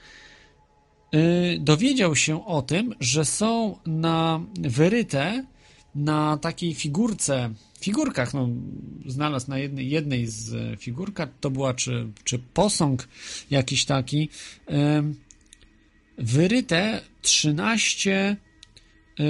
dowiedział 1.59 2.15
się 2.15 2.45
o 2.45 2.61
tym, 2.61 2.95
że 2.99 3.25
są 3.25 3.77
na 3.85 4.41
wyryte 4.59 5.45
na 5.95 6.37
takiej 6.37 6.73
figurce, 6.73 7.53
figurkach, 7.79 8.33
no, 8.33 8.49
znalazł 9.05 9.49
na 9.49 9.57
jednej, 9.57 9.89
jednej 9.89 10.27
z 10.27 10.53
e, 10.53 10.77
figurkach, 10.77 11.29
to 11.39 11.51
była 11.51 11.73
czy, 11.73 12.07
czy 12.23 12.39
posąg 12.39 13.07
jakiś 13.49 13.85
taki, 13.85 14.29
wyryte 16.17 17.01
13 17.21 18.37
y, 19.19 19.23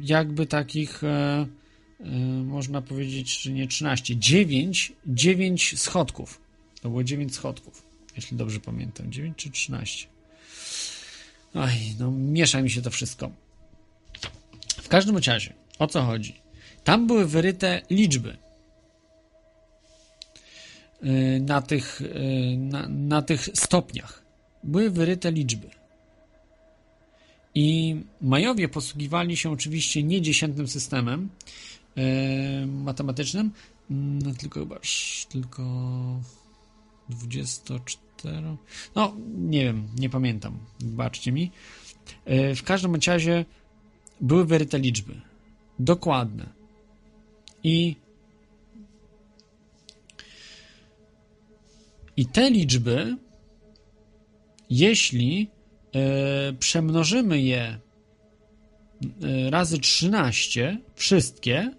jakby 0.00 0.46
takich 0.46 1.04
e, 1.04 1.46
e, 2.00 2.06
można 2.44 2.82
powiedzieć, 2.82 3.38
czy 3.38 3.52
nie 3.52 3.66
13, 3.66 4.16
9, 4.16 4.92
9 5.06 5.78
schodków. 5.78 6.40
To 6.80 6.88
było 6.88 7.04
9 7.04 7.34
schodków, 7.34 7.85
jeśli 8.16 8.36
dobrze 8.36 8.60
pamiętam. 8.60 9.12
9 9.12 9.36
czy 9.36 9.50
13? 9.50 10.06
Oj, 11.54 11.72
no 11.98 12.10
miesza 12.10 12.62
mi 12.62 12.70
się 12.70 12.82
to 12.82 12.90
wszystko. 12.90 13.30
W 14.82 14.88
każdym 14.88 15.16
razie, 15.16 15.54
o 15.78 15.86
co 15.86 16.02
chodzi? 16.02 16.40
Tam 16.84 17.06
były 17.06 17.26
wyryte 17.26 17.82
liczby 17.90 18.36
Yy, 21.02 21.40
na 21.40 21.62
tych, 21.62 22.00
yy, 22.00 22.56
na, 22.56 22.88
na 22.88 23.22
tych 23.22 23.48
stopniach. 23.54 24.22
Były 24.64 24.90
wyryte 24.90 25.32
liczby. 25.32 25.70
I 27.54 27.96
Majowie 28.20 28.68
posługiwali 28.68 29.36
się 29.36 29.50
oczywiście 29.50 30.02
nie 30.02 30.22
dziesiętnym 30.22 30.68
systemem 30.68 31.28
yy, 31.96 32.04
matematycznym, 32.66 33.52
no, 33.90 34.34
tylko 34.34 34.60
chyba 34.60 34.76
tylko 35.28 35.62
24. 37.08 38.05
No, 38.94 39.16
nie 39.36 39.64
wiem, 39.64 39.88
nie 39.98 40.10
pamiętam. 40.10 40.58
Wybaczcie 40.80 41.32
mi. 41.32 41.50
Yy, 42.26 42.54
W 42.54 42.62
każdym 42.62 42.94
razie 43.06 43.44
były 44.20 44.44
wyryte 44.44 44.78
liczby. 44.78 45.20
Dokładne. 45.78 46.46
I 47.64 47.96
i 52.16 52.26
te 52.26 52.50
liczby, 52.50 53.16
jeśli 54.70 55.50
e, 55.94 56.52
przemnożymy 56.52 57.40
je 57.40 57.60
e, 57.62 57.78
razy 59.50 59.78
13, 59.78 60.78
wszystkie, 60.94 61.70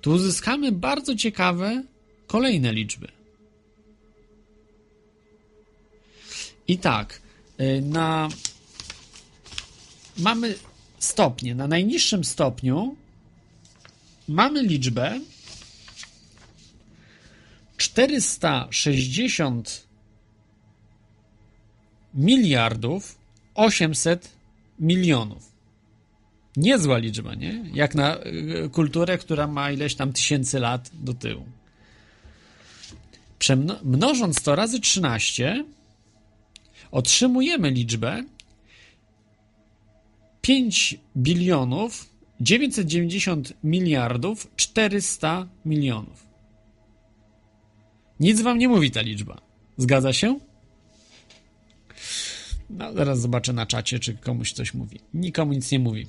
to 0.00 0.10
uzyskamy 0.10 0.72
bardzo 0.72 1.14
ciekawe 1.14 1.82
kolejne 2.26 2.72
liczby. 2.72 3.15
I 6.68 6.78
tak, 6.78 7.20
e, 7.58 7.80
na 7.80 8.28
mamy 10.18 10.54
stopnie. 10.98 11.54
Na 11.54 11.68
najniższym 11.68 12.24
stopniu 12.24 12.96
mamy 14.28 14.62
liczbę 14.62 15.20
460 17.76 19.86
miliardów 22.14 23.18
800 23.54 24.28
milionów. 24.78 25.52
Niezła 26.56 26.98
liczba, 26.98 27.34
nie? 27.34 27.64
Jak 27.74 27.94
na 27.94 28.16
y, 28.16 28.68
kulturę, 28.72 29.18
która 29.18 29.46
ma 29.46 29.70
ileś 29.70 29.94
tam 29.94 30.12
tysięcy 30.12 30.60
lat 30.60 30.90
do 30.94 31.14
tyłu. 31.14 31.46
Przemno- 33.38 33.78
mnożąc 33.84 34.42
to 34.42 34.56
razy 34.56 34.80
13, 34.80 35.64
otrzymujemy 36.90 37.70
liczbę 37.70 38.24
5 40.40 40.98
bilionów 41.16 42.10
990 42.40 43.52
miliardów 43.64 44.50
400 44.56 45.48
milionów. 45.64 46.26
Nic 48.20 48.40
wam 48.40 48.58
nie 48.58 48.68
mówi 48.68 48.90
ta 48.90 49.00
liczba. 49.00 49.40
Zgadza 49.76 50.12
się? 50.12 50.38
No, 52.70 52.92
zaraz 52.92 53.20
zobaczę 53.20 53.52
na 53.52 53.66
czacie, 53.66 53.98
czy 53.98 54.14
komuś 54.14 54.52
coś 54.52 54.74
mówi. 54.74 55.00
Nikomu 55.14 55.52
nic 55.52 55.70
nie 55.72 55.78
mówi. 55.78 56.06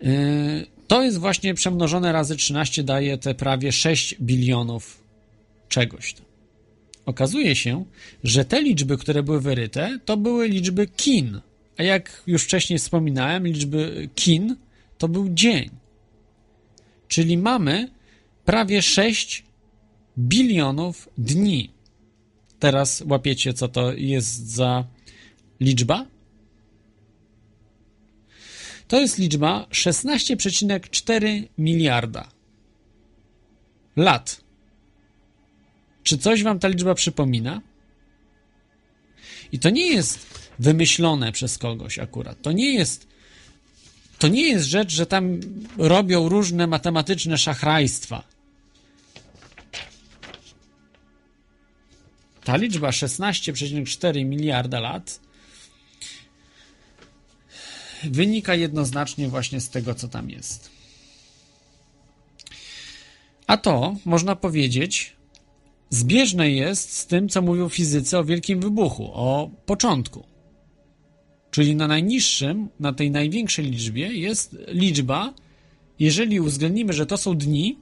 Yy, 0.00 0.66
to 0.86 1.02
jest 1.02 1.18
właśnie 1.18 1.54
przemnożone 1.54 2.12
razy 2.12 2.36
13 2.36 2.84
daje 2.84 3.18
te 3.18 3.34
prawie 3.34 3.72
6 3.72 4.14
bilionów 4.20 5.00
czegoś. 5.68 6.14
tam. 6.14 6.25
Okazuje 7.06 7.56
się, 7.56 7.84
że 8.24 8.44
te 8.44 8.62
liczby, 8.62 8.96
które 8.98 9.22
były 9.22 9.40
wyryte, 9.40 9.98
to 10.04 10.16
były 10.16 10.48
liczby 10.48 10.86
kin. 10.86 11.40
A 11.78 11.82
jak 11.82 12.22
już 12.26 12.44
wcześniej 12.44 12.78
wspominałem, 12.78 13.46
liczby 13.46 14.08
kin 14.14 14.56
to 14.98 15.08
był 15.08 15.28
dzień. 15.34 15.70
Czyli 17.08 17.38
mamy 17.38 17.90
prawie 18.44 18.82
6 18.82 19.44
bilionów 20.18 21.08
dni. 21.18 21.70
Teraz 22.58 23.02
łapiecie, 23.08 23.54
co 23.54 23.68
to 23.68 23.92
jest 23.92 24.48
za 24.50 24.84
liczba? 25.60 26.06
To 28.88 29.00
jest 29.00 29.18
liczba 29.18 29.66
16,4 29.70 31.48
miliarda 31.58 32.28
lat. 33.96 34.45
Czy 36.06 36.18
coś 36.18 36.42
wam 36.42 36.58
ta 36.58 36.68
liczba 36.68 36.94
przypomina? 36.94 37.60
I 39.52 39.58
to 39.58 39.70
nie 39.70 39.86
jest 39.86 40.26
wymyślone 40.58 41.32
przez 41.32 41.58
kogoś 41.58 41.98
akurat. 41.98 42.42
To 42.42 42.52
nie 42.52 42.74
jest 42.74 43.06
to 44.18 44.28
nie 44.28 44.42
jest 44.42 44.66
rzecz, 44.66 44.92
że 44.92 45.06
tam 45.06 45.40
robią 45.78 46.28
różne 46.28 46.66
matematyczne 46.66 47.38
szachrajstwa. 47.38 48.22
Ta 52.44 52.56
liczba 52.56 52.90
16,4 52.90 54.24
miliarda 54.24 54.80
lat 54.80 55.20
wynika 58.04 58.54
jednoznacznie 58.54 59.28
właśnie 59.28 59.60
z 59.60 59.70
tego, 59.70 59.94
co 59.94 60.08
tam 60.08 60.30
jest. 60.30 60.70
A 63.46 63.56
to, 63.56 63.96
można 64.04 64.36
powiedzieć, 64.36 65.15
zbieżne 65.90 66.50
jest 66.50 66.92
z 66.92 67.06
tym, 67.06 67.28
co 67.28 67.42
mówią 67.42 67.68
fizycy 67.68 68.18
o 68.18 68.24
wielkim 68.24 68.60
wybuchu, 68.60 69.10
o 69.14 69.50
początku. 69.66 70.26
Czyli 71.50 71.76
na 71.76 71.88
najniższym, 71.88 72.68
na 72.80 72.92
tej 72.92 73.10
największej 73.10 73.64
liczbie 73.64 74.06
jest 74.06 74.56
liczba, 74.68 75.34
jeżeli 75.98 76.40
uwzględnimy, 76.40 76.92
że 76.92 77.06
to 77.06 77.16
są 77.16 77.36
dni, 77.36 77.78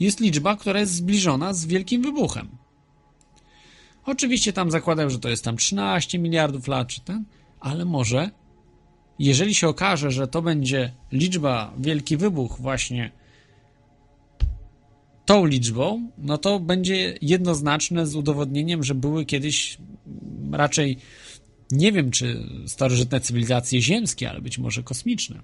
jest 0.00 0.20
liczba, 0.20 0.56
która 0.56 0.80
jest 0.80 0.94
zbliżona 0.94 1.54
z 1.54 1.66
wielkim 1.66 2.02
wybuchem. 2.02 2.48
Oczywiście 4.04 4.52
tam 4.52 4.70
zakładam, 4.70 5.10
że 5.10 5.18
to 5.18 5.28
jest 5.28 5.44
tam 5.44 5.56
13 5.56 6.18
miliardów 6.18 6.68
lat, 6.68 6.88
czy 6.88 7.00
ten, 7.00 7.24
ale 7.60 7.84
może, 7.84 8.30
jeżeli 9.18 9.54
się 9.54 9.68
okaże, 9.68 10.10
że 10.10 10.28
to 10.28 10.42
będzie 10.42 10.92
liczba 11.12 11.74
wielki 11.78 12.16
wybuch 12.16 12.60
właśnie 12.60 13.12
tą 15.24 15.46
liczbą, 15.46 16.10
no 16.18 16.38
to 16.38 16.60
będzie 16.60 17.18
jednoznaczne 17.22 18.06
z 18.06 18.16
udowodnieniem, 18.16 18.84
że 18.84 18.94
były 18.94 19.24
kiedyś 19.24 19.78
raczej 20.52 20.98
nie 21.70 21.92
wiem, 21.92 22.10
czy 22.10 22.46
starożytne 22.66 23.20
cywilizacje 23.20 23.82
ziemskie, 23.82 24.30
ale 24.30 24.40
być 24.40 24.58
może 24.58 24.82
kosmiczne. 24.82 25.42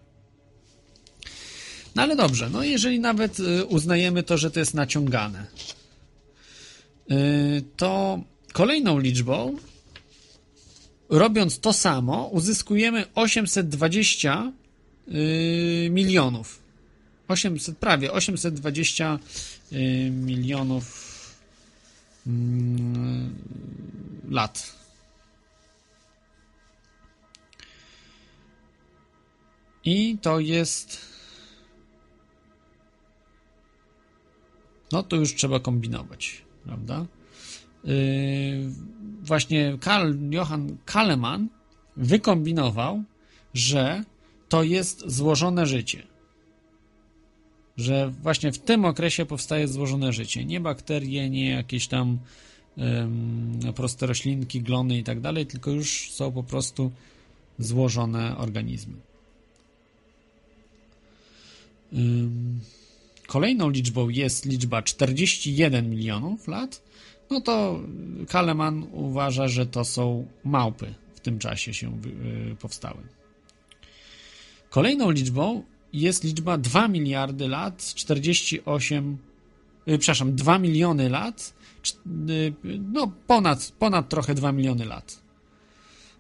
No 1.95 2.03
ale 2.03 2.16
dobrze, 2.16 2.51
no 2.51 2.62
jeżeli 2.62 3.01
nawet 3.01 3.41
y, 3.41 3.64
uznajemy 3.64 4.22
to, 4.22 4.39
że 4.39 4.51
to 4.51 4.61
jest 4.61 4.74
naciągane, 4.74 5.47
y, 7.11 7.62
to 7.76 8.20
kolejną 8.53 8.99
liczbą, 8.99 9.57
robiąc 11.09 11.61
to 11.61 11.72
samo, 11.72 12.26
uzyskujemy 12.26 13.05
820 13.14 14.53
y, 15.09 15.89
milionów. 15.91 16.61
800, 17.31 17.78
prawie 17.78 18.12
820 18.12 19.18
y, 19.72 20.11
milionów 20.11 21.11
mm, 22.26 23.35
lat. 24.28 24.81
I 29.85 30.18
to 30.22 30.41
jest. 30.41 30.99
No 34.93 35.03
to 35.03 35.16
już 35.16 35.35
trzeba 35.35 35.61
kombinować, 35.61 36.43
prawda? 36.64 37.07
Yy, 37.85 37.95
właśnie 39.22 39.78
Karl 39.81 40.14
Johann 40.31 40.76
Kaleman 40.85 41.49
wykombinował, 41.97 43.03
że 43.55 44.05
to 44.49 44.62
jest 44.62 45.11
złożone 45.11 45.66
życie. 45.66 46.10
Że 47.81 48.12
właśnie 48.22 48.53
w 48.53 48.59
tym 48.59 48.85
okresie 48.85 49.26
powstaje 49.26 49.68
złożone 49.68 50.12
życie. 50.12 50.45
Nie 50.45 50.61
bakterie, 50.61 51.31
nie 51.31 51.51
jakieś 51.51 51.89
tam 51.89 52.18
um, 52.76 53.61
proste 53.74 54.07
roślinki, 54.07 54.62
glony 54.62 54.99
i 54.99 55.05
tak 55.05 55.20
dalej, 55.20 55.47
tylko 55.47 55.70
już 55.70 56.11
są 56.11 56.33
po 56.33 56.43
prostu 56.43 56.91
złożone 57.59 58.37
organizmy. 58.37 58.95
Kolejną 63.26 63.70
liczbą 63.70 64.09
jest 64.09 64.47
liczba 64.47 64.83
41 64.83 65.91
milionów 65.91 66.49
lat. 66.49 66.83
No 67.31 67.41
to 67.41 67.81
Kaleman 68.28 68.87
uważa, 68.93 69.49
że 69.49 69.66
to 69.66 69.85
są 69.85 70.26
małpy 70.45 70.95
w 71.14 71.20
tym 71.20 71.39
czasie 71.39 71.74
się 71.74 72.01
y, 72.53 72.57
powstały. 72.61 73.03
Kolejną 74.70 75.11
liczbą 75.11 75.62
jest 75.93 76.24
liczba 76.24 76.59
2 76.59 76.88
miliardy 76.88 77.49
lat, 77.49 77.95
48, 77.95 79.18
yy, 79.86 79.99
przepraszam, 79.99 80.34
2 80.34 80.59
miliony 80.59 81.09
lat, 81.09 81.55
yy, 82.26 82.55
no 82.93 83.12
ponad, 83.26 83.72
ponad 83.78 84.09
trochę 84.09 84.34
2 84.34 84.53
miliony 84.53 84.84
lat. 84.84 85.22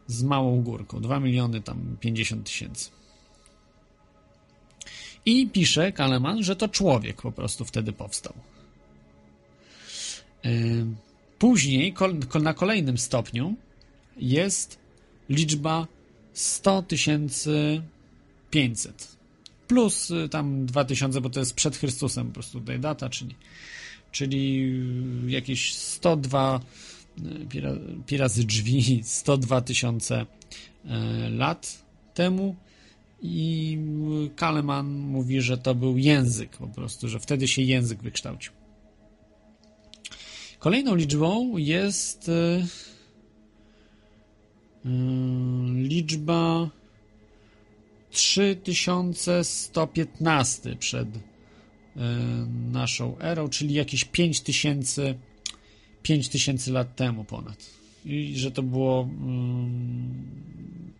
Z 0.06 0.22
małą 0.22 0.62
górką, 0.62 1.00
2 1.00 1.20
miliony 1.20 1.60
tam 1.60 1.96
50 2.00 2.46
tysięcy. 2.46 2.90
I 5.26 5.48
pisze 5.48 5.92
Kaleman, 5.92 6.42
że 6.42 6.56
to 6.56 6.68
człowiek 6.68 7.22
po 7.22 7.32
prostu 7.32 7.64
wtedy 7.64 7.92
powstał. 7.92 8.34
Yy, 10.44 10.86
później, 11.38 11.94
na 12.42 12.54
kolejnym 12.54 12.98
stopniu 12.98 13.54
jest 14.16 14.78
liczba 15.28 15.86
100 16.32 16.82
tysięcy 16.82 17.82
500 18.50 19.19
plus 19.70 20.10
y, 20.10 20.28
tam 20.28 20.66
2000, 20.66 21.20
bo 21.20 21.30
to 21.30 21.40
jest 21.40 21.54
przed 21.54 21.76
Chrystusem 21.76 22.26
po 22.26 22.34
prostu 22.34 22.60
tutaj 22.60 22.80
data, 22.80 23.08
czyli, 23.08 23.34
czyli 24.12 24.72
jakieś 25.26 25.74
102 25.74 26.60
y, 27.18 28.02
pi 28.06 28.16
razy 28.16 28.44
drzwi 28.44 29.00
102 29.04 29.60
tysiące 29.60 30.22
y, 30.22 30.88
lat 31.30 31.84
temu 32.14 32.56
i 33.22 33.78
Kaleman 34.36 34.86
mówi, 34.86 35.40
że 35.40 35.58
to 35.58 35.74
był 35.74 35.98
język 35.98 36.56
po 36.56 36.68
prostu, 36.68 37.08
że 37.08 37.20
wtedy 37.20 37.48
się 37.48 37.62
język 37.62 38.02
wykształcił. 38.02 38.52
Kolejną 40.58 40.94
liczbą 40.94 41.56
jest 41.56 42.30
liczba 45.74 46.70
3115 48.10 50.76
przed 50.76 51.08
e, 51.16 51.20
naszą 52.72 53.18
erą, 53.18 53.48
czyli 53.48 53.74
jakieś 53.74 54.04
5000 54.04 55.14
5000 56.02 56.72
lat 56.72 56.96
temu 56.96 57.24
ponad. 57.24 57.70
I 58.04 58.32
że 58.36 58.50
to 58.50 58.62
było 58.62 59.02
mm, 59.02 60.24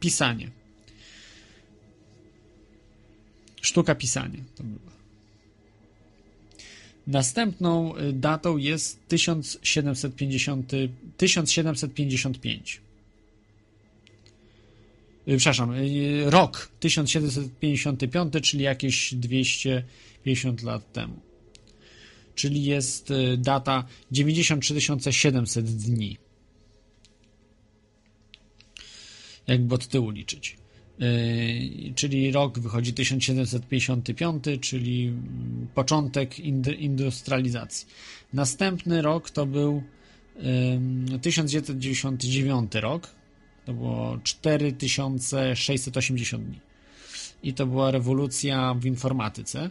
pisanie. 0.01 0.51
Sztuka 3.63 3.95
pisania 3.95 4.41
to 4.57 4.65
była. 4.65 4.91
Następną 7.07 7.97
e, 7.97 8.13
datą 8.13 8.57
jest 8.57 9.09
1750, 9.09 10.73
1755. 11.17 12.81
Y, 15.31 15.37
przepraszam, 15.37 15.73
y, 15.75 16.31
rok 16.31 16.71
1755, 16.81 18.33
czyli 18.43 18.65
jakieś 18.65 19.15
250 19.15 20.63
lat 20.63 20.93
temu. 20.93 21.21
Czyli 22.35 22.65
jest 22.65 23.11
y, 23.11 23.37
data 23.37 23.85
93 24.13 25.13
700 25.13 25.67
dni. 25.67 26.17
Jakby 29.47 29.75
od 29.75 29.89
tyłu 29.89 30.11
liczyć. 30.11 30.61
Czyli 31.95 32.33
rok 32.33 32.59
wychodzi 32.59 32.93
1755, 32.93 34.45
czyli 34.61 35.07
mm, 35.07 35.69
początek 35.75 36.39
industrializacji. 36.79 37.87
Następny 38.33 39.03
rok 39.03 39.31
to 39.31 39.47
był 39.47 39.83
1999 41.23 42.75
rok, 42.75 43.15
to 43.65 43.73
było 43.73 44.19
4680 44.23 46.45
dni. 46.45 46.61
I 47.43 47.55
to 47.55 47.67
była 47.67 47.91
rewolucja 47.91 48.75
w 48.75 48.87
informatyce. 48.87 49.71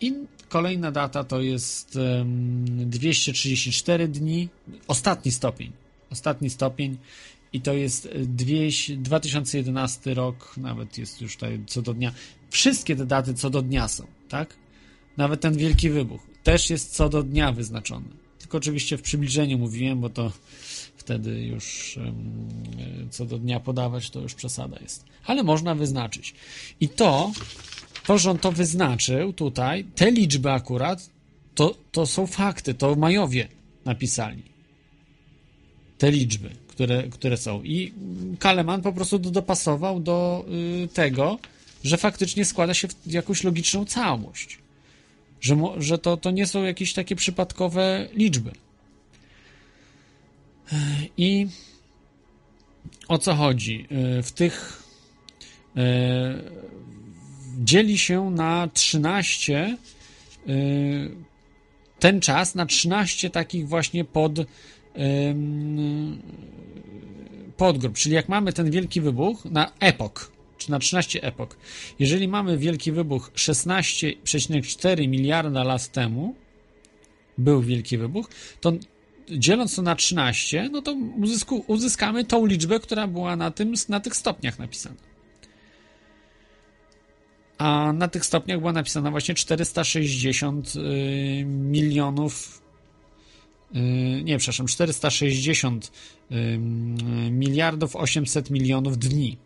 I 0.00 0.14
kolejna 0.48 0.90
data 0.90 1.24
to 1.24 1.40
jest 1.40 1.98
234 2.66 4.08
dni, 4.08 4.48
ostatni 4.86 5.32
stopień. 5.32 5.72
Ostatni 6.10 6.50
stopień 6.50 6.98
i 7.52 7.60
to 7.60 7.72
jest 7.72 8.08
2011 8.96 10.14
rok, 10.14 10.56
nawet 10.56 10.98
jest 10.98 11.20
już 11.20 11.34
tutaj 11.34 11.60
co 11.66 11.82
do 11.82 11.94
dnia. 11.94 12.12
Wszystkie 12.50 12.96
te 12.96 13.06
daty 13.06 13.34
co 13.34 13.50
do 13.50 13.62
dnia 13.62 13.88
są, 13.88 14.06
tak? 14.28 14.56
Nawet 15.16 15.40
ten 15.40 15.56
wielki 15.56 15.90
wybuch 15.90 16.20
też 16.42 16.70
jest 16.70 16.94
co 16.94 17.08
do 17.08 17.22
dnia 17.22 17.52
wyznaczony. 17.52 18.08
Tylko 18.38 18.58
oczywiście 18.58 18.98
w 18.98 19.02
przybliżeniu 19.02 19.58
mówiłem, 19.58 20.00
bo 20.00 20.10
to 20.10 20.32
wtedy 21.04 21.42
już 21.42 21.98
co 23.10 23.26
do 23.26 23.38
dnia 23.38 23.60
podawać, 23.60 24.10
to 24.10 24.20
już 24.20 24.34
przesada 24.34 24.78
jest. 24.82 25.04
Ale 25.26 25.42
można 25.42 25.74
wyznaczyć. 25.74 26.34
I 26.80 26.88
to, 26.88 27.32
to, 28.06 28.18
że 28.18 28.30
on 28.30 28.38
to 28.38 28.52
wyznaczył 28.52 29.32
tutaj, 29.32 29.84
te 29.84 30.10
liczby 30.10 30.50
akurat, 30.50 31.10
to, 31.54 31.74
to 31.92 32.06
są 32.06 32.26
fakty, 32.26 32.74
to 32.74 32.96
Majowie 32.96 33.48
napisali. 33.84 34.42
Te 35.98 36.10
liczby, 36.10 36.50
które, 36.68 37.02
które 37.02 37.36
są. 37.36 37.62
I 37.62 37.92
Kaleman 38.38 38.82
po 38.82 38.92
prostu 38.92 39.18
dopasował 39.18 40.00
do 40.00 40.44
y, 40.84 40.88
tego, 40.88 41.38
że 41.84 41.96
faktycznie 41.96 42.44
składa 42.44 42.74
się 42.74 42.88
w 42.88 43.12
jakąś 43.12 43.44
logiczną 43.44 43.84
całość. 43.84 44.58
Że, 45.40 45.56
że 45.78 45.98
to, 45.98 46.16
to 46.16 46.30
nie 46.30 46.46
są 46.46 46.62
jakieś 46.64 46.92
takie 46.92 47.16
przypadkowe 47.16 48.08
liczby. 48.14 48.50
I 51.16 51.46
o 53.08 53.18
co 53.18 53.34
chodzi? 53.34 53.86
E, 53.90 54.22
w 54.22 54.32
tych 54.32 54.82
e, 55.76 56.42
dzieli 57.58 57.98
się 57.98 58.30
na 58.30 58.68
13 58.72 59.76
e, 60.48 60.52
ten 61.98 62.20
czas 62.20 62.54
na 62.54 62.66
13 62.66 63.30
takich 63.30 63.68
właśnie 63.68 64.04
pod 64.04 64.32
podgrup, 67.56 67.94
czyli 67.94 68.14
jak 68.14 68.28
mamy 68.28 68.52
ten 68.52 68.70
wielki 68.70 69.00
wybuch 69.00 69.44
na 69.44 69.72
epok, 69.80 70.32
czy 70.58 70.70
na 70.70 70.78
13 70.78 71.22
epok. 71.22 71.56
Jeżeli 71.98 72.28
mamy 72.28 72.58
wielki 72.58 72.92
wybuch 72.92 73.30
16,4 73.34 75.08
miliarda 75.08 75.64
lat 75.64 75.92
temu, 75.92 76.34
był 77.38 77.62
wielki 77.62 77.98
wybuch, 77.98 78.30
to 78.60 78.72
dzieląc 79.30 79.76
to 79.76 79.82
na 79.82 79.96
13, 79.96 80.68
no 80.72 80.82
to 80.82 80.92
uzysku, 80.92 81.64
uzyskamy 81.66 82.24
tą 82.24 82.46
liczbę, 82.46 82.80
która 82.80 83.06
była 83.06 83.36
na, 83.36 83.50
tym, 83.50 83.74
na 83.88 84.00
tych 84.00 84.16
stopniach 84.16 84.58
napisana. 84.58 84.96
A 87.58 87.92
na 87.92 88.08
tych 88.08 88.24
stopniach 88.26 88.58
była 88.58 88.72
napisana 88.72 89.10
właśnie 89.10 89.34
460 89.34 90.72
y, 90.76 91.44
milionów. 91.44 92.62
Y, 93.74 93.78
nie, 94.24 94.38
przepraszam, 94.38 94.66
460 94.66 95.92
y, 96.30 96.58
miliardów 97.30 97.96
800 97.96 98.50
milionów 98.50 98.98
dni. 98.98 99.36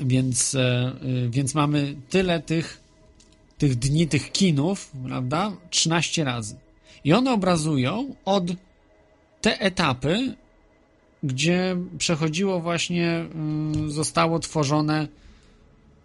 Więc, 0.00 0.54
e, 0.54 0.92
więc 1.28 1.54
mamy 1.54 1.96
tyle 2.10 2.40
tych, 2.40 2.80
tych 3.58 3.74
dni, 3.74 4.08
tych 4.08 4.32
kinów, 4.32 4.90
prawda? 5.06 5.52
13 5.70 6.24
razy. 6.24 6.56
I 7.04 7.12
one 7.12 7.32
obrazują 7.32 8.14
od 8.24 8.44
te 9.40 9.60
etapy, 9.60 10.34
gdzie 11.22 11.76
przechodziło 11.98 12.60
właśnie, 12.60 13.10
mm, 13.10 13.90
zostało 13.90 14.38
tworzone 14.38 15.08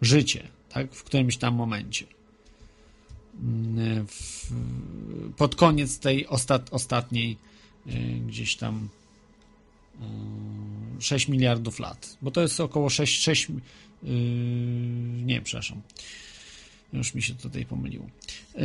życie, 0.01 0.47
tak, 0.69 0.93
w 0.93 1.03
którymś 1.03 1.37
tam 1.37 1.55
momencie. 1.55 2.05
Mm, 3.41 4.07
w, 4.07 4.51
pod 5.37 5.55
koniec 5.55 5.99
tej 5.99 6.27
ostat, 6.27 6.67
ostatniej 6.71 7.37
y, 7.87 7.91
gdzieś 8.27 8.55
tam 8.55 8.89
6 10.99 11.27
miliardów 11.27 11.79
lat, 11.79 12.17
bo 12.21 12.31
to 12.31 12.41
jest 12.41 12.59
około 12.59 12.89
6, 12.89 13.23
6 13.23 13.49
yy, 13.49 14.09
nie, 15.23 15.41
przepraszam. 15.41 15.81
Już 16.93 17.13
mi 17.13 17.21
się 17.21 17.35
tutaj 17.35 17.65
pomyliło. 17.65 18.05
Yy, 18.55 18.63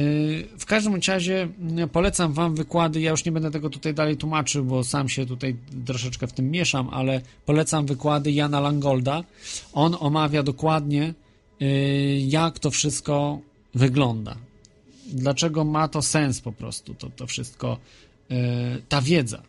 w 0.59 0.67
każdym 0.67 1.01
razie 1.09 1.49
yy, 1.77 1.87
polecam 1.87 2.33
Wam 2.33 2.55
wykłady. 2.55 3.01
Ja 3.01 3.11
już 3.11 3.25
nie 3.25 3.33
będę 3.33 3.51
tego 3.51 3.71
tutaj 3.71 3.95
dalej 3.95 4.17
tłumaczył, 4.17 4.65
bo 4.65 4.85
sam 4.85 5.09
się 5.09 5.27
tutaj 5.27 5.57
troszeczkę 5.87 6.27
w 6.27 6.33
tym 6.33 6.51
mieszam, 6.51 6.89
ale 6.89 7.21
polecam 7.47 7.87
wykłady 7.87 8.33
Jana 8.33 8.61
Langolda. 8.61 9.25
On 9.73 9.97
omawia 10.01 10.43
dokładnie, 10.43 11.15
yy, 11.61 11.69
jak 12.21 12.59
to 12.59 12.71
wszystko 12.71 13.41
wygląda. 13.75 14.37
Dlaczego 15.13 15.65
ma 15.65 15.89
to 15.89 16.03
sens 16.03 16.41
po 16.41 16.53
prostu, 16.53 16.95
to, 16.95 17.11
to 17.11 17.27
wszystko, 17.27 17.79
ta 18.89 19.03
wiedza. 19.03 19.43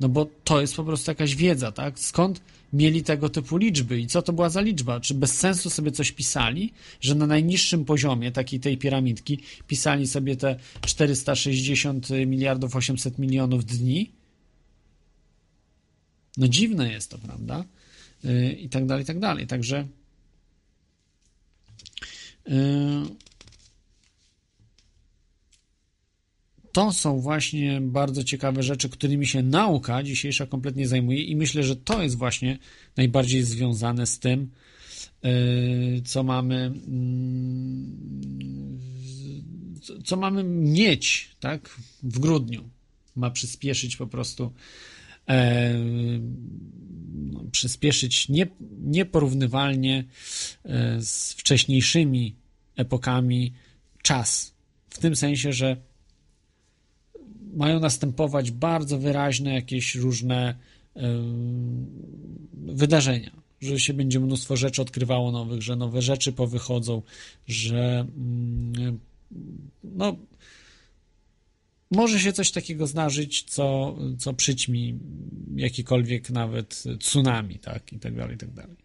No 0.00 0.08
bo 0.08 0.26
to 0.44 0.60
jest 0.60 0.76
po 0.76 0.84
prostu 0.84 1.10
jakaś 1.10 1.36
wiedza, 1.36 1.72
tak? 1.72 1.98
Skąd 1.98 2.40
mieli 2.72 3.02
tego 3.02 3.28
typu 3.28 3.56
liczby 3.56 4.00
i 4.00 4.06
co 4.06 4.22
to 4.22 4.32
była 4.32 4.48
za 4.48 4.60
liczba? 4.60 5.00
Czy 5.00 5.14
bez 5.14 5.38
sensu 5.38 5.70
sobie 5.70 5.92
coś 5.92 6.12
pisali, 6.12 6.72
że 7.00 7.14
na 7.14 7.26
najniższym 7.26 7.84
poziomie 7.84 8.32
takiej 8.32 8.60
tej 8.60 8.78
piramidki 8.78 9.38
pisali 9.66 10.06
sobie 10.06 10.36
te 10.36 10.58
460 10.86 12.08
miliardów 12.26 12.76
800 12.76 13.18
milionów 13.18 13.64
dni? 13.64 14.12
No 16.36 16.48
dziwne 16.48 16.92
jest 16.92 17.10
to, 17.10 17.18
prawda? 17.18 17.64
Yy, 18.24 18.52
I 18.52 18.68
tak 18.68 18.86
dalej, 18.86 19.02
i 19.02 19.06
tak 19.06 19.18
dalej. 19.18 19.46
Także 19.46 19.86
yy, 22.46 22.54
to 26.76 26.92
są 26.92 27.20
właśnie 27.20 27.80
bardzo 27.80 28.24
ciekawe 28.24 28.62
rzeczy, 28.62 28.88
którymi 28.88 29.26
się 29.26 29.42
nauka 29.42 30.02
dzisiejsza 30.02 30.46
kompletnie 30.46 30.88
zajmuje 30.88 31.22
i 31.22 31.36
myślę, 31.36 31.62
że 31.62 31.76
to 31.76 32.02
jest 32.02 32.16
właśnie 32.16 32.58
najbardziej 32.96 33.42
związane 33.42 34.06
z 34.06 34.18
tym, 34.18 34.50
yy, 35.22 35.30
co 36.04 36.22
mamy 36.22 36.56
mm, 36.56 37.96
co 40.04 40.16
mamy 40.16 40.44
mieć, 40.44 41.30
tak, 41.40 41.68
w 42.02 42.18
grudniu. 42.18 42.70
Ma 43.14 43.30
przyspieszyć 43.30 43.96
po 43.96 44.06
prostu 44.06 44.52
e, 45.28 45.74
no, 47.14 47.44
przyspieszyć 47.52 48.28
nie, 48.28 48.46
nieporównywalnie 48.80 50.04
e, 50.64 51.00
z 51.02 51.32
wcześniejszymi 51.32 52.34
epokami 52.76 53.52
czas. 54.02 54.54
W 54.90 54.98
tym 54.98 55.16
sensie, 55.16 55.52
że 55.52 55.76
mają 57.56 57.80
następować 57.80 58.50
bardzo 58.50 58.98
wyraźne 58.98 59.54
jakieś 59.54 59.94
różne 59.94 60.54
wydarzenia, 62.52 63.30
że 63.60 63.80
się 63.80 63.94
będzie 63.94 64.20
mnóstwo 64.20 64.56
rzeczy 64.56 64.82
odkrywało 64.82 65.32
nowych, 65.32 65.62
że 65.62 65.76
nowe 65.76 66.02
rzeczy 66.02 66.32
powychodzą, 66.32 67.02
że 67.46 68.06
mm, 68.16 68.98
no 69.84 70.16
może 71.90 72.20
się 72.20 72.32
coś 72.32 72.50
takiego 72.50 72.86
zdarzyć, 72.86 73.42
co, 73.42 73.96
co 74.18 74.32
przyćmi 74.34 74.98
jakikolwiek 75.56 76.30
nawet 76.30 76.84
tsunami, 77.00 77.58
tak, 77.58 77.92
i 77.92 77.98
tak 77.98 78.14
dalej, 78.14 78.34
i 78.34 78.38
tak 78.38 78.50
dalej. 78.50 78.76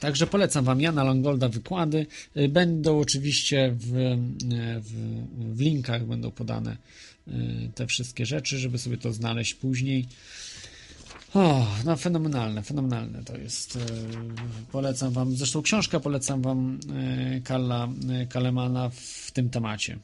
Także 0.00 0.26
polecam 0.26 0.64
Wam 0.64 0.80
Jana 0.80 1.04
Langolda 1.04 1.48
wykłady. 1.48 2.06
Y, 2.36 2.48
będą 2.48 3.00
oczywiście 3.00 3.74
w, 3.78 3.96
y, 3.96 4.18
w, 4.80 4.92
w 5.56 5.60
linkach, 5.60 6.06
będą 6.06 6.30
podane 6.30 6.76
y, 7.28 7.32
te 7.74 7.86
wszystkie 7.86 8.26
rzeczy, 8.26 8.58
żeby 8.58 8.78
sobie 8.78 8.98
to 8.98 9.12
znaleźć 9.12 9.54
później. 9.54 10.06
O, 11.34 11.66
no 11.84 11.96
fenomenalne, 11.96 12.62
fenomenalne 12.62 13.24
to 13.24 13.36
jest. 13.36 13.78
Polecam 14.72 15.12
Wam, 15.12 15.36
zresztą 15.36 15.62
książkę 15.62 16.00
polecam 16.00 16.42
Wam 16.42 16.80
Karla 17.44 17.88
Kalemana 18.28 18.90
w 18.94 19.30
tym 19.32 19.50
temacie. 19.50 19.98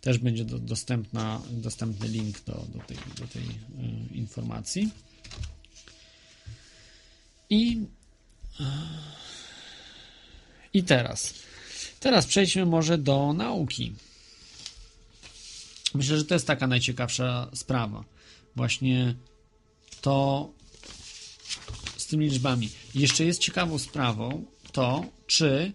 Też 0.00 0.18
będzie 0.18 0.44
do, 0.44 0.58
dostępna, 0.58 1.42
dostępny 1.50 2.08
link 2.08 2.44
do, 2.44 2.52
do 2.52 2.78
tej, 2.78 2.96
do 3.20 3.26
tej 3.26 3.42
informacji. 4.12 4.90
I 7.50 7.86
i 10.74 10.82
teraz. 10.82 11.34
Teraz 12.00 12.26
przejdźmy 12.26 12.66
może 12.66 12.98
do 12.98 13.32
nauki. 13.32 13.94
Myślę, 15.94 16.18
że 16.18 16.24
to 16.24 16.34
jest 16.34 16.46
taka 16.46 16.66
najciekawsza 16.66 17.50
sprawa. 17.54 18.04
Właśnie 18.56 19.14
to 20.00 20.48
z 21.96 22.06
tymi 22.06 22.28
liczbami. 22.30 22.70
Jeszcze 22.94 23.24
jest 23.24 23.40
ciekawą 23.40 23.78
sprawą 23.78 24.44
to, 24.72 25.04
czy, 25.26 25.72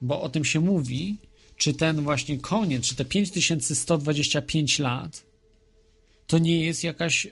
bo 0.00 0.22
o 0.22 0.28
tym 0.28 0.44
się 0.44 0.60
mówi, 0.60 1.16
czy 1.56 1.74
ten 1.74 2.02
właśnie 2.02 2.38
koniec, 2.38 2.84
czy 2.84 2.94
te 2.94 3.04
5125 3.04 4.78
lat, 4.78 5.22
to 6.26 6.38
nie 6.38 6.64
jest 6.64 6.84
jakaś. 6.84 7.26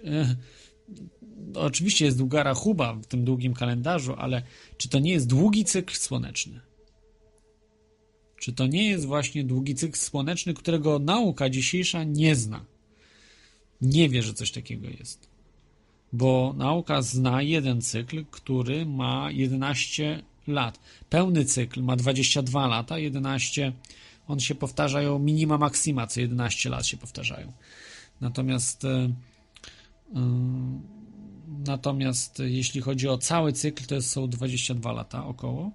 Yy, 0.89 1.61
oczywiście 1.61 2.05
jest 2.05 2.19
długa 2.19 2.43
rachuba 2.43 2.95
w 2.95 3.07
tym 3.07 3.25
długim 3.25 3.55
kalendarzu, 3.55 4.15
ale 4.19 4.43
czy 4.77 4.89
to 4.89 4.99
nie 4.99 5.13
jest 5.13 5.27
długi 5.27 5.65
cykl 5.65 5.95
słoneczny? 5.95 6.61
Czy 8.41 8.53
to 8.53 8.67
nie 8.67 8.91
jest 8.91 9.07
właśnie 9.07 9.45
długi 9.45 9.75
cykl 9.75 9.99
słoneczny, 9.99 10.55
którego 10.55 10.99
nauka 10.99 11.51
dzisiejsza 11.51 12.05
nie 12.05 12.37
zna? 12.37 12.65
Nie 13.81 14.09
wie, 14.09 14.23
że 14.23 14.35
coś 14.35 14.51
takiego 14.51 14.89
jest. 14.89 15.29
Bo 16.13 16.55
nauka 16.57 17.03
zna 17.03 17.43
jeden 17.43 17.83
cykl, 17.83 18.25
który 18.31 18.87
ma 18.87 19.31
11 19.31 20.23
lat. 20.47 20.81
Pełny 21.11 21.45
cykl 21.45 21.83
ma 21.83 21.97
22 21.97 22.67
lata, 22.67 22.99
11 22.99 23.73
on 24.29 24.41
się 24.41 24.55
powtarzają 24.55 25.19
minima 25.19 25.59
maksima, 25.59 26.07
co 26.07 26.21
11 26.21 26.71
lat 26.71 26.87
się 26.87 26.97
powtarzają. 26.97 27.53
Natomiast 28.21 28.85
yy, 28.85 29.13
Natomiast 31.67 32.39
jeśli 32.39 32.81
chodzi 32.81 33.09
o 33.09 33.19
cały 33.19 33.53
cykl, 33.53 33.85
to 33.85 34.03
są 34.03 34.29
22 34.29 34.93
lata 34.93 35.27
około. 35.27 35.73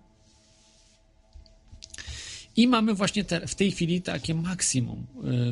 I 2.55 2.67
mamy 2.67 2.93
właśnie 2.93 3.23
te, 3.23 3.47
w 3.47 3.55
tej 3.55 3.71
chwili 3.71 4.01
takie 4.01 4.33
maksimum. 4.33 4.99
Y, 4.99 5.05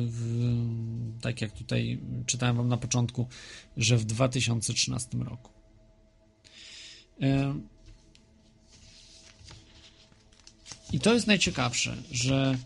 w, 0.06 1.20
tak 1.20 1.40
jak 1.40 1.52
tutaj 1.52 2.00
czytałem 2.26 2.56
Wam 2.56 2.68
na 2.68 2.76
początku, 2.76 3.26
że 3.76 3.96
w 3.96 4.04
2013 4.04 5.18
roku. 5.18 5.50
I 10.92 11.00
to 11.00 11.14
jest 11.14 11.26
najciekawsze, 11.26 11.96
że 12.10 12.58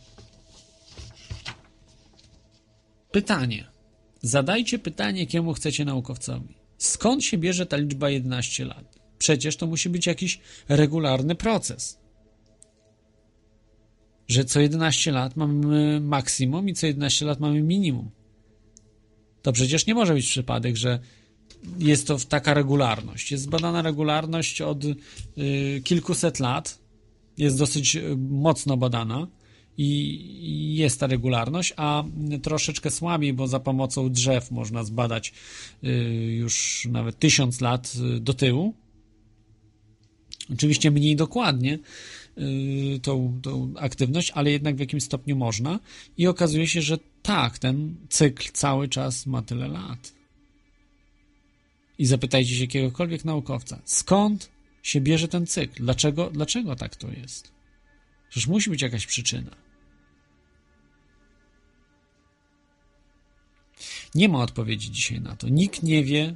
pytanie. 3.13 3.74
Zadajcie 4.25 4.79
pytanie, 4.79 5.27
kiemu 5.27 5.53
chcecie 5.53 5.85
naukowcowi. 5.85 6.55
Skąd 6.79 7.25
się 7.25 7.39
bierze 7.39 7.67
ta 7.67 7.77
liczba 7.77 8.11
11 8.11 8.65
lat? 8.65 8.99
Przecież 9.19 9.57
to 9.57 9.67
musi 9.67 9.89
być 9.89 10.07
jakiś 10.07 10.41
regularny 10.69 11.35
proces. 11.35 11.99
Że 14.29 14.45
co 14.45 14.61
11 14.61 15.13
lat 15.13 15.37
mamy 15.37 16.01
maksimum 16.01 16.69
i 16.69 16.75
co 16.75 16.87
11 16.87 17.27
lat 17.27 17.41
mamy 17.41 17.63
minimum. 17.63 18.11
To 19.43 19.53
przecież 19.53 19.87
nie 19.87 19.95
może 19.95 20.15
być 20.15 20.27
przypadek, 20.27 20.77
że 20.77 20.99
jest 21.79 22.07
to 22.07 22.19
taka 22.19 22.55
regularność. 22.55 23.33
Jest 23.33 23.45
zbadana 23.45 23.83
regularność 23.83 24.61
od 24.61 24.85
y, 24.85 24.95
kilkuset 25.85 26.41
lat. 26.41 26.79
Jest 27.39 27.59
dosyć 27.59 27.97
y, 27.97 28.17
mocno 28.17 28.77
badana 28.77 29.27
i 29.79 30.77
jest 30.77 31.01
ta 31.01 31.07
regularność, 31.07 31.73
a 31.77 32.05
troszeczkę 32.43 32.91
słabiej, 32.91 33.33
bo 33.33 33.47
za 33.47 33.61
pomocą 33.61 34.11
drzew 34.11 34.51
można 34.51 34.85
zbadać 34.85 35.33
y, 35.85 35.89
już 36.39 36.87
nawet 36.91 37.19
tysiąc 37.19 37.61
lat 37.61 37.93
y, 38.17 38.21
do 38.21 38.35
tyłu. 38.35 38.75
Oczywiście 40.53 40.91
mniej 40.91 41.17
dokładnie 41.17 41.79
y, 42.39 43.01
tą, 43.03 43.41
tą 43.43 43.75
aktywność, 43.79 44.31
ale 44.31 44.51
jednak 44.51 44.77
w 44.77 44.81
jakimś 44.81 45.03
stopniu 45.03 45.37
można 45.37 45.81
i 46.19 46.27
okazuje 46.27 46.67
się, 46.67 46.83
że 46.83 46.99
tak, 47.23 47.59
ten 47.59 47.97
cykl 48.09 48.49
cały 48.53 48.89
czas 48.89 49.27
ma 49.27 49.43
tyle 49.43 49.69
lat. 49.69 50.15
I 51.99 52.07
zapytajcie 52.07 52.55
się 52.55 52.61
jakiegokolwiek 52.61 53.25
naukowca, 53.25 53.83
skąd 53.85 54.51
się 54.83 55.01
bierze 55.01 55.29
ten 55.29 55.47
cykl? 55.47 55.83
Dlaczego, 55.83 56.31
dlaczego 56.31 56.77
tak 56.77 56.97
to 56.97 57.11
jest? 57.11 57.53
Przecież 58.31 58.49
musi 58.49 58.71
być 58.71 58.83
jakaś 58.83 59.07
przyczyna. 59.07 59.64
Nie 64.15 64.29
ma 64.29 64.43
odpowiedzi 64.43 64.91
dzisiaj 64.91 65.21
na 65.21 65.37
to. 65.37 65.49
Nikt 65.49 65.83
nie 65.83 66.05
wie. 66.05 66.35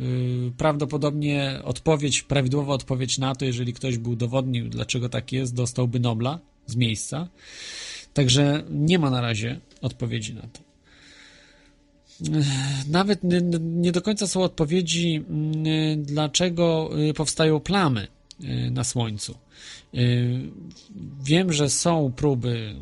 Y, 0.00 0.52
prawdopodobnie 0.56 1.60
odpowiedź, 1.64 2.22
prawidłowa 2.22 2.74
odpowiedź 2.74 3.18
na 3.18 3.34
to, 3.34 3.44
jeżeli 3.44 3.72
ktoś 3.72 3.98
był 3.98 4.12
udowodnił, 4.12 4.68
dlaczego 4.68 5.08
tak 5.08 5.32
jest, 5.32 5.54
dostałby 5.54 6.00
Nobla 6.00 6.38
z 6.66 6.76
miejsca. 6.76 7.28
Także 8.14 8.64
nie 8.70 8.98
ma 8.98 9.10
na 9.10 9.20
razie 9.20 9.60
odpowiedzi 9.82 10.34
na 10.34 10.42
to. 10.42 10.66
nawet 12.88 13.20
nie, 13.62 13.92
do 13.92 14.02
końca 14.02 14.26
są 14.26 14.42
odpowiedzi, 14.42 15.24
mm, 15.28 16.02
dlaczego 16.04 16.90
y, 17.10 17.14
powstają 17.14 17.60
plamy 17.60 18.06
y, 18.44 18.70
na 18.70 18.84
Słońcu. 18.84 19.45
Y, 19.94 20.40
Wiem, 21.24 21.52
że 21.52 21.70
są 21.70 22.12
próby 22.16 22.74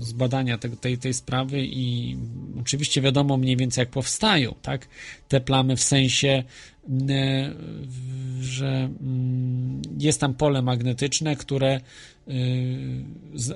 zbadania 0.00 0.58
te- 0.58 0.68
tej, 0.68 0.98
tej 0.98 1.14
sprawy 1.14 1.66
i 1.66 2.16
oczywiście 2.60 3.00
wiadomo 3.00 3.36
mniej 3.36 3.56
więcej 3.56 3.82
jak 3.82 3.90
powstają, 3.90 4.54
tak? 4.62 4.88
Te 5.28 5.40
plamy 5.40 5.76
w 5.76 5.82
sensie, 5.82 6.44
w- 6.88 8.42
że 8.42 8.90
mm, 9.00 9.82
jest 9.98 10.20
tam 10.20 10.34
pole 10.34 10.62
magnetyczne, 10.62 11.36
które 11.36 11.80
y, 12.28 13.04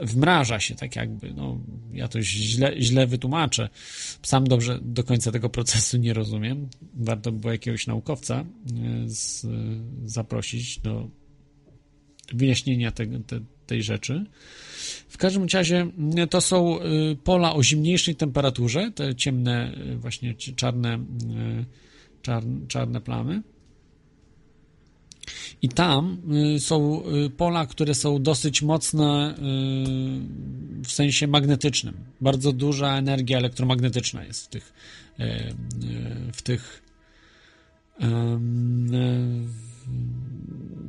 wmraża 0.03 0.61
się 0.61 0.75
tak 0.75 0.97
jakby, 0.97 1.33
no 1.35 1.59
ja 1.93 2.09
to 2.09 2.23
źle, 2.23 2.75
źle 2.81 3.07
wytłumaczę. 3.07 3.69
Sam 4.23 4.45
dobrze 4.47 4.79
do 4.83 5.05
końca 5.05 5.33
tego 5.33 5.49
procesu 5.49 5.97
nie 5.99 6.13
rozumiem. 6.15 6.69
Warto 6.95 7.33
by 7.33 7.39
było 7.39 7.53
jakiegoś 7.53 7.87
naukowca 7.87 8.41
y, 8.41 8.45
z, 9.11 9.47
zaprosić 10.05 10.79
do 10.79 11.09
wyjaśnienia 12.33 12.91
tego, 12.91 13.19
te, 13.27 13.41
tej 13.67 13.83
rzeczy. 13.83 14.25
W 15.09 15.19
każdym 15.19 15.47
razie 15.53 15.81
mm, 15.81 16.29
to 16.29 16.41
są 16.41 16.83
y, 16.83 17.17
pola 17.25 17.55
o 17.55 17.63
zimniejszej 17.63 18.15
temperaturze, 18.15 18.93
te 18.95 19.15
ciemne, 19.15 19.75
y, 19.93 19.97
właśnie 19.97 20.35
czarne, 20.35 20.95
y, 20.95 21.65
czarn, 22.23 22.67
czarne 22.67 23.01
plamy. 23.01 23.43
I 25.63 25.69
tam 25.69 26.23
są 26.59 27.03
pola, 27.37 27.67
które 27.67 27.95
są 27.95 28.23
dosyć 28.23 28.63
mocne 28.63 29.35
w 30.85 30.93
sensie 30.93 31.27
magnetycznym. 31.27 31.95
Bardzo 32.21 32.53
duża 32.53 32.99
energia 32.99 33.39
elektromagnetyczna 33.39 34.25
jest 34.25 34.45
w 34.45 34.49
tych, 34.49 34.73
w 36.33 36.43
tych, 36.43 36.83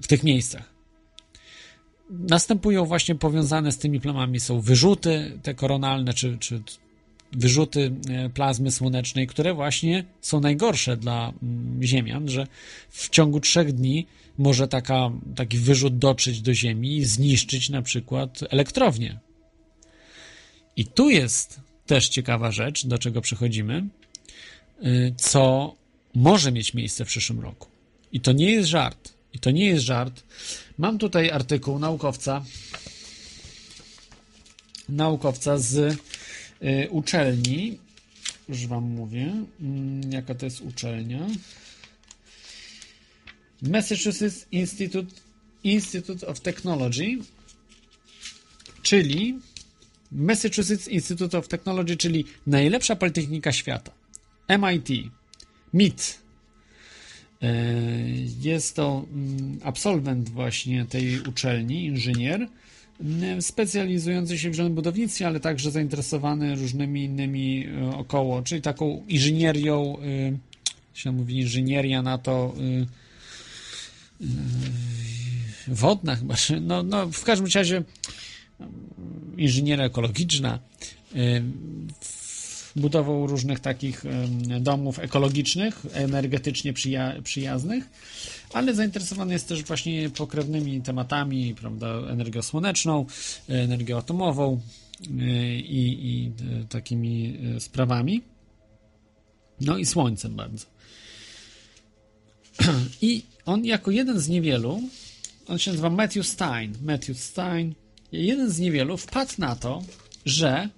w 0.02 0.08
tych 0.08 0.24
miejscach. 0.24 0.75
Następują 2.10 2.86
właśnie 2.86 3.16
powiązane 3.16 3.72
z 3.72 3.78
tymi 3.78 4.00
plamami 4.00 4.40
są 4.40 4.62
wyrzuty 4.62 5.40
te 5.44 5.54
koronalne, 5.54 6.14
czy, 6.14 6.38
czy 6.40 6.64
wyrzuty 7.32 7.92
e, 8.10 8.30
plazmy 8.30 8.72
słonecznej, 8.72 9.28
które 9.28 9.54
właśnie 9.54 10.06
są 10.22 10.40
najgorsze 10.40 10.98
dla 10.98 11.34
mm, 11.44 11.84
Ziemian, 11.84 12.30
że 12.30 12.48
w 12.90 13.10
ciągu 13.10 13.40
trzech 13.40 13.74
dni 13.74 14.08
może 14.38 14.68
taka, 14.68 15.12
taki 15.36 15.58
wyrzut 15.58 15.98
dotrzeć 15.98 16.42
do 16.42 16.54
Ziemi 16.54 16.98
i 16.98 17.06
zniszczyć 17.06 17.70
na 17.70 17.82
przykład 17.82 18.40
elektrownię. 18.50 19.20
I 20.76 20.86
tu 20.86 21.10
jest 21.10 21.60
też 21.86 22.10
ciekawa 22.10 22.52
rzecz, 22.52 22.88
do 22.88 22.98
czego 22.98 23.22
przechodzimy, 23.22 23.86
y, 24.84 25.14
co 25.18 25.76
może 26.16 26.52
mieć 26.52 26.74
miejsce 26.74 27.06
w 27.06 27.08
przyszłym 27.08 27.40
roku. 27.40 27.68
I 28.12 28.20
to 28.20 28.32
nie 28.32 28.52
jest 28.52 28.70
żart. 28.70 29.15
I 29.36 29.40
to 29.40 29.52
nie 29.52 29.66
jest 29.66 29.86
żart. 29.86 30.24
Mam 30.78 30.98
tutaj 30.98 31.32
artykuł 31.32 31.80
naukowca, 31.80 32.46
naukowca 34.90 35.58
z 35.58 35.76
y, 35.76 36.90
uczelni. 36.90 37.80
Już 38.50 38.68
wam 38.68 38.84
mówię, 38.84 39.34
mm, 39.62 40.12
jaka 40.12 40.36
to 40.36 40.46
jest 40.46 40.62
uczelnia. 40.62 41.28
Massachusetts 43.62 44.46
Institute, 44.52 45.16
Institute 45.64 46.28
of 46.28 46.40
Technology, 46.40 47.18
czyli 48.82 49.40
Massachusetts 50.12 50.88
Institute 50.88 51.38
of 51.38 51.48
Technology, 51.48 51.98
czyli 51.98 52.26
najlepsza 52.48 52.96
politechnika 52.96 53.52
świata. 53.52 53.92
MIT, 54.48 54.90
MIT. 55.74 56.25
E, 57.46 57.54
Jest 58.42 58.76
to 58.76 59.06
mm, 59.14 59.60
absolwent 59.64 60.30
właśnie 60.30 60.86
tej 60.86 61.20
uczelni, 61.22 61.86
inżynier, 61.86 62.48
mm, 63.02 63.42
specjalizujący 63.42 64.38
się 64.38 64.50
w 64.50 64.54
zielonym 64.54 64.76
budownictwie, 64.76 65.28
ale 65.28 65.40
także 65.40 65.72
zainteresowany 65.72 66.56
różnymi 66.56 67.04
innymi 67.04 67.68
e, 67.68 67.96
około, 67.98 68.42
czyli 68.42 68.62
taką 68.62 69.04
inżynierią, 69.08 69.98
y, 70.00 70.38
się 70.94 71.12
mówi 71.12 71.40
inżynieria 71.40 72.02
na 72.02 72.18
to 72.18 72.56
wodna 75.68 76.16
chyba, 76.16 76.36
no, 76.62 76.84
no 76.84 77.08
w 77.08 77.24
każdym 77.24 77.48
razie 77.56 77.84
inżynieria 79.38 79.86
ekologiczna, 79.86 80.60
budową 82.76 83.28
różnych 83.28 83.60
takich 83.60 84.04
domów 84.60 85.00
ekologicznych, 85.00 85.86
energetycznie 85.94 86.74
przyja- 86.74 87.22
przyjaznych, 87.22 87.90
ale 88.54 88.76
zainteresowany 88.76 89.34
jest 89.34 89.48
też 89.48 89.64
właśnie 89.64 90.10
pokrewnymi 90.10 90.82
tematami, 90.82 91.56
prawda, 91.56 91.88
energią 91.88 92.42
słoneczną, 92.42 93.06
energią 93.48 93.98
atomową 93.98 94.62
y, 95.02 95.14
i, 95.56 96.08
i 96.10 96.32
y, 96.62 96.66
takimi 96.66 97.38
y, 97.56 97.60
sprawami. 97.60 98.22
No 99.62 99.78
i 99.78 99.86
słońcem 99.86 100.36
bardzo. 100.36 100.66
I 103.02 103.24
on 103.46 103.66
jako 103.66 103.92
jeden 103.92 104.20
z 104.20 104.30
niewielu, 104.30 104.82
on 105.48 105.58
się 105.58 105.72
nazywa 105.72 105.90
Matthew 105.90 106.28
Stein, 106.28 106.74
Matthew 106.82 107.20
Stein, 107.20 107.76
jeden 108.12 108.50
z 108.50 108.60
niewielu 108.60 108.98
wpadł 108.98 109.34
na 109.38 109.56
to, 109.56 109.84
że 110.26 110.70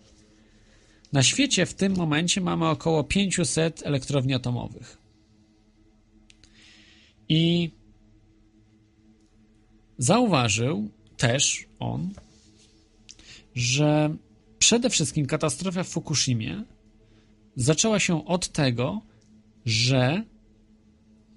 na 1.13 1.23
świecie 1.23 1.65
w 1.65 1.73
tym 1.73 1.95
momencie 1.95 2.41
mamy 2.41 2.67
około 2.67 3.03
500 3.03 3.81
elektrowni 3.85 4.33
atomowych. 4.33 4.97
I 7.29 7.71
zauważył 9.97 10.89
też 11.17 11.65
on, 11.79 12.13
że 13.55 14.15
przede 14.59 14.89
wszystkim 14.89 15.25
katastrofa 15.25 15.83
w 15.83 15.87
Fukushimie 15.87 16.63
zaczęła 17.55 17.99
się 17.99 18.25
od 18.25 18.47
tego, 18.47 19.01
że 19.65 20.23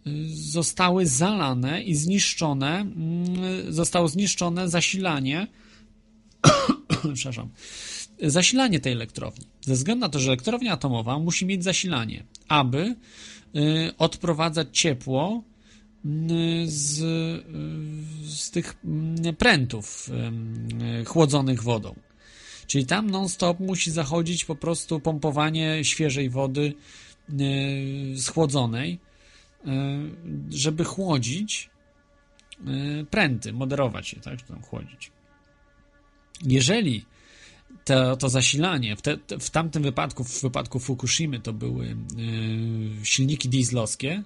y, 0.07 0.37
zostały 0.37 1.07
zalane 1.07 1.83
i 1.83 1.95
zniszczone, 1.95 2.81
mm, 2.81 3.73
zostało 3.73 4.09
zniszczone 4.09 4.69
zasilanie, 4.69 5.47
przepraszam, 7.15 7.49
zasilanie 8.23 8.81
tej 8.81 8.93
elektrowni. 8.93 9.47
Ze 9.61 9.75
względu 9.75 10.01
na 10.01 10.09
to, 10.09 10.19
że 10.19 10.31
elektrownia 10.31 10.73
atomowa 10.73 11.19
musi 11.19 11.47
mieć 11.47 11.65
zasilanie, 11.65 12.25
aby 12.49 12.97
y, 13.57 13.97
odprowadzać 13.99 14.69
ciepło 14.73 15.43
y, 16.05 16.09
z, 16.67 17.01
y, 17.01 18.31
z 18.31 18.51
tych 18.51 18.75
prętów 19.39 20.11
chłodzonych 21.07 21.63
wodą. 21.63 21.95
Czyli 22.67 22.87
tam 22.87 23.11
non-stop 23.11 23.61
musi 23.61 23.91
zachodzić 23.91 24.45
po 24.45 24.57
prostu 24.57 25.01
pompowanie 25.01 25.85
świeżej 25.85 26.31
wody 26.31 26.75
schłodzonej, 28.17 28.99
żeby 30.51 30.85
chłodzić 30.85 31.71
pręty, 33.11 33.53
moderować 33.53 34.13
je, 34.13 34.21
tak, 34.21 34.43
tam 34.43 34.63
chłodzić. 34.63 35.13
Jeżeli 36.43 37.05
to, 37.85 38.17
to 38.17 38.29
zasilanie, 38.29 38.97
w, 38.97 39.03
te, 39.03 39.17
w 39.41 39.51
tamtym 39.51 39.83
wypadku, 39.83 40.25
w 40.25 40.43
wypadku 40.43 40.79
Fukushimy, 40.79 41.41
to 41.41 41.53
były 41.53 41.87
y, 41.87 41.97
silniki 43.07 43.49
dieslowskie, 43.49 44.23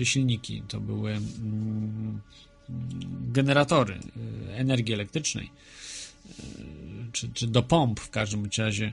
y, 0.00 0.04
silniki, 0.04 0.62
to 0.68 0.80
były 0.80 1.12
y, 1.12 1.20
generatory 3.32 3.94
y, 4.48 4.54
energii 4.54 4.94
elektrycznej, 4.94 5.50
czy, 7.12 7.28
czy 7.34 7.46
do 7.46 7.62
pomp 7.62 8.00
w 8.00 8.10
każdym 8.10 8.48
razie 8.58 8.92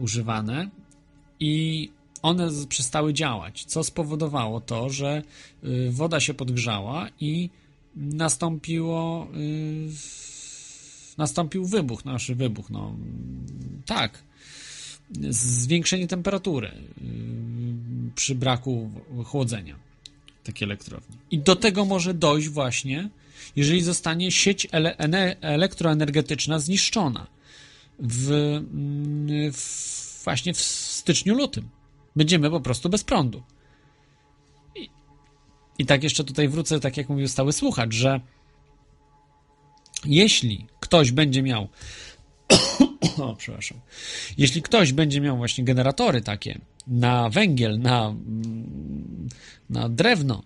używane. 0.00 0.70
I 1.40 1.90
one 2.22 2.50
przestały 2.68 3.14
działać, 3.14 3.64
co 3.64 3.84
spowodowało 3.84 4.60
to, 4.60 4.90
że 4.90 5.22
woda 5.90 6.20
się 6.20 6.34
podgrzała 6.34 7.08
i 7.20 7.50
nastąpiło 7.96 9.28
nastąpił 11.16 11.64
wybuch, 11.64 12.04
nasz 12.04 12.30
wybuch, 12.30 12.70
no 12.70 12.96
tak, 13.86 14.22
zwiększenie 15.30 16.06
temperatury 16.06 16.72
yy, 17.00 18.10
przy 18.14 18.34
braku 18.34 18.90
chłodzenia 19.24 19.76
takiej 20.44 20.66
elektrowni. 20.66 21.16
I 21.30 21.38
do 21.38 21.56
tego 21.56 21.84
może 21.84 22.14
dojść 22.14 22.48
właśnie, 22.48 23.10
jeżeli 23.56 23.82
zostanie 23.82 24.30
sieć 24.30 24.68
ele 24.72 24.96
ene 24.96 25.36
elektroenergetyczna 25.40 26.58
zniszczona 26.58 27.26
w, 27.98 28.30
mm, 28.30 29.52
w, 29.52 30.24
właśnie 30.24 30.54
w 30.54 30.60
styczniu-lutym. 30.60 31.62
Będziemy 32.16 32.50
po 32.50 32.60
prostu 32.60 32.88
bez 32.88 33.04
prądu. 33.04 33.42
I, 34.74 34.90
I 35.78 35.86
tak 35.86 36.02
jeszcze 36.02 36.24
tutaj 36.24 36.48
wrócę, 36.48 36.80
tak 36.80 36.96
jak 36.96 37.08
mówił 37.08 37.28
stały 37.28 37.52
słuchacz, 37.52 37.94
że 37.94 38.20
jeśli 40.04 40.66
ktoś 40.80 41.12
będzie 41.12 41.42
miał 41.42 41.68
o, 43.18 43.36
przepraszam. 43.36 43.80
Jeśli 44.38 44.62
ktoś 44.62 44.92
będzie 44.92 45.20
miał 45.20 45.36
właśnie 45.36 45.64
generatory 45.64 46.22
takie 46.22 46.60
na 46.86 47.30
węgiel, 47.30 47.78
na, 47.78 48.06
mm, 48.06 49.28
na 49.70 49.88
drewno, 49.88 50.42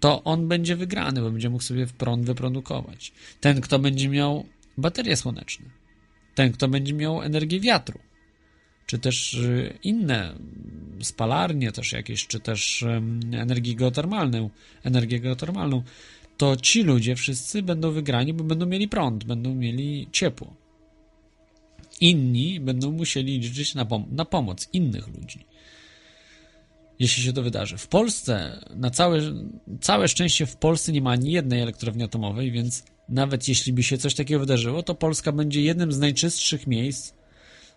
to 0.00 0.24
on 0.24 0.48
będzie 0.48 0.76
wygrany, 0.76 1.20
bo 1.20 1.30
będzie 1.30 1.50
mógł 1.50 1.62
sobie 1.62 1.86
prąd 1.86 2.26
wyprodukować. 2.26 3.12
Ten, 3.40 3.60
kto 3.60 3.78
będzie 3.78 4.08
miał 4.08 4.46
baterie 4.78 5.16
słoneczne, 5.16 5.66
ten, 6.34 6.52
kto 6.52 6.68
będzie 6.68 6.94
miał 6.94 7.22
energię 7.22 7.60
wiatru, 7.60 7.98
czy 8.86 8.98
też 8.98 9.34
y, 9.34 9.78
inne 9.82 10.34
spalarnie 11.02 11.72
też 11.72 11.92
jakieś, 11.92 12.26
czy 12.26 12.40
też 12.40 12.84
energię 13.32 13.74
geotermalną, 13.74 14.50
energię 14.84 15.20
geotermalną, 15.20 15.82
to 16.42 16.56
ci 16.56 16.82
ludzie 16.82 17.16
wszyscy 17.16 17.62
będą 17.62 17.90
wygrani, 17.90 18.32
bo 18.32 18.44
będą 18.44 18.66
mieli 18.66 18.88
prąd, 18.88 19.24
będą 19.24 19.54
mieli 19.54 20.08
ciepło. 20.12 20.54
Inni 22.00 22.60
będą 22.60 22.92
musieli 22.92 23.38
liczyć 23.38 23.74
na, 23.74 23.84
pom- 23.84 24.12
na 24.12 24.24
pomoc 24.24 24.68
innych 24.72 25.08
ludzi. 25.08 25.46
Jeśli 26.98 27.22
się 27.22 27.32
to 27.32 27.42
wydarzy. 27.42 27.78
W 27.78 27.88
Polsce, 27.88 28.64
na 28.76 28.90
całe, 28.90 29.20
całe 29.80 30.08
szczęście 30.08 30.46
w 30.46 30.56
Polsce 30.56 30.92
nie 30.92 31.02
ma 31.02 31.10
ani 31.10 31.32
jednej 31.32 31.60
elektrowni 31.60 32.02
atomowej, 32.02 32.52
więc 32.52 32.84
nawet 33.08 33.48
jeśli 33.48 33.72
by 33.72 33.82
się 33.82 33.98
coś 33.98 34.14
takiego 34.14 34.40
wydarzyło, 34.40 34.82
to 34.82 34.94
Polska 34.94 35.32
będzie 35.32 35.62
jednym 35.62 35.92
z 35.92 35.98
najczystszych 35.98 36.66
miejsc 36.66 37.14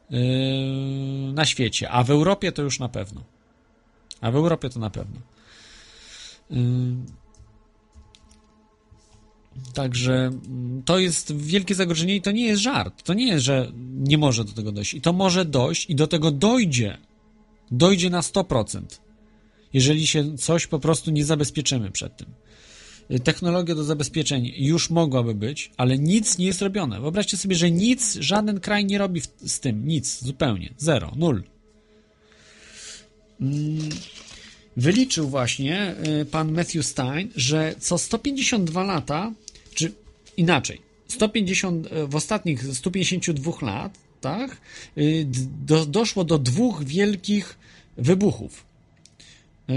yy, 0.10 0.20
na 1.34 1.46
świecie, 1.46 1.90
a 1.90 2.04
w 2.04 2.10
Europie 2.10 2.52
to 2.52 2.62
już 2.62 2.80
na 2.80 2.90
pewno. 2.90 3.24
A 4.22 4.32
w 4.32 4.36
Europie 4.36 4.70
to 4.70 4.80
na 4.80 4.90
pewno. 4.90 5.20
Yy, 6.50 7.25
Także 9.74 10.14
mm, 10.14 10.84
to 10.86 11.00
jest 11.00 11.36
wielkie 11.36 11.76
zagrożenie 11.76 12.16
i 12.16 12.22
to 12.22 12.32
nie 12.32 12.46
jest 12.46 12.62
żart. 12.62 13.04
To 13.04 13.14
nie 13.14 13.28
jest, 13.28 13.46
że 13.46 13.72
nie 13.94 14.18
może 14.18 14.44
do 14.44 14.52
tego 14.52 14.72
dojść. 14.72 14.94
I 14.94 15.02
to 15.02 15.14
może 15.14 15.46
dojść 15.46 15.90
i 15.90 15.96
do 15.96 16.08
tego 16.08 16.32
dojdzie. 16.32 16.98
Dojdzie 17.72 18.10
na 18.10 18.22
100%. 18.22 18.82
Jeżeli 19.74 20.08
się 20.08 20.38
coś 20.38 20.68
po 20.68 20.80
prostu 20.80 21.12
nie 21.12 21.26
zabezpieczymy 21.26 21.92
przed 21.92 22.18
tym. 22.18 22.28
Y, 23.12 23.20
Technologia 23.20 23.76
do 23.76 23.84
zabezpieczeń 23.84 24.52
już 24.56 24.90
mogłaby 24.90 25.36
być, 25.36 25.72
ale 25.78 25.98
nic 25.98 26.38
nie 26.38 26.46
jest 26.46 26.62
robione. 26.62 27.02
Wyobraźcie 27.02 27.38
sobie, 27.38 27.56
że 27.56 27.72
nic, 27.72 28.18
żaden 28.20 28.60
kraj 28.60 28.86
nie 28.86 28.98
robi 28.98 29.22
z 29.46 29.60
tym. 29.60 29.88
Nic, 29.88 30.24
zupełnie. 30.24 30.74
Zero, 30.78 31.12
nul. 31.16 31.44
Mm, 33.42 33.90
Wyliczył 34.78 35.30
właśnie 35.30 35.96
y, 36.22 36.26
pan 36.26 36.52
Matthew 36.52 36.86
Stein, 36.86 37.30
że 37.36 37.76
co 37.80 37.98
152 37.98 38.84
lata, 38.84 39.32
inaczej, 40.38 40.82
150, 41.08 41.86
y, 41.92 42.08
w 42.08 42.16
ostatnich 42.16 42.64
152 42.76 43.52
latach 43.62 44.58
y, 44.98 45.26
d- 45.26 45.40
do, 45.66 45.86
doszło 45.86 46.24
do 46.24 46.38
dwóch 46.40 46.84
wielkich 46.84 47.58
wybuchów. 47.98 48.64
Y, 49.70 49.74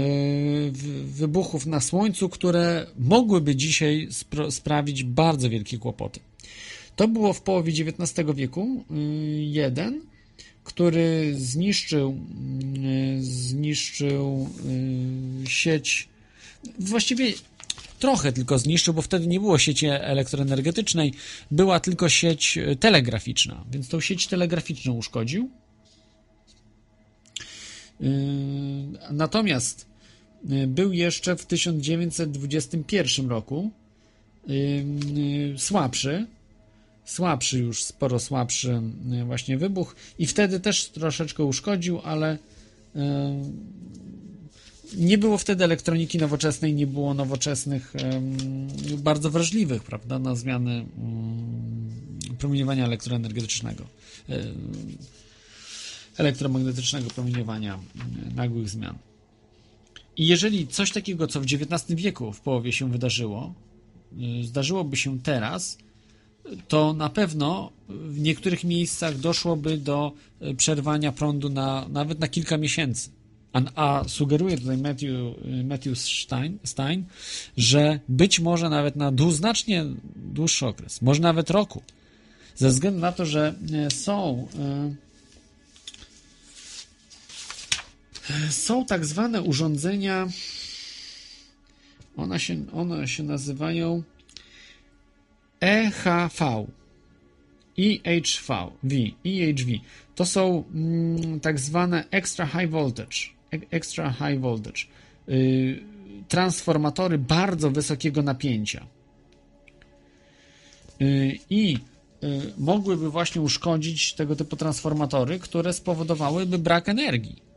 w- 0.71 1.11
Wybuchów 1.17 1.65
na 1.65 1.79
Słońcu, 1.79 2.29
które 2.29 2.87
mogłyby 2.99 3.55
dzisiaj 3.55 4.07
sprawić 4.49 5.03
bardzo 5.03 5.49
wielkie 5.49 5.77
kłopoty. 5.77 6.19
To 6.95 7.07
było 7.07 7.33
w 7.33 7.41
połowie 7.41 7.71
XIX 7.71 8.27
wieku. 8.35 8.83
y, 8.91 8.95
Jeden, 9.43 10.01
który 10.63 11.33
zniszczył, 11.37 12.17
y, 13.19 13.23
zniszczył 13.23 14.49
y, 15.45 15.49
sieć. 15.49 16.07
Właściwie 16.79 17.33
trochę 17.99 18.33
tylko 18.33 18.59
zniszczył, 18.59 18.93
bo 18.93 19.01
wtedy 19.01 19.27
nie 19.27 19.39
było 19.39 19.57
sieci 19.57 19.87
elektroenergetycznej, 19.87 21.13
była 21.51 21.79
tylko 21.79 22.09
sieć 22.09 22.57
y, 22.57 22.75
telegraficzna, 22.75 23.65
więc 23.71 23.89
tą 23.89 23.99
sieć 23.99 24.27
telegraficzną 24.27 24.93
uszkodził. 24.93 25.49
Y, 28.01 28.05
Natomiast 29.11 29.85
y, 30.51 30.67
był 30.67 30.93
jeszcze 30.93 31.35
w 31.35 31.45
1921 31.45 33.29
roku 33.29 33.71
słabszy, 35.57 36.27
słabszy 37.05 37.59
już, 37.59 37.83
sporo 37.83 38.19
słabszy 38.19 38.81
właśnie 39.25 39.57
wybuch. 39.57 39.95
I 40.19 40.27
wtedy 40.27 40.59
też 40.59 40.85
troszeczkę 40.85 41.43
uszkodził, 41.43 41.99
ale 42.03 42.37
nie 44.97 45.17
było 45.17 45.37
wtedy 45.37 45.63
elektroniki 45.63 46.17
nowoczesnej, 46.17 46.73
nie 46.73 46.87
było 46.87 47.13
nowoczesnych, 47.13 47.93
bardzo 48.97 49.29
wrażliwych, 49.29 49.83
prawda, 49.83 50.19
na 50.19 50.35
zmiany 50.35 50.71
mm, 50.71 51.89
promieniowania 52.39 52.85
elektroenergetycznego. 52.85 53.85
Elektromagnetycznego 56.17 57.09
promieniowania 57.09 57.73
mm, 57.73 58.35
nagłych 58.35 58.69
zmian. 58.69 58.97
I 60.19 60.27
jeżeli 60.27 60.67
coś 60.67 60.91
takiego, 60.91 61.27
co 61.27 61.41
w 61.41 61.43
XIX 61.43 62.01
wieku 62.01 62.33
w 62.33 62.41
połowie 62.41 62.71
się 62.71 62.91
wydarzyło, 62.91 63.53
y, 64.41 64.43
zdarzyłoby 64.43 64.97
się 64.97 65.19
teraz, 65.19 65.77
to 66.67 66.93
na 66.93 67.09
pewno 67.09 67.71
w 67.89 68.19
niektórych 68.19 68.63
miejscach 68.63 69.17
doszłoby 69.17 69.77
do 69.77 70.11
y, 70.41 70.55
przerwania 70.55 71.11
prądu 71.11 71.49
na, 71.49 71.87
nawet 71.89 72.19
na 72.19 72.27
kilka 72.27 72.57
miesięcy. 72.57 73.09
A, 73.53 74.03
sugeruje 74.07 74.57
tutaj 74.57 74.77
Matthew, 74.77 75.11
Matthew 75.63 75.99
Stein, 75.99 76.57
Stein, 76.63 77.05
że 77.57 77.99
być 78.09 78.39
może 78.39 78.69
nawet 78.69 78.95
na 78.95 79.11
dłuższy 80.15 80.65
okres, 80.65 81.01
może 81.01 81.21
nawet 81.21 81.49
roku. 81.49 81.83
Ze 82.55 82.69
względu 82.69 82.99
na 82.99 83.11
to, 83.11 83.25
że 83.25 83.55
y, 83.87 83.91
są 83.91 84.47
y, 84.55 85.09
są 88.49 88.85
tak 88.85 89.05
zwane 89.05 89.41
urządzenia, 89.41 90.27
one 92.17 92.39
się, 92.39 92.65
one 92.73 93.07
się 93.07 93.23
nazywają 93.23 94.03
EHV, 95.59 96.67
EHV, 97.77 98.71
V, 98.83 98.95
EHV. 99.25 99.71
To 100.15 100.25
są 100.25 100.63
mm, 100.73 101.39
tak 101.39 101.59
zwane 101.59 102.05
extra 102.11 102.45
high 102.45 102.69
voltage, 102.69 103.17
e- 103.17 103.38
extra 103.51 104.11
high 104.11 104.39
voltage, 104.39 104.81
y, 105.29 105.83
transformatory 106.27 107.17
bardzo 107.17 107.71
wysokiego 107.71 108.21
napięcia. 108.21 108.85
Y, 111.01 111.39
I 111.49 111.77
y, 112.23 112.53
mogłyby 112.57 113.09
właśnie 113.09 113.41
uszkodzić 113.41 114.13
tego 114.13 114.35
typu 114.35 114.55
transformatory, 114.55 115.39
które 115.39 115.73
spowodowałyby 115.73 116.57
brak 116.57 116.89
energii. 116.89 117.49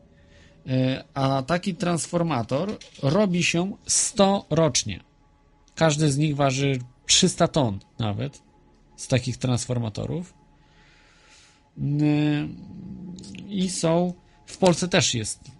A 1.13 1.43
taki 1.47 1.75
transformator 1.75 2.77
robi 3.01 3.43
się 3.43 3.77
100 3.85 4.45
rocznie. 4.49 5.03
Każdy 5.75 6.11
z 6.11 6.17
nich 6.17 6.35
waży 6.35 6.79
300 7.05 7.47
ton 7.47 7.79
nawet 7.99 8.41
z 8.95 9.07
takich 9.07 9.37
transformatorów. 9.37 10.33
I 13.49 13.69
są, 13.69 14.13
w 14.45 14.57
Polsce 14.57 14.87
też 14.87 15.13
jest 15.13 15.52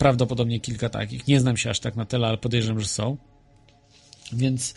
prawdopodobnie 0.00 0.60
kilka 0.60 0.88
takich. 0.88 1.26
Nie 1.28 1.40
znam 1.40 1.56
się 1.56 1.70
aż 1.70 1.80
tak 1.80 1.96
na 1.96 2.04
tyle, 2.04 2.26
ale 2.26 2.38
podejrzewam, 2.38 2.80
że 2.80 2.88
są. 2.88 3.16
Więc 4.32 4.74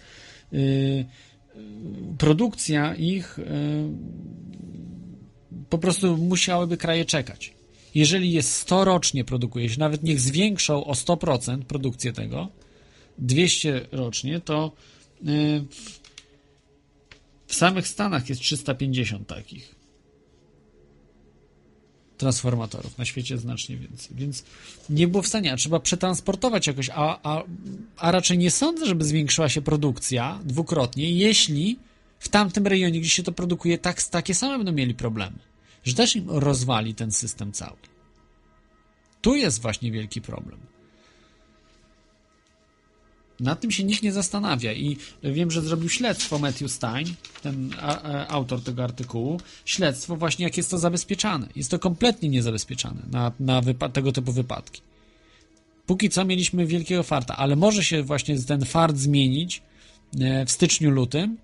yy, 0.51 1.05
produkcja 2.17 2.95
ich 2.95 3.37
yy, 3.37 3.45
po 5.69 5.77
prostu 5.77 6.17
musiałyby 6.17 6.77
kraje 6.77 7.05
czekać. 7.05 7.53
Jeżeli 7.95 8.31
jest 8.31 8.51
100 8.51 8.85
rocznie 8.85 9.23
produkuje 9.23 9.69
się, 9.69 9.79
nawet 9.79 10.03
niech 10.03 10.19
zwiększą 10.19 10.85
o 10.85 10.93
100% 10.93 11.63
produkcję 11.63 12.13
tego, 12.13 12.47
200 13.17 13.87
rocznie, 13.91 14.39
to 14.39 14.71
yy, 15.21 15.65
w 17.47 17.55
samych 17.55 17.87
Stanach 17.87 18.29
jest 18.29 18.41
350 18.41 19.27
takich 19.27 19.82
transformatorów. 22.23 22.97
Na 22.97 23.05
świecie 23.05 23.37
znacznie 23.37 23.77
więcej. 23.77 24.15
Więc 24.15 24.43
nie 24.89 25.07
było 25.07 25.23
w 25.23 25.27
stanie, 25.27 25.53
a 25.53 25.57
trzeba 25.57 25.79
przetransportować 25.79 26.67
jakoś, 26.67 26.89
a, 26.89 27.19
a, 27.23 27.43
a 27.97 28.11
raczej 28.11 28.37
nie 28.37 28.51
sądzę, 28.51 28.85
żeby 28.85 29.05
zwiększyła 29.05 29.49
się 29.49 29.61
produkcja 29.61 30.39
dwukrotnie, 30.43 31.11
jeśli 31.11 31.79
w 32.19 32.29
tamtym 32.29 32.67
rejonie, 32.67 32.99
gdzie 32.99 33.09
się 33.09 33.23
to 33.23 33.31
produkuje, 33.31 33.77
tak, 33.77 34.03
takie 34.03 34.35
same 34.35 34.57
będą 34.57 34.71
mieli 34.71 34.93
problemy. 34.93 35.37
Że 35.83 35.93
też 35.93 36.15
im 36.15 36.29
rozwali 36.29 36.95
ten 36.95 37.11
system 37.11 37.51
cały. 37.51 37.77
Tu 39.21 39.35
jest 39.35 39.61
właśnie 39.61 39.91
wielki 39.91 40.21
problem. 40.21 40.59
Nad 43.43 43.61
tym 43.61 43.71
się 43.71 43.83
nikt 43.83 44.03
nie 44.03 44.11
zastanawia 44.11 44.73
i 44.73 44.97
wiem, 45.23 45.51
że 45.51 45.61
zrobił 45.61 45.89
śledztwo 45.89 46.39
Matthew 46.39 46.71
Stein, 46.71 47.07
ten 47.41 47.73
a, 47.81 48.01
a, 48.01 48.27
autor 48.27 48.63
tego 48.63 48.83
artykułu, 48.83 49.39
śledztwo 49.65 50.15
właśnie 50.15 50.45
jak 50.45 50.57
jest 50.57 50.71
to 50.71 50.77
zabezpieczane. 50.77 51.47
Jest 51.55 51.71
to 51.71 51.79
kompletnie 51.79 52.29
niezabezpieczane 52.29 53.01
na, 53.11 53.31
na 53.39 53.61
tego 53.93 54.11
typu 54.11 54.31
wypadki. 54.31 54.81
Póki 55.85 56.09
co 56.09 56.25
mieliśmy 56.25 56.65
wielkiego 56.65 57.03
farta, 57.03 57.37
ale 57.37 57.55
może 57.55 57.83
się 57.83 58.03
właśnie 58.03 58.39
ten 58.39 58.65
fart 58.65 58.97
zmienić 58.97 59.61
e, 60.19 60.45
w 60.45 60.51
styczniu, 60.51 60.91
lutym 60.91 61.37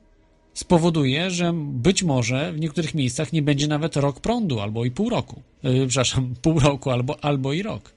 spowoduje, 0.54 1.32
że 1.32 1.54
być 1.56 2.04
może 2.04 2.54
w 2.54 2.60
niektórych 2.60 2.94
miejscach 2.94 3.34
nie 3.34 3.42
będzie 3.42 3.68
nawet 3.68 3.96
rok 3.96 4.20
prądu, 4.20 4.60
albo 4.60 4.86
i 4.86 4.92
pół 4.92 5.10
roku. 5.10 5.42
Yy, 5.64 5.88
przepraszam, 5.88 6.36
pół 6.42 6.60
roku, 6.60 6.90
albo, 6.90 7.24
albo 7.24 7.54
i 7.54 7.64
rok. 7.64 7.94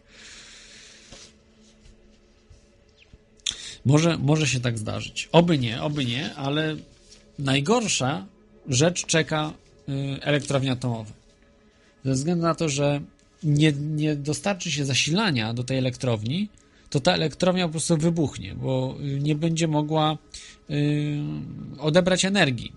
Może, 3.84 4.18
może 4.18 4.46
się 4.46 4.60
tak 4.60 4.78
zdarzyć. 4.78 5.28
Oby 5.32 5.58
nie, 5.58 5.82
oby 5.82 6.04
nie, 6.04 6.34
ale 6.34 6.76
najgorsza 7.38 8.26
rzecz 8.68 9.06
czeka 9.06 9.52
yy, 9.88 10.22
elektrownie 10.22 10.72
atomowe. 10.72 11.12
Ze 12.04 12.12
względu 12.12 12.42
na 12.42 12.54
to, 12.54 12.68
że 12.68 13.00
nie, 13.42 13.72
nie 13.72 14.16
dostarczy 14.16 14.70
się 14.70 14.84
zasilania 14.84 15.54
do 15.54 15.64
tej 15.64 15.78
elektrowni, 15.78 16.48
to 16.90 17.00
ta 17.00 17.12
elektrownia 17.14 17.66
po 17.66 17.70
prostu 17.70 17.96
wybuchnie, 17.96 18.54
bo 18.54 18.96
y, 19.00 19.20
nie 19.20 19.34
będzie 19.34 19.68
mogła 19.68 20.18
yy, 20.68 20.78
odebrać 21.78 22.24
energii. 22.24 22.72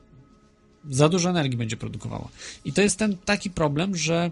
Za 0.89 1.09
dużo 1.09 1.29
energii 1.29 1.57
będzie 1.57 1.77
produkowała. 1.77 2.29
I 2.65 2.73
to 2.73 2.81
jest 2.81 2.99
ten 2.99 3.17
taki 3.17 3.49
problem, 3.49 3.95
że 3.95 4.31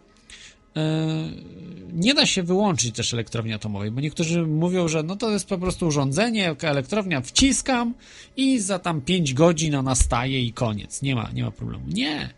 nie 1.93 2.13
da 2.13 2.25
się 2.25 2.43
wyłączyć 2.43 2.95
też 2.95 3.13
elektrowni 3.13 3.53
atomowej, 3.53 3.91
bo 3.91 4.01
niektórzy 4.01 4.47
mówią, 4.47 4.87
że 4.87 5.03
no 5.03 5.15
to 5.15 5.31
jest 5.31 5.47
po 5.47 5.57
prostu 5.57 5.87
urządzenie, 5.87 6.55
elektrownia 6.61 7.21
wciskam 7.21 7.93
i 8.37 8.59
za 8.59 8.79
tam 8.79 9.01
5 9.01 9.33
godzin 9.33 9.75
ona 9.75 9.95
staje 9.95 10.41
i 10.41 10.53
koniec. 10.53 11.01
Nie 11.01 11.15
ma, 11.15 11.29
nie 11.33 11.43
ma 11.43 11.51
problemu. 11.51 11.83
Nie. 11.87 12.29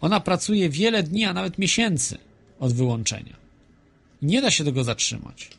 Ona 0.00 0.20
pracuje 0.20 0.70
wiele 0.70 1.02
dni, 1.02 1.24
a 1.24 1.32
nawet 1.32 1.58
miesięcy 1.58 2.18
od 2.60 2.72
wyłączenia. 2.72 3.36
Nie 4.22 4.42
da 4.42 4.50
się 4.50 4.64
tego 4.64 4.84
zatrzymać. 4.84 5.50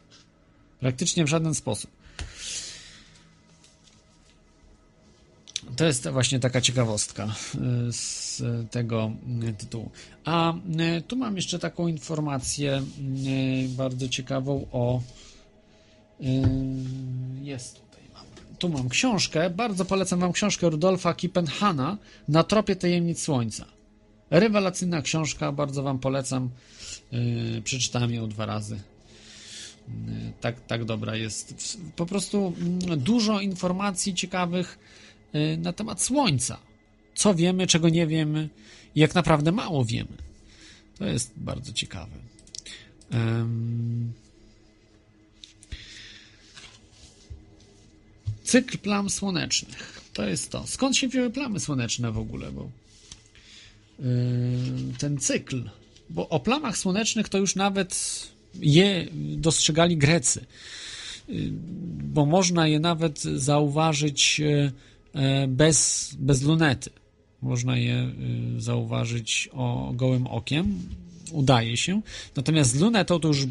Praktycznie 0.79 1.25
w 1.25 1.27
żaden 1.27 1.55
sposób. 1.55 1.96
To 5.75 5.85
jest 5.85 6.09
właśnie 6.09 6.39
taka 6.39 6.61
ciekawostka 6.61 7.25
y, 7.25 7.93
z 7.93 8.43
tego 8.71 9.11
y, 9.49 9.53
tytułu. 9.53 9.91
A 10.25 10.53
y, 10.97 11.01
tu 11.01 11.15
mam 11.15 11.35
jeszcze 11.35 11.59
taką 11.59 11.87
informację 11.87 12.83
bardzo 13.69 14.09
ciekawą 14.09 14.67
o. 14.71 15.01
Jest 17.41 17.75
tutaj. 17.75 18.01
Mam. 18.13 18.25
Tu 18.59 18.69
mam 18.69 18.89
książkę. 18.89 19.49
Bardzo 19.49 19.85
polecam 19.85 20.19
Wam 20.19 20.31
książkę 20.31 20.69
Rudolfa 20.69 21.13
Kippenhana 21.13 21.97
Na 22.27 22.43
tropie 22.43 22.75
tajemnic 22.75 23.21
słońca. 23.21 23.65
Rewelacyjna 24.29 25.01
książka, 25.01 25.51
bardzo 25.51 25.83
Wam 25.83 25.99
polecam. 25.99 26.49
Przeczytałem 27.63 28.13
ją 28.13 28.29
dwa 28.29 28.45
razy 28.45 28.79
tak, 30.41 30.65
tak 30.65 30.85
dobra 30.85 31.15
jest. 31.15 31.77
Po 31.95 32.05
prostu 32.05 32.53
mm, 32.59 32.99
dużo 32.99 33.39
informacji 33.39 34.13
ciekawych 34.13 34.79
na 35.57 35.73
temat 35.73 36.01
Słońca. 36.01 36.59
Co 37.15 37.35
wiemy, 37.35 37.67
czego 37.67 37.89
nie 37.89 38.07
wiemy, 38.07 38.49
jak 38.95 39.15
naprawdę 39.15 39.51
mało 39.51 39.85
wiemy. 39.85 40.17
To 40.97 41.05
jest 41.05 41.31
bardzo 41.37 41.73
ciekawe. 41.73 42.17
Cykl 48.43 48.77
plam 48.77 49.09
słonecznych. 49.09 50.01
To 50.13 50.27
jest 50.27 50.51
to. 50.51 50.67
Skąd 50.67 50.97
się 50.97 51.07
wzięły 51.07 51.29
plamy 51.29 51.59
słoneczne 51.59 52.11
w 52.11 52.17
ogóle? 52.17 52.51
Bo 52.51 52.69
ten 54.97 55.17
cykl. 55.19 55.69
Bo 56.09 56.29
o 56.29 56.39
plamach 56.39 56.77
słonecznych 56.77 57.29
to 57.29 57.37
już 57.37 57.55
nawet 57.55 58.23
je 58.59 59.07
dostrzegali 59.13 59.97
Grecy, 59.97 60.45
bo 62.13 62.25
można 62.25 62.67
je 62.67 62.79
nawet 62.79 63.21
zauważyć 63.21 64.41
e, 64.41 64.71
bez, 65.47 66.11
bez 66.19 66.41
lunety. 66.41 66.89
Można 67.41 67.77
je 67.77 67.93
e, 67.95 68.11
zauważyć 68.57 69.49
o 69.53 69.91
gołym 69.93 70.27
okiem, 70.27 70.79
udaje 71.31 71.77
się. 71.77 72.01
Natomiast 72.35 72.71
z 72.71 72.79
lunetą 72.79 73.19
to 73.19 73.27
już 73.27 73.47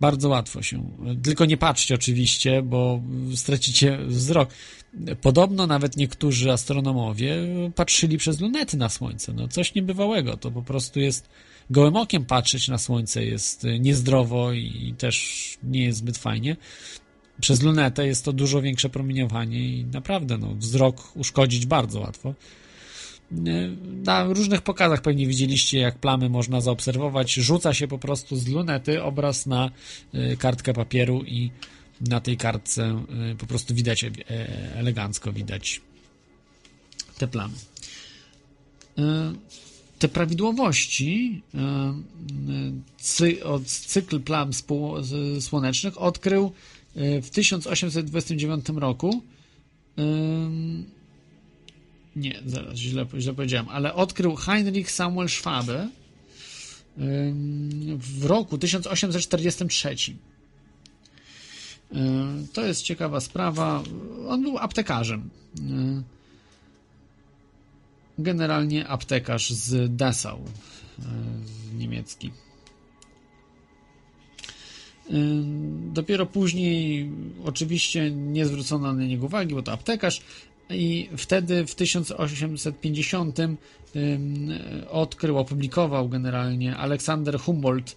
bardzo 0.00 0.28
łatwo 0.28 0.62
się. 0.62 0.90
Tylko 1.22 1.44
nie 1.44 1.56
patrzcie 1.56 1.94
oczywiście, 1.94 2.62
bo 2.62 3.02
stracicie 3.34 3.98
wzrok. 4.06 4.50
Podobno 5.20 5.66
nawet 5.66 5.96
niektórzy 5.96 6.52
astronomowie 6.52 7.36
patrzyli 7.74 8.18
przez 8.18 8.40
lunety 8.40 8.76
na 8.76 8.88
Słońce. 8.88 9.32
No 9.32 9.48
coś 9.48 9.74
niebywałego. 9.74 10.36
To 10.36 10.50
po 10.50 10.62
prostu 10.62 11.00
jest 11.00 11.28
gołym 11.70 11.96
okiem 11.96 12.24
patrzeć 12.24 12.68
na 12.68 12.78
słońce 12.78 13.24
jest 13.24 13.64
y, 13.64 13.78
niezdrowo 13.80 14.52
i 14.52 14.94
też 14.98 15.58
nie 15.62 15.84
jest 15.84 15.98
zbyt 15.98 16.18
fajnie. 16.18 16.56
Przez 17.42 17.62
lunetę 17.62 18.06
jest 18.06 18.24
to 18.24 18.32
dużo 18.32 18.62
większe 18.62 18.88
promieniowanie 18.88 19.68
i 19.68 19.84
naprawdę 19.84 20.38
no, 20.38 20.54
wzrok 20.54 21.16
uszkodzić 21.16 21.66
bardzo 21.66 22.00
łatwo. 22.00 22.34
Y, 23.32 23.76
na 24.04 24.24
różnych 24.24 24.62
pokazach 24.62 25.02
pewnie 25.02 25.26
widzieliście, 25.26 25.78
jak 25.78 25.98
plamy 25.98 26.28
można 26.28 26.60
zaobserwować. 26.60 27.32
Rzuca 27.32 27.74
się 27.74 27.88
po 27.88 27.98
prostu 27.98 28.36
z 28.36 28.48
lunety 28.48 29.02
obraz 29.02 29.46
na 29.46 29.70
y, 30.14 30.36
kartkę 30.36 30.72
papieru 30.74 31.22
i 31.22 31.50
na 32.00 32.20
tej 32.20 32.36
kartce 32.36 33.04
po 33.38 33.46
prostu 33.46 33.74
widać 33.74 34.04
e, 34.04 34.10
elegancko 34.76 35.32
widać 35.32 35.80
te 37.18 37.28
plamy 37.28 37.54
te 40.02 40.08
prawidłowości 40.08 41.42
e, 41.54 41.58
e, 43.26 43.44
od 43.44 43.66
cykl 43.66 44.20
plam 44.20 44.50
słonecznych 45.40 46.02
odkrył 46.02 46.44
e, 46.46 46.81
w 46.94 47.30
1829 47.30 48.66
roku. 48.68 49.22
Nie, 52.16 52.42
zaraz, 52.46 52.76
źle, 52.76 53.06
źle 53.18 53.34
powiedziałem, 53.34 53.68
ale 53.68 53.94
odkrył 53.94 54.34
Heinrich 54.36 54.90
Samuel 54.90 55.28
Schwabe 55.28 55.88
w 57.96 58.24
roku 58.24 58.58
1843. 58.58 59.96
To 62.52 62.66
jest 62.66 62.82
ciekawa 62.82 63.20
sprawa. 63.20 63.82
On 64.28 64.42
był 64.42 64.58
aptekarzem 64.58 65.30
generalnie 68.18 68.88
aptekarz 68.88 69.50
z 69.50 69.96
Dessau 69.96 70.38
niemiecki. 71.74 72.30
E, 75.12 75.16
dopiero 75.92 76.26
później 76.26 77.10
oczywiście 77.44 78.10
nie 78.10 78.46
zwrócono 78.46 78.92
na 78.92 79.04
niego 79.04 79.26
uwagi, 79.26 79.54
bo 79.54 79.62
to 79.62 79.72
aptekarz 79.72 80.22
i 80.70 81.08
wtedy 81.16 81.66
w 81.66 81.74
1850 81.74 83.38
odkrył, 84.90 85.38
opublikował 85.38 86.08
generalnie 86.08 86.76
Aleksander 86.76 87.38
Humboldt 87.38 87.96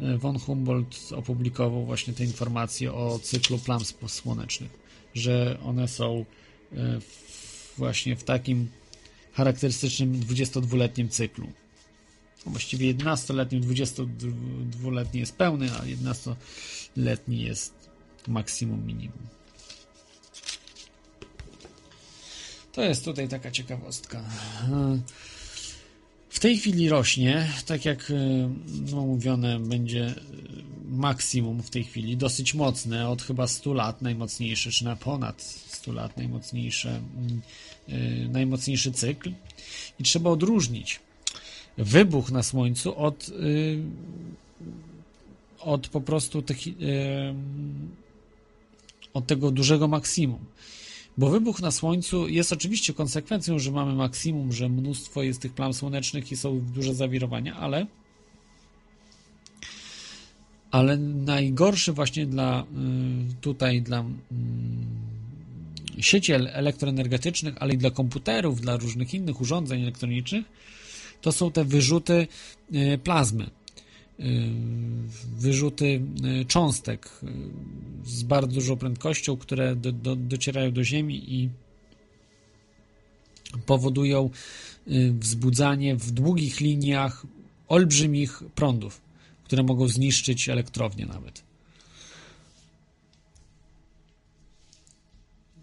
e, 0.00 0.18
von 0.18 0.38
Humboldt 0.38 1.12
opublikował 1.16 1.84
właśnie 1.84 2.14
te 2.14 2.24
informacje 2.24 2.92
o 2.92 3.18
cyklu 3.22 3.58
plam 3.58 3.80
słonecznych, 4.06 4.70
że 5.14 5.58
one 5.64 5.88
są 5.88 6.24
właśnie 7.78 8.16
w 8.16 8.24
takim 8.24 8.68
charakterystycznym 9.32 10.20
22-letnim 10.20 11.08
cyklu. 11.08 11.46
Właściwie 12.46 12.94
11-letnim, 12.94 13.62
22-letni 13.62 15.20
jest 15.20 15.36
pełny, 15.36 15.70
a 15.72 15.82
11-letni 15.82 17.42
jest 17.42 17.74
maksimum 18.28 18.86
minimum. 18.86 19.26
To 22.72 22.82
jest 22.82 23.04
tutaj 23.04 23.28
taka 23.28 23.50
ciekawostka. 23.50 24.24
W 26.28 26.38
tej 26.38 26.58
chwili 26.58 26.88
rośnie, 26.88 27.48
tak 27.66 27.84
jak 27.84 28.12
no, 28.90 29.00
mówione, 29.00 29.60
będzie 29.60 30.14
maksimum 30.88 31.62
w 31.62 31.70
tej 31.70 31.84
chwili, 31.84 32.16
dosyć 32.16 32.54
mocne, 32.54 33.08
od 33.08 33.22
chyba 33.22 33.46
100 33.46 33.74
lat 33.74 34.02
najmocniejsze, 34.02 34.70
czy 34.70 34.84
na 34.84 34.96
ponad 34.96 35.42
100 35.42 35.92
lat 35.92 36.16
najmocniejsze 36.16 37.00
Y, 37.88 38.28
najmocniejszy 38.28 38.92
cykl 38.92 39.32
i 39.98 40.02
trzeba 40.02 40.30
odróżnić 40.30 41.00
wybuch 41.78 42.30
na 42.30 42.42
Słońcu 42.42 42.98
od, 42.98 43.28
y, 43.28 43.82
od 45.60 45.88
po 45.88 46.00
prostu 46.00 46.42
tych, 46.42 46.66
y, 46.66 46.72
od 49.14 49.26
tego 49.26 49.50
dużego 49.50 49.88
maksimum. 49.88 50.44
Bo 51.18 51.30
wybuch 51.30 51.60
na 51.60 51.70
Słońcu 51.70 52.28
jest 52.28 52.52
oczywiście 52.52 52.94
konsekwencją, 52.94 53.58
że 53.58 53.70
mamy 53.70 53.94
maksimum, 53.94 54.52
że 54.52 54.68
mnóstwo 54.68 55.22
jest 55.22 55.40
tych 55.40 55.52
plam 55.52 55.74
słonecznych 55.74 56.32
i 56.32 56.36
są 56.36 56.60
duże 56.60 56.94
zawirowania, 56.94 57.56
ale 57.56 57.86
ale 60.70 60.96
najgorszy 60.96 61.92
właśnie 61.92 62.26
dla 62.26 62.66
tutaj 63.40 63.82
dla 63.82 64.04
sieci 65.98 66.32
elektroenergetycznych, 66.32 67.54
ale 67.60 67.74
i 67.74 67.78
dla 67.78 67.90
komputerów, 67.90 68.60
dla 68.60 68.76
różnych 68.76 69.14
innych 69.14 69.40
urządzeń 69.40 69.82
elektronicznych, 69.82 70.44
to 71.22 71.32
są 71.32 71.52
te 71.52 71.64
wyrzuty 71.64 72.26
y, 72.74 72.98
plazmy, 72.98 73.44
y, 73.44 74.24
wyrzuty 75.36 76.02
y, 76.40 76.44
cząstek 76.44 77.10
z 78.04 78.22
bardzo 78.22 78.54
dużą 78.54 78.76
prędkością, 78.76 79.36
które 79.36 79.76
do, 79.76 79.92
do, 79.92 80.16
docierają 80.16 80.72
do 80.72 80.84
Ziemi 80.84 81.34
i 81.34 81.50
powodują 83.66 84.30
wzbudzanie 85.20 85.96
w 85.96 86.10
długich 86.10 86.60
liniach 86.60 87.26
olbrzymich 87.68 88.42
prądów, 88.54 89.00
które 89.44 89.62
mogą 89.62 89.88
zniszczyć 89.88 90.48
elektrownię 90.48 91.06
nawet. 91.06 91.42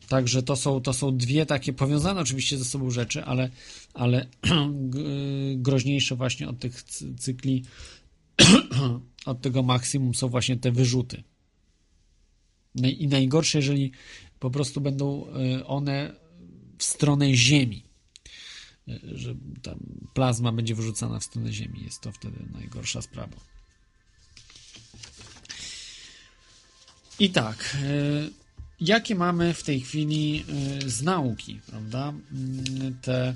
Także 0.10 0.44
to 0.44 0.56
są, 0.56 0.82
to 0.82 0.94
są 0.94 1.18
dwie 1.18 1.46
takie 1.46 1.74
powiązane 1.74 2.22
oczywiście 2.22 2.58
ze 2.58 2.66
sobą 2.66 2.90
rzeczy, 2.90 3.24
ale, 3.24 3.50
ale 3.94 4.28
groźniejsze 5.56 6.16
właśnie 6.16 6.50
od 6.50 6.60
tych 6.60 6.84
cykli, 7.20 7.64
od 9.26 9.42
tego 9.42 9.64
maksimum 9.64 10.16
są 10.16 10.28
właśnie 10.28 10.58
te 10.58 10.72
wyrzuty. 10.72 11.24
I 12.76 13.08
najgorsze, 13.08 13.58
jeżeli 13.58 13.92
po 14.40 14.50
prostu 14.50 14.82
będą 14.82 15.26
y, 15.58 15.66
one 15.66 16.16
w 16.78 16.84
stronę 16.84 17.34
Ziemi, 17.34 17.84
y, 18.88 19.00
że 19.04 19.36
tam 19.62 19.80
plazma 20.14 20.52
będzie 20.52 20.76
wyrzucana 20.76 21.20
w 21.20 21.24
stronę 21.24 21.54
Ziemi. 21.54 21.84
Jest 21.84 22.02
to 22.02 22.12
wtedy 22.12 22.46
najgorsza 22.54 23.02
sprawa. 23.02 23.38
I 27.20 27.30
tak, 27.30 27.78
y, 27.84 28.30
jakie 28.80 29.16
mamy 29.16 29.54
w 29.54 29.64
tej 29.64 29.82
chwili 29.82 30.46
z 30.86 31.02
nauki, 31.02 31.60
prawda? 31.68 32.14
Mm, 32.32 32.98
te 33.02 33.36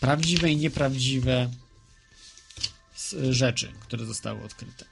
prawdziwe 0.00 0.50
i 0.50 0.56
nieprawdziwe 0.56 1.50
rzeczy, 3.30 3.72
które 3.80 4.06
zostały 4.06 4.42
odkryte. 4.42 4.84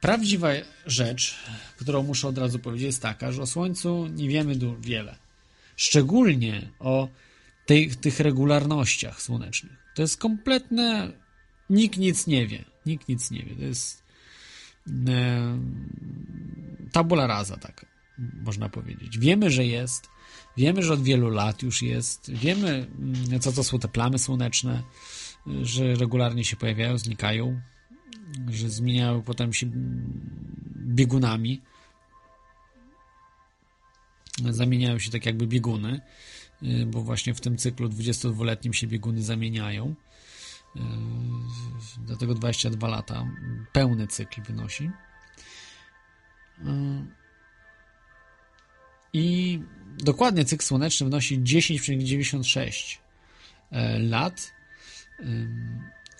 Prawdziwa 0.00 0.48
rzecz, 0.86 1.36
którą 1.76 2.02
muszę 2.02 2.28
od 2.28 2.38
razu 2.38 2.58
powiedzieć, 2.58 2.86
jest 2.86 3.02
taka, 3.02 3.32
że 3.32 3.42
o 3.42 3.46
Słońcu 3.46 4.06
nie 4.06 4.28
wiemy 4.28 4.54
wiele. 4.80 5.16
Szczególnie 5.76 6.70
o 6.78 7.08
tej, 7.66 7.90
tych 7.90 8.20
regularnościach 8.20 9.22
słonecznych. 9.22 9.72
To 9.94 10.02
jest 10.02 10.16
kompletne. 10.16 11.12
Nikt 11.70 11.98
nic 11.98 12.26
nie 12.26 12.46
wie. 12.46 12.64
Nikt 12.86 13.08
nic 13.08 13.30
nie 13.30 13.42
wie. 13.42 13.54
To 13.54 13.62
jest 13.62 14.02
e, 15.08 15.58
tabula 16.92 17.26
rasa, 17.26 17.56
tak 17.56 17.86
można 18.18 18.68
powiedzieć. 18.68 19.18
Wiemy, 19.18 19.50
że 19.50 19.66
jest. 19.66 20.08
Wiemy, 20.58 20.82
że 20.82 20.92
od 20.92 21.02
wielu 21.02 21.30
lat 21.30 21.62
już 21.62 21.82
jest. 21.82 22.30
Wiemy, 22.32 22.86
mm, 22.98 23.40
co 23.40 23.52
to 23.52 23.64
są 23.64 23.78
te 23.78 23.88
plamy 23.88 24.18
słoneczne, 24.18 24.82
że 25.62 25.94
regularnie 25.94 26.44
się 26.44 26.56
pojawiają, 26.56 26.98
znikają 26.98 27.60
że 28.50 28.70
zmieniały 28.70 29.22
potem 29.22 29.52
się 29.52 29.66
biegunami. 30.76 31.62
Zamieniają 34.50 34.98
się 34.98 35.10
tak 35.10 35.26
jakby 35.26 35.46
bieguny, 35.46 36.00
y, 36.62 36.86
bo 36.86 37.02
właśnie 37.02 37.34
w 37.34 37.40
tym 37.40 37.56
cyklu 37.56 37.88
22-letnim 37.88 38.72
się 38.72 38.86
bieguny 38.86 39.22
zamieniają. 39.22 39.94
Y, 40.76 40.80
dlatego 41.98 42.34
22 42.34 42.88
lata 42.88 43.26
pełny 43.72 44.06
cykl 44.06 44.42
wynosi. 44.42 44.90
I 49.12 49.60
dokładnie 49.98 50.44
cykl 50.44 50.64
słoneczny 50.64 51.04
wynosi 51.04 51.40
10,96 51.40 52.98
lat. 53.98 54.52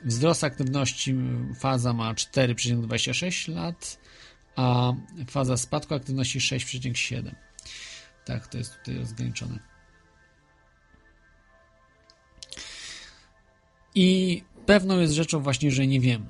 Wzrost 0.04 0.44
aktywności 0.44 1.14
faza 1.58 1.92
ma 1.92 2.14
4,26 2.14 3.54
lat, 3.54 4.00
a 4.56 4.92
faza 5.30 5.56
spadku 5.56 5.94
aktywności 5.94 6.38
6,7. 6.38 7.34
Tak, 8.24 8.46
to 8.46 8.58
jest 8.58 8.78
tutaj 8.78 9.02
ograniczone. 9.02 9.58
I 13.94 14.42
pewną 14.66 15.00
jest 15.00 15.14
rzeczą 15.14 15.40
właśnie, 15.40 15.70
że 15.70 15.86
nie 15.86 16.00
wiemy. 16.00 16.26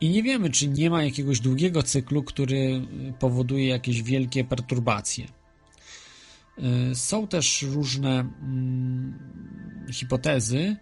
I 0.00 0.10
nie 0.10 0.22
wiemy, 0.22 0.50
czy 0.50 0.68
nie 0.68 0.90
ma 0.90 1.04
jakiegoś 1.04 1.40
długiego 1.40 1.82
cyklu, 1.82 2.22
który 2.22 2.80
powoduje 3.18 3.68
jakieś 3.68 4.02
wielkie 4.02 4.44
perturbacje. 4.44 5.26
Y, 6.58 6.94
są 6.94 7.26
też 7.26 7.62
różne 7.62 8.20
mm, 8.20 9.18
hipotezy, 9.92 10.76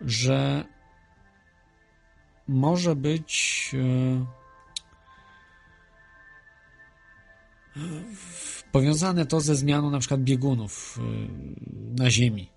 że 0.00 0.64
może 2.48 2.96
być 2.96 3.70
e, 3.74 4.26
powiązane 8.72 9.26
to 9.26 9.40
ze 9.40 9.56
zmianą 9.56 9.90
na 9.90 9.98
przykład 9.98 10.20
biegunów 10.20 10.98
e, 10.98 11.02
na 12.02 12.10
Ziemi. 12.10 12.48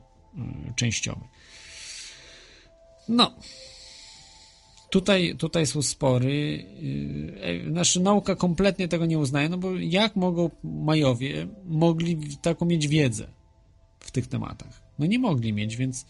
częściowy. 0.77 1.25
No, 3.09 3.35
Tutaj, 4.91 5.37
tutaj 5.37 5.67
są 5.67 5.83
spory. 5.83 6.65
Nasza 7.47 7.71
znaczy, 7.71 8.01
nauka 8.01 8.37
kompletnie 8.37 8.89
tego 8.89 9.07
nie 9.07 9.19
uznaje, 9.19 9.49
no 9.49 9.59
bo 9.59 9.77
jak 9.77 10.17
mogą 10.17 10.51
Majowie 10.65 11.47
mogli 11.65 12.19
taką 12.43 12.67
mieć 12.67 12.89
wiedzę 12.89 13.29
w 14.01 14.11
tych 14.11 14.27
tematach? 14.27 14.88
No 14.99 15.07
nie 15.07 15.19
mogli 15.19 15.53
mieć, 15.53 15.77
więc, 15.77 16.07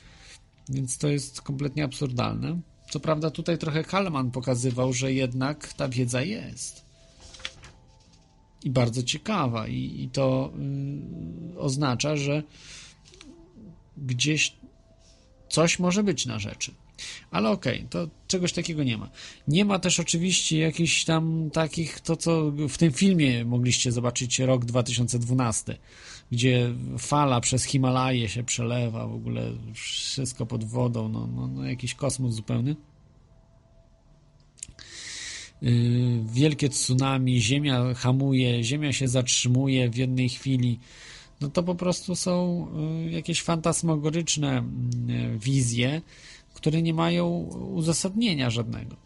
więc 0.68 0.98
to 0.98 1.08
jest 1.08 1.42
kompletnie 1.42 1.84
absurdalne. 1.84 2.60
Co 2.90 3.00
prawda 3.00 3.30
tutaj 3.30 3.58
trochę 3.58 3.84
Kalman 3.84 4.30
pokazywał, 4.30 4.92
że 4.92 5.12
jednak 5.12 5.72
ta 5.72 5.88
wiedza 5.88 6.22
jest. 6.22 6.84
I 8.64 8.70
bardzo 8.70 9.02
ciekawa. 9.02 9.68
I, 9.68 10.02
i 10.02 10.08
to 10.08 10.52
y, 11.54 11.58
oznacza, 11.58 12.16
że 12.16 12.42
gdzieś 13.96 14.56
coś 15.48 15.78
może 15.78 16.02
być 16.02 16.26
na 16.26 16.38
rzeczy. 16.38 16.74
Ale 17.30 17.50
okej, 17.50 17.76
okay, 17.76 17.88
to 17.88 18.08
czegoś 18.26 18.52
takiego 18.52 18.84
nie 18.84 18.98
ma. 18.98 19.10
Nie 19.48 19.64
ma 19.64 19.78
też 19.78 20.00
oczywiście 20.00 20.58
jakichś 20.58 21.04
tam 21.04 21.50
takich, 21.52 22.00
to 22.00 22.16
co 22.16 22.50
w 22.50 22.78
tym 22.78 22.92
filmie 22.92 23.44
mogliście 23.44 23.92
zobaczyć 23.92 24.38
rok 24.38 24.64
2012, 24.64 25.78
gdzie 26.32 26.74
fala 26.98 27.40
przez 27.40 27.64
Himalaje 27.64 28.28
się 28.28 28.44
przelewa, 28.44 29.06
w 29.06 29.14
ogóle 29.14 29.52
wszystko 29.74 30.46
pod 30.46 30.64
wodą, 30.64 31.08
no, 31.08 31.26
no, 31.26 31.48
no 31.48 31.64
jakiś 31.64 31.94
kosmos 31.94 32.34
zupełny. 32.34 32.76
y, 35.62 36.24
wielkie 36.32 36.68
tsunami, 36.68 37.40
ziemia 37.40 37.94
hamuje, 37.94 38.64
ziemia 38.64 38.92
się 38.92 39.08
zatrzymuje 39.08 39.90
w 39.90 39.96
jednej 39.96 40.28
chwili. 40.28 40.78
No 41.40 41.48
to 41.48 41.62
po 41.62 41.74
prostu 41.74 42.16
są 42.16 42.66
y, 43.06 43.10
jakieś 43.10 43.42
fantasmagoryczne 43.42 44.62
y, 44.62 45.38
wizje, 45.38 46.02
które 46.54 46.82
nie 46.82 46.94
mają 46.94 47.28
uzasadnienia 47.74 48.50
żadnego. 48.50 48.96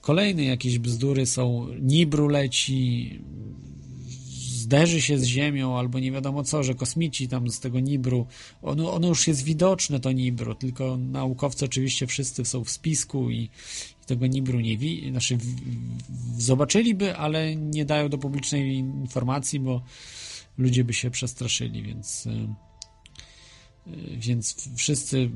Kolejne 0.00 0.44
jakieś 0.44 0.78
bzdury 0.78 1.26
są, 1.26 1.66
Nibru 1.80 2.28
leci, 2.28 3.20
zderzy 4.68 5.02
się 5.02 5.18
z 5.18 5.24
Ziemią, 5.24 5.78
albo 5.78 5.98
nie 5.98 6.12
wiadomo 6.12 6.44
co, 6.44 6.62
że 6.62 6.74
kosmici 6.74 7.28
tam 7.28 7.50
z 7.50 7.60
tego 7.60 7.80
Nibru, 7.80 8.26
ono, 8.62 8.92
ono 8.92 9.08
już 9.08 9.26
jest 9.26 9.42
widoczne, 9.42 10.00
to 10.00 10.12
Nibru, 10.12 10.54
tylko 10.54 10.96
naukowcy 10.96 11.64
oczywiście 11.64 12.06
wszyscy 12.06 12.44
są 12.44 12.64
w 12.64 12.70
spisku 12.70 13.30
i, 13.30 13.36
i 14.02 14.06
tego 14.06 14.26
Nibru 14.26 14.60
nie 14.60 14.78
wi, 14.78 15.10
znaczy 15.10 15.36
w, 15.36 15.44
w, 16.36 16.42
zobaczyliby, 16.42 17.16
ale 17.16 17.56
nie 17.56 17.84
dają 17.84 18.08
do 18.08 18.18
publicznej 18.18 18.76
informacji, 18.76 19.60
bo 19.60 19.82
ludzie 20.58 20.84
by 20.84 20.94
się 20.94 21.10
przestraszyli, 21.10 21.82
więc 21.82 22.26
y, 22.26 22.30
y, 22.30 24.16
więc 24.16 24.68
wszyscy 24.76 25.30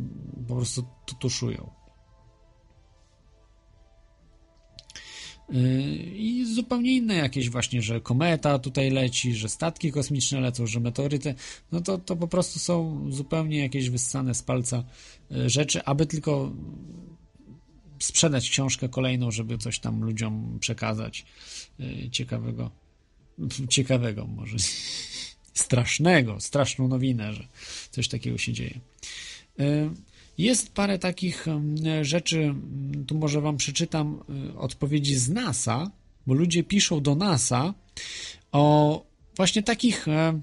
po 0.49 0.57
prostu 0.57 0.85
tuszują. 1.19 1.82
I 6.15 6.45
zupełnie 6.55 6.97
inne 6.97 7.15
jakieś 7.15 7.51
właśnie, 7.51 7.83
że 7.83 8.01
kometa 8.01 8.59
tutaj 8.59 8.91
leci, 8.91 9.35
że 9.35 9.49
statki 9.49 9.93
kosmiczne 9.93 10.41
lecą, 10.41 10.67
że 10.67 10.81
meteoryty, 10.81 11.35
no 11.73 11.81
to, 11.81 11.99
to 11.99 12.17
po 12.17 12.29
prostu 12.29 12.59
są 12.59 13.07
zupełnie 13.11 13.59
jakieś 13.59 13.91
wyssane 13.91 14.35
z 14.35 14.43
palca 14.43 14.85
e, 15.31 15.51
rzeczy, 15.51 15.85
aby 15.85 16.07
tylko 16.07 16.53
sprzedać 17.99 18.51
książkę 18.51 18.89
kolejną, 18.89 19.31
żeby 19.31 19.59
coś 19.59 19.79
tam 19.79 20.05
ludziom 20.05 20.59
przekazać 20.61 21.27
e, 21.81 22.11
ciekawego. 22.11 22.71
Ciekawego 23.69 24.27
może. 24.27 24.57
Strasznego, 25.55 26.41
straszną 26.41 26.89
nowinę, 26.89 27.33
że 27.33 27.49
coś 27.91 28.09
takiego 28.09 28.39
się 28.39 28.53
dzieje. 28.53 28.81
Jest 30.39 30.73
parę 30.75 30.99
takich 30.99 31.47
rzeczy, 32.03 32.55
tu 33.07 33.19
może 33.19 33.41
Wam 33.41 33.57
przeczytam 33.57 34.23
y, 34.51 34.59
odpowiedzi 34.59 35.15
z 35.15 35.29
NASA, 35.29 35.91
bo 36.27 36.35
ludzie 36.35 36.65
piszą 36.65 37.03
do 37.03 37.15
NASA 37.15 37.75
o 38.53 39.05
właśnie 39.37 39.63
takich 39.63 40.09
e, 40.09 40.41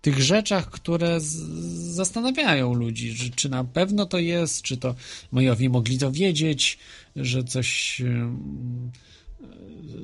tych 0.00 0.22
rzeczach, 0.22 0.70
które 0.70 1.20
zastanawiają 1.20 2.74
ludzi, 2.74 3.12
że, 3.12 3.30
czy 3.30 3.48
na 3.48 3.64
pewno 3.64 4.06
to 4.06 4.18
jest, 4.18 4.62
czy 4.62 4.76
to 4.76 4.94
Majowie 5.32 5.70
mogli 5.70 5.98
to 5.98 6.12
wiedzieć, 6.12 6.78
że 7.16 7.44
coś, 7.44 8.00
e, 8.00 8.34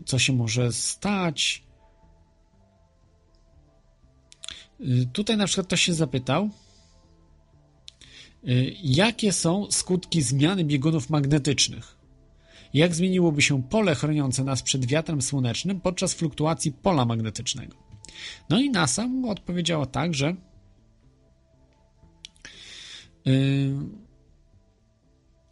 co 0.04 0.18
się 0.18 0.32
może 0.32 0.72
stać. 0.72 1.62
Y, 4.80 5.08
tutaj 5.12 5.36
na 5.36 5.46
przykład 5.46 5.66
ktoś 5.66 5.82
się 5.82 5.94
zapytał, 5.94 6.50
jakie 8.82 9.32
są 9.32 9.66
skutki 9.70 10.22
zmiany 10.22 10.64
biegunów 10.64 11.10
magnetycznych? 11.10 11.96
Jak 12.74 12.94
zmieniłoby 12.94 13.42
się 13.42 13.62
pole 13.62 13.94
chroniące 13.94 14.44
nas 14.44 14.62
przed 14.62 14.86
wiatrem 14.86 15.22
słonecznym 15.22 15.80
podczas 15.80 16.14
fluktuacji 16.14 16.72
pola 16.72 17.04
magnetycznego? 17.04 17.76
No 18.50 18.60
i 18.60 18.70
NASA 18.70 19.06
mu 19.06 19.30
odpowiedziała 19.30 19.86
tak, 19.86 20.14
że 20.14 20.36
y, 23.26 23.72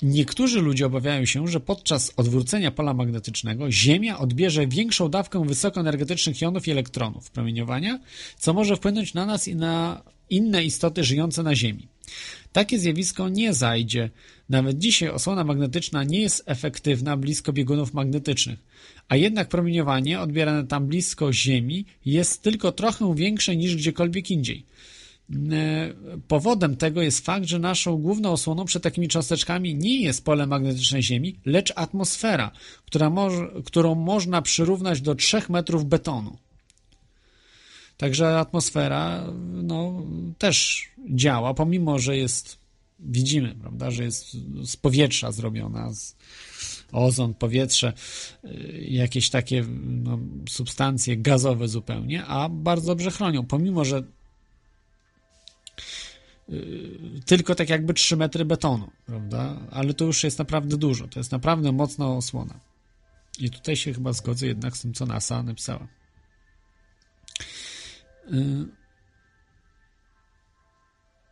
Niektórzy 0.03 0.61
ludzie 0.61 0.87
obawiają 0.87 1.25
się, 1.25 1.49
że 1.49 1.61
podczas 1.61 2.13
odwrócenia 2.17 2.71
pola 2.71 2.95
magnetycznego 2.95 3.71
Ziemia 3.71 4.19
odbierze 4.19 4.67
większą 4.67 5.09
dawkę 5.09 5.47
wysokoenergetycznych 5.47 6.41
jonów 6.41 6.69
i 6.69 6.71
elektronów 6.71 7.31
promieniowania, 7.31 8.01
co 8.39 8.55
może 8.55 8.77
wpłynąć 8.77 9.15
na 9.15 9.27
nas 9.27 9.49
i 9.49 9.57
na 9.57 10.03
inne 10.31 10.65
istoty 10.65 11.05
żyjące 11.05 11.43
na 11.43 11.55
Ziemi. 11.55 11.89
Takie 12.53 12.79
zjawisko 12.79 13.29
nie 13.29 13.55
zajdzie. 13.55 14.11
Nawet 14.49 14.79
dzisiaj 14.79 15.09
osłona 15.09 15.45
magnetyczna 15.45 16.05
nie 16.05 16.21
jest 16.21 16.43
efektywna 16.47 17.17
blisko 17.17 17.53
biegunów 17.53 17.95
magnetycznych, 17.95 18.59
a 19.09 19.17
jednak 19.17 19.49
promieniowanie 19.49 20.21
odbierane 20.21 20.67
tam 20.67 20.87
blisko 20.87 21.33
Ziemi 21.33 21.85
jest 22.07 22.43
tylko 22.43 22.73
trochę 22.73 23.15
większe 23.15 23.57
niż 23.57 23.77
gdziekolwiek 23.77 24.31
indziej. 24.31 24.67
E, 25.53 25.95
powodem 26.29 26.77
tego 26.77 27.03
jest 27.03 27.27
fakt, 27.27 27.47
że 27.47 27.59
naszą 27.59 27.97
główną 27.97 28.31
osłoną 28.33 28.65
przed 28.65 28.83
takimi 28.83 29.09
cząsteczkami 29.09 29.75
nie 29.75 30.03
jest 30.03 30.25
pole 30.25 30.47
magnetyczne 30.47 31.03
Ziemi, 31.03 31.39
lecz 31.45 31.73
atmosfera, 31.77 32.51
która 32.87 33.11
którą 33.65 33.95
można 33.95 34.43
przyrównać 34.43 35.01
do 35.01 35.15
3 35.15 35.43
metrów 35.49 35.85
betonu. 35.85 36.37
Także 38.05 38.39
atmosfera 38.39 39.25
no, 39.53 40.03
też 40.39 40.89
działa, 41.11 41.55
pomimo 41.55 41.99
że 41.99 42.17
jest, 42.17 42.59
widzimy, 43.01 43.55
prawda, 43.55 43.91
że 43.91 44.05
jest 44.05 44.37
z 44.65 44.77
powietrza 44.77 45.33
zrobiona, 45.33 45.93
z 45.93 46.17
ozon, 46.93 47.35
powietrze, 47.35 47.93
y, 48.45 48.87
jakieś 48.89 49.31
takie 49.31 49.65
no, 49.85 50.19
substancje 50.49 51.17
gazowe 51.17 51.69
zupełnie, 51.69 52.25
a 52.25 52.49
bardzo 52.49 52.87
dobrze 52.87 53.11
chronią, 53.11 53.47
pomimo 53.47 53.85
że 53.85 54.03
y, 56.49 57.21
tylko 57.27 57.55
tak 57.55 57.69
jakby 57.69 57.95
3 57.95 58.17
metry 58.17 58.45
betonu, 58.45 58.91
prawda? 59.07 59.57
Ale 59.71 59.95
to 59.95 60.05
już 60.05 60.25
jest 60.25 60.39
naprawdę 60.39 60.77
dużo, 60.77 61.09
to 61.09 61.21
jest 61.21 61.33
naprawdę 61.33 61.73
mocna 61.73 62.09
osłona. 62.09 62.61
I 63.39 63.51
tutaj 63.51 63.77
się 63.77 63.95
chyba 63.95 64.13
zgodzę 64.13 64.47
jednak 64.47 64.77
z 64.77 64.83
tym, 64.83 64.95
co 64.95 65.07
NASA 65.07 65.43
napisała. 65.43 66.04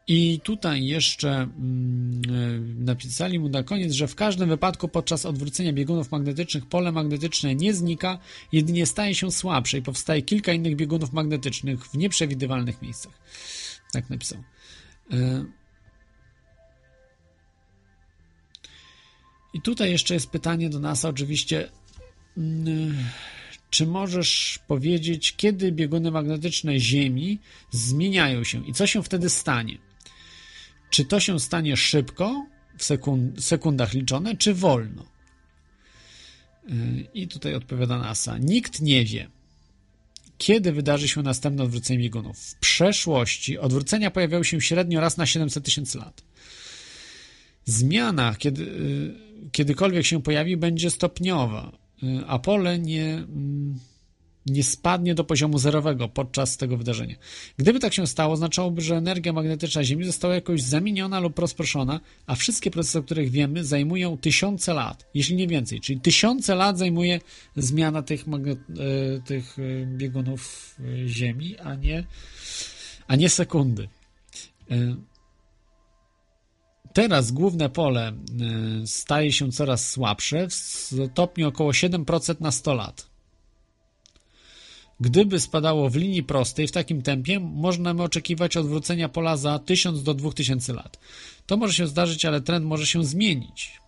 I 0.09 0.40
tutaj 0.40 0.86
jeszcze 0.86 1.31
mm, 1.31 2.85
napisali 2.85 3.39
mu 3.39 3.48
na 3.48 3.62
koniec, 3.62 3.93
że 3.93 4.09
w 4.09 4.14
każdym 4.14 4.48
wypadku 4.48 4.89
podczas 4.89 5.27
odwrócenia 5.27 5.73
biegunów 5.73 6.10
magnetycznych 6.10 6.66
pole 6.66 6.93
magnetyczne 6.93 7.55
nie 7.55 7.74
znika, 7.74 8.19
jedynie 8.52 8.86
staje 8.86 9.14
się 9.14 9.31
słabsze 9.31 9.78
i 9.78 9.82
powstaje 9.82 10.23
kilka 10.23 10.52
innych 10.52 10.77
biegunów 10.77 11.12
magnetycznych 11.12 11.86
w 11.86 11.94
nieprzewidywalnych 11.94 12.82
miejscach. 12.82 13.12
Tak 13.93 14.10
napisał. 14.10 14.39
Y, 15.12 15.44
I 19.55 19.60
tutaj 19.60 19.90
jeszcze 19.90 20.14
jest 20.14 20.31
pytanie 20.31 20.70
do 20.70 20.81
nas, 20.81 21.05
oczywiście. 21.05 21.70
Czy 23.72 23.86
możesz 23.86 24.58
powiedzieć, 24.66 25.36
kiedy 25.36 25.72
bieguny 25.72 26.10
magnetyczne 26.10 26.78
Ziemi 26.78 27.38
zmieniają 27.70 28.44
się 28.44 28.66
i 28.66 28.72
co 28.72 28.86
się 28.86 29.02
wtedy 29.02 29.30
stanie? 29.30 29.78
Czy 30.90 31.04
to 31.04 31.20
się 31.20 31.40
stanie 31.40 31.76
szybko, 31.76 32.46
w 32.78 32.84
sekund, 32.84 33.44
sekundach 33.44 33.92
liczone, 33.92 34.36
czy 34.36 34.54
wolno? 34.54 35.04
Yy, 36.68 36.74
I 37.14 37.28
tutaj 37.28 37.54
odpowiada 37.54 37.98
NASA. 37.98 38.38
Nikt 38.38 38.80
nie 38.80 39.04
wie, 39.04 39.30
kiedy 40.38 40.72
wydarzy 40.72 41.08
się 41.08 41.22
następne 41.22 41.64
odwrócenie 41.64 41.98
biegunów. 41.98 42.38
W 42.38 42.54
przeszłości 42.54 43.58
odwrócenia 43.58 44.10
pojawiały 44.10 44.44
się 44.44 44.60
średnio 44.60 45.00
raz 45.00 45.16
na 45.16 45.26
700 45.26 45.64
tysięcy 45.64 45.98
lat. 45.98 46.22
Zmiana, 47.64 48.34
kiedy, 48.38 48.64
yy, 48.64 49.50
kiedykolwiek 49.52 50.06
się 50.06 50.22
pojawi, 50.22 50.56
będzie 50.56 50.90
stopniowa. 50.90 51.81
Y, 52.02 52.26
Apollo 52.26 52.76
nie, 52.76 53.14
mm, 53.14 53.78
nie 54.46 54.64
spadnie 54.64 55.14
do 55.14 55.24
poziomu 55.24 55.58
zerowego 55.58 56.08
podczas 56.08 56.56
tego 56.56 56.76
wydarzenia. 56.76 57.16
Gdyby 57.56 57.80
tak 57.80 57.94
się 57.94 58.06
stało, 58.06 58.32
oznaczałoby, 58.32 58.80
że 58.80 58.96
energia 58.96 59.32
magnetyczna 59.32 59.84
Ziemi 59.84 60.04
została 60.04 60.34
jakoś 60.34 60.62
zamieniona 60.62 61.20
lub 61.20 61.38
rozproszona, 61.38 62.00
a 62.26 62.34
wszystkie 62.34 62.70
procesy, 62.70 62.98
o 62.98 63.02
których 63.02 63.30
wiemy, 63.30 63.64
zajmują 63.64 64.18
tysiące 64.18 64.74
lat, 64.74 65.06
jeśli 65.14 65.36
nie 65.36 65.48
więcej. 65.48 65.80
Czyli 65.80 66.00
tysiące 66.00 66.54
lat 66.54 66.78
zajmuje 66.78 67.20
zmiana 67.56 68.02
tych, 68.02 68.24
y, 68.28 69.22
tych 69.26 69.58
y, 69.58 69.86
biegunów 69.96 70.74
Ziemi, 71.06 71.58
a 71.58 71.74
nie, 71.74 72.04
a 73.06 73.16
nie 73.16 73.28
sekundy. 73.28 73.88
Teraz 76.93 77.32
główne 77.32 77.69
pole 77.69 78.12
y, 78.82 78.86
staje 78.86 79.32
się 79.32 79.52
coraz 79.52 79.90
słabsze, 79.90 80.48
w 80.48 80.55
stopniu 80.55 81.48
około 81.48 81.70
7% 81.70 82.40
na 82.40 82.51
100 82.51 82.74
lat. 82.74 83.12
Gdyby 85.01 85.40
spadało 85.40 85.90
w 85.90 85.97
linii 85.97 86.23
prostej 86.23 86.69
w 86.69 86.73
takim 86.73 87.02
tempie, 87.02 87.40
możemy 87.40 88.02
oczekiwać 88.02 88.56
odwrócenia 88.56 89.09
pola 89.09 89.36
za 89.36 89.59
1000 89.59 90.02
do 90.02 90.14
2000 90.14 90.73
lat. 90.73 90.98
To 91.47 91.56
może 91.56 91.74
się 91.74 91.86
zdarzyć, 91.86 92.24
ale 92.24 92.40
trend 92.40 92.66
może 92.66 92.86
się 92.86 93.05
zmienić. 93.05 93.81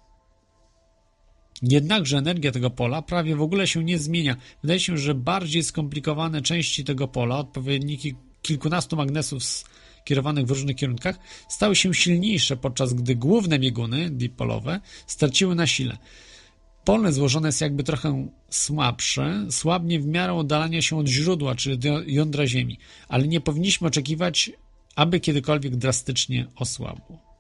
Jednakże 1.63 2.19
energia 2.19 2.53
tego 2.53 2.71
pola 2.71 3.03
prawie 3.03 3.37
w 3.37 3.43
ogóle 3.43 3.67
się 3.67 3.85
nie 3.85 3.99
zmienia. 3.99 4.37
Wydaje 4.63 4.81
się, 4.81 4.99
że 4.99 5.15
bardziej 5.15 5.63
skomplikowane 5.63 6.43
części 6.43 6.85
tego 6.85 7.09
pola, 7.09 7.39
odpowiedniki 7.39 8.15
kilkunastu 8.43 8.97
magnesów 8.97 9.43
kierowanych 10.05 10.47
w 10.47 10.51
różnych 10.51 10.77
kierunkach 10.77 11.19
stały 11.49 11.77
się 11.77 11.95
silniejsze, 11.95 12.57
podczas 12.57 12.95
gdy 12.95 13.17
główne 13.17 13.59
bieguny 13.59 14.11
dipolowe 14.11 14.81
straciły 15.07 15.55
na 15.55 15.67
sile. 15.67 15.99
Pole 16.85 17.13
złożone 17.13 17.49
jest 17.49 17.61
jakby 17.61 17.85
trochę 17.85 18.29
słabsze, 18.51 19.47
słabnie 19.51 20.01
w 20.01 20.07
miarę 20.07 20.35
oddalania 20.35 20.83
się 20.83 20.99
od 20.99 21.09
źródła, 21.09 21.55
czyli 21.55 21.79
jądra 22.07 22.47
Ziemi, 22.47 22.79
ale 23.09 23.29
nie 23.29 23.41
powinniśmy 23.41 23.87
oczekiwać, 23.87 24.53
aby 24.97 25.21
kiedykolwiek 25.21 25.77
drastycznie 25.77 26.47
osłabło. 26.57 27.35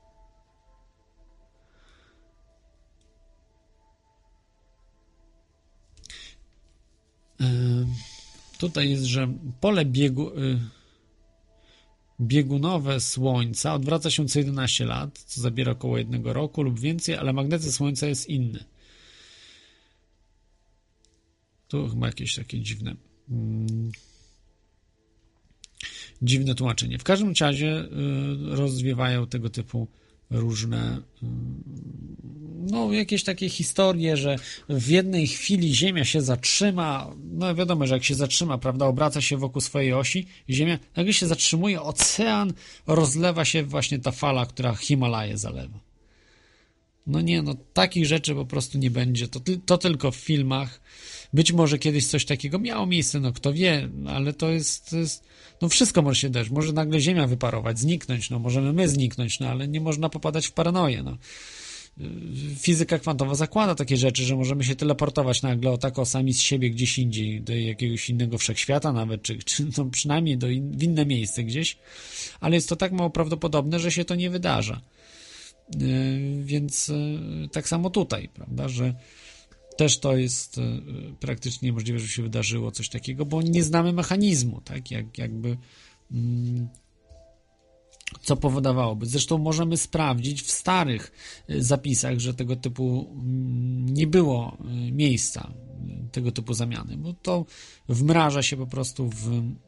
Tutaj 8.58 8.90
jest, 8.90 9.04
że 9.04 9.28
pole 9.60 9.84
biegu, 9.84 10.28
y, 10.28 10.58
biegunowe 12.20 13.00
Słońca 13.00 13.74
odwraca 13.74 14.10
się 14.10 14.28
co 14.28 14.38
11 14.38 14.84
lat, 14.84 15.18
co 15.18 15.40
zabiera 15.40 15.72
około 15.72 15.98
jednego 15.98 16.32
roku 16.32 16.62
lub 16.62 16.80
więcej, 16.80 17.16
ale 17.16 17.32
magnetyzm 17.32 17.72
Słońca 17.72 18.06
jest 18.06 18.28
inny. 18.28 18.64
Tu 21.68 21.88
chyba 21.88 22.06
jakieś 22.06 22.34
takie 22.34 22.60
dziwne. 22.60 22.96
mm, 23.30 23.92
dziwne 26.22 26.54
tłumaczenie. 26.54 26.98
W 26.98 27.04
każdym 27.04 27.32
razie 27.40 27.80
y, 27.80 27.86
rozwiewają 28.56 29.26
tego 29.26 29.50
typu 29.50 29.88
różne 30.30 30.98
y, 31.22 31.26
no, 32.70 32.92
jakieś 32.92 33.24
takie 33.24 33.48
historie, 33.48 34.16
że 34.16 34.36
w 34.68 34.88
jednej 34.88 35.26
chwili 35.26 35.74
Ziemia 35.74 36.04
się 36.04 36.20
zatrzyma, 36.22 37.10
no 37.32 37.54
wiadomo, 37.54 37.86
że 37.86 37.94
jak 37.94 38.04
się 38.04 38.14
zatrzyma, 38.14 38.58
prawda, 38.58 38.86
obraca 38.86 39.20
się 39.20 39.36
wokół 39.36 39.60
swojej 39.60 39.92
osi, 39.92 40.26
Ziemia, 40.50 40.78
nagle 40.96 41.12
się 41.12 41.26
zatrzymuje, 41.26 41.82
ocean, 41.82 42.52
rozlewa 42.86 43.44
się 43.44 43.62
właśnie 43.62 43.98
ta 43.98 44.12
fala, 44.12 44.46
która 44.46 44.74
Himalaje 44.74 45.38
zalewa. 45.38 45.78
No 47.06 47.20
nie, 47.20 47.42
no 47.42 47.54
takich 47.72 48.06
rzeczy 48.06 48.34
po 48.34 48.46
prostu 48.46 48.78
nie 48.78 48.90
będzie, 48.90 49.28
to, 49.28 49.40
to 49.66 49.78
tylko 49.78 50.10
w 50.10 50.16
filmach. 50.16 50.80
Być 51.34 51.52
może 51.52 51.78
kiedyś 51.78 52.06
coś 52.06 52.24
takiego 52.24 52.58
miało 52.58 52.86
miejsce, 52.86 53.20
no 53.20 53.32
kto 53.32 53.52
wie, 53.52 53.88
ale 54.06 54.32
to 54.32 54.50
jest, 54.50 54.90
to 54.90 54.96
jest 54.96 55.24
no 55.62 55.68
wszystko 55.68 56.02
może 56.02 56.20
się 56.20 56.30
dać, 56.30 56.50
może 56.50 56.72
nagle 56.72 57.00
Ziemia 57.00 57.26
wyparować, 57.26 57.78
zniknąć, 57.78 58.30
no 58.30 58.38
możemy 58.38 58.72
my 58.72 58.88
zniknąć, 58.88 59.40
no 59.40 59.48
ale 59.48 59.68
nie 59.68 59.80
można 59.80 60.08
popadać 60.08 60.46
w 60.46 60.52
paranoję, 60.52 61.02
no 61.02 61.18
fizyka 62.58 62.98
kwantowa 62.98 63.34
zakłada 63.34 63.74
takie 63.74 63.96
rzeczy, 63.96 64.24
że 64.24 64.36
możemy 64.36 64.64
się 64.64 64.76
teleportować 64.76 65.42
nagle 65.42 65.70
o 65.70 65.78
tak 65.78 65.98
o 65.98 66.04
sami 66.04 66.32
z 66.34 66.40
siebie 66.40 66.70
gdzieś 66.70 66.98
indziej, 66.98 67.42
do 67.42 67.56
jakiegoś 67.56 68.10
innego 68.10 68.38
wszechświata 68.38 68.92
nawet, 68.92 69.22
czy, 69.22 69.38
czy 69.38 69.66
no 69.78 69.84
przynajmniej 69.84 70.38
do 70.38 70.48
in, 70.48 70.78
w 70.78 70.82
inne 70.82 71.06
miejsce 71.06 71.44
gdzieś, 71.44 71.78
ale 72.40 72.54
jest 72.54 72.68
to 72.68 72.76
tak 72.76 72.92
mało 72.92 73.10
prawdopodobne, 73.10 73.80
że 73.80 73.92
się 73.92 74.04
to 74.04 74.14
nie 74.14 74.30
wydarza. 74.30 74.80
Yy, 75.78 76.44
Więc 76.44 76.88
yy, 76.88 77.48
tak 77.52 77.68
samo 77.68 77.90
tutaj, 77.90 78.28
prawda, 78.28 78.68
że 78.68 78.94
też 79.76 79.98
to 79.98 80.16
jest 80.16 80.56
yy, 80.56 81.14
praktycznie 81.20 81.66
niemożliwe, 81.66 81.98
żeby 81.98 82.10
się 82.10 82.22
wydarzyło 82.22 82.70
coś 82.70 82.88
takiego, 82.88 83.26
bo 83.26 83.42
nie 83.42 83.62
znamy 83.62 83.92
mechanizmu, 83.92 84.60
tak, 84.60 84.90
jak, 84.90 85.18
jakby 85.18 85.56
mm, 86.12 86.68
co 88.22 88.36
powodowałoby. 88.36 89.06
Zresztą 89.06 89.38
możemy 89.38 89.76
sprawdzić 89.76 90.42
w 90.42 90.50
starych 90.50 91.12
y, 91.50 91.62
zapisach, 91.62 92.18
że 92.18 92.34
tego 92.34 92.56
typu 92.56 93.10
mm, 93.12 93.94
nie 93.94 94.06
było 94.06 94.58
y, 94.88 94.92
miejsca 94.92 95.52
tego 96.12 96.32
typu 96.32 96.54
zamiany, 96.54 96.96
bo 96.96 97.12
to 97.12 97.46
wmraża 97.88 98.42
się 98.42 98.56
po 98.56 98.66
prostu 98.66 99.08
w, 99.08 99.28
mm, 99.28 99.58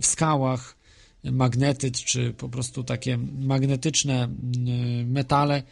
w 0.00 0.06
skałach 0.06 0.78
magnetyt, 1.24 1.96
czy 1.96 2.32
po 2.32 2.48
prostu 2.48 2.84
takie 2.84 3.18
magnetyczne 3.38 4.28
metale, 5.06 5.62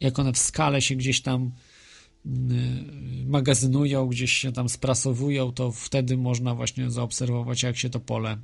jak 0.00 0.18
one 0.18 0.32
w 0.32 0.38
skale 0.38 0.82
się 0.82 0.94
gdzieś 0.94 1.22
tam 1.22 1.52
magazynują, 3.26 4.06
gdzieś 4.06 4.32
się 4.32 4.52
tam 4.52 4.68
sprasowują, 4.68 5.52
to 5.52 5.72
wtedy 5.72 6.16
można 6.16 6.54
właśnie 6.54 6.90
zaobserwować, 6.90 7.62
jak 7.62 7.76
się 7.76 7.90
to 7.90 8.00
pole 8.00 8.38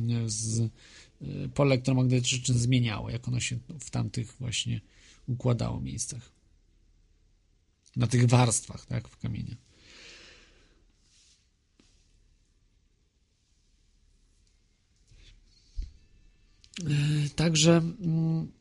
mm, 0.00 0.30
z 0.30 0.70
pole 1.54 1.74
elektromagnetyczne 1.74 2.54
zmieniało, 2.54 3.10
jak 3.10 3.28
ono 3.28 3.40
się 3.40 3.58
w 3.80 3.90
tamtych 3.90 4.36
właśnie 4.40 4.80
układało 5.26 5.80
miejscach. 5.80 6.32
Na 7.96 8.06
tych 8.06 8.26
warstwach, 8.26 8.86
tak, 8.86 9.08
w 9.08 9.16
kamieniu. 9.16 9.56
Także 17.36 17.76
mm, 17.76 18.52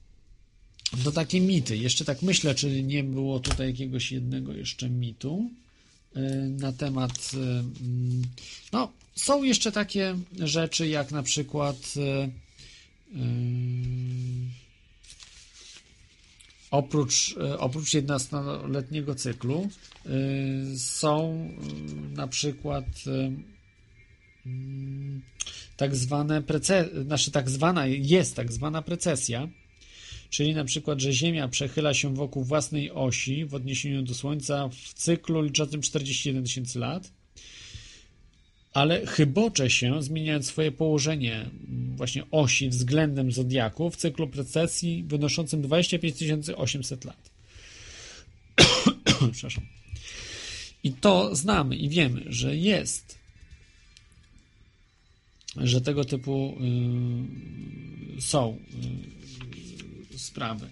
to 1.03 1.11
takie 1.11 1.41
mity. 1.41 1.77
Jeszcze 1.77 2.05
tak 2.05 2.21
myślę, 2.21 2.55
czy 2.55 2.83
nie 2.83 3.03
było 3.03 3.39
tutaj 3.39 3.67
jakiegoś 3.67 4.11
jednego 4.11 4.53
jeszcze 4.53 4.89
mitu 4.89 5.49
e, 6.15 6.21
na 6.49 6.73
temat. 6.73 7.31
e, 7.33 7.37
mm, 7.37 8.21
No, 8.71 8.91
są 9.15 9.43
jeszcze 9.43 9.71
takie 9.71 10.15
rzeczy, 10.39 10.87
jak 10.87 11.11
na 11.11 11.23
przykład. 11.23 11.93
e, 11.97 12.29
Oprócz, 16.71 17.35
oprócz 17.57 17.89
11-letniego 17.93 19.15
cyklu 19.15 19.69
są 20.77 21.49
na 22.11 22.27
przykład 22.27 22.85
mm, 24.45 25.21
tak 25.77 25.95
zwane 25.95 26.41
prece, 26.41 26.89
znaczy 27.05 27.31
tak 27.31 27.49
zwana, 27.49 27.85
jest 27.87 28.35
tak 28.35 28.51
zwana 28.51 28.81
precesja, 28.81 29.47
czyli 30.29 30.53
na 30.53 30.65
przykład, 30.65 30.99
że 30.99 31.13
Ziemia 31.13 31.47
przechyla 31.47 31.93
się 31.93 32.13
wokół 32.13 32.43
własnej 32.43 32.91
osi 32.91 33.45
w 33.45 33.53
odniesieniu 33.53 34.01
do 34.01 34.13
Słońca 34.13 34.69
w 34.69 34.93
cyklu 34.93 35.41
liczącym 35.41 35.81
41 35.81 36.43
tysięcy 36.43 36.79
lat, 36.79 37.11
ale 38.73 39.05
chybocze 39.05 39.69
się, 39.69 40.03
zmieniając 40.03 40.47
swoje 40.47 40.71
położenie 40.71 41.35
mm, 41.35 41.95
właśnie 41.95 42.23
osi 42.31 42.69
względem 42.69 43.31
Zodiaku 43.31 43.89
w 43.89 43.95
cyklu 43.95 44.27
precesji 44.27 45.03
wynoszącym 45.07 45.61
25 45.61 46.49
800 46.49 47.05
lat. 47.05 47.31
Przepraszam. 49.31 49.63
I 50.83 50.93
to 50.93 51.35
znamy 51.35 51.75
i 51.75 51.89
wiemy, 51.89 52.23
że 52.25 52.57
jest, 52.57 53.17
że 55.57 55.81
tego 55.81 56.05
typu 56.05 56.57
y, 58.17 58.21
są 58.21 58.57
y, 59.74 59.74
sprawy. 60.19 60.69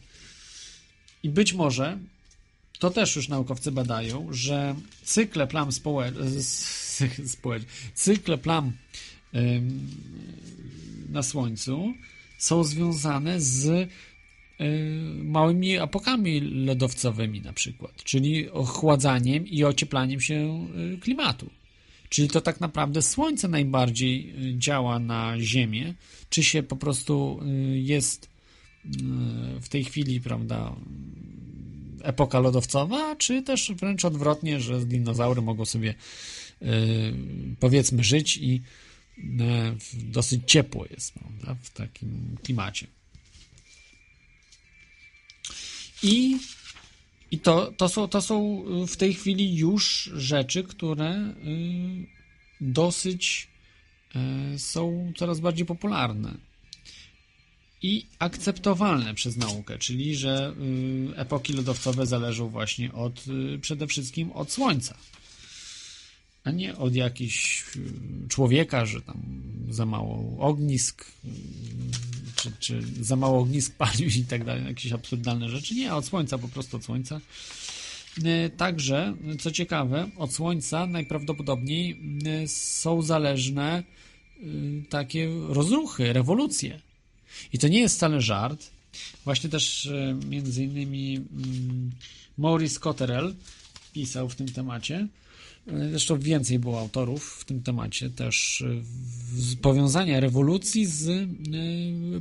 I 1.24 1.30
być 1.30 1.54
może 1.54 1.98
to 2.84 2.90
też 2.90 3.16
już 3.16 3.28
naukowcy 3.28 3.72
badają, 3.72 4.28
że 4.32 4.76
cykle 5.04 5.48
plam 5.48 5.72
społecznych, 5.72 7.30
społecz... 7.38 7.64
cykle 7.94 8.38
plam 8.38 8.72
ym, 9.36 9.88
na 11.10 11.24
Słońcu 11.24 11.94
są 12.38 12.64
związane 12.64 13.42
z 13.42 13.66
y, 13.66 13.88
małymi 15.24 15.78
apokami 15.78 16.40
lodowcowymi 16.42 17.42
na 17.42 17.54
przykład, 17.54 18.04
czyli 18.04 18.50
ochładzaniem 18.50 19.48
i 19.48 19.64
ocieplaniem 19.64 20.22
się 20.22 20.68
y, 20.96 20.98
klimatu. 20.98 21.50
Czyli 22.10 22.28
to 22.28 22.42
tak 22.42 22.60
naprawdę 22.60 23.02
Słońce 23.02 23.48
najbardziej 23.48 24.34
y, 24.50 24.58
działa 24.58 25.00
na 25.00 25.36
Ziemię, 25.40 25.94
czy 26.30 26.44
się 26.44 26.64
po 26.64 26.76
prostu 26.76 27.40
jest 27.74 28.33
w 29.62 29.70
tej 29.70 29.84
chwili, 29.84 30.22
prawda, 30.22 30.76
epoka 32.02 32.40
lodowcowa, 32.40 33.16
czy 33.16 33.42
też 33.42 33.72
wręcz 33.72 34.06
odwrotnie, 34.06 34.60
że 34.60 34.86
dinozaury 34.86 35.42
mogą 35.42 35.66
sobie 35.66 35.94
yy, 36.62 36.70
powiedzmy 37.60 38.04
żyć 38.04 38.38
i 38.38 38.62
yy, 39.18 39.24
dosyć 39.94 40.42
ciepło 40.46 40.86
jest 40.90 41.14
prawda, 41.14 41.56
w 41.64 41.70
takim 41.70 42.36
klimacie. 42.44 42.88
I, 46.04 46.38
i 47.32 47.40
to, 47.40 47.72
to, 47.78 47.90
są, 47.90 48.08
to 48.08 48.22
są 48.22 48.64
w 48.88 48.98
tej 48.98 49.14
chwili 49.14 49.56
już 49.56 50.12
rzeczy, 50.14 50.64
które 50.64 51.34
dosyć 52.62 53.48
są 54.58 55.14
coraz 55.18 55.40
bardziej 55.40 55.66
popularne 55.66 56.38
i 57.84 58.06
akceptowalne 58.20 59.14
przez 59.14 59.38
naukę, 59.38 59.78
czyli 59.78 60.16
że 60.16 60.54
y, 61.14 61.18
epoki 61.18 61.54
lodowcowe 61.54 62.06
zależą 62.06 62.50
właśnie 62.50 62.94
od 62.94 63.26
y, 63.28 63.60
przede 63.60 63.88
wszystkim 63.88 64.32
od 64.32 64.52
Słońca, 64.52 64.98
a 66.44 66.52
nie 66.52 66.78
od 66.78 66.96
jakichś 66.96 67.64
y, 67.76 67.80
człowieka, 68.30 68.86
że 68.86 69.02
tam 69.02 69.24
za 69.70 69.86
mało 69.86 70.38
ognisk, 70.40 71.06
czy, 72.36 72.52
czy 72.60 72.82
za 73.02 73.16
mało 73.16 73.40
ognisk 73.40 73.76
palił 73.84 74.10
i 74.10 74.26
tak 74.26 74.44
dalej, 74.44 74.66
jakieś 74.66 74.92
absurdalne 74.92 75.50
rzeczy. 75.50 75.76
Nie, 75.76 75.94
od 75.94 76.06
Słońca, 76.06 76.38
po 76.38 76.48
prostu 76.48 76.78
od 76.78 76.86
Słońca. 76.86 77.22
Także, 78.58 79.16
co 79.40 79.52
ciekawe, 79.52 80.10
od 80.18 80.34
Słońca 80.34 80.88
najprawdopodobniej 80.88 82.00
są 82.48 83.02
zależne 83.02 83.84
takie 84.90 85.30
rozruchy, 85.48 86.14
rewolucje. 86.14 86.82
I 87.54 87.60
to 87.60 87.68
nie 87.68 87.80
jest 87.80 87.96
wcale 87.96 88.22
żart. 88.22 88.70
Właśnie 89.26 89.50
też 89.50 89.86
e, 89.86 90.18
między 90.30 90.64
innymi 90.64 91.16
mm, 91.16 91.92
Maurice 92.38 92.80
Cotterell 92.80 93.36
pisał 93.94 94.30
w 94.30 94.36
tym 94.36 94.48
temacie. 94.48 95.08
Zresztą 95.68 96.20
więcej 96.20 96.60
było 96.60 96.80
autorów 96.80 97.38
w 97.40 97.46
tym 97.46 97.64
temacie 97.64 98.10
też 98.10 98.64
z 99.36 99.56
powiązania 99.56 100.20
rewolucji 100.20 100.86
z 100.86 101.30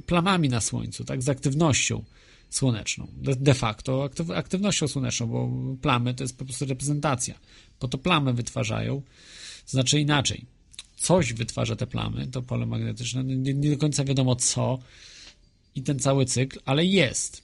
plamami 0.06 0.48
na 0.48 0.60
Słońcu, 0.60 1.04
tak, 1.04 1.22
z 1.22 1.28
aktywnością 1.28 2.04
słoneczną. 2.50 3.08
De, 3.16 3.54
facto 3.54 4.04
aktyw, 4.04 4.30
aktywnością 4.30 4.88
słoneczną, 4.88 5.26
bo 5.26 5.50
plamy 5.82 6.14
to 6.14 6.24
jest 6.24 6.38
po 6.38 6.44
prostu 6.44 6.64
reprezentacja. 6.64 7.34
Bo 7.80 7.88
to 7.88 7.98
plamy 7.98 8.32
wytwarzają, 8.32 9.02
znaczy 9.66 10.00
inaczej. 10.00 10.46
Coś 11.02 11.32
wytwarza 11.32 11.76
te 11.76 11.86
plamy, 11.86 12.26
to 12.26 12.42
pole 12.42 12.66
magnetyczne, 12.66 13.24
nie, 13.24 13.54
nie 13.54 13.70
do 13.70 13.78
końca 13.78 14.04
wiadomo 14.04 14.36
co 14.36 14.78
i 15.74 15.82
ten 15.82 15.98
cały 15.98 16.24
cykl, 16.24 16.58
ale 16.64 16.84
jest. 16.84 17.42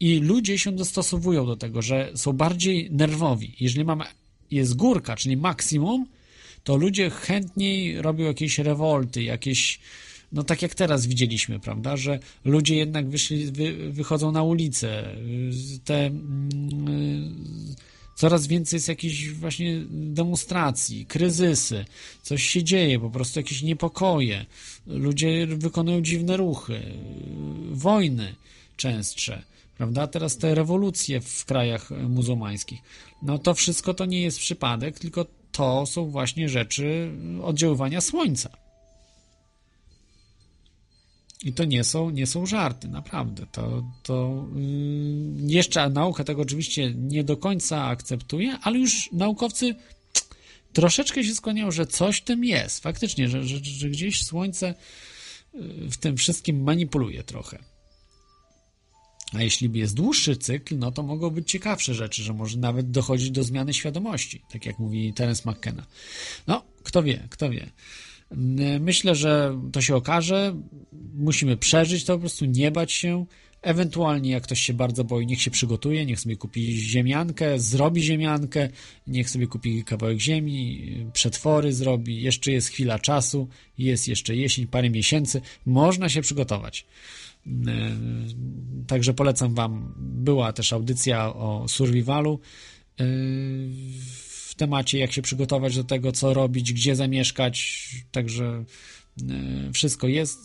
I 0.00 0.18
ludzie 0.18 0.58
się 0.58 0.72
dostosowują 0.72 1.46
do 1.46 1.56
tego, 1.56 1.82
że 1.82 2.12
są 2.14 2.32
bardziej 2.32 2.90
nerwowi. 2.90 3.56
Jeżeli 3.60 3.84
mamy, 3.84 4.04
jest 4.50 4.76
górka, 4.76 5.16
czyli 5.16 5.36
maksimum, 5.36 6.06
to 6.64 6.76
ludzie 6.76 7.10
chętniej 7.10 8.02
robią 8.02 8.24
jakieś 8.24 8.58
rewolty, 8.58 9.22
jakieś, 9.22 9.80
no 10.32 10.44
tak 10.44 10.62
jak 10.62 10.74
teraz 10.74 11.06
widzieliśmy, 11.06 11.60
prawda, 11.60 11.96
że 11.96 12.18
ludzie 12.44 12.76
jednak 12.76 13.08
wyszli, 13.08 13.52
wy, 13.52 13.92
wychodzą 13.92 14.32
na 14.32 14.42
ulicę, 14.42 15.16
te 15.84 16.06
mm, 16.06 17.34
coraz 18.20 18.46
więcej 18.46 18.76
jest 18.76 18.88
jakichś 18.88 19.28
właśnie 19.28 19.82
demonstracji, 19.90 21.06
kryzysy, 21.06 21.84
coś 22.22 22.42
się 22.42 22.64
dzieje, 22.64 23.00
po 23.00 23.10
prostu 23.10 23.38
jakieś 23.40 23.62
niepokoje, 23.62 24.46
ludzie 24.86 25.46
wykonują 25.46 26.02
dziwne 26.02 26.36
ruchy, 26.36 26.82
wojny 27.70 28.34
częstsze 28.76 29.42
prawda? 29.76 30.06
Teraz 30.06 30.36
te 30.36 30.54
rewolucje 30.54 31.20
w 31.20 31.44
krajach 31.44 31.90
muzułmańskich. 31.90 32.80
No 33.22 33.38
to 33.38 33.54
wszystko 33.54 33.94
to 33.94 34.04
nie 34.04 34.22
jest 34.22 34.38
przypadek, 34.38 34.98
tylko 34.98 35.26
to 35.52 35.86
są 35.86 36.10
właśnie 36.10 36.48
rzeczy 36.48 37.12
oddziaływania 37.42 38.00
słońca. 38.00 38.50
I 41.44 41.52
to 41.52 41.64
nie 41.64 41.84
są, 41.84 42.10
nie 42.10 42.26
są 42.26 42.46
żarty, 42.46 42.88
naprawdę. 42.88 43.46
To, 43.52 43.84
to 44.02 44.46
yy, 44.54 45.52
jeszcze 45.52 45.90
nauka 45.90 46.24
tego 46.24 46.42
oczywiście 46.42 46.94
nie 46.94 47.24
do 47.24 47.36
końca 47.36 47.84
akceptuje, 47.84 48.58
ale 48.62 48.78
już 48.78 49.12
naukowcy 49.12 49.74
troszeczkę 50.72 51.24
się 51.24 51.34
skłaniają, 51.34 51.70
że 51.70 51.86
coś 51.86 52.16
w 52.16 52.24
tym 52.24 52.44
jest. 52.44 52.82
Faktycznie, 52.82 53.28
że, 53.28 53.44
że, 53.44 53.58
że 53.64 53.88
gdzieś 53.88 54.24
słońce 54.24 54.74
w 55.90 55.96
tym 55.96 56.16
wszystkim 56.16 56.62
manipuluje 56.62 57.22
trochę. 57.22 57.58
A 59.32 59.42
jeśli 59.42 59.78
jest 59.78 59.94
dłuższy 59.94 60.36
cykl, 60.36 60.78
no 60.78 60.92
to 60.92 61.02
mogą 61.02 61.30
być 61.30 61.50
ciekawsze 61.50 61.94
rzeczy, 61.94 62.22
że 62.22 62.32
może 62.32 62.58
nawet 62.58 62.90
dochodzić 62.90 63.30
do 63.30 63.42
zmiany 63.42 63.74
świadomości, 63.74 64.42
tak 64.52 64.66
jak 64.66 64.78
mówi 64.78 65.12
Terence 65.12 65.50
McKenna. 65.50 65.86
No, 66.46 66.64
kto 66.82 67.02
wie, 67.02 67.28
kto 67.30 67.50
wie. 67.50 67.70
Myślę, 68.80 69.14
że 69.14 69.60
to 69.72 69.80
się 69.80 69.96
okaże. 69.96 70.56
Musimy 71.14 71.56
przeżyć 71.56 72.04
to, 72.04 72.14
po 72.14 72.20
prostu 72.20 72.44
nie 72.44 72.70
bać 72.70 72.92
się. 72.92 73.26
Ewentualnie, 73.62 74.30
jak 74.30 74.42
ktoś 74.42 74.60
się 74.60 74.74
bardzo 74.74 75.04
boi, 75.04 75.26
niech 75.26 75.42
się 75.42 75.50
przygotuje, 75.50 76.06
niech 76.06 76.20
sobie 76.20 76.36
kupi 76.36 76.80
ziemiankę, 76.80 77.58
zrobi 77.58 78.02
ziemiankę, 78.02 78.68
niech 79.06 79.30
sobie 79.30 79.46
kupi 79.46 79.84
kawałek 79.84 80.18
ziemi, 80.18 80.88
przetwory 81.12 81.72
zrobi. 81.72 82.22
Jeszcze 82.22 82.52
jest 82.52 82.68
chwila 82.68 82.98
czasu, 82.98 83.48
jest 83.78 84.08
jeszcze 84.08 84.36
jesień, 84.36 84.66
parę 84.66 84.90
miesięcy, 84.90 85.40
można 85.66 86.08
się 86.08 86.22
przygotować. 86.22 86.86
E, 87.46 87.50
także 88.86 89.14
polecam 89.14 89.54
Wam. 89.54 89.94
Była 89.98 90.52
też 90.52 90.72
audycja 90.72 91.34
o 91.34 91.68
survivalu 91.68 92.40
w 92.96 94.29
temacie, 94.60 94.98
jak 94.98 95.12
się 95.12 95.22
przygotować 95.22 95.76
do 95.76 95.84
tego, 95.84 96.12
co 96.12 96.34
robić, 96.34 96.72
gdzie 96.72 96.96
zamieszkać. 96.96 97.88
Także 98.10 98.64
e, 99.30 99.72
wszystko 99.72 100.08
jest. 100.08 100.38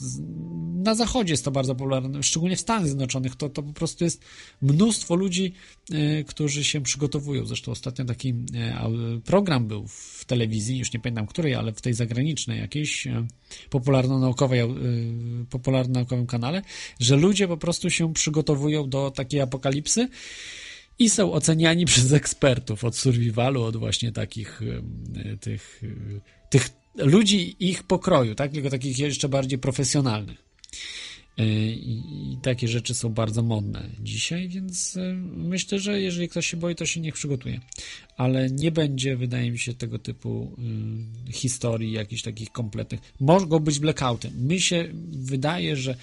Na 0.84 0.96
zachodzie 0.96 1.34
jest 1.34 1.46
to 1.46 1.52
bardzo 1.52 1.76
popularne, 1.76 2.24
szczególnie 2.24 2.56
w 2.56 2.62
Stanach 2.62 2.86
Zjednoczonych. 2.86 3.36
To, 3.36 3.50
to 3.50 3.64
po 3.64 3.74
prostu 3.74 4.04
jest 4.04 4.22
mnóstwo 4.62 5.16
ludzi, 5.16 5.54
którzy 6.28 6.64
się 6.64 6.82
przygotowują. 6.82 7.46
Zresztą 7.46 7.72
ostatnio 7.72 8.06
taki 8.06 8.34
program 9.26 9.68
był 9.68 9.88
w 9.88 10.26
telewizji, 10.26 10.78
już 10.78 10.94
nie 10.94 11.00
pamiętam 11.00 11.28
której, 11.28 11.56
ale 11.56 11.74
w 11.74 11.82
tej 11.82 11.94
zagranicznej 11.94 12.60
jakiejś 12.60 13.08
popularno-naukowej, 13.70 14.62
popularno-naukowym 15.50 16.28
kanale, 16.28 16.62
że 17.00 17.16
ludzie 17.16 17.48
po 17.48 17.58
prostu 17.58 17.90
się 17.90 18.14
przygotowują 18.14 18.90
do 18.90 19.12
takiej 19.12 19.42
apokalipsy 19.42 20.08
i 21.00 21.10
są 21.10 21.34
oceniani 21.34 21.86
przez 21.92 22.12
ekspertów 22.12 22.84
od 22.84 22.96
survivalu, 22.96 23.64
od 23.64 23.78
właśnie 23.78 24.12
takich 24.12 24.62
tych, 25.42 25.82
tych 26.50 26.70
ludzi 26.96 27.56
ich 27.60 27.84
pokroju, 27.84 28.36
tak? 28.36 28.52
Tylko 28.52 28.70
takich 28.70 29.00
jeszcze 29.00 29.30
bardziej 29.30 29.60
profesjonalnych. 29.60 30.46
I, 31.38 32.38
takie 32.42 32.68
rzeczy 32.68 32.94
są 32.94 33.10
bardzo 33.10 33.44
modne 33.44 33.90
dzisiaj, 34.00 34.50
więc 34.50 34.98
myślę, 35.36 35.80
że 35.80 36.02
jeżeli 36.02 36.30
ktoś 36.30 36.48
się 36.48 36.58
boi, 36.58 36.76
to 36.76 36.86
się 36.86 37.00
niech 37.02 37.14
przygotuje. 37.14 37.60
Ale 38.18 38.50
nie 38.50 38.72
będzie, 38.72 39.18
wydaje 39.18 39.52
mi 39.52 39.60
się, 39.60 39.74
tego 39.74 40.00
typu 40.00 40.56
historii 41.32 41.92
jakichś 41.92 42.22
takich 42.22 42.52
kompletnych. 42.52 43.00
Mogą 43.20 43.60
być 43.60 43.80
blackouty. 43.80 44.32
Mi 44.32 44.62
się 44.62 44.90
wydaje, 45.12 45.76
że 45.76 45.96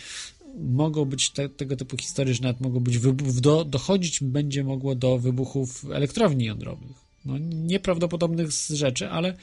mogą 0.58 1.04
być 1.04 1.30
te, 1.30 1.48
tego 1.48 1.76
typu 1.76 1.96
historie, 1.96 2.34
że 2.34 2.42
nawet 2.42 2.60
mogą 2.60 2.80
być 2.80 2.98
wybuch, 2.98 3.40
do, 3.40 3.64
dochodzić 3.64 4.20
będzie 4.20 4.64
mogło 4.64 4.94
do 4.94 5.18
wybuchów 5.18 5.84
elektrowni 5.92 6.44
jądrowych 6.44 7.02
no, 7.24 7.38
nieprawdopodobnych 7.38 8.50
rzeczy, 8.70 9.10
ale, 9.10 9.36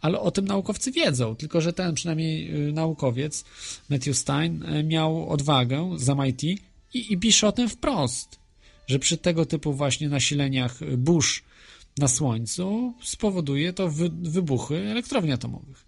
ale 0.00 0.20
o 0.20 0.30
tym 0.30 0.44
naukowcy 0.44 0.92
wiedzą. 0.92 1.36
Tylko, 1.36 1.60
że 1.60 1.72
ten 1.72 1.94
przynajmniej 1.94 2.66
y, 2.68 2.72
naukowiec, 2.72 3.44
Matthew 3.90 4.18
Stein, 4.18 4.62
y, 4.62 4.84
miał 4.84 5.28
odwagę 5.28 5.90
z 5.96 6.08
MIT 6.08 6.42
i, 6.42 6.58
i 6.94 7.18
pisze 7.18 7.48
o 7.48 7.52
tym 7.52 7.68
wprost, 7.68 8.38
że 8.86 8.98
przy 8.98 9.16
tego 9.16 9.46
typu 9.46 9.72
właśnie 9.72 10.08
nasileniach 10.08 10.96
burz 10.96 11.42
na 11.98 12.08
Słońcu 12.08 12.94
spowoduje 13.02 13.72
to 13.72 13.88
wy, 13.88 14.10
wybuchy 14.22 14.76
elektrowni 14.76 15.32
atomowych. 15.32 15.84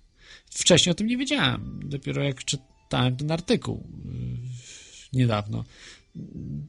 Wcześniej 0.50 0.90
o 0.90 0.94
tym 0.94 1.06
nie 1.06 1.16
wiedziałem. 1.16 1.80
Dopiero 1.84 2.22
jak 2.22 2.44
czytałem 2.44 3.16
ten 3.16 3.30
artykuł 3.30 3.86
y, 4.06 4.65
niedawno, 5.12 5.64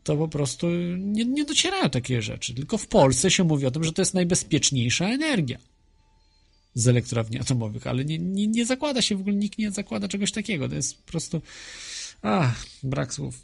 to 0.04 0.18
po 0.18 0.28
prostu 0.28 0.68
nie, 0.98 1.26
nie 1.26 1.46
docierają 1.46 1.90
takie 1.90 2.22
rzeczy. 2.22 2.54
Tylko 2.54 2.78
w 2.78 2.88
Polsce 2.88 3.32
się 3.32 3.44
mówi 3.44 3.66
o 3.66 3.72
tym, 3.72 3.84
że 3.84 3.94
to 3.94 4.02
jest 4.02 4.14
najbezpieczniejsza 4.14 5.06
energia 5.10 5.58
z 6.74 6.88
elektrowni 6.88 7.40
atomowych, 7.40 7.88
ale 7.88 8.06
nie, 8.06 8.20
nie, 8.20 8.48
nie 8.48 8.66
zakłada 8.66 9.02
się 9.02 9.16
w 9.16 9.20
ogóle, 9.20 9.36
nikt 9.36 9.58
nie 9.58 9.72
zakłada 9.72 10.08
czegoś 10.08 10.32
takiego. 10.32 10.70
To 10.70 10.76
jest 10.76 10.98
po 10.98 11.12
prostu. 11.12 11.42
Ach, 12.22 12.66
brak 12.84 13.14
słów. 13.14 13.42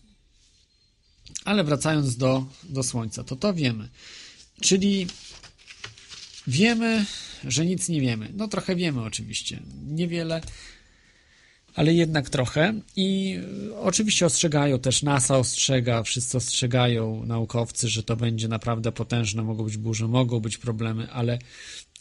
Ale 1.46 1.64
wracając 1.64 2.18
do, 2.18 2.46
do 2.64 2.84
Słońca, 2.84 3.24
to 3.24 3.36
to 3.36 3.54
wiemy. 3.54 3.90
Czyli 4.62 5.08
wiemy, 6.48 7.06
że 7.44 7.66
nic 7.66 7.90
nie 7.90 8.02
wiemy. 8.02 8.32
No 8.34 8.48
trochę 8.48 8.76
wiemy 8.76 9.02
oczywiście. 9.02 9.60
Niewiele, 9.88 10.42
ale 11.76 11.94
jednak 11.94 12.30
trochę. 12.30 12.74
I 12.96 13.40
e, 13.72 13.80
oczywiście 13.80 14.26
ostrzegają 14.26 14.80
też, 14.80 15.04
NASA 15.04 15.38
ostrzega, 15.38 16.04
wszyscy 16.04 16.38
ostrzegają, 16.38 17.26
naukowcy, 17.26 17.90
że 17.90 18.04
to 18.04 18.16
będzie 18.16 18.48
naprawdę 18.48 18.92
potężne, 18.92 19.44
mogą 19.44 19.64
być 19.64 19.78
burze, 19.78 20.08
mogą 20.08 20.40
być 20.40 20.58
problemy, 20.58 21.12
ale, 21.12 21.40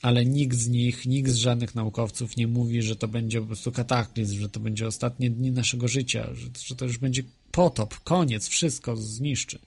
ale 0.03 0.25
nikt 0.25 0.57
z 0.57 0.69
nich, 0.69 1.07
nikt 1.07 1.31
z 1.31 1.37
żadnych 1.37 1.75
naukowców 1.75 2.37
nie 2.37 2.47
mówi, 2.47 2.83
że 2.83 2.97
to 2.97 3.09
będzie 3.09 3.41
po 3.41 3.47
prostu 3.47 3.73
kataklizm, 3.73 4.41
że 4.41 4.49
to 4.49 4.61
będzie 4.61 4.87
ostatnie 4.87 5.31
dni 5.31 5.51
naszego 5.51 5.89
życia, 5.89 6.29
że, 6.35 6.47
że 6.67 6.77
to 6.77 6.85
już 6.85 6.99
będzie 6.99 7.23
potop, 7.51 8.01
koniec, 8.05 8.49
wszystko 8.49 8.97
zniszczy. 8.97 9.59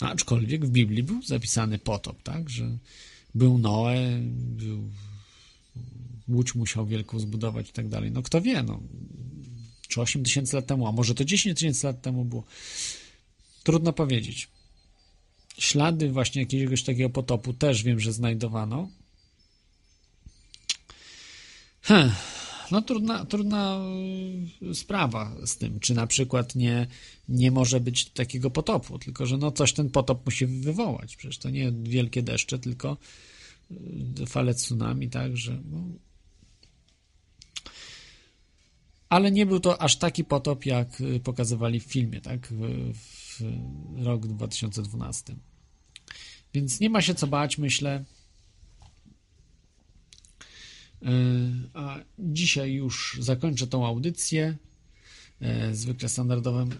Aczkolwiek 0.00 0.66
w 0.66 0.70
Biblii 0.70 1.02
był 1.02 1.22
zapisany 1.22 1.78
potop, 1.78 2.22
tak, 2.22 2.50
że 2.50 2.78
był 3.34 3.58
Noe, 3.58 4.20
był 4.32 4.90
łódź 6.28 6.54
musiał 6.54 6.86
wielką 6.86 7.18
zbudować 7.18 7.68
i 7.68 7.72
tak 7.72 7.88
dalej. 7.88 8.10
No 8.10 8.22
kto 8.22 8.40
wie, 8.40 8.62
no, 8.62 8.80
czy 9.88 10.00
8 10.00 10.24
tysięcy 10.24 10.56
lat 10.56 10.66
temu, 10.66 10.86
a 10.86 10.92
może 10.92 11.14
to 11.14 11.24
10 11.24 11.58
tysięcy 11.58 11.86
lat 11.86 12.02
temu 12.02 12.24
było. 12.24 12.44
Trudno 13.62 13.92
powiedzieć. 13.92 14.48
Ślady 15.58 16.10
właśnie 16.10 16.42
jakiegoś 16.42 16.82
takiego 16.82 17.10
potopu 17.10 17.52
też 17.52 17.82
wiem, 17.82 18.00
że 18.00 18.12
znajdowano. 18.12 18.88
No 22.70 22.82
trudna, 22.82 23.24
trudna 23.24 23.80
y, 24.62 24.74
sprawa 24.74 25.36
z 25.46 25.56
tym, 25.56 25.80
czy 25.80 25.94
na 25.94 26.06
przykład 26.06 26.54
nie, 26.54 26.86
nie 27.28 27.50
może 27.50 27.80
być 27.80 28.10
takiego 28.10 28.50
potopu, 28.50 28.98
tylko 28.98 29.26
że 29.26 29.36
no 29.36 29.52
coś 29.52 29.72
ten 29.72 29.90
potop 29.90 30.26
musi 30.26 30.46
wywołać. 30.46 31.16
Przecież 31.16 31.38
to 31.38 31.50
nie 31.50 31.72
wielkie 31.82 32.22
deszcze, 32.22 32.58
tylko 32.58 32.96
y, 34.20 34.26
fale 34.26 34.54
tsunami, 34.54 35.10
tak, 35.10 35.36
że 35.36 35.62
no, 35.70 35.84
ale 39.08 39.30
nie 39.30 39.46
był 39.46 39.60
to 39.60 39.82
aż 39.82 39.96
taki 39.96 40.24
potop, 40.24 40.66
jak 40.66 41.00
y, 41.00 41.20
pokazywali 41.20 41.80
w 41.80 41.84
filmie, 41.84 42.20
tak, 42.20 42.48
w, 42.50 42.94
w 43.40 43.42
rok 44.04 44.26
2012. 44.26 45.36
Więc 46.54 46.80
nie 46.80 46.90
ma 46.90 47.02
się 47.02 47.14
co 47.14 47.26
bać, 47.26 47.58
myślę. 47.58 48.04
E, 51.02 51.10
A 51.74 51.98
dzisiaj 52.18 52.72
już 52.72 53.18
zakończę 53.20 53.66
tą 53.66 53.86
audycję 53.86 54.56
e, 55.40 55.74
zwykle 55.74 56.08
standardowym 56.08 56.70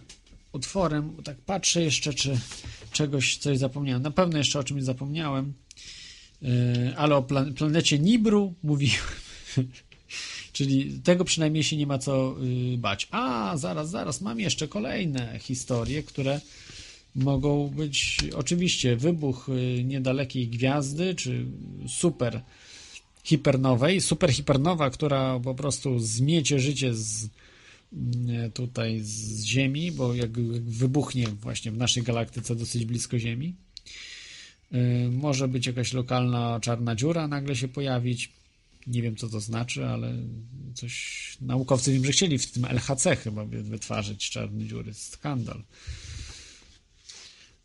utworem. 0.51 1.23
Tak 1.23 1.37
patrzę 1.37 1.83
jeszcze, 1.83 2.13
czy 2.13 2.39
czegoś, 2.91 3.37
coś 3.37 3.57
zapomniałem. 3.57 4.01
Na 4.01 4.11
pewno 4.11 4.37
jeszcze 4.37 4.59
o 4.59 4.63
czymś 4.63 4.83
zapomniałem, 4.83 5.53
ale 6.97 7.15
o 7.15 7.23
plan 7.23 7.53
planecie 7.53 7.99
Nibru 7.99 8.53
mówiłem. 8.63 9.05
Czyli 10.59 10.99
tego 11.03 11.25
przynajmniej 11.25 11.63
się 11.63 11.77
nie 11.77 11.87
ma 11.87 11.97
co 11.97 12.35
y, 12.73 12.77
bać. 12.77 13.07
A, 13.11 13.57
zaraz, 13.57 13.89
zaraz, 13.89 14.21
mam 14.21 14.39
jeszcze 14.39 14.67
kolejne 14.67 15.39
historie, 15.39 16.03
które 16.03 16.41
mogą 17.15 17.67
być 17.67 18.17
oczywiście 18.35 18.95
wybuch 18.95 19.49
y, 19.49 19.83
niedalekiej 19.83 20.47
gwiazdy, 20.47 21.15
czy 21.15 21.45
super 21.87 22.41
hipernowej, 23.23 24.01
super 24.01 24.33
hipernowa, 24.33 24.89
która 24.89 25.39
po 25.39 25.55
prostu 25.55 25.99
zmiecie 25.99 26.59
życie 26.59 26.93
z 26.93 27.27
mm, 27.93 28.51
tutaj 28.51 28.99
z 29.01 29.43
Ziemi, 29.43 29.91
bo 29.91 30.13
jak 30.13 30.31
wybuchnie 30.61 31.27
właśnie 31.27 31.71
w 31.71 31.77
naszej 31.77 32.03
galaktyce 32.03 32.55
dosyć 32.55 32.85
blisko 32.85 33.19
Ziemi, 33.19 33.53
y, 34.73 35.09
może 35.11 35.47
być 35.47 35.67
jakaś 35.67 35.93
lokalna 35.93 36.59
czarna 36.59 36.95
dziura 36.95 37.27
nagle 37.27 37.55
się 37.55 37.67
pojawić. 37.67 38.38
Nie 38.87 39.01
wiem, 39.01 39.15
co 39.15 39.29
to 39.29 39.39
znaczy, 39.39 39.85
ale 39.85 40.13
coś 40.75 41.37
naukowcy 41.41 41.93
wiem, 41.93 42.05
że 42.05 42.11
chcieli 42.11 42.37
w 42.37 42.51
tym 42.51 42.65
LHC 42.65 43.15
chyba 43.15 43.45
wytwarzać 43.45 44.29
czarne 44.29 44.65
dziury. 44.65 44.93
Skandal. 44.93 45.63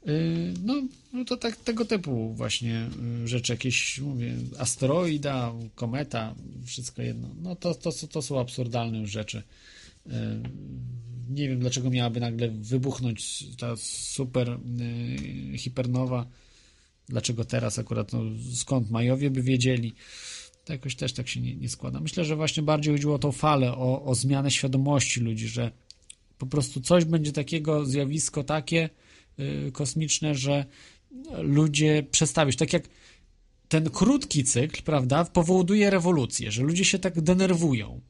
Yy, 0.06 0.54
No, 0.64 0.82
no 1.12 1.24
to 1.24 1.36
tak, 1.36 1.56
tego 1.56 1.84
typu 1.84 2.34
właśnie 2.34 2.90
yy, 3.20 3.28
rzeczy, 3.28 3.52
jakieś, 3.52 3.98
mówię, 3.98 4.34
asteroida, 4.58 5.52
kometa, 5.74 6.34
wszystko 6.66 7.02
jedno. 7.02 7.28
No 7.42 7.56
to, 7.56 7.74
to, 7.74 7.92
to 7.92 8.22
są 8.22 8.40
absurdalne 8.40 8.98
już 8.98 9.10
rzeczy. 9.10 9.42
Yy, 10.06 10.12
Nie 11.30 11.48
wiem, 11.48 11.60
dlaczego 11.60 11.90
miałaby 11.90 12.20
nagle 12.20 12.48
wybuchnąć 12.48 13.44
ta 13.56 13.76
super 13.76 14.58
hipernowa. 15.56 16.26
Dlaczego 17.08 17.44
teraz 17.44 17.78
akurat, 17.78 18.12
no, 18.12 18.20
skąd 18.54 18.90
Majowie 18.90 19.30
by 19.30 19.42
wiedzieli? 19.42 19.94
To 20.64 20.72
jakoś 20.72 20.96
też 20.96 21.12
tak 21.12 21.28
się 21.28 21.40
nie, 21.40 21.56
nie 21.56 21.68
składa. 21.68 22.00
Myślę, 22.00 22.24
że 22.24 22.36
właśnie 22.36 22.62
bardziej 22.62 22.94
chodziło 22.94 23.14
o 23.14 23.18
tą 23.18 23.32
falę, 23.32 23.72
o, 23.72 24.04
o 24.04 24.14
zmianę 24.14 24.50
świadomości 24.50 25.20
ludzi, 25.20 25.48
że 25.48 25.70
po 26.38 26.46
prostu 26.46 26.80
coś 26.80 27.04
będzie 27.04 27.32
takiego, 27.32 27.86
zjawisko 27.86 28.44
takie 28.44 28.90
y, 29.38 29.72
kosmiczne, 29.72 30.34
że 30.34 30.64
ludzie 31.38 32.02
przestawisz. 32.10 32.56
Tak 32.56 32.72
jak 32.72 32.88
ten 33.68 33.90
krótki 33.90 34.44
cykl, 34.44 34.82
prawda, 34.82 35.24
powoduje 35.24 35.90
rewolucję, 35.90 36.52
że 36.52 36.62
ludzie 36.62 36.84
się 36.84 36.98
tak 36.98 37.20
denerwują. 37.20 38.00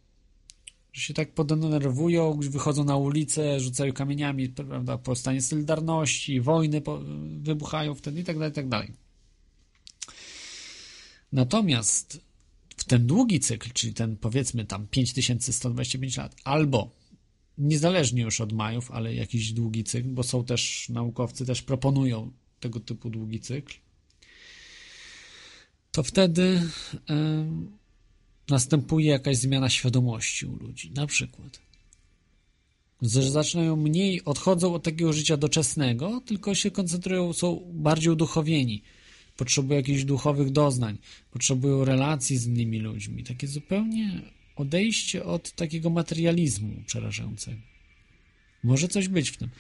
Że 0.93 1.01
się 1.01 1.15
tak 1.15 1.35
podenerwują, 1.35 2.41
wychodzą 2.41 2.85
na 2.85 2.97
ulicę, 2.97 3.61
rzucają 3.61 3.93
kamieniami, 3.93 4.49
prawda, 4.49 4.99
powstanie 4.99 5.43
Solidarności, 5.43 6.41
wojny 6.41 6.83
wybuchają 7.41 7.95
wtedy 7.95 8.21
i 8.21 8.25
tak 8.25 8.37
dalej, 8.37 8.51
i 8.51 8.55
tak 8.55 8.69
dalej. 8.69 8.93
Natomiast 11.33 12.21
w 12.77 12.85
ten 12.85 13.07
długi 13.07 13.41
cykl, 13.41 13.71
czyli 13.73 13.95
ten 13.95 14.17
powiedzmy 14.17 14.65
tam 14.65 14.87
5125 14.87 16.17
lat, 16.17 16.37
albo 16.45 16.91
niezależnie 17.59 18.23
już 18.23 18.41
od 18.41 18.53
majów, 18.53 18.91
ale 18.91 19.15
jakiś 19.15 19.53
długi 19.53 19.85
cykl, 19.85 20.09
bo 20.09 20.23
są 20.23 20.45
też 20.45 20.89
naukowcy 20.89 21.47
też 21.47 21.63
proponują 21.63 22.33
tego 22.61 22.81
typu 22.81 23.11
długi 23.11 23.41
cykl, 23.41 23.75
to 25.93 26.03
wtedy 26.03 26.63
em, 27.07 27.71
następuje 28.49 29.11
jakaś 29.11 29.37
zmiana 29.37 29.69
świadomości 29.69 30.47
u 30.47 30.57
ludzi. 30.57 30.91
Na 30.91 31.07
przykład, 31.07 31.61
że 33.03 33.31
zaczynają 33.31 33.77
mniej, 33.77 34.25
odchodzą 34.25 34.75
od 34.75 34.83
takiego 34.83 35.13
życia 35.13 35.37
doczesnego, 35.37 36.23
tylko 36.27 36.55
się 36.55 36.71
koncentrują, 36.71 37.33
są 37.33 37.73
bardziej 37.73 38.13
uduchowieni 38.13 38.83
potrzebują 39.37 39.77
jakichś 39.77 40.05
duchowych 40.05 40.51
doznań, 40.51 40.99
potrzebują 41.31 41.85
relacji 41.85 42.37
z 42.37 42.47
innymi 42.47 42.79
ludźmi. 42.79 43.25
Takie 43.25 43.47
zupełnie 43.47 44.23
odejście 44.57 45.25
od 45.25 45.53
takiego 45.53 45.91
materializmu 45.91 46.83
przerażającego. 46.87 47.61
Może 48.63 48.89
coś 48.89 49.09
być 49.09 49.31
w 49.31 49.37
tym. 49.37 49.51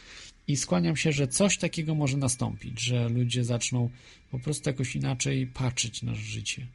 I 0.49 0.57
skłaniam 0.57 0.97
się, 0.97 1.13
że 1.13 1.29
coś 1.29 1.59
takiego 1.59 1.95
może 1.95 2.17
nastąpić, 2.17 2.81
że 2.81 3.09
ludzie 3.09 3.45
zaczną 3.45 3.91
po 4.31 4.39
prostu 4.39 4.69
jakoś 4.69 4.97
inaczej 4.97 5.47
patrzeć 5.47 6.03
na 6.03 6.15
życie. 6.15 6.67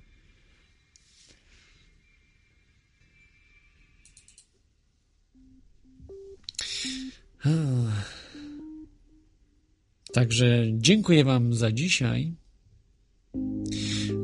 Także 10.14 10.66
dziękuję 10.74 11.24
Wam 11.24 11.54
za 11.54 11.72
dzisiaj. 11.72 12.34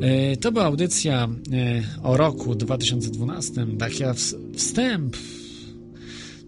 E, 0.01 0.37
To 0.37 0.51
była 0.51 0.65
audycja 0.65 1.29
e, 1.53 1.83
o 2.03 2.17
roku 2.17 2.55
2012. 2.55 3.67
Taki 3.79 4.03
wstęp. 4.53 5.17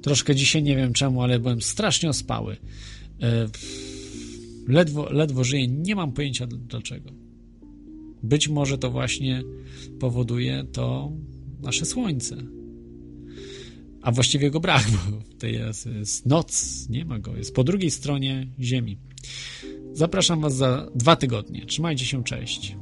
Troszkę 0.01 0.35
dzisiaj 0.35 0.63
nie 0.63 0.75
wiem 0.75 0.93
czemu, 0.93 1.21
ale 1.21 1.39
byłem 1.39 1.61
strasznie 1.61 2.09
ospały. 2.09 2.57
E, 3.21 3.47
Ledwo, 4.67 5.09
ledwo 5.11 5.43
żyję, 5.43 5.67
nie 5.67 5.95
mam 5.95 6.11
pojęcia 6.11 6.47
dlaczego. 6.47 7.09
Być 8.23 8.47
może 8.49 8.77
to 8.77 8.91
właśnie 8.91 9.43
powoduje 9.99 10.63
to 10.71 11.11
nasze 11.61 11.85
słońce. 11.85 12.37
A 14.01 14.11
właściwie 14.11 14.45
jego 14.45 14.59
brak, 14.59 14.83
bo 15.11 15.17
tutaj 15.31 15.53
jest, 15.53 15.85
jest 15.85 16.25
noc, 16.25 16.85
nie 16.89 17.05
ma 17.05 17.19
go, 17.19 17.37
jest 17.37 17.55
po 17.55 17.63
drugiej 17.63 17.91
stronie 17.91 18.47
Ziemi. 18.59 18.97
Zapraszam 19.93 20.41
Was 20.41 20.55
za 20.55 20.89
dwa 20.95 21.15
tygodnie. 21.15 21.65
Trzymajcie 21.65 22.05
się, 22.05 22.23
cześć. 22.23 22.75